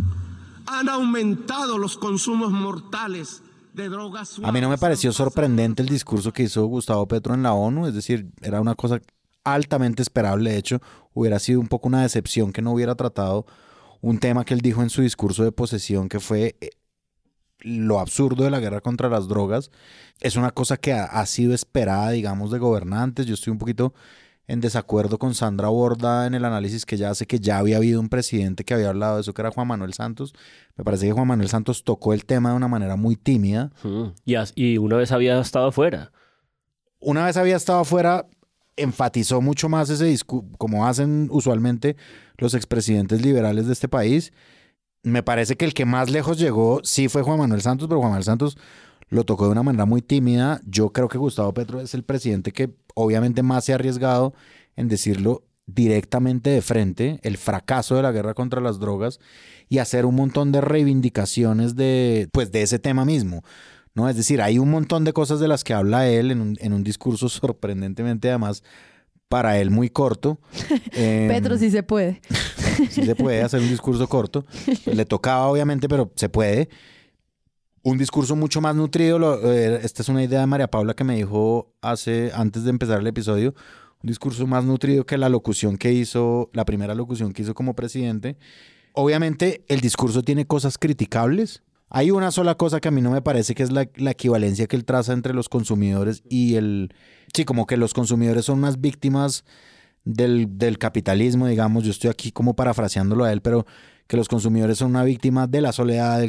han 0.65 0.89
aumentado 0.89 1.77
los 1.77 1.97
consumos 1.97 2.51
mortales 2.51 3.41
de 3.73 3.89
drogas. 3.89 4.39
A 4.43 4.51
mí 4.51 4.61
no 4.61 4.69
me 4.69 4.77
pareció 4.77 5.11
sorprendente 5.11 5.81
el 5.81 5.89
discurso 5.89 6.31
que 6.31 6.43
hizo 6.43 6.65
Gustavo 6.65 7.07
Petro 7.07 7.33
en 7.33 7.43
la 7.43 7.53
ONU, 7.53 7.87
es 7.87 7.93
decir, 7.93 8.27
era 8.41 8.61
una 8.61 8.75
cosa 8.75 9.01
altamente 9.43 10.01
esperable, 10.01 10.51
de 10.51 10.57
hecho, 10.57 10.81
hubiera 11.13 11.39
sido 11.39 11.59
un 11.59 11.67
poco 11.67 11.87
una 11.87 12.01
decepción 12.01 12.53
que 12.53 12.61
no 12.61 12.71
hubiera 12.71 12.95
tratado 12.95 13.45
un 14.03 14.19
tema 14.19 14.43
que 14.43 14.53
él 14.53 14.59
dijo 14.59 14.83
en 14.83 14.89
su 14.89 15.01
discurso 15.01 15.45
de 15.45 15.53
posesión, 15.53 16.09
que 16.09 16.19
fue 16.19 16.57
eh, 16.59 16.71
lo 17.61 18.01
absurdo 18.01 18.43
de 18.43 18.51
la 18.51 18.59
guerra 18.59 18.81
contra 18.81 19.07
las 19.07 19.29
drogas. 19.29 19.71
Es 20.19 20.35
una 20.35 20.51
cosa 20.51 20.75
que 20.75 20.91
ha, 20.91 21.05
ha 21.05 21.25
sido 21.25 21.53
esperada, 21.53 22.11
digamos, 22.11 22.51
de 22.51 22.59
gobernantes. 22.59 23.25
Yo 23.25 23.33
estoy 23.33 23.51
un 23.51 23.59
poquito 23.59 23.93
en 24.45 24.59
desacuerdo 24.59 25.17
con 25.17 25.33
Sandra 25.33 25.69
Borda 25.69 26.27
en 26.27 26.33
el 26.33 26.43
análisis 26.43 26.85
que 26.85 26.97
ya 26.97 27.11
hace 27.11 27.25
que 27.25 27.39
ya 27.39 27.59
había 27.59 27.77
habido 27.77 28.01
un 28.01 28.09
presidente 28.09 28.65
que 28.65 28.73
había 28.73 28.89
hablado 28.89 29.15
de 29.15 29.21
eso, 29.21 29.33
que 29.33 29.41
era 29.41 29.51
Juan 29.51 29.69
Manuel 29.69 29.93
Santos. 29.93 30.33
Me 30.75 30.83
parece 30.83 31.05
que 31.05 31.13
Juan 31.13 31.29
Manuel 31.29 31.47
Santos 31.47 31.85
tocó 31.85 32.13
el 32.13 32.25
tema 32.25 32.49
de 32.49 32.57
una 32.57 32.67
manera 32.67 32.97
muy 32.97 33.15
tímida. 33.15 33.71
y, 34.25 34.35
y 34.55 34.77
una 34.79 34.97
vez 34.97 35.13
había 35.13 35.39
estado 35.39 35.67
afuera. 35.67 36.11
Una 36.99 37.25
vez 37.25 37.37
había 37.37 37.55
estado 37.55 37.79
afuera, 37.79 38.27
enfatizó 38.75 39.39
mucho 39.39 39.69
más 39.69 39.89
ese 39.89 40.03
discurso, 40.05 40.45
como 40.57 40.85
hacen 40.85 41.29
usualmente 41.31 41.95
los 42.37 42.53
expresidentes 42.53 43.21
liberales 43.21 43.67
de 43.67 43.73
este 43.73 43.87
país. 43.87 44.33
Me 45.03 45.23
parece 45.23 45.55
que 45.55 45.65
el 45.65 45.73
que 45.73 45.85
más 45.85 46.09
lejos 46.09 46.37
llegó 46.39 46.81
sí 46.83 47.09
fue 47.09 47.23
Juan 47.23 47.39
Manuel 47.39 47.61
Santos, 47.61 47.87
pero 47.87 47.99
Juan 47.99 48.11
Manuel 48.11 48.23
Santos 48.23 48.57
lo 49.09 49.25
tocó 49.25 49.45
de 49.45 49.51
una 49.51 49.63
manera 49.63 49.85
muy 49.85 50.01
tímida. 50.01 50.61
Yo 50.65 50.91
creo 50.91 51.07
que 51.07 51.17
Gustavo 51.17 51.53
Petro 51.53 51.81
es 51.81 51.93
el 51.93 52.03
presidente 52.03 52.51
que 52.51 52.73
obviamente 52.95 53.43
más 53.43 53.65
se 53.65 53.73
ha 53.73 53.75
arriesgado 53.75 54.33
en 54.75 54.87
decirlo 54.87 55.43
directamente 55.65 56.49
de 56.49 56.61
frente, 56.61 57.19
el 57.23 57.37
fracaso 57.37 57.95
de 57.95 58.01
la 58.01 58.11
guerra 58.11 58.33
contra 58.33 58.61
las 58.61 58.79
drogas 58.79 59.19
y 59.69 59.77
hacer 59.77 60.05
un 60.05 60.15
montón 60.15 60.51
de 60.51 60.61
reivindicaciones 60.61 61.75
de, 61.75 62.27
pues, 62.31 62.51
de 62.51 62.63
ese 62.63 62.79
tema 62.79 63.05
mismo. 63.05 63.43
¿no? 63.95 64.09
Es 64.09 64.15
decir, 64.15 64.41
hay 64.41 64.59
un 64.59 64.69
montón 64.69 65.03
de 65.03 65.13
cosas 65.13 65.39
de 65.39 65.47
las 65.47 65.63
que 65.63 65.73
habla 65.73 66.07
él 66.07 66.31
en 66.31 66.41
un, 66.41 66.57
en 66.59 66.73
un 66.73 66.83
discurso 66.83 67.29
sorprendentemente 67.29 68.29
además 68.29 68.63
para 69.33 69.57
él 69.57 69.71
muy 69.71 69.89
corto. 69.89 70.37
Petro 70.93 71.57
sí 71.57 71.71
se 71.71 71.81
puede. 71.81 72.21
sí 72.91 73.03
se 73.03 73.15
puede 73.15 73.41
hacer 73.41 73.61
un 73.61 73.67
discurso 73.67 74.07
corto. 74.07 74.45
Le 74.85 75.05
tocaba 75.05 75.47
obviamente, 75.47 75.89
pero 75.89 76.11
se 76.15 76.29
puede 76.29 76.69
un 77.81 77.97
discurso 77.97 78.35
mucho 78.35 78.61
más 78.61 78.75
nutrido. 78.75 79.51
Eh, 79.51 79.79
esta 79.81 80.03
es 80.03 80.09
una 80.09 80.23
idea 80.23 80.39
de 80.39 80.45
María 80.45 80.69
Paula 80.69 80.93
que 80.93 81.03
me 81.03 81.15
dijo 81.15 81.73
hace, 81.81 82.29
antes 82.35 82.63
de 82.63 82.69
empezar 82.69 82.99
el 82.99 83.07
episodio. 83.07 83.55
Un 84.03 84.07
discurso 84.07 84.45
más 84.45 84.65
nutrido 84.65 85.03
que 85.03 85.17
la 85.17 85.29
locución 85.29 85.77
que 85.77 85.91
hizo, 85.91 86.51
la 86.53 86.63
primera 86.63 86.93
locución 86.93 87.33
que 87.33 87.41
hizo 87.41 87.55
como 87.55 87.75
presidente. 87.75 88.37
Obviamente, 88.93 89.65
el 89.67 89.81
discurso 89.81 90.21
tiene 90.21 90.45
cosas 90.45 90.77
criticables. 90.77 91.63
Hay 91.93 92.09
una 92.09 92.31
sola 92.31 92.55
cosa 92.55 92.81
que 92.81 92.87
a 92.87 92.91
mí 92.91 93.01
no 93.01 93.11
me 93.11 93.21
parece 93.21 93.53
que 93.53 93.61
es 93.61 93.71
la, 93.71 93.83
equivalencia 93.83 94.65
que 94.65 94.75
él 94.75 94.83
traza 94.83 95.13
entre 95.13 95.33
los 95.33 95.47
consumidores 95.47 96.23
y 96.27 96.55
el. 96.55 96.93
Sí, 97.33 97.45
como 97.45 97.67
que 97.67 97.77
los 97.77 97.93
consumidores 97.93 98.45
son 98.45 98.59
unas 98.59 98.81
víctimas 98.81 99.45
del, 100.03 100.57
del 100.57 100.79
capitalismo, 100.79 101.45
digamos. 101.47 101.83
Yo 101.83 101.91
estoy 101.91 102.09
aquí 102.09 102.31
como 102.31 102.55
parafraseándolo 102.55 103.25
a 103.25 103.31
él, 103.31 103.41
pero 103.41 103.67
que 104.07 104.17
los 104.17 104.27
consumidores 104.27 104.79
son 104.79 104.89
una 104.89 105.03
víctima 105.03 105.45
de 105.45 105.61
la 105.61 105.71
soledad, 105.71 106.21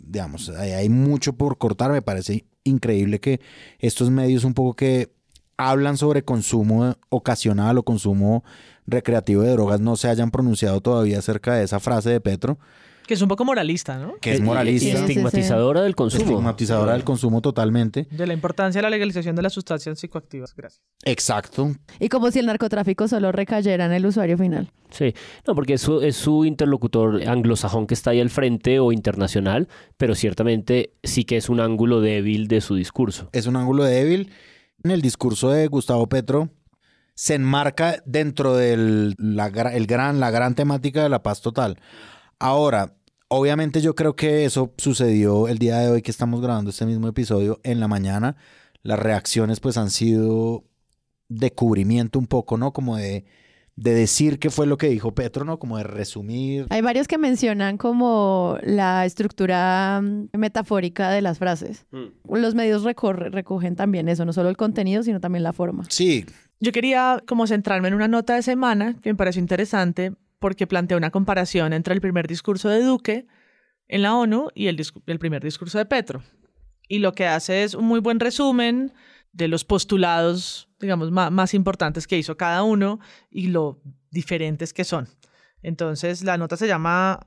digamos, 0.00 0.48
hay 0.50 0.88
mucho 0.88 1.32
por 1.34 1.56
cortar, 1.56 1.90
me 1.90 2.02
parece 2.02 2.44
increíble 2.64 3.20
que 3.20 3.40
estos 3.78 4.10
medios 4.10 4.44
un 4.44 4.54
poco 4.54 4.74
que 4.74 5.12
hablan 5.56 5.96
sobre 5.96 6.24
consumo 6.24 6.96
ocasional 7.08 7.78
o 7.78 7.84
consumo 7.84 8.44
recreativo 8.86 9.42
de 9.42 9.52
drogas 9.52 9.80
no 9.80 9.96
se 9.96 10.08
hayan 10.08 10.30
pronunciado 10.30 10.80
todavía 10.80 11.20
acerca 11.20 11.54
de 11.54 11.64
esa 11.64 11.80
frase 11.80 12.10
de 12.10 12.20
Petro. 12.20 12.58
Que 13.06 13.14
es 13.14 13.22
un 13.22 13.28
poco 13.28 13.44
moralista, 13.44 13.98
¿no? 13.98 14.14
Que 14.20 14.32
es 14.32 14.40
moralista. 14.40 14.88
Y 14.88 14.92
estigmatizadora 14.92 15.82
del 15.82 15.94
consumo. 15.94 16.22
Estigmatizadora 16.22 16.92
del 16.92 17.04
consumo 17.04 17.40
totalmente. 17.40 18.06
De 18.10 18.26
la 18.26 18.32
importancia 18.32 18.78
de 18.78 18.82
la 18.82 18.90
legalización 18.90 19.36
de 19.36 19.42
las 19.42 19.52
sustancias 19.52 19.98
psicoactivas. 19.98 20.54
Gracias. 20.54 20.82
Exacto. 21.04 21.74
Y 21.98 22.08
como 22.08 22.30
si 22.30 22.38
el 22.38 22.46
narcotráfico 22.46 23.08
solo 23.08 23.32
recayera 23.32 23.86
en 23.86 23.92
el 23.92 24.06
usuario 24.06 24.38
final. 24.38 24.70
Sí, 24.90 25.14
no, 25.46 25.54
porque 25.54 25.74
es 25.74 25.88
es 26.02 26.16
su 26.16 26.44
interlocutor 26.44 27.26
anglosajón 27.26 27.86
que 27.86 27.94
está 27.94 28.10
ahí 28.10 28.20
al 28.20 28.30
frente 28.30 28.78
o 28.78 28.92
internacional, 28.92 29.68
pero 29.96 30.14
ciertamente 30.14 30.94
sí 31.02 31.24
que 31.24 31.36
es 31.36 31.48
un 31.48 31.60
ángulo 31.60 32.00
débil 32.00 32.46
de 32.46 32.60
su 32.60 32.74
discurso. 32.74 33.28
Es 33.32 33.46
un 33.46 33.56
ángulo 33.56 33.84
débil. 33.84 34.30
En 34.84 34.90
el 34.90 35.00
discurso 35.00 35.50
de 35.50 35.66
Gustavo 35.68 36.08
Petro 36.08 36.50
se 37.14 37.34
enmarca 37.34 38.02
dentro 38.04 38.56
de 38.56 39.14
la, 39.18 39.46
el 39.46 39.86
gran, 39.86 40.20
la 40.20 40.30
gran 40.30 40.54
temática 40.54 41.02
de 41.02 41.08
la 41.08 41.22
paz 41.22 41.40
total. 41.40 41.78
Ahora, 42.42 42.94
obviamente 43.28 43.80
yo 43.80 43.94
creo 43.94 44.16
que 44.16 44.44
eso 44.44 44.72
sucedió 44.78 45.48
el 45.48 45.58
día 45.58 45.78
de 45.78 45.88
hoy 45.90 46.02
que 46.02 46.10
estamos 46.10 46.40
grabando 46.42 46.70
este 46.70 46.86
mismo 46.86 47.08
episodio 47.08 47.60
en 47.62 47.80
la 47.80 47.88
mañana. 47.88 48.36
Las 48.82 48.98
reacciones 48.98 49.60
pues 49.60 49.76
han 49.76 49.90
sido 49.90 50.64
de 51.28 51.52
cubrimiento 51.52 52.18
un 52.18 52.26
poco, 52.26 52.56
¿no? 52.58 52.72
Como 52.72 52.96
de, 52.96 53.24
de 53.76 53.94
decir 53.94 54.38
qué 54.38 54.50
fue 54.50 54.66
lo 54.66 54.76
que 54.76 54.88
dijo 54.88 55.14
Petro, 55.14 55.44
¿no? 55.44 55.58
Como 55.58 55.78
de 55.78 55.84
resumir. 55.84 56.66
Hay 56.70 56.82
varios 56.82 57.06
que 57.08 57.16
mencionan 57.16 57.78
como 57.78 58.58
la 58.62 59.06
estructura 59.06 60.00
mm, 60.02 60.36
metafórica 60.36 61.10
de 61.10 61.22
las 61.22 61.38
frases. 61.38 61.86
Los 62.28 62.54
medios 62.54 62.82
recorre- 62.82 63.30
recogen 63.30 63.76
también 63.76 64.08
eso, 64.08 64.24
no 64.24 64.32
solo 64.32 64.48
el 64.48 64.56
contenido, 64.56 65.02
sino 65.04 65.20
también 65.20 65.44
la 65.44 65.52
forma. 65.52 65.84
Sí. 65.88 66.26
Yo 66.60 66.72
quería 66.72 67.22
como 67.26 67.46
centrarme 67.46 67.88
en 67.88 67.94
una 67.94 68.08
nota 68.08 68.34
de 68.34 68.42
semana 68.42 68.96
que 69.00 69.10
me 69.10 69.16
pareció 69.16 69.40
interesante 69.40 70.12
porque 70.42 70.66
plantea 70.66 70.98
una 70.98 71.10
comparación 71.10 71.72
entre 71.72 71.94
el 71.94 72.02
primer 72.02 72.26
discurso 72.26 72.68
de 72.68 72.82
Duque 72.82 73.26
en 73.86 74.02
la 74.02 74.14
ONU 74.14 74.48
y 74.54 74.66
el, 74.66 74.76
primer 75.18 75.42
discurso 75.42 75.78
de 75.78 75.86
Petro. 75.86 76.22
Y 76.88 76.98
lo 76.98 77.14
que 77.14 77.26
hace 77.26 77.62
es 77.62 77.74
un 77.74 77.86
muy 77.86 78.00
buen 78.00 78.20
resumen 78.20 78.92
de 79.32 79.48
los 79.48 79.64
postulados, 79.64 80.68
digamos, 80.80 81.10
más, 81.12 81.54
importantes 81.54 82.06
que 82.06 82.18
hizo 82.18 82.36
cada 82.36 82.64
uno 82.64 82.98
y 83.30 83.48
lo 83.48 83.80
diferentes 84.10 84.74
que 84.74 84.84
son. 84.84 85.08
Entonces, 85.62 86.24
la 86.24 86.36
nota 86.36 86.56
se 86.56 86.66
llama 86.66 87.20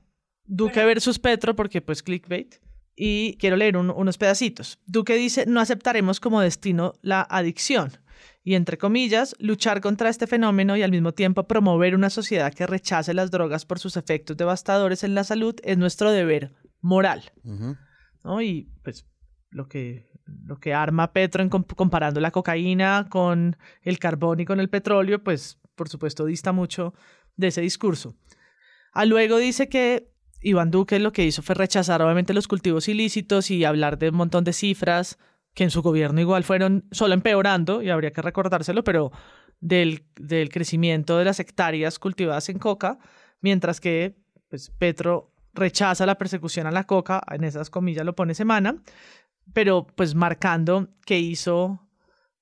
Duque 0.44 0.84
versus 0.84 1.18
Petro 1.18 1.56
porque 1.56 1.80
pues 1.80 2.02
clickbait. 2.02 2.56
Y 2.94 3.36
quiero 3.38 3.56
leer 3.56 3.76
un- 3.76 3.90
unos 3.90 4.18
pedacitos. 4.18 4.78
Duque 4.86 5.14
dice, 5.14 5.46
no 5.46 5.60
aceptaremos 5.60 6.20
como 6.20 6.40
destino 6.42 6.92
la 7.00 7.22
adicción. 7.22 7.92
Y 8.48 8.54
entre 8.54 8.78
comillas, 8.78 9.34
luchar 9.40 9.80
contra 9.80 10.08
este 10.08 10.28
fenómeno 10.28 10.76
y 10.76 10.82
al 10.84 10.92
mismo 10.92 11.10
tiempo 11.10 11.48
promover 11.48 11.96
una 11.96 12.10
sociedad 12.10 12.54
que 12.54 12.64
rechace 12.64 13.12
las 13.12 13.32
drogas 13.32 13.66
por 13.66 13.80
sus 13.80 13.96
efectos 13.96 14.36
devastadores 14.36 15.02
en 15.02 15.16
la 15.16 15.24
salud 15.24 15.56
es 15.64 15.76
nuestro 15.76 16.12
deber 16.12 16.54
moral. 16.80 17.32
¿no? 18.22 18.40
Y 18.40 18.70
pues 18.84 19.04
lo 19.50 19.66
que, 19.66 20.12
lo 20.44 20.60
que 20.60 20.74
arma 20.74 21.12
Petro 21.12 21.42
en 21.42 21.50
comp- 21.50 21.74
comparando 21.74 22.20
la 22.20 22.30
cocaína 22.30 23.08
con 23.10 23.56
el 23.82 23.98
carbón 23.98 24.38
y 24.38 24.44
con 24.44 24.60
el 24.60 24.68
petróleo, 24.70 25.24
pues 25.24 25.58
por 25.74 25.88
supuesto 25.88 26.24
dista 26.24 26.52
mucho 26.52 26.94
de 27.34 27.48
ese 27.48 27.62
discurso. 27.62 28.14
A 28.92 29.06
luego 29.06 29.38
dice 29.38 29.68
que 29.68 30.08
Iván 30.40 30.70
Duque 30.70 31.00
lo 31.00 31.12
que 31.12 31.24
hizo 31.24 31.42
fue 31.42 31.56
rechazar 31.56 32.00
obviamente 32.00 32.32
los 32.32 32.46
cultivos 32.46 32.86
ilícitos 32.86 33.50
y 33.50 33.64
hablar 33.64 33.98
de 33.98 34.10
un 34.10 34.16
montón 34.16 34.44
de 34.44 34.52
cifras 34.52 35.18
que 35.56 35.64
en 35.64 35.70
su 35.70 35.80
gobierno 35.80 36.20
igual 36.20 36.44
fueron 36.44 36.84
solo 36.92 37.14
empeorando, 37.14 37.80
y 37.82 37.88
habría 37.88 38.12
que 38.12 38.20
recordárselo, 38.20 38.84
pero 38.84 39.10
del, 39.58 40.04
del 40.20 40.50
crecimiento 40.50 41.16
de 41.16 41.24
las 41.24 41.40
hectáreas 41.40 41.98
cultivadas 41.98 42.50
en 42.50 42.58
coca, 42.58 42.98
mientras 43.40 43.80
que 43.80 44.18
pues, 44.50 44.70
Petro 44.78 45.32
rechaza 45.54 46.04
la 46.04 46.16
persecución 46.16 46.66
a 46.66 46.70
la 46.70 46.84
coca, 46.84 47.22
en 47.30 47.42
esas 47.42 47.70
comillas 47.70 48.04
lo 48.04 48.14
pone 48.14 48.34
semana, 48.34 48.76
pero 49.54 49.86
pues 49.86 50.14
marcando 50.14 50.88
que 51.06 51.18
hizo 51.18 51.80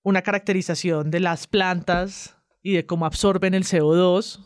una 0.03 0.23
caracterización 0.23 1.13
de 1.13 1.21
las 1.21 1.47
plantas 1.47 2.37
y 2.63 2.73
de 2.73 2.85
cómo 2.85 3.07
absorben 3.07 3.55
el 3.55 3.63
CO2 3.63 4.45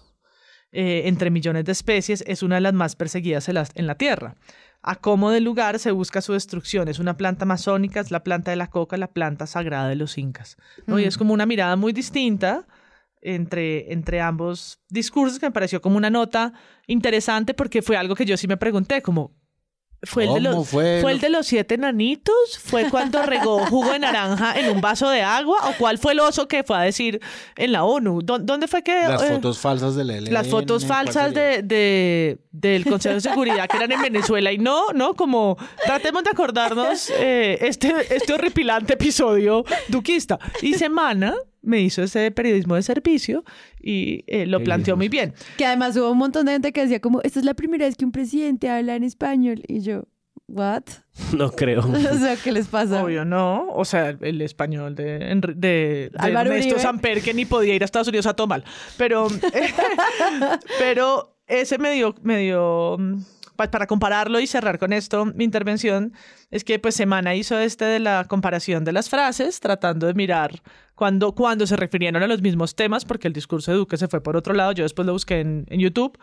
eh, 0.73 1.05
entre 1.07 1.31
millones 1.31 1.65
de 1.65 1.73
especies, 1.73 2.23
es 2.27 2.43
una 2.43 2.57
de 2.57 2.61
las 2.61 2.75
más 2.75 2.97
perseguidas 2.97 3.49
en 3.49 3.55
la, 3.55 3.67
en 3.75 3.87
la 3.87 3.95
Tierra. 3.95 4.35
A 4.83 4.95
cómo 4.97 5.31
del 5.31 5.45
lugar 5.45 5.79
se 5.79 5.91
busca 5.91 6.21
su 6.21 6.33
destrucción. 6.33 6.89
Es 6.89 6.99
una 6.99 7.17
planta 7.17 7.45
amazónica, 7.45 8.01
es 8.01 8.11
la 8.11 8.23
planta 8.23 8.51
de 8.53 8.57
la 8.57 8.69
coca, 8.71 8.97
la 8.97 9.13
planta 9.13 9.47
sagrada 9.47 9.89
de 9.89 9.97
los 9.97 10.17
incas. 10.19 10.57
¿no? 10.87 10.99
Y 10.99 11.05
Mm. 11.05 11.09
es 11.09 11.19
como 11.19 11.35
una 11.35 11.47
mirada 11.47 11.77
muy 11.77 11.93
distinta 11.93 12.67
entre, 13.21 13.93
entre 13.93 14.21
ambos 14.21 14.81
discursos 14.89 15.41
que 15.41 15.47
me 15.47 15.53
pareció 15.53 15.81
como 15.81 15.97
una 15.97 16.11
nota 16.11 16.53
interesante 16.87 17.55
porque 17.55 17.83
fue 17.83 17.97
algo 17.97 18.15
que 18.15 18.25
yo 18.25 18.37
sí 18.37 18.47
me 18.47 18.57
pregunté, 18.57 19.03
como 19.03 19.33
fue 20.05 20.25
el, 20.25 20.35
de 20.35 20.49
¿Cómo 20.51 20.59
los, 20.61 20.69
fue 20.69 20.99
fue 21.03 21.13
el 21.13 21.21
de 21.21 21.29
los 21.29 21.47
siete 21.47 21.77
nanitos? 21.77 22.35
¿Fue 22.63 22.89
cuando 22.89 23.21
regó 23.23 23.67
jugo 23.67 23.91
de 23.93 23.99
naranja 23.99 24.59
en 24.59 24.71
un 24.71 24.81
vaso 24.81 25.11
de 25.11 25.23
agua? 25.23 25.59
¿O 25.69 25.73
cuál 25.79 25.99
fue 25.99 26.13
el 26.13 26.21
oso 26.21 26.47
que 26.47 26.63
fue 26.63 26.77
a 26.77 26.83
decir 26.83 27.21
en 27.57 27.73
la 27.73 27.85
ONU? 27.85 28.21
¿Dó- 28.23 28.39
¿Dónde 28.39 28.69
fue 28.69 28.83
que...? 28.83 28.95
Las 28.95 29.23
eh, 29.23 29.33
fotos 29.35 29.59
falsas 29.59 29.97
del 29.97 30.11
ELN. 30.11 30.33
las 30.33 30.47
fotos 30.49 30.85
¿cuál 30.85 31.07
falsas 31.07 31.35
de, 31.35 31.63
de- 31.63 32.39
del 32.53 32.85
Consejo 32.85 33.17
de 33.17 33.21
Seguridad 33.21 33.69
que 33.69 33.77
eran 33.77 33.91
en 33.93 34.01
Venezuela 34.03 34.53
y 34.53 34.59
no, 34.59 34.93
no, 34.95 35.15
como 35.15 35.57
tratemos 35.85 36.23
de 36.25 36.31
acordarnos 36.31 37.11
eh, 37.11 37.59
este, 37.63 37.93
este 38.15 38.33
horripilante 38.33 38.95
episodio 38.95 39.65
duquista. 39.89 40.39
Y 40.63 40.75
Semana 40.75 41.35
me 41.63 41.81
hizo 41.81 42.03
ese 42.03 42.31
periodismo 42.31 42.75
de 42.77 42.83
servicio 42.83 43.45
y 43.81 44.25
eh, 44.27 44.47
lo 44.47 44.63
planteó 44.63 44.97
muy 44.97 45.09
bien. 45.09 45.35
Que 45.57 45.67
además 45.67 45.97
hubo 45.97 46.11
un 46.11 46.19
montón 46.19 46.47
de 46.47 46.53
gente 46.53 46.73
que 46.73 46.83
decía 46.83 47.01
como, 47.01 47.21
esta 47.23 47.39
es 47.41 47.45
la 47.45 47.55
primera 47.55 47.87
vez 47.87 47.97
que 47.97 48.05
un 48.05 48.13
presidente 48.13 48.69
habla 48.71 48.95
en 48.97 49.03
español. 49.05 49.63
Y 49.69 49.81
yo, 49.81 50.05
¿what? 50.47 50.85
No 51.37 51.51
creo. 51.51 51.81
o 51.89 52.15
sea, 52.19 52.37
¿qué 52.37 52.53
les 52.53 52.69
pasa? 52.69 53.03
Obvio, 53.03 53.25
no. 53.25 53.67
O 53.71 53.85
sea, 53.85 54.17
el 54.21 54.41
español 54.41 54.95
de, 54.95 55.19
de, 55.19 55.55
de 55.57 56.11
Ernesto 56.15 56.69
Uribe. 56.69 56.79
Samper, 56.81 57.23
que 57.23 57.35
ni 57.35 57.45
podía 57.45 57.75
ir 57.75 57.83
a 57.83 57.85
Estados 57.85 58.09
Unidos 58.09 58.27
a 58.27 58.35
tomar. 58.35 58.63
Pero, 58.97 59.29
pero 60.79 61.37
ese 61.47 61.79
me 61.79 61.93
dio, 61.93 62.15
me 62.23 62.39
dio 62.39 62.97
pa- 63.57 63.71
para 63.71 63.87
compararlo 63.87 64.41
y 64.41 64.47
cerrar 64.47 64.79
con 64.79 64.93
esto 64.93 65.25
mi 65.27 65.45
intervención, 65.45 66.13
es 66.51 66.65
que 66.65 66.79
pues 66.79 66.95
Semana 66.95 67.35
hizo 67.35 67.59
este 67.59 67.85
de 67.85 67.99
la 67.99 68.25
comparación 68.29 68.85
de 68.85 68.93
las 68.93 69.09
frases, 69.09 69.61
tratando 69.61 70.07
de 70.07 70.15
mirar 70.15 70.63
cuando, 70.99 71.33
cuando 71.33 71.65
se 71.67 71.77
refirieron 71.77 72.21
a 72.23 72.27
los 72.27 72.43
mismos 72.43 72.75
temas, 72.75 73.05
porque 73.05 73.29
el 73.29 73.33
discurso 73.33 73.71
de 73.71 73.79
Duque 73.79 73.97
se 73.97 74.09
fue 74.09 74.21
por 74.21 74.37
otro 74.37 74.53
lado, 74.53 74.73
yo 74.73 74.83
después 74.83 75.07
lo 75.07 75.13
busqué 75.13 75.39
en, 75.41 75.65
en 75.69 75.79
YouTube, 75.79 76.19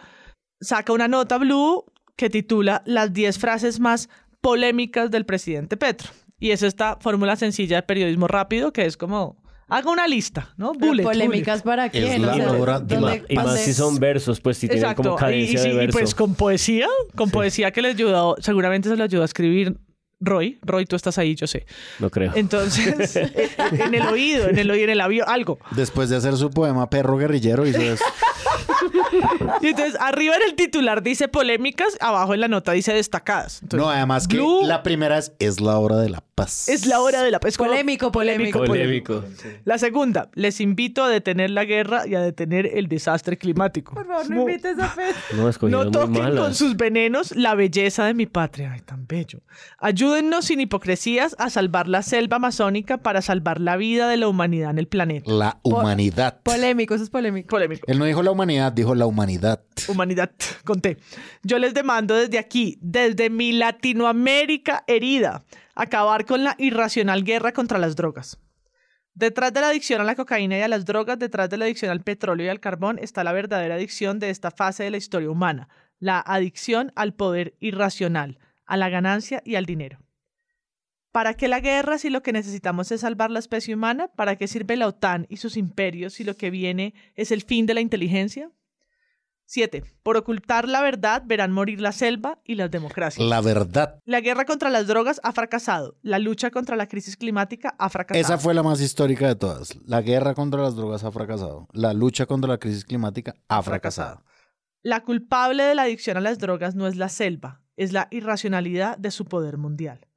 saca 0.60 0.92
una 0.92 1.08
nota 1.08 1.38
Blue 1.38 1.86
que 2.18 2.30
titula 2.30 2.84
Las 2.86 3.14
10 3.14 3.40
frases 3.40 3.80
más 3.80 4.10
polémicas 4.42 5.12
del 5.12 5.26
presidente 5.26 5.78
Petro. 5.78 6.10
Y 6.40 6.52
es 6.52 6.62
esta 6.62 6.98
fórmula 7.00 7.38
sencilla 7.38 7.78
de 7.78 7.84
periodismo 7.84 8.28
rápido 8.28 8.74
que 8.74 8.86
es 8.86 8.98
como, 8.98 9.42
haga 9.70 9.90
una 9.90 10.08
lista, 10.10 10.54
¿no? 10.58 10.74
Bullet, 10.74 11.04
polémicas 11.04 11.62
para 11.62 11.90
quién, 11.90 12.22
la 12.22 12.34
o 12.34 12.36
sea, 12.36 12.52
hora 12.52 12.80
de 12.82 12.96
Y 12.96 13.00
¿dónde- 13.00 13.26
más, 13.36 13.62
y 13.62 13.64
si 13.64 13.74
son 13.74 13.98
versos, 13.98 14.42
pues 14.42 14.58
si 14.58 14.68
tienen 14.68 14.84
Exacto. 14.84 15.04
como 15.04 15.16
Y, 15.16 15.20
cadencia 15.20 15.62
y- 15.62 15.68
de 15.70 15.74
y, 15.74 15.78
verso. 15.78 15.98
pues 15.98 16.14
con 16.14 16.36
poesía, 16.36 16.88
con 17.16 17.32
poesía 17.32 17.72
que 17.72 17.82
les 17.82 17.96
ayudó, 17.96 18.36
seguramente 18.40 18.90
se 18.90 18.98
lo 18.98 19.04
ayudó 19.06 19.22
a 19.22 19.26
escribir 19.26 19.78
Roy. 20.20 20.58
Roy, 20.62 20.86
tú 20.86 20.96
estás 20.96 21.18
ahí, 21.18 21.36
yo 21.36 21.48
sé. 21.48 21.66
No 22.00 22.10
creo. 22.10 22.32
Entonces, 22.36 23.16
en 23.72 23.94
el 23.94 24.02
oído, 24.08 24.48
en 24.50 24.58
el 24.58 24.72
oído, 24.72 24.86
en 24.86 24.90
el 24.92 25.02
avión, 25.02 25.28
algo. 25.30 25.60
Después 25.72 26.10
de 26.10 26.16
hacer 26.16 26.38
su 26.38 26.50
poema 26.50 26.90
Perro 26.90 27.18
Guerrillero, 27.18 27.66
hizo 27.66 27.82
eso. 27.82 28.04
Y 29.62 29.68
entonces, 29.68 29.96
arriba 30.00 30.36
en 30.36 30.42
el 30.44 30.56
titular 30.56 31.02
dice 31.02 31.28
polémicas, 31.28 31.98
abajo 32.00 32.34
en 32.34 32.42
la 32.42 32.48
nota 32.48 32.72
dice 32.74 32.94
destacadas. 32.94 33.62
Entonces, 33.62 33.86
No, 33.86 33.92
además 33.92 34.28
que 34.28 34.38
Blue 34.38 34.62
la 34.64 34.84
primera 34.84 35.18
es 35.18 35.34
Es 35.40 35.60
la 35.62 35.78
hora 35.78 35.98
de 35.98 36.10
la 36.10 36.22
paz. 36.36 36.68
es 36.70 36.86
la 36.86 37.00
hora 37.00 37.24
de 37.24 37.32
la 37.32 37.40
es 37.46 37.58
como- 37.58 37.70
Polémico, 37.70 38.12
polémico. 38.12 38.64
Polémico. 38.66 39.24
La 39.64 39.78
segunda, 39.78 40.30
les 40.36 40.60
invito 40.60 41.04
a 41.04 41.10
detener 41.10 41.50
la 41.50 41.64
guerra 41.66 42.06
y 42.06 42.16
a 42.16 42.20
detener 42.22 42.70
el 42.74 42.88
desastre 42.88 43.38
climático. 43.38 43.94
Por 43.96 44.06
favor, 44.06 44.30
no 44.30 44.36
Como- 44.36 44.50
invites 44.50 44.78
a 44.80 44.94
Pedro. 44.94 45.16
No, 45.32 45.70
No 45.70 45.84
muy 45.84 45.92
toquen 45.92 46.36
con 46.38 46.54
sus 46.54 46.76
venenos 46.76 47.36
la 47.36 47.56
belleza 47.56 48.06
de 48.06 48.14
mi 48.14 48.26
patria. 48.26 48.74
Ay, 48.74 48.82
tan 48.82 49.08
bello. 49.08 49.40
Ayúdennos 49.80 50.46
sin 50.46 50.60
hipocresías 50.60 51.36
a 51.40 51.50
salvar 51.50 51.88
la 51.88 52.02
selva 52.04 52.36
amazónica 52.36 52.98
para 52.98 53.22
salvar 53.22 53.62
la 53.62 53.78
vida 53.78 54.10
de 54.10 54.18
la 54.18 54.28
humanidad 54.28 54.72
en 54.72 54.80
el 54.80 54.88
planeta. 54.88 55.32
La 55.32 55.60
humanidad. 55.64 56.42
Polémico, 56.44 56.96
eso 56.96 57.04
es 57.06 57.10
polémico. 57.10 57.48
Polémico. 57.48 57.86
Él 57.88 57.98
no 57.98 58.06
dijo 58.06 58.22
la 58.22 58.32
humanidad, 58.32 58.74
dijo 58.74 58.94
la 58.94 59.06
humanidad. 59.06 59.62
Humanidad, 59.88 60.32
conté. 60.66 60.98
Yo 61.44 61.60
les 61.60 61.74
demando 61.74 62.16
desde 62.16 62.40
aquí, 62.40 62.78
desde 62.82 63.30
mi 63.30 63.54
Latinoamérica 63.54 64.84
herida, 64.88 65.44
acabar 65.76 66.26
con 66.26 66.44
la 66.44 66.56
irracional 66.58 67.24
guerra 67.24 67.52
contra 67.52 67.78
las 67.78 67.96
drogas. 67.96 68.40
Detrás 69.14 69.54
de 69.54 69.62
la 69.62 69.70
adicción 69.70 70.02
a 70.02 70.04
la 70.04 70.16
cocaína 70.16 70.58
y 70.58 70.62
a 70.62 70.68
las 70.68 70.86
drogas, 70.86 71.20
detrás 71.20 71.50
de 71.50 71.58
la 71.58 71.66
adicción 71.66 71.92
al 71.92 72.02
petróleo 72.02 72.48
y 72.48 72.50
al 72.50 72.60
carbón, 72.60 73.00
está 73.00 73.24
la 73.24 73.32
verdadera 73.32 73.76
adicción 73.76 74.20
de 74.20 74.30
esta 74.30 74.52
fase 74.52 74.84
de 74.84 74.92
la 74.92 74.98
historia 74.98 75.30
humana, 75.30 75.70
la 76.00 76.20
adicción 76.20 76.92
al 76.96 77.14
poder 77.14 77.56
irracional, 77.60 78.40
a 78.66 78.76
la 78.76 78.90
ganancia 78.90 79.42
y 79.46 79.56
al 79.56 79.66
dinero. 79.66 80.00
¿Para 81.14 81.34
qué 81.34 81.48
la 81.48 81.62
guerra 81.62 81.98
si 81.98 82.10
lo 82.10 82.22
que 82.22 82.34
necesitamos 82.34 82.92
es 82.92 83.02
salvar 83.02 83.32
la 83.32 83.40
especie 83.40 83.74
humana? 83.74 84.10
¿Para 84.10 84.36
qué 84.36 84.50
sirve 84.50 84.76
la 84.76 84.88
OTAN 84.88 85.28
y 85.30 85.38
sus 85.38 85.56
imperios 85.56 86.16
si 86.16 86.26
lo 86.26 86.36
que 86.36 86.50
viene 86.50 86.94
es 87.16 87.32
el 87.32 87.42
fin 87.42 87.66
de 87.66 87.74
la 87.74 87.80
inteligencia? 87.80 88.52
7. 89.46 89.84
Por 90.04 90.18
ocultar 90.18 90.68
la 90.68 90.82
verdad 90.82 91.24
verán 91.26 91.52
morir 91.52 91.80
la 91.80 91.92
selva 91.92 92.40
y 92.44 92.56
las 92.56 92.72
democracias. 92.72 93.28
La 93.28 93.42
verdad. 93.42 94.00
La 94.06 94.22
guerra 94.22 94.46
contra 94.46 94.70
las 94.70 94.88
drogas 94.88 95.22
ha 95.24 95.32
fracasado. 95.32 95.98
La 96.02 96.20
lucha 96.20 96.52
contra 96.52 96.76
la 96.76 96.88
crisis 96.88 97.16
climática 97.16 97.76
ha 97.78 97.90
fracasado. 97.90 98.22
Esa 98.22 98.38
fue 98.38 98.54
la 98.54 98.64
más 98.64 98.82
histórica 98.82 99.28
de 99.28 99.36
todas. 99.36 99.76
La 99.86 100.02
guerra 100.02 100.34
contra 100.34 100.62
las 100.62 100.76
drogas 100.76 101.04
ha 101.04 101.12
fracasado. 101.12 101.68
La 101.74 101.94
lucha 101.94 102.26
contra 102.26 102.50
la 102.50 102.58
crisis 102.58 102.86
climática 102.86 103.36
ha 103.48 103.62
fracasado. 103.62 104.24
La 104.82 105.04
culpable 105.04 105.64
de 105.64 105.76
la 105.76 105.84
adicción 105.84 106.18
a 106.18 106.22
las 106.22 106.38
drogas 106.38 106.76
no 106.76 106.86
es 106.88 106.96
la 106.96 107.10
selva, 107.10 107.64
es 107.76 107.92
la 107.92 108.08
irracionalidad 108.12 108.98
de 108.98 109.10
su 109.10 109.26
poder 109.26 109.58
mundial. 109.58 110.08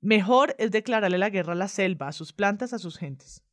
Mejor 0.00 0.54
es 0.58 0.70
declararle 0.70 1.18
la 1.18 1.28
guerra 1.28 1.52
a 1.52 1.56
la 1.56 1.68
selva, 1.68 2.08
a 2.08 2.12
sus 2.12 2.32
plantas, 2.32 2.72
a 2.72 2.78
sus 2.78 2.96
gentes. 2.96 3.44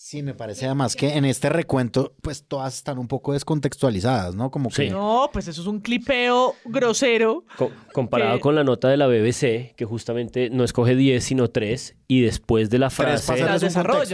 Sí, 0.00 0.22
me 0.22 0.32
parece 0.32 0.66
además 0.66 0.94
que 0.94 1.16
en 1.16 1.24
este 1.24 1.48
recuento, 1.48 2.14
pues 2.22 2.44
todas 2.46 2.72
están 2.76 2.98
un 2.98 3.08
poco 3.08 3.32
descontextualizadas, 3.32 4.36
¿no? 4.36 4.48
Como 4.52 4.70
que 4.70 4.90
No, 4.90 5.28
pues 5.32 5.48
eso 5.48 5.60
es 5.60 5.66
un 5.66 5.80
clipeo 5.80 6.54
grosero. 6.64 7.44
Co- 7.56 7.72
comparado 7.92 8.36
que- 8.36 8.40
con 8.40 8.54
la 8.54 8.62
nota 8.62 8.88
de 8.88 8.96
la 8.96 9.08
BBC, 9.08 9.74
que 9.76 9.84
justamente 9.84 10.50
no 10.50 10.62
escoge 10.62 10.94
10 10.94 11.24
sino 11.24 11.50
3, 11.50 11.96
y 12.10 12.22
después 12.22 12.70
de 12.70 12.78
la 12.78 12.88
frase 12.88 13.34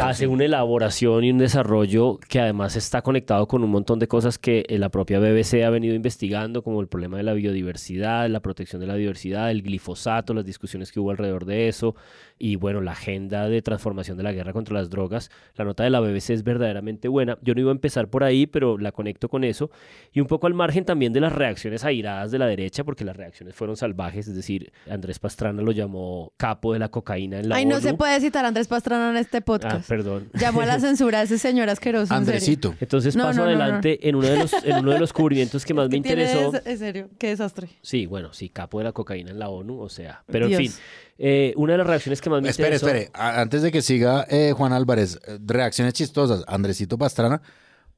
hace 0.00 0.26
una 0.26 0.44
elaboración 0.44 1.22
y 1.22 1.30
un 1.30 1.38
desarrollo 1.38 2.18
que 2.28 2.40
además 2.40 2.74
está 2.74 3.02
conectado 3.02 3.46
con 3.46 3.62
un 3.62 3.70
montón 3.70 4.00
de 4.00 4.08
cosas 4.08 4.36
que 4.36 4.64
eh, 4.68 4.80
la 4.80 4.88
propia 4.88 5.20
BBC 5.20 5.62
ha 5.64 5.70
venido 5.70 5.94
investigando, 5.94 6.64
como 6.64 6.80
el 6.80 6.88
problema 6.88 7.18
de 7.18 7.22
la 7.22 7.34
biodiversidad, 7.34 8.28
la 8.28 8.40
protección 8.40 8.80
de 8.80 8.88
la 8.88 8.96
diversidad, 8.96 9.48
el 9.52 9.62
glifosato, 9.62 10.34
las 10.34 10.44
discusiones 10.44 10.90
que 10.90 10.98
hubo 10.98 11.12
alrededor 11.12 11.44
de 11.44 11.68
eso, 11.68 11.94
y 12.36 12.56
bueno, 12.56 12.80
la 12.80 12.92
agenda 12.92 13.48
de 13.48 13.62
transformación 13.62 14.16
de 14.16 14.24
la 14.24 14.32
guerra 14.32 14.52
contra 14.52 14.74
las 14.74 14.90
drogas. 14.90 15.30
La 15.54 15.64
nota 15.64 15.84
de 15.84 15.90
la 15.90 16.00
BBC 16.00 16.30
es 16.30 16.42
verdaderamente 16.42 17.06
buena. 17.06 17.38
Yo 17.42 17.54
no 17.54 17.60
iba 17.60 17.70
a 17.70 17.74
empezar 17.74 18.08
por 18.08 18.24
ahí, 18.24 18.48
pero 18.48 18.76
la 18.76 18.90
conecto 18.90 19.28
con 19.28 19.44
eso. 19.44 19.70
Y 20.12 20.18
un 20.18 20.26
poco 20.26 20.48
al 20.48 20.54
margen 20.54 20.84
también 20.84 21.12
de 21.12 21.20
las 21.20 21.32
reacciones 21.32 21.84
airadas 21.84 22.32
de 22.32 22.40
la 22.40 22.46
derecha, 22.46 22.82
porque 22.82 23.04
las 23.04 23.16
reacciones 23.16 23.54
fueron 23.54 23.76
salvajes, 23.76 24.26
es 24.26 24.34
decir, 24.34 24.72
Andrés 24.90 25.20
Pastrana 25.20 25.62
lo 25.62 25.70
llamó 25.70 26.32
capo 26.36 26.72
de 26.72 26.80
la 26.80 26.88
cocaína 26.88 27.38
en 27.38 27.50
la 27.50 27.54
Ay, 27.54 27.66
no. 27.66 27.83
Se 27.84 27.94
puede 27.94 28.20
citar 28.20 28.44
a 28.44 28.48
Andrés 28.48 28.66
Pastrana 28.68 29.10
en 29.10 29.16
este 29.16 29.38
Ah, 29.38 29.40
podcast. 29.42 29.88
perdón. 29.88 30.28
Llamó 30.34 30.62
a 30.62 30.66
la 30.66 30.80
censura 30.80 31.20
a 31.20 31.22
ese 31.22 31.38
señor 31.38 31.68
asqueroso. 31.68 32.12
Andresito. 32.14 32.74
Entonces 32.80 33.14
No, 33.16 33.24
paso 33.24 33.40
no, 33.40 33.46
no, 33.50 33.56
no. 33.56 33.62
adelante 33.62 34.08
En, 34.08 34.16
uno 34.16 34.26
de 34.28 34.38
los, 34.38 34.52
en 34.64 34.76
uno 34.78 34.90
de 34.92 34.98
los 34.98 35.12
cubrimientos 35.12 35.64
que 35.64 35.74
más 35.74 35.88
me 35.88 35.96
¿Qué 36.00 36.02
tiene 36.08 36.22
interesó. 36.24 36.52
En 36.64 36.78
serio, 36.78 37.08
qué 37.18 37.28
desastre. 37.28 37.68
Sí, 37.82 38.06
bueno, 38.06 38.32
sí, 38.32 38.48
capo 38.48 38.78
de 38.78 38.84
la 38.84 38.92
cocaína 38.92 39.30
en 39.30 39.38
la 39.38 39.48
ONU, 39.48 39.80
o 39.80 39.88
sea. 39.88 40.24
Pero 40.26 40.48
Dios. 40.48 40.60
en 40.60 40.66
fin, 40.70 40.76
eh, 41.18 41.52
una 41.56 41.72
de 41.72 41.78
las 41.78 41.86
reacciones 41.86 42.20
que 42.20 42.30
más 42.30 42.42
me 42.42 42.48
Espere, 42.48 42.76
interesó. 42.76 42.86
espere. 42.88 43.10
A- 43.14 43.40
Antes 43.40 43.62
de 43.62 43.70
que 43.70 43.82
siga 43.82 44.26
eh, 44.28 44.52
Juan 44.56 44.72
Álvarez, 44.72 45.20
eh, 45.26 45.38
reacciones 45.44 45.94
chistosas. 45.94 46.44
Andresito 46.48 46.98
Pastrana, 46.98 47.40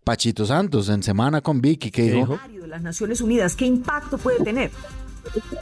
Pachito 0.05 0.47
Santos 0.47 0.89
en 0.89 1.03
semana 1.03 1.41
con 1.41 1.61
Vicky, 1.61 1.91
que 1.91 2.03
dijo, 2.13 2.39
de 2.53 2.67
las 2.69 2.83
Naciones 2.83 3.21
Unidas, 3.21 3.57
¿qué 3.57 3.65
impacto 3.67 4.19
puede 4.19 4.45
tener? 4.45 4.71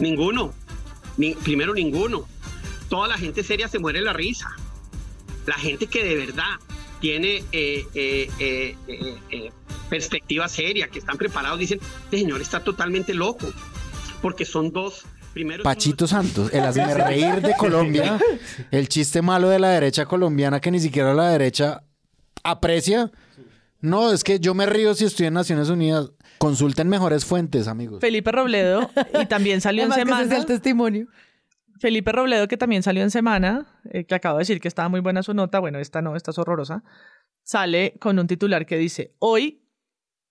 Ninguno. 0.01 0.52
Ni- 1.16 1.34
primero, 1.34 1.72
ninguno. 1.74 2.26
Toda 2.94 3.08
la 3.08 3.18
gente 3.18 3.42
seria 3.42 3.66
se 3.66 3.80
muere 3.80 4.00
la 4.00 4.12
risa. 4.12 4.46
La 5.46 5.54
gente 5.54 5.88
que 5.88 6.04
de 6.04 6.14
verdad 6.14 6.44
tiene 7.00 7.38
eh, 7.50 7.84
eh, 7.92 8.30
eh, 8.38 8.76
eh, 8.86 9.16
eh, 9.32 9.50
perspectiva 9.90 10.46
seria, 10.46 10.86
que 10.86 11.00
están 11.00 11.18
preparados, 11.18 11.58
dicen, 11.58 11.80
este 12.04 12.18
señor 12.18 12.40
está 12.40 12.60
totalmente 12.60 13.12
loco. 13.12 13.52
Porque 14.22 14.44
son 14.44 14.70
dos. 14.70 15.06
Primero, 15.32 15.64
Pachito 15.64 16.06
Santos, 16.06 16.54
el 16.54 16.60
hazme 16.62 16.94
reír 16.94 17.42
de 17.42 17.56
Colombia, 17.58 18.16
el 18.70 18.88
chiste 18.88 19.22
malo 19.22 19.48
de 19.48 19.58
la 19.58 19.70
derecha 19.70 20.06
colombiana 20.06 20.60
que 20.60 20.70
ni 20.70 20.78
siquiera 20.78 21.14
la 21.14 21.30
derecha 21.30 21.82
aprecia. 22.44 23.10
No, 23.80 24.12
es 24.12 24.22
que 24.22 24.38
yo 24.38 24.54
me 24.54 24.66
río 24.66 24.94
si 24.94 25.04
estoy 25.04 25.26
en 25.26 25.34
Naciones 25.34 25.68
Unidas. 25.68 26.12
Consulten 26.38 26.88
mejores 26.88 27.24
fuentes, 27.24 27.66
amigos. 27.66 27.98
Felipe 28.00 28.30
Robledo 28.30 28.88
y 29.20 29.26
también 29.26 29.60
salió 29.60 29.82
en 29.82 29.92
Además 29.92 30.18
que 30.20 30.24
semana. 30.26 30.40
el 30.42 30.46
testimonio. 30.46 31.08
Felipe 31.85 32.12
Robledo, 32.12 32.48
que 32.48 32.56
también 32.56 32.82
salió 32.82 33.02
en 33.02 33.11
semana, 33.11 33.66
eh, 33.90 34.06
que 34.06 34.15
acabo 34.15 34.39
de 34.39 34.40
decir 34.40 34.59
que 34.59 34.69
estaba 34.69 34.89
muy 34.89 35.01
buena 35.01 35.23
su 35.23 35.35
nota, 35.35 35.59
bueno, 35.59 35.78
esta 35.78 36.01
no, 36.01 36.16
esta 36.16 36.31
es 36.31 36.39
horrorosa, 36.39 36.82
sale 37.43 37.98
con 38.01 38.19
un 38.19 38.27
titular 38.27 38.65
que 38.65 38.78
dice, 38.78 39.15
hoy, 39.19 39.69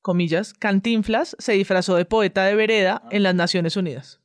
comillas, 0.02 0.56
Cantinflas 0.56 1.36
se 1.38 1.54
disfrazó 1.54 1.96
de 1.96 2.06
poeta 2.06 2.44
de 2.46 2.56
vereda 2.56 3.04
en 3.12 3.22
las 3.22 3.36
Naciones 3.36 3.78
Unidas. 3.78 4.20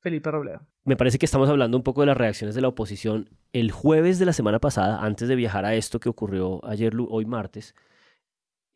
Felipe 0.00 0.30
Robledo. 0.30 0.66
Me 0.84 0.98
parece 0.98 1.16
que 1.16 1.24
estamos 1.24 1.48
hablando 1.48 1.78
un 1.78 1.82
poco 1.82 2.02
de 2.02 2.08
las 2.08 2.18
reacciones 2.18 2.54
de 2.54 2.60
la 2.60 2.68
oposición. 2.68 3.30
El 3.54 3.70
jueves 3.70 4.18
de 4.18 4.26
la 4.26 4.34
semana 4.34 4.58
pasada, 4.58 5.02
antes 5.02 5.28
de 5.28 5.36
viajar 5.36 5.64
a 5.64 5.74
esto 5.74 5.98
que 5.98 6.10
ocurrió 6.10 6.62
ayer, 6.66 6.92
hoy 7.08 7.24
martes, 7.24 7.74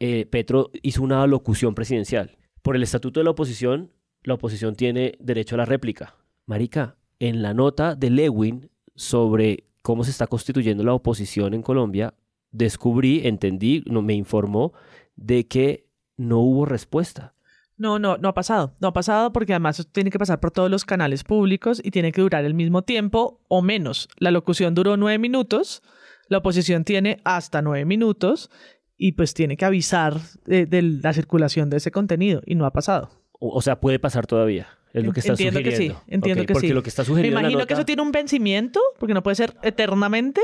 eh, 0.01 0.25
Petro 0.25 0.71
hizo 0.81 1.03
una 1.03 1.27
locución 1.27 1.75
presidencial. 1.75 2.39
Por 2.63 2.77
el 2.77 2.83
estatuto 2.83 3.21
de 3.21 3.25
la 3.25 3.33
oposición, 3.33 3.93
la 4.23 4.33
oposición 4.33 4.75
tiene 4.75 5.19
derecho 5.21 5.57
a 5.57 5.59
la 5.59 5.67
réplica. 5.67 6.17
Marica, 6.47 6.97
en 7.29 7.41
la 7.41 7.55
nota 7.55 7.95
de 7.95 8.11
Lewin 8.11 8.71
sobre 8.95 9.65
cómo 9.81 10.05
se 10.05 10.11
está 10.11 10.27
constituyendo 10.27 10.85
la 10.85 10.93
oposición 10.93 11.55
en 11.55 11.63
Colombia, 11.63 12.15
descubrí, 12.51 13.27
entendí, 13.27 13.83
no, 13.87 14.03
me 14.03 14.15
informó 14.15 14.75
de 15.17 15.47
que 15.47 15.89
no 16.17 16.41
hubo 16.41 16.67
respuesta. 16.67 17.35
No, 17.77 17.99
no, 17.99 18.19
no 18.19 18.29
ha 18.29 18.35
pasado. 18.35 18.77
No 18.79 18.89
ha 18.89 18.93
pasado 18.93 19.33
porque 19.33 19.55
además 19.55 19.89
tiene 19.91 20.11
que 20.11 20.19
pasar 20.19 20.39
por 20.39 20.51
todos 20.51 20.71
los 20.71 20.85
canales 20.85 21.25
públicos 21.25 21.81
y 21.83 21.91
tiene 21.91 22.13
que 22.13 22.21
durar 22.21 22.45
el 22.45 22.55
mismo 22.55 22.83
tiempo 22.83 23.41
o 23.49 23.63
menos. 23.63 24.09
La 24.19 24.31
locución 24.31 24.75
duró 24.75 24.97
nueve 24.97 25.19
minutos, 25.19 25.83
la 26.29 26.39
oposición 26.39 26.85
tiene 26.85 27.21
hasta 27.25 27.63
nueve 27.63 27.85
minutos 27.85 28.51
y 28.97 29.13
pues 29.13 29.33
tiene 29.35 29.57
que 29.57 29.65
avisar 29.65 30.21
de, 30.45 30.67
de 30.67 30.83
la 30.83 31.13
circulación 31.15 31.71
de 31.71 31.79
ese 31.79 31.91
contenido 31.91 32.43
y 32.45 32.55
no 32.55 32.67
ha 32.67 32.73
pasado. 32.73 33.09
O, 33.33 33.57
o 33.57 33.63
sea, 33.63 33.81
puede 33.81 33.99
pasar 33.99 34.27
todavía. 34.27 34.69
Es 34.95 35.05
lo 35.05 35.13
que 35.13 35.21
está 35.21 35.33
entiendo 35.33 35.59
que 35.61 35.71
sí, 35.73 35.77
sugiriendo. 35.89 36.03
entiendo 36.09 36.41
Ok, 36.43 36.47
que 36.47 36.53
porque 36.55 36.69
sí. 36.69 36.73
lo 36.73 36.83
que 36.83 36.89
está 36.89 37.03
Me 37.03 37.07
sugiriendo 37.07 37.39
en 37.39 37.43
la 37.43 37.49
imagino 37.51 37.67
que 37.67 37.75
nota- 37.75 37.81
eso 37.83 37.85
tiene 37.85 38.01
un 38.03 38.13
vencimiento, 38.13 38.81
porque 38.99 39.13
no 39.13 39.23
puede 39.23 39.35
ser 39.35 39.55
eternamente, 39.63 40.41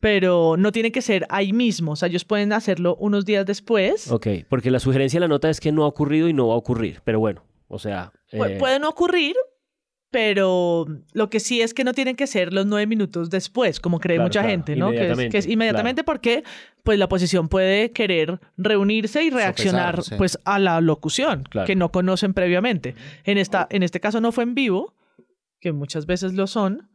pero 0.00 0.56
no 0.58 0.72
tiene 0.72 0.92
que 0.92 1.00
ser 1.00 1.26
ahí 1.30 1.52
mismo. 1.52 1.92
O 1.92 1.96
sea, 1.96 2.08
ellos 2.08 2.24
pueden 2.24 2.52
hacerlo 2.52 2.96
unos 3.00 3.24
días 3.24 3.46
después. 3.46 4.10
Ok, 4.10 4.26
porque 4.48 4.70
la 4.70 4.80
sugerencia 4.80 5.16
de 5.18 5.22
la 5.22 5.28
nota 5.28 5.48
es 5.48 5.60
que 5.60 5.72
no 5.72 5.84
ha 5.84 5.86
ocurrido 5.86 6.28
y 6.28 6.32
no 6.34 6.48
va 6.48 6.54
a 6.54 6.58
ocurrir. 6.58 7.00
Pero 7.04 7.20
bueno, 7.20 7.42
o 7.68 7.78
sea. 7.78 8.12
Pu- 8.30 8.50
eh, 8.50 8.56
Puede 8.58 8.78
no 8.80 8.88
ocurrir, 8.90 9.34
pero 10.14 10.86
lo 11.12 11.28
que 11.28 11.40
sí 11.40 11.60
es 11.60 11.74
que 11.74 11.82
no 11.82 11.92
tienen 11.92 12.14
que 12.14 12.28
ser 12.28 12.52
los 12.52 12.66
nueve 12.66 12.86
minutos 12.86 13.30
después, 13.30 13.80
como 13.80 13.98
cree 13.98 14.14
Claro, 14.14 14.28
mucha 14.28 14.42
claro, 14.42 14.50
gente, 14.52 14.76
¿no? 14.76 14.92
Que 14.92 14.98
es, 14.98 15.00
inmediatamente, 15.02 15.32
que 15.32 15.38
es 15.38 15.46
inmediatamente 15.48 16.04
porque 16.04 16.44
pues 16.84 17.00
la 17.00 17.06
oposición 17.06 17.48
puede 17.48 17.90
querer 17.90 18.38
reunirse 18.56 19.24
y 19.24 19.30
reaccionar 19.30 20.04
sí. 20.04 20.14
pues 20.16 20.38
a 20.44 20.60
la 20.60 20.80
locución 20.80 21.42
Claro. 21.50 21.66
que 21.66 21.74
no 21.74 21.90
conocen 21.90 22.32
previamente. 22.32 22.94
En 23.24 23.38
esta 23.38 23.66
en 23.70 23.82
este 23.82 23.98
caso 23.98 24.20
no 24.20 24.30
fue 24.30 24.44
en 24.44 24.54
vivo, 24.54 24.94
que 25.58 25.72
muchas 25.72 26.06
veces 26.06 26.34
lo 26.34 26.46
son. 26.46 26.88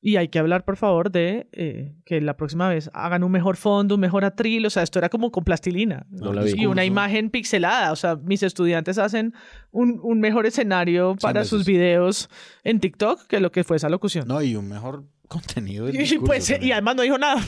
Y 0.00 0.16
hay 0.16 0.28
que 0.28 0.38
hablar, 0.38 0.64
por 0.64 0.76
favor, 0.76 1.10
de 1.10 1.48
eh, 1.52 1.96
que 2.04 2.20
la 2.20 2.36
próxima 2.36 2.68
vez 2.68 2.90
hagan 2.92 3.24
un 3.24 3.32
mejor 3.32 3.56
fondo, 3.56 3.96
un 3.96 4.00
mejor 4.00 4.24
atril. 4.24 4.64
O 4.66 4.70
sea, 4.70 4.82
esto 4.82 4.98
era 4.98 5.08
como 5.08 5.32
con 5.32 5.42
plastilina. 5.42 6.06
No 6.10 6.32
la 6.32 6.42
vi. 6.42 6.52
Y 6.56 6.66
una 6.66 6.84
imagen 6.84 7.30
pixelada. 7.30 7.92
O 7.92 7.96
sea, 7.96 8.16
mis 8.16 8.42
estudiantes 8.42 8.98
hacen 8.98 9.34
un, 9.72 9.98
un 10.02 10.20
mejor 10.20 10.46
escenario 10.46 11.16
para 11.20 11.44
sus 11.44 11.64
videos 11.64 12.28
en 12.62 12.78
TikTok 12.78 13.26
que 13.26 13.40
lo 13.40 13.50
que 13.50 13.64
fue 13.64 13.78
esa 13.78 13.88
locución. 13.88 14.28
No, 14.28 14.42
y 14.42 14.54
un 14.54 14.68
mejor 14.68 15.06
contenido. 15.28 15.86
del 15.86 15.94
y, 15.96 15.98
discurso 15.98 16.26
pues, 16.26 16.62
y 16.62 16.72
además 16.72 16.96
no 16.96 17.02
dijo 17.02 17.18
nada. 17.18 17.42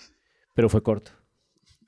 Pero 0.54 0.68
fue 0.68 0.82
corto. 0.82 1.12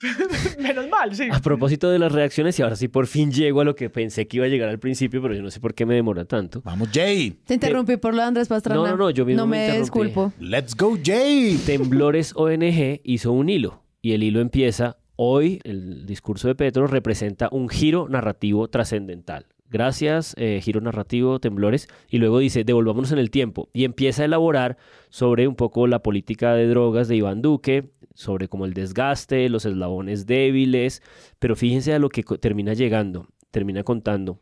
Menos 0.58 0.88
mal, 0.88 1.14
sí. 1.14 1.28
A 1.30 1.40
propósito 1.40 1.90
de 1.90 1.98
las 1.98 2.12
reacciones, 2.12 2.58
y 2.58 2.62
ahora 2.62 2.76
sí 2.76 2.88
por 2.88 3.06
fin 3.06 3.32
llego 3.32 3.60
a 3.60 3.64
lo 3.64 3.74
que 3.74 3.90
pensé 3.90 4.28
que 4.28 4.38
iba 4.38 4.46
a 4.46 4.48
llegar 4.48 4.68
al 4.68 4.78
principio, 4.78 5.20
pero 5.20 5.34
yo 5.34 5.42
no 5.42 5.50
sé 5.50 5.60
por 5.60 5.74
qué 5.74 5.86
me 5.86 5.94
demora 5.94 6.24
tanto. 6.24 6.62
Vamos, 6.62 6.88
Jay. 6.92 7.30
Te 7.44 7.54
interrumpí 7.54 7.96
por 7.96 8.14
lo 8.14 8.22
de 8.22 8.28
Andrés 8.28 8.48
Pastrana. 8.48 8.80
No, 8.80 8.86
no, 8.88 8.96
no, 8.96 9.10
yo 9.10 9.24
mismo 9.24 9.42
No 9.42 9.46
me 9.46 9.78
disculpo. 9.78 10.32
Let's 10.38 10.76
go, 10.76 10.96
Jay. 11.02 11.58
Temblores 11.66 12.32
ONG 12.36 13.00
hizo 13.02 13.32
un 13.32 13.48
hilo 13.48 13.82
y 14.00 14.12
el 14.12 14.22
hilo 14.22 14.40
empieza 14.40 14.98
hoy 15.16 15.60
el 15.64 16.06
discurso 16.06 16.46
de 16.48 16.54
Petro 16.54 16.86
representa 16.86 17.48
un 17.50 17.68
giro 17.68 18.08
narrativo 18.08 18.68
trascendental. 18.68 19.46
Gracias, 19.70 20.34
eh, 20.38 20.60
giro 20.62 20.80
narrativo, 20.80 21.40
temblores. 21.40 21.88
Y 22.08 22.18
luego 22.18 22.38
dice, 22.38 22.64
devolvámonos 22.64 23.12
en 23.12 23.18
el 23.18 23.30
tiempo. 23.30 23.68
Y 23.74 23.84
empieza 23.84 24.22
a 24.22 24.24
elaborar 24.24 24.78
sobre 25.10 25.46
un 25.46 25.56
poco 25.56 25.86
la 25.86 26.02
política 26.02 26.54
de 26.54 26.66
drogas 26.68 27.06
de 27.08 27.16
Iván 27.16 27.42
Duque, 27.42 27.90
sobre 28.18 28.48
como 28.48 28.64
el 28.64 28.74
desgaste, 28.74 29.48
los 29.48 29.64
eslabones 29.64 30.26
débiles. 30.26 31.02
Pero 31.38 31.54
fíjense 31.54 31.94
a 31.94 32.00
lo 32.00 32.08
que 32.08 32.24
termina 32.24 32.74
llegando, 32.74 33.28
termina 33.52 33.84
contando. 33.84 34.40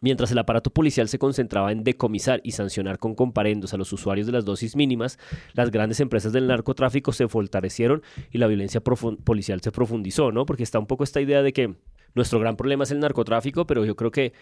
Mientras 0.00 0.32
el 0.32 0.38
aparato 0.38 0.70
policial 0.70 1.06
se 1.06 1.18
concentraba 1.18 1.70
en 1.70 1.84
decomisar 1.84 2.40
y 2.42 2.52
sancionar 2.52 2.98
con 2.98 3.14
comparendos 3.14 3.74
a 3.74 3.76
los 3.76 3.92
usuarios 3.92 4.26
de 4.26 4.32
las 4.32 4.46
dosis 4.46 4.74
mínimas, 4.74 5.18
las 5.52 5.70
grandes 5.70 6.00
empresas 6.00 6.32
del 6.32 6.46
narcotráfico 6.46 7.12
se 7.12 7.28
fortalecieron 7.28 8.02
y 8.30 8.38
la 8.38 8.46
violencia 8.46 8.80
policial 8.80 9.60
se 9.60 9.70
profundizó, 9.70 10.32
¿no? 10.32 10.46
Porque 10.46 10.62
está 10.62 10.78
un 10.78 10.86
poco 10.86 11.04
esta 11.04 11.20
idea 11.20 11.42
de 11.42 11.52
que 11.52 11.74
nuestro 12.14 12.40
gran 12.40 12.56
problema 12.56 12.84
es 12.84 12.90
el 12.90 13.00
narcotráfico, 13.00 13.66
pero 13.66 13.84
yo 13.84 13.96
creo 13.96 14.10
que 14.10 14.32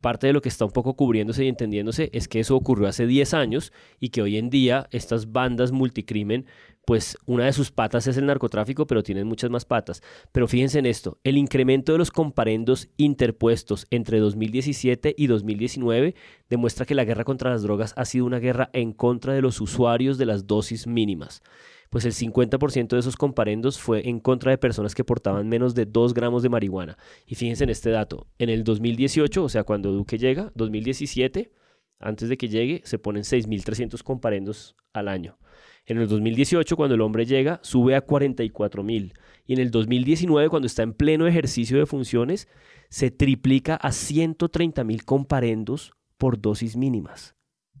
parte 0.00 0.26
de 0.26 0.32
lo 0.32 0.40
que 0.40 0.48
está 0.48 0.64
un 0.64 0.70
poco 0.70 0.94
cubriéndose 0.94 1.44
y 1.44 1.48
entendiéndose 1.48 2.10
es 2.12 2.28
que 2.28 2.40
eso 2.40 2.56
ocurrió 2.56 2.88
hace 2.88 3.06
10 3.06 3.34
años 3.34 3.72
y 4.00 4.10
que 4.10 4.22
hoy 4.22 4.36
en 4.36 4.50
día 4.50 4.88
estas 4.90 5.32
bandas 5.32 5.72
multicrimen, 5.72 6.46
pues 6.86 7.18
una 7.26 7.44
de 7.44 7.52
sus 7.52 7.70
patas 7.70 8.06
es 8.06 8.16
el 8.16 8.24
narcotráfico, 8.24 8.86
pero 8.86 9.02
tienen 9.02 9.26
muchas 9.26 9.50
más 9.50 9.66
patas. 9.66 10.02
Pero 10.32 10.48
fíjense 10.48 10.78
en 10.78 10.86
esto, 10.86 11.18
el 11.22 11.36
incremento 11.36 11.92
de 11.92 11.98
los 11.98 12.10
comparendos 12.10 12.88
interpuestos 12.96 13.86
entre 13.90 14.20
2017 14.20 15.14
y 15.16 15.26
2019 15.26 16.14
demuestra 16.48 16.86
que 16.86 16.94
la 16.94 17.04
guerra 17.04 17.24
contra 17.24 17.50
las 17.50 17.62
drogas 17.62 17.92
ha 17.96 18.06
sido 18.06 18.24
una 18.24 18.38
guerra 18.38 18.70
en 18.72 18.92
contra 18.94 19.34
de 19.34 19.42
los 19.42 19.60
usuarios 19.60 20.16
de 20.16 20.26
las 20.26 20.46
dosis 20.46 20.86
mínimas. 20.86 21.42
Pues 21.90 22.04
el 22.04 22.12
50% 22.12 22.88
de 22.88 22.98
esos 22.98 23.16
comparendos 23.16 23.78
fue 23.78 24.08
en 24.08 24.20
contra 24.20 24.50
de 24.50 24.58
personas 24.58 24.94
que 24.94 25.04
portaban 25.04 25.48
menos 25.48 25.74
de 25.74 25.86
2 25.86 26.14
gramos 26.14 26.42
de 26.42 26.48
marihuana. 26.48 26.98
Y 27.26 27.34
fíjense 27.34 27.64
en 27.64 27.70
este 27.70 27.90
dato, 27.90 28.26
en 28.38 28.50
el 28.50 28.64
2018, 28.64 29.42
o 29.42 29.48
sea, 29.48 29.64
cuando 29.64 29.92
Duque 29.92 30.18
llega, 30.18 30.52
2017, 30.54 31.50
antes 31.98 32.28
de 32.28 32.36
que 32.36 32.48
llegue, 32.48 32.82
se 32.84 32.98
ponen 32.98 33.22
6.300 33.22 34.02
comparendos 34.02 34.76
al 34.92 35.08
año. 35.08 35.38
En 35.86 35.98
el 35.98 36.06
2018, 36.06 36.76
cuando 36.76 36.94
el 36.94 37.00
hombre 37.00 37.24
llega, 37.24 37.60
sube 37.62 37.96
a 37.96 38.02
44 38.02 38.82
mil. 38.82 39.14
Y 39.46 39.54
en 39.54 39.60
el 39.60 39.70
2019, 39.70 40.50
cuando 40.50 40.66
está 40.66 40.82
en 40.82 40.92
pleno 40.92 41.26
ejercicio 41.26 41.78
de 41.78 41.86
funciones, 41.86 42.46
se 42.90 43.10
triplica 43.10 43.76
a 43.76 43.92
130 43.92 44.84
mil 44.84 45.04
comparendos 45.04 45.92
por 46.18 46.38
dosis 46.40 46.76
mínimas. 46.76 47.34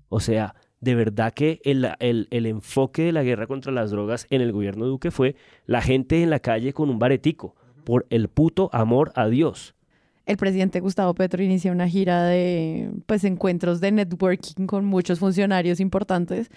O 0.08 0.20
sea, 0.20 0.54
de 0.80 0.94
verdad 0.94 1.32
que 1.32 1.60
el, 1.64 1.88
el, 1.98 2.28
el, 2.30 2.46
enfoque 2.46 3.02
de 3.02 3.12
la 3.12 3.22
guerra 3.22 3.46
contra 3.46 3.72
las 3.72 3.90
drogas 3.90 4.26
en 4.30 4.40
el 4.40 4.52
gobierno 4.52 4.84
de 4.84 4.90
Duque 4.90 5.10
fue 5.10 5.36
la 5.66 5.82
gente 5.82 6.22
en 6.22 6.30
la 6.30 6.40
calle 6.40 6.72
con 6.72 6.90
un 6.90 6.98
baretico, 6.98 7.54
por 7.84 8.06
el 8.10 8.28
puto 8.28 8.70
amor 8.72 9.12
a 9.14 9.28
Dios. 9.28 9.74
El 10.26 10.36
presidente 10.36 10.80
Gustavo 10.80 11.14
Petro 11.14 11.42
inicia 11.42 11.72
una 11.72 11.88
gira 11.88 12.24
de 12.24 12.90
pues, 13.06 13.24
encuentros 13.24 13.80
de 13.80 13.92
networking 13.92 14.66
con 14.66 14.84
muchos 14.84 15.18
funcionarios 15.18 15.80
importantes 15.80 16.50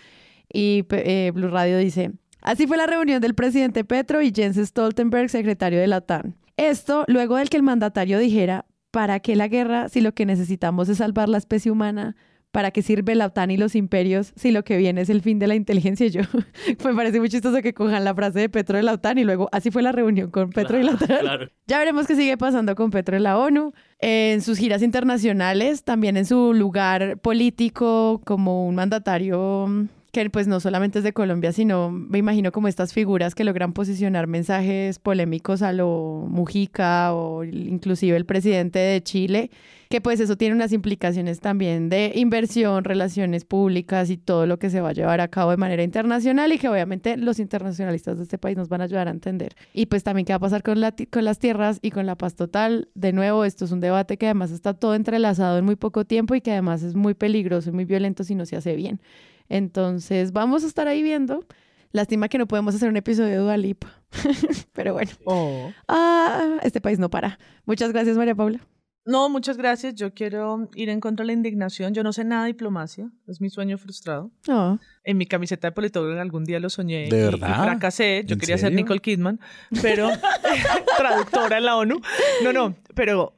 y 0.51 0.85
eh, 0.89 1.31
Blue 1.33 1.47
Radio 1.47 1.77
dice, 1.77 2.11
así 2.41 2.67
fue 2.67 2.77
la 2.77 2.85
reunión 2.85 3.21
del 3.21 3.33
presidente 3.33 3.85
Petro 3.85 4.21
y 4.21 4.33
Jens 4.35 4.57
Stoltenberg, 4.57 5.29
secretario 5.29 5.79
de 5.79 5.87
la 5.87 5.97
OTAN. 5.97 6.35
Esto 6.57 7.05
luego 7.07 7.37
del 7.37 7.49
que 7.49 7.57
el 7.57 7.63
mandatario 7.63 8.19
dijera, 8.19 8.65
¿para 8.91 9.21
qué 9.21 9.35
la 9.35 9.47
guerra 9.47 9.87
si 9.87 10.01
lo 10.01 10.13
que 10.13 10.25
necesitamos 10.25 10.89
es 10.89 10.97
salvar 10.97 11.29
la 11.29 11.37
especie 11.37 11.71
humana? 11.71 12.15
¿Para 12.51 12.71
qué 12.71 12.81
sirve 12.81 13.15
la 13.15 13.27
OTAN 13.27 13.51
y 13.51 13.57
los 13.57 13.75
imperios 13.75 14.33
si 14.35 14.51
lo 14.51 14.63
que 14.63 14.77
viene 14.77 15.01
es 15.01 15.09
el 15.09 15.21
fin 15.21 15.39
de 15.39 15.47
la 15.47 15.55
inteligencia? 15.55 16.05
Y 16.05 16.11
yo, 16.11 16.21
me 16.85 16.93
parece 16.93 17.19
muy 17.19 17.29
chistoso 17.29 17.61
que 17.61 17.73
cojan 17.73 18.03
la 18.03 18.13
frase 18.13 18.39
de 18.39 18.49
Petro 18.49 18.77
de 18.77 18.83
la 18.83 18.93
OTAN 18.93 19.17
y 19.17 19.23
luego 19.23 19.49
así 19.51 19.71
fue 19.71 19.81
la 19.81 19.91
reunión 19.91 20.29
con 20.29 20.49
Petro 20.49 20.79
y 20.79 20.83
la 20.83 20.91
OTAN. 20.91 21.49
Ya 21.67 21.79
veremos 21.79 22.07
qué 22.07 22.15
sigue 22.15 22.37
pasando 22.37 22.75
con 22.75 22.91
Petro 22.91 23.15
en 23.17 23.23
la 23.23 23.37
ONU, 23.37 23.73
en 23.99 24.41
sus 24.41 24.57
giras 24.57 24.81
internacionales, 24.81 25.83
también 25.83 26.17
en 26.17 26.25
su 26.25 26.53
lugar 26.53 27.17
político 27.19 28.21
como 28.25 28.67
un 28.67 28.75
mandatario 28.75 29.87
que 30.11 30.29
pues 30.29 30.47
no 30.47 30.59
solamente 30.59 30.99
es 30.99 31.03
de 31.03 31.13
Colombia, 31.13 31.53
sino 31.53 31.89
me 31.89 32.17
imagino 32.17 32.51
como 32.51 32.67
estas 32.67 32.93
figuras 32.93 33.33
que 33.33 33.45
logran 33.45 33.71
posicionar 33.71 34.27
mensajes 34.27 34.99
polémicos 34.99 35.61
a 35.61 35.71
lo 35.71 36.25
Mujica 36.27 37.13
o 37.13 37.45
inclusive 37.45 38.17
el 38.17 38.25
presidente 38.25 38.79
de 38.79 39.01
Chile, 39.01 39.51
que 39.89 40.01
pues 40.01 40.19
eso 40.19 40.35
tiene 40.35 40.55
unas 40.55 40.73
implicaciones 40.73 41.39
también 41.39 41.89
de 41.89 42.11
inversión, 42.15 42.83
relaciones 42.83 43.45
públicas 43.45 44.09
y 44.09 44.17
todo 44.17 44.45
lo 44.45 44.59
que 44.59 44.69
se 44.69 44.81
va 44.81 44.89
a 44.89 44.93
llevar 44.93 45.21
a 45.21 45.29
cabo 45.29 45.51
de 45.51 45.57
manera 45.57 45.83
internacional 45.83 46.51
y 46.51 46.57
que 46.57 46.67
obviamente 46.67 47.15
los 47.15 47.39
internacionalistas 47.39 48.17
de 48.17 48.23
este 48.23 48.37
país 48.37 48.57
nos 48.57 48.67
van 48.67 48.81
a 48.81 48.85
ayudar 48.85 49.07
a 49.07 49.11
entender. 49.11 49.55
Y 49.73 49.85
pues 49.85 50.03
también 50.03 50.25
qué 50.25 50.33
va 50.33 50.37
a 50.37 50.39
pasar 50.39 50.61
con, 50.61 50.81
la, 50.81 50.93
con 51.09 51.23
las 51.23 51.39
tierras 51.39 51.79
y 51.81 51.91
con 51.91 52.05
la 52.05 52.15
paz 52.15 52.35
total. 52.35 52.89
De 52.95 53.13
nuevo, 53.13 53.45
esto 53.45 53.63
es 53.63 53.71
un 53.71 53.79
debate 53.79 54.17
que 54.17 54.25
además 54.25 54.51
está 54.51 54.73
todo 54.73 54.95
entrelazado 54.95 55.57
en 55.57 55.65
muy 55.65 55.77
poco 55.77 56.03
tiempo 56.03 56.35
y 56.35 56.41
que 56.41 56.51
además 56.51 56.83
es 56.83 56.95
muy 56.95 57.13
peligroso 57.13 57.69
y 57.69 57.73
muy 57.73 57.85
violento 57.85 58.23
si 58.23 58.35
no 58.35 58.45
se 58.45 58.57
hace 58.57 58.75
bien. 58.75 58.99
Entonces, 59.51 60.31
vamos 60.31 60.63
a 60.63 60.67
estar 60.67 60.87
ahí 60.87 61.03
viendo. 61.03 61.45
Lástima 61.91 62.29
que 62.29 62.37
no 62.37 62.47
podemos 62.47 62.73
hacer 62.73 62.87
un 62.87 62.95
episodio 62.95 63.31
de 63.31 63.35
Dualipa. 63.37 64.01
Pero 64.73 64.93
bueno. 64.93 65.11
Oh. 65.25 65.71
Ah, 65.89 66.57
este 66.63 66.79
país 66.79 66.99
no 66.99 67.09
para. 67.09 67.37
Muchas 67.65 67.91
gracias, 67.91 68.15
María 68.15 68.33
Paula. 68.33 68.61
No, 69.03 69.27
muchas 69.27 69.57
gracias. 69.57 69.95
Yo 69.95 70.13
quiero 70.13 70.69
ir 70.73 70.87
en 70.87 71.01
contra 71.01 71.23
de 71.23 71.27
la 71.27 71.33
indignación. 71.33 71.93
Yo 71.93 72.01
no 72.01 72.13
sé 72.13 72.23
nada 72.23 72.43
de 72.43 72.53
diplomacia. 72.53 73.11
Es 73.27 73.41
mi 73.41 73.49
sueño 73.49 73.77
frustrado. 73.77 74.31
Oh. 74.47 74.77
En 75.03 75.17
mi 75.17 75.25
camiseta 75.25 75.67
de 75.67 75.71
politólogo 75.73 76.21
algún 76.21 76.45
día 76.45 76.61
lo 76.61 76.69
soñé. 76.69 77.09
¿De 77.09 77.19
y- 77.19 77.23
verdad? 77.23 77.49
Y 77.49 77.63
fracasé. 77.63 78.23
Yo 78.25 78.35
¿En 78.35 78.39
quería 78.39 78.57
ser? 78.57 78.71
Nicole 78.71 79.01
Kidman, 79.01 79.41
pero 79.81 80.07
traductora 80.97 81.57
en 81.57 81.65
la 81.65 81.75
ONU. 81.75 81.99
No, 82.43 82.53
no, 82.53 82.75
pero 82.95 83.33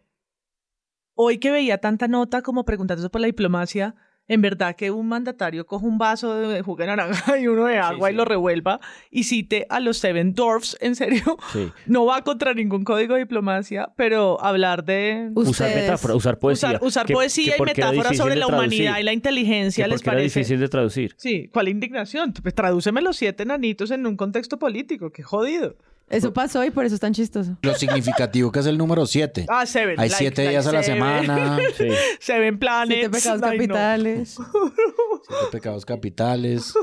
hoy 1.15 1.39
que 1.39 1.49
veía 1.49 1.79
tanta 1.79 2.07
nota 2.07 2.43
como 2.43 2.65
preguntándose 2.65 3.09
por 3.09 3.21
la 3.21 3.27
diplomacia, 3.27 3.95
en 4.27 4.41
verdad 4.41 4.75
que 4.75 4.91
un 4.91 5.07
mandatario 5.07 5.65
coja 5.65 5.85
un 5.85 5.97
vaso 5.97 6.35
de 6.35 6.61
jugo 6.61 6.77
de 6.77 6.87
naranja 6.87 7.37
y 7.39 7.47
uno 7.47 7.65
de 7.65 7.77
agua 7.77 8.11
y 8.11 8.15
lo 8.15 8.25
revuelva 8.25 8.79
y 9.11 9.23
cite 9.23 9.65
a 9.69 9.79
los 9.79 9.97
Seven 9.97 10.33
Dwarfs, 10.33 10.77
en 10.79 10.95
serio, 10.95 11.37
Sí. 11.51 11.71
no 11.87 12.05
va 12.05 12.21
contra 12.23 12.53
ningún 12.53 12.83
código 12.83 13.15
de 13.15 13.21
diplomacia, 13.21 13.89
pero 13.95 14.43
hablar 14.43 14.85
de... 14.85 15.31
Usar 15.35 15.75
metáfora, 15.75 16.15
usar 16.15 16.39
poesía. 16.39 16.79
Usar, 16.81 17.07
poesía 17.07 17.55
y 17.57 17.63
difícil 17.63 18.17
sobre 18.17 18.35
la 18.35 18.47
humanidad 18.47 18.99
y 18.99 19.03
la 19.03 19.13
inteligencia 19.13 19.87
les 19.87 20.01
parece... 20.01 20.39
difícil 20.39 20.59
de 20.59 20.67
traducir. 20.67 21.15
Sí, 21.17 21.49
¿cuál 21.51 21.67
indignación? 21.67 22.33
Pues 22.33 22.55
tradúceme 22.55 23.01
los 23.01 23.17
siete 23.17 23.45
nanitos 23.45 23.91
en 23.91 24.05
un 24.07 24.15
contexto 24.15 24.57
político, 24.57 25.11
qué 25.11 25.23
jodido. 25.23 25.75
Eso 26.09 26.31
pasó 26.33 26.63
y 26.63 26.69
por 26.69 26.85
eso 26.85 26.93
es 26.95 27.01
tan 27.01 27.13
chistoso. 27.13 27.57
Lo 27.63 27.73
significativo 27.75 28.51
que 28.51 28.59
es 28.59 28.65
el 28.67 28.77
número 28.77 29.05
7. 29.05 29.45
Ah, 29.49 29.65
Seven. 29.65 29.99
Hay 29.99 30.09
like- 30.09 30.15
siete 30.17 30.43
like 30.43 30.51
días 30.51 30.67
a 30.67 30.71
la 30.71 30.83
semana. 30.83 31.57
Sí. 31.77 31.87
Seven 32.19 32.59
planets. 32.59 32.93
Siete 32.99 33.09
pecados 33.09 33.41
Ay, 33.43 33.49
no. 33.49 33.57
capitales. 33.57 34.35
Siete 35.27 35.51
pecados 35.51 35.85
capitales. 35.85 36.73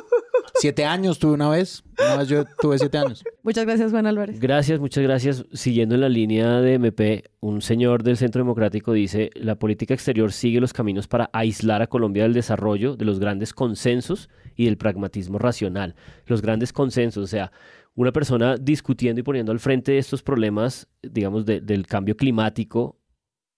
Siete 0.54 0.84
años 0.84 1.18
tuve 1.18 1.32
una 1.34 1.48
vez. 1.50 1.84
Una 1.98 2.16
vez 2.16 2.28
yo 2.28 2.44
tuve 2.60 2.78
siete 2.78 2.98
años. 2.98 3.22
Muchas 3.42 3.64
gracias, 3.66 3.90
Juan 3.92 4.06
Álvarez. 4.06 4.40
Gracias, 4.40 4.80
muchas 4.80 5.04
gracias. 5.04 5.44
Siguiendo 5.52 5.94
en 5.94 6.00
la 6.00 6.08
línea 6.08 6.60
de 6.60 6.74
MP, 6.74 7.24
un 7.40 7.60
señor 7.62 8.02
del 8.02 8.16
Centro 8.16 8.40
Democrático 8.42 8.92
dice, 8.92 9.30
la 9.34 9.56
política 9.56 9.94
exterior 9.94 10.32
sigue 10.32 10.60
los 10.60 10.72
caminos 10.72 11.06
para 11.06 11.28
aislar 11.32 11.82
a 11.82 11.86
Colombia 11.86 12.22
del 12.24 12.32
desarrollo, 12.32 12.96
de 12.96 13.04
los 13.04 13.20
grandes 13.20 13.52
consensos 13.52 14.28
y 14.56 14.64
del 14.64 14.76
pragmatismo 14.78 15.38
racional. 15.38 15.94
Los 16.26 16.40
grandes 16.42 16.72
consensos, 16.72 17.22
o 17.24 17.26
sea, 17.28 17.52
una 17.94 18.12
persona 18.12 18.56
discutiendo 18.56 19.20
y 19.20 19.22
poniendo 19.24 19.52
al 19.52 19.60
frente 19.60 19.98
estos 19.98 20.22
problemas, 20.22 20.86
digamos, 21.02 21.44
de- 21.44 21.60
del 21.60 21.86
cambio 21.86 22.16
climático, 22.16 22.96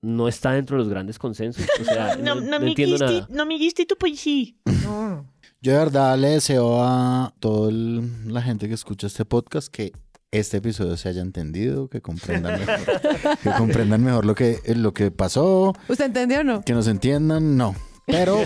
no 0.02 0.26
está 0.26 0.52
dentro 0.52 0.76
de 0.76 0.82
los 0.82 0.88
grandes 0.88 1.18
consensos. 1.18 1.64
O 1.80 1.84
sea, 1.84 2.16
no, 2.20 2.34
no 2.40 2.56
entiendo 2.56 2.98
nada. 2.98 3.26
no 3.30 3.46
me 3.46 3.56
guiste 3.56 3.86
tu 3.86 3.96
poesía. 3.96 4.52
No. 4.84 5.26
Yo 5.60 5.72
de 5.72 5.78
verdad 5.78 6.18
le 6.18 6.28
deseo 6.30 6.82
a 6.82 7.32
toda 7.38 7.70
el- 7.70 8.32
la 8.32 8.42
gente 8.42 8.66
que 8.68 8.74
escucha 8.74 9.06
este 9.06 9.24
podcast 9.24 9.68
que 9.68 9.92
este 10.32 10.56
episodio 10.56 10.96
se 10.96 11.08
haya 11.10 11.20
entendido, 11.20 11.88
que 11.88 12.00
comprendan 12.00 12.58
mejor, 12.58 13.38
que 13.42 13.50
comprendan 13.58 14.02
mejor 14.02 14.24
lo 14.24 14.34
que, 14.34 14.58
lo 14.74 14.92
que 14.94 15.10
pasó, 15.12 15.74
¿Usted 15.88 16.06
entendió 16.06 16.40
o 16.40 16.44
no? 16.44 16.62
que 16.62 16.72
nos 16.72 16.88
entiendan, 16.88 17.56
no. 17.56 17.76
Pero 18.06 18.38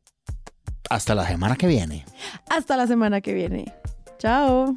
hasta 0.90 1.14
la 1.14 1.26
semana 1.28 1.56
que 1.56 1.66
viene. 1.66 2.04
Hasta 2.48 2.76
la 2.76 2.86
semana 2.86 3.20
que 3.20 3.32
viene. 3.34 3.72
Chao. 4.18 4.76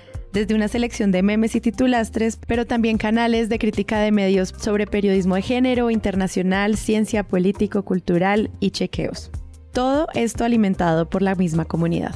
desde 0.33 0.55
una 0.55 0.67
selección 0.67 1.11
de 1.11 1.23
memes 1.23 1.55
y 1.55 1.61
titulastres, 1.61 2.37
pero 2.47 2.65
también 2.65 2.97
canales 2.97 3.49
de 3.49 3.59
crítica 3.59 3.99
de 3.99 4.11
medios 4.11 4.53
sobre 4.57 4.87
periodismo 4.87 5.35
de 5.35 5.41
género, 5.41 5.91
internacional, 5.91 6.77
ciencia, 6.77 7.23
político, 7.23 7.83
cultural 7.83 8.51
y 8.59 8.71
chequeos. 8.71 9.31
Todo 9.73 10.07
esto 10.13 10.43
alimentado 10.43 11.09
por 11.09 11.21
la 11.21 11.35
misma 11.35 11.65
comunidad. 11.65 12.15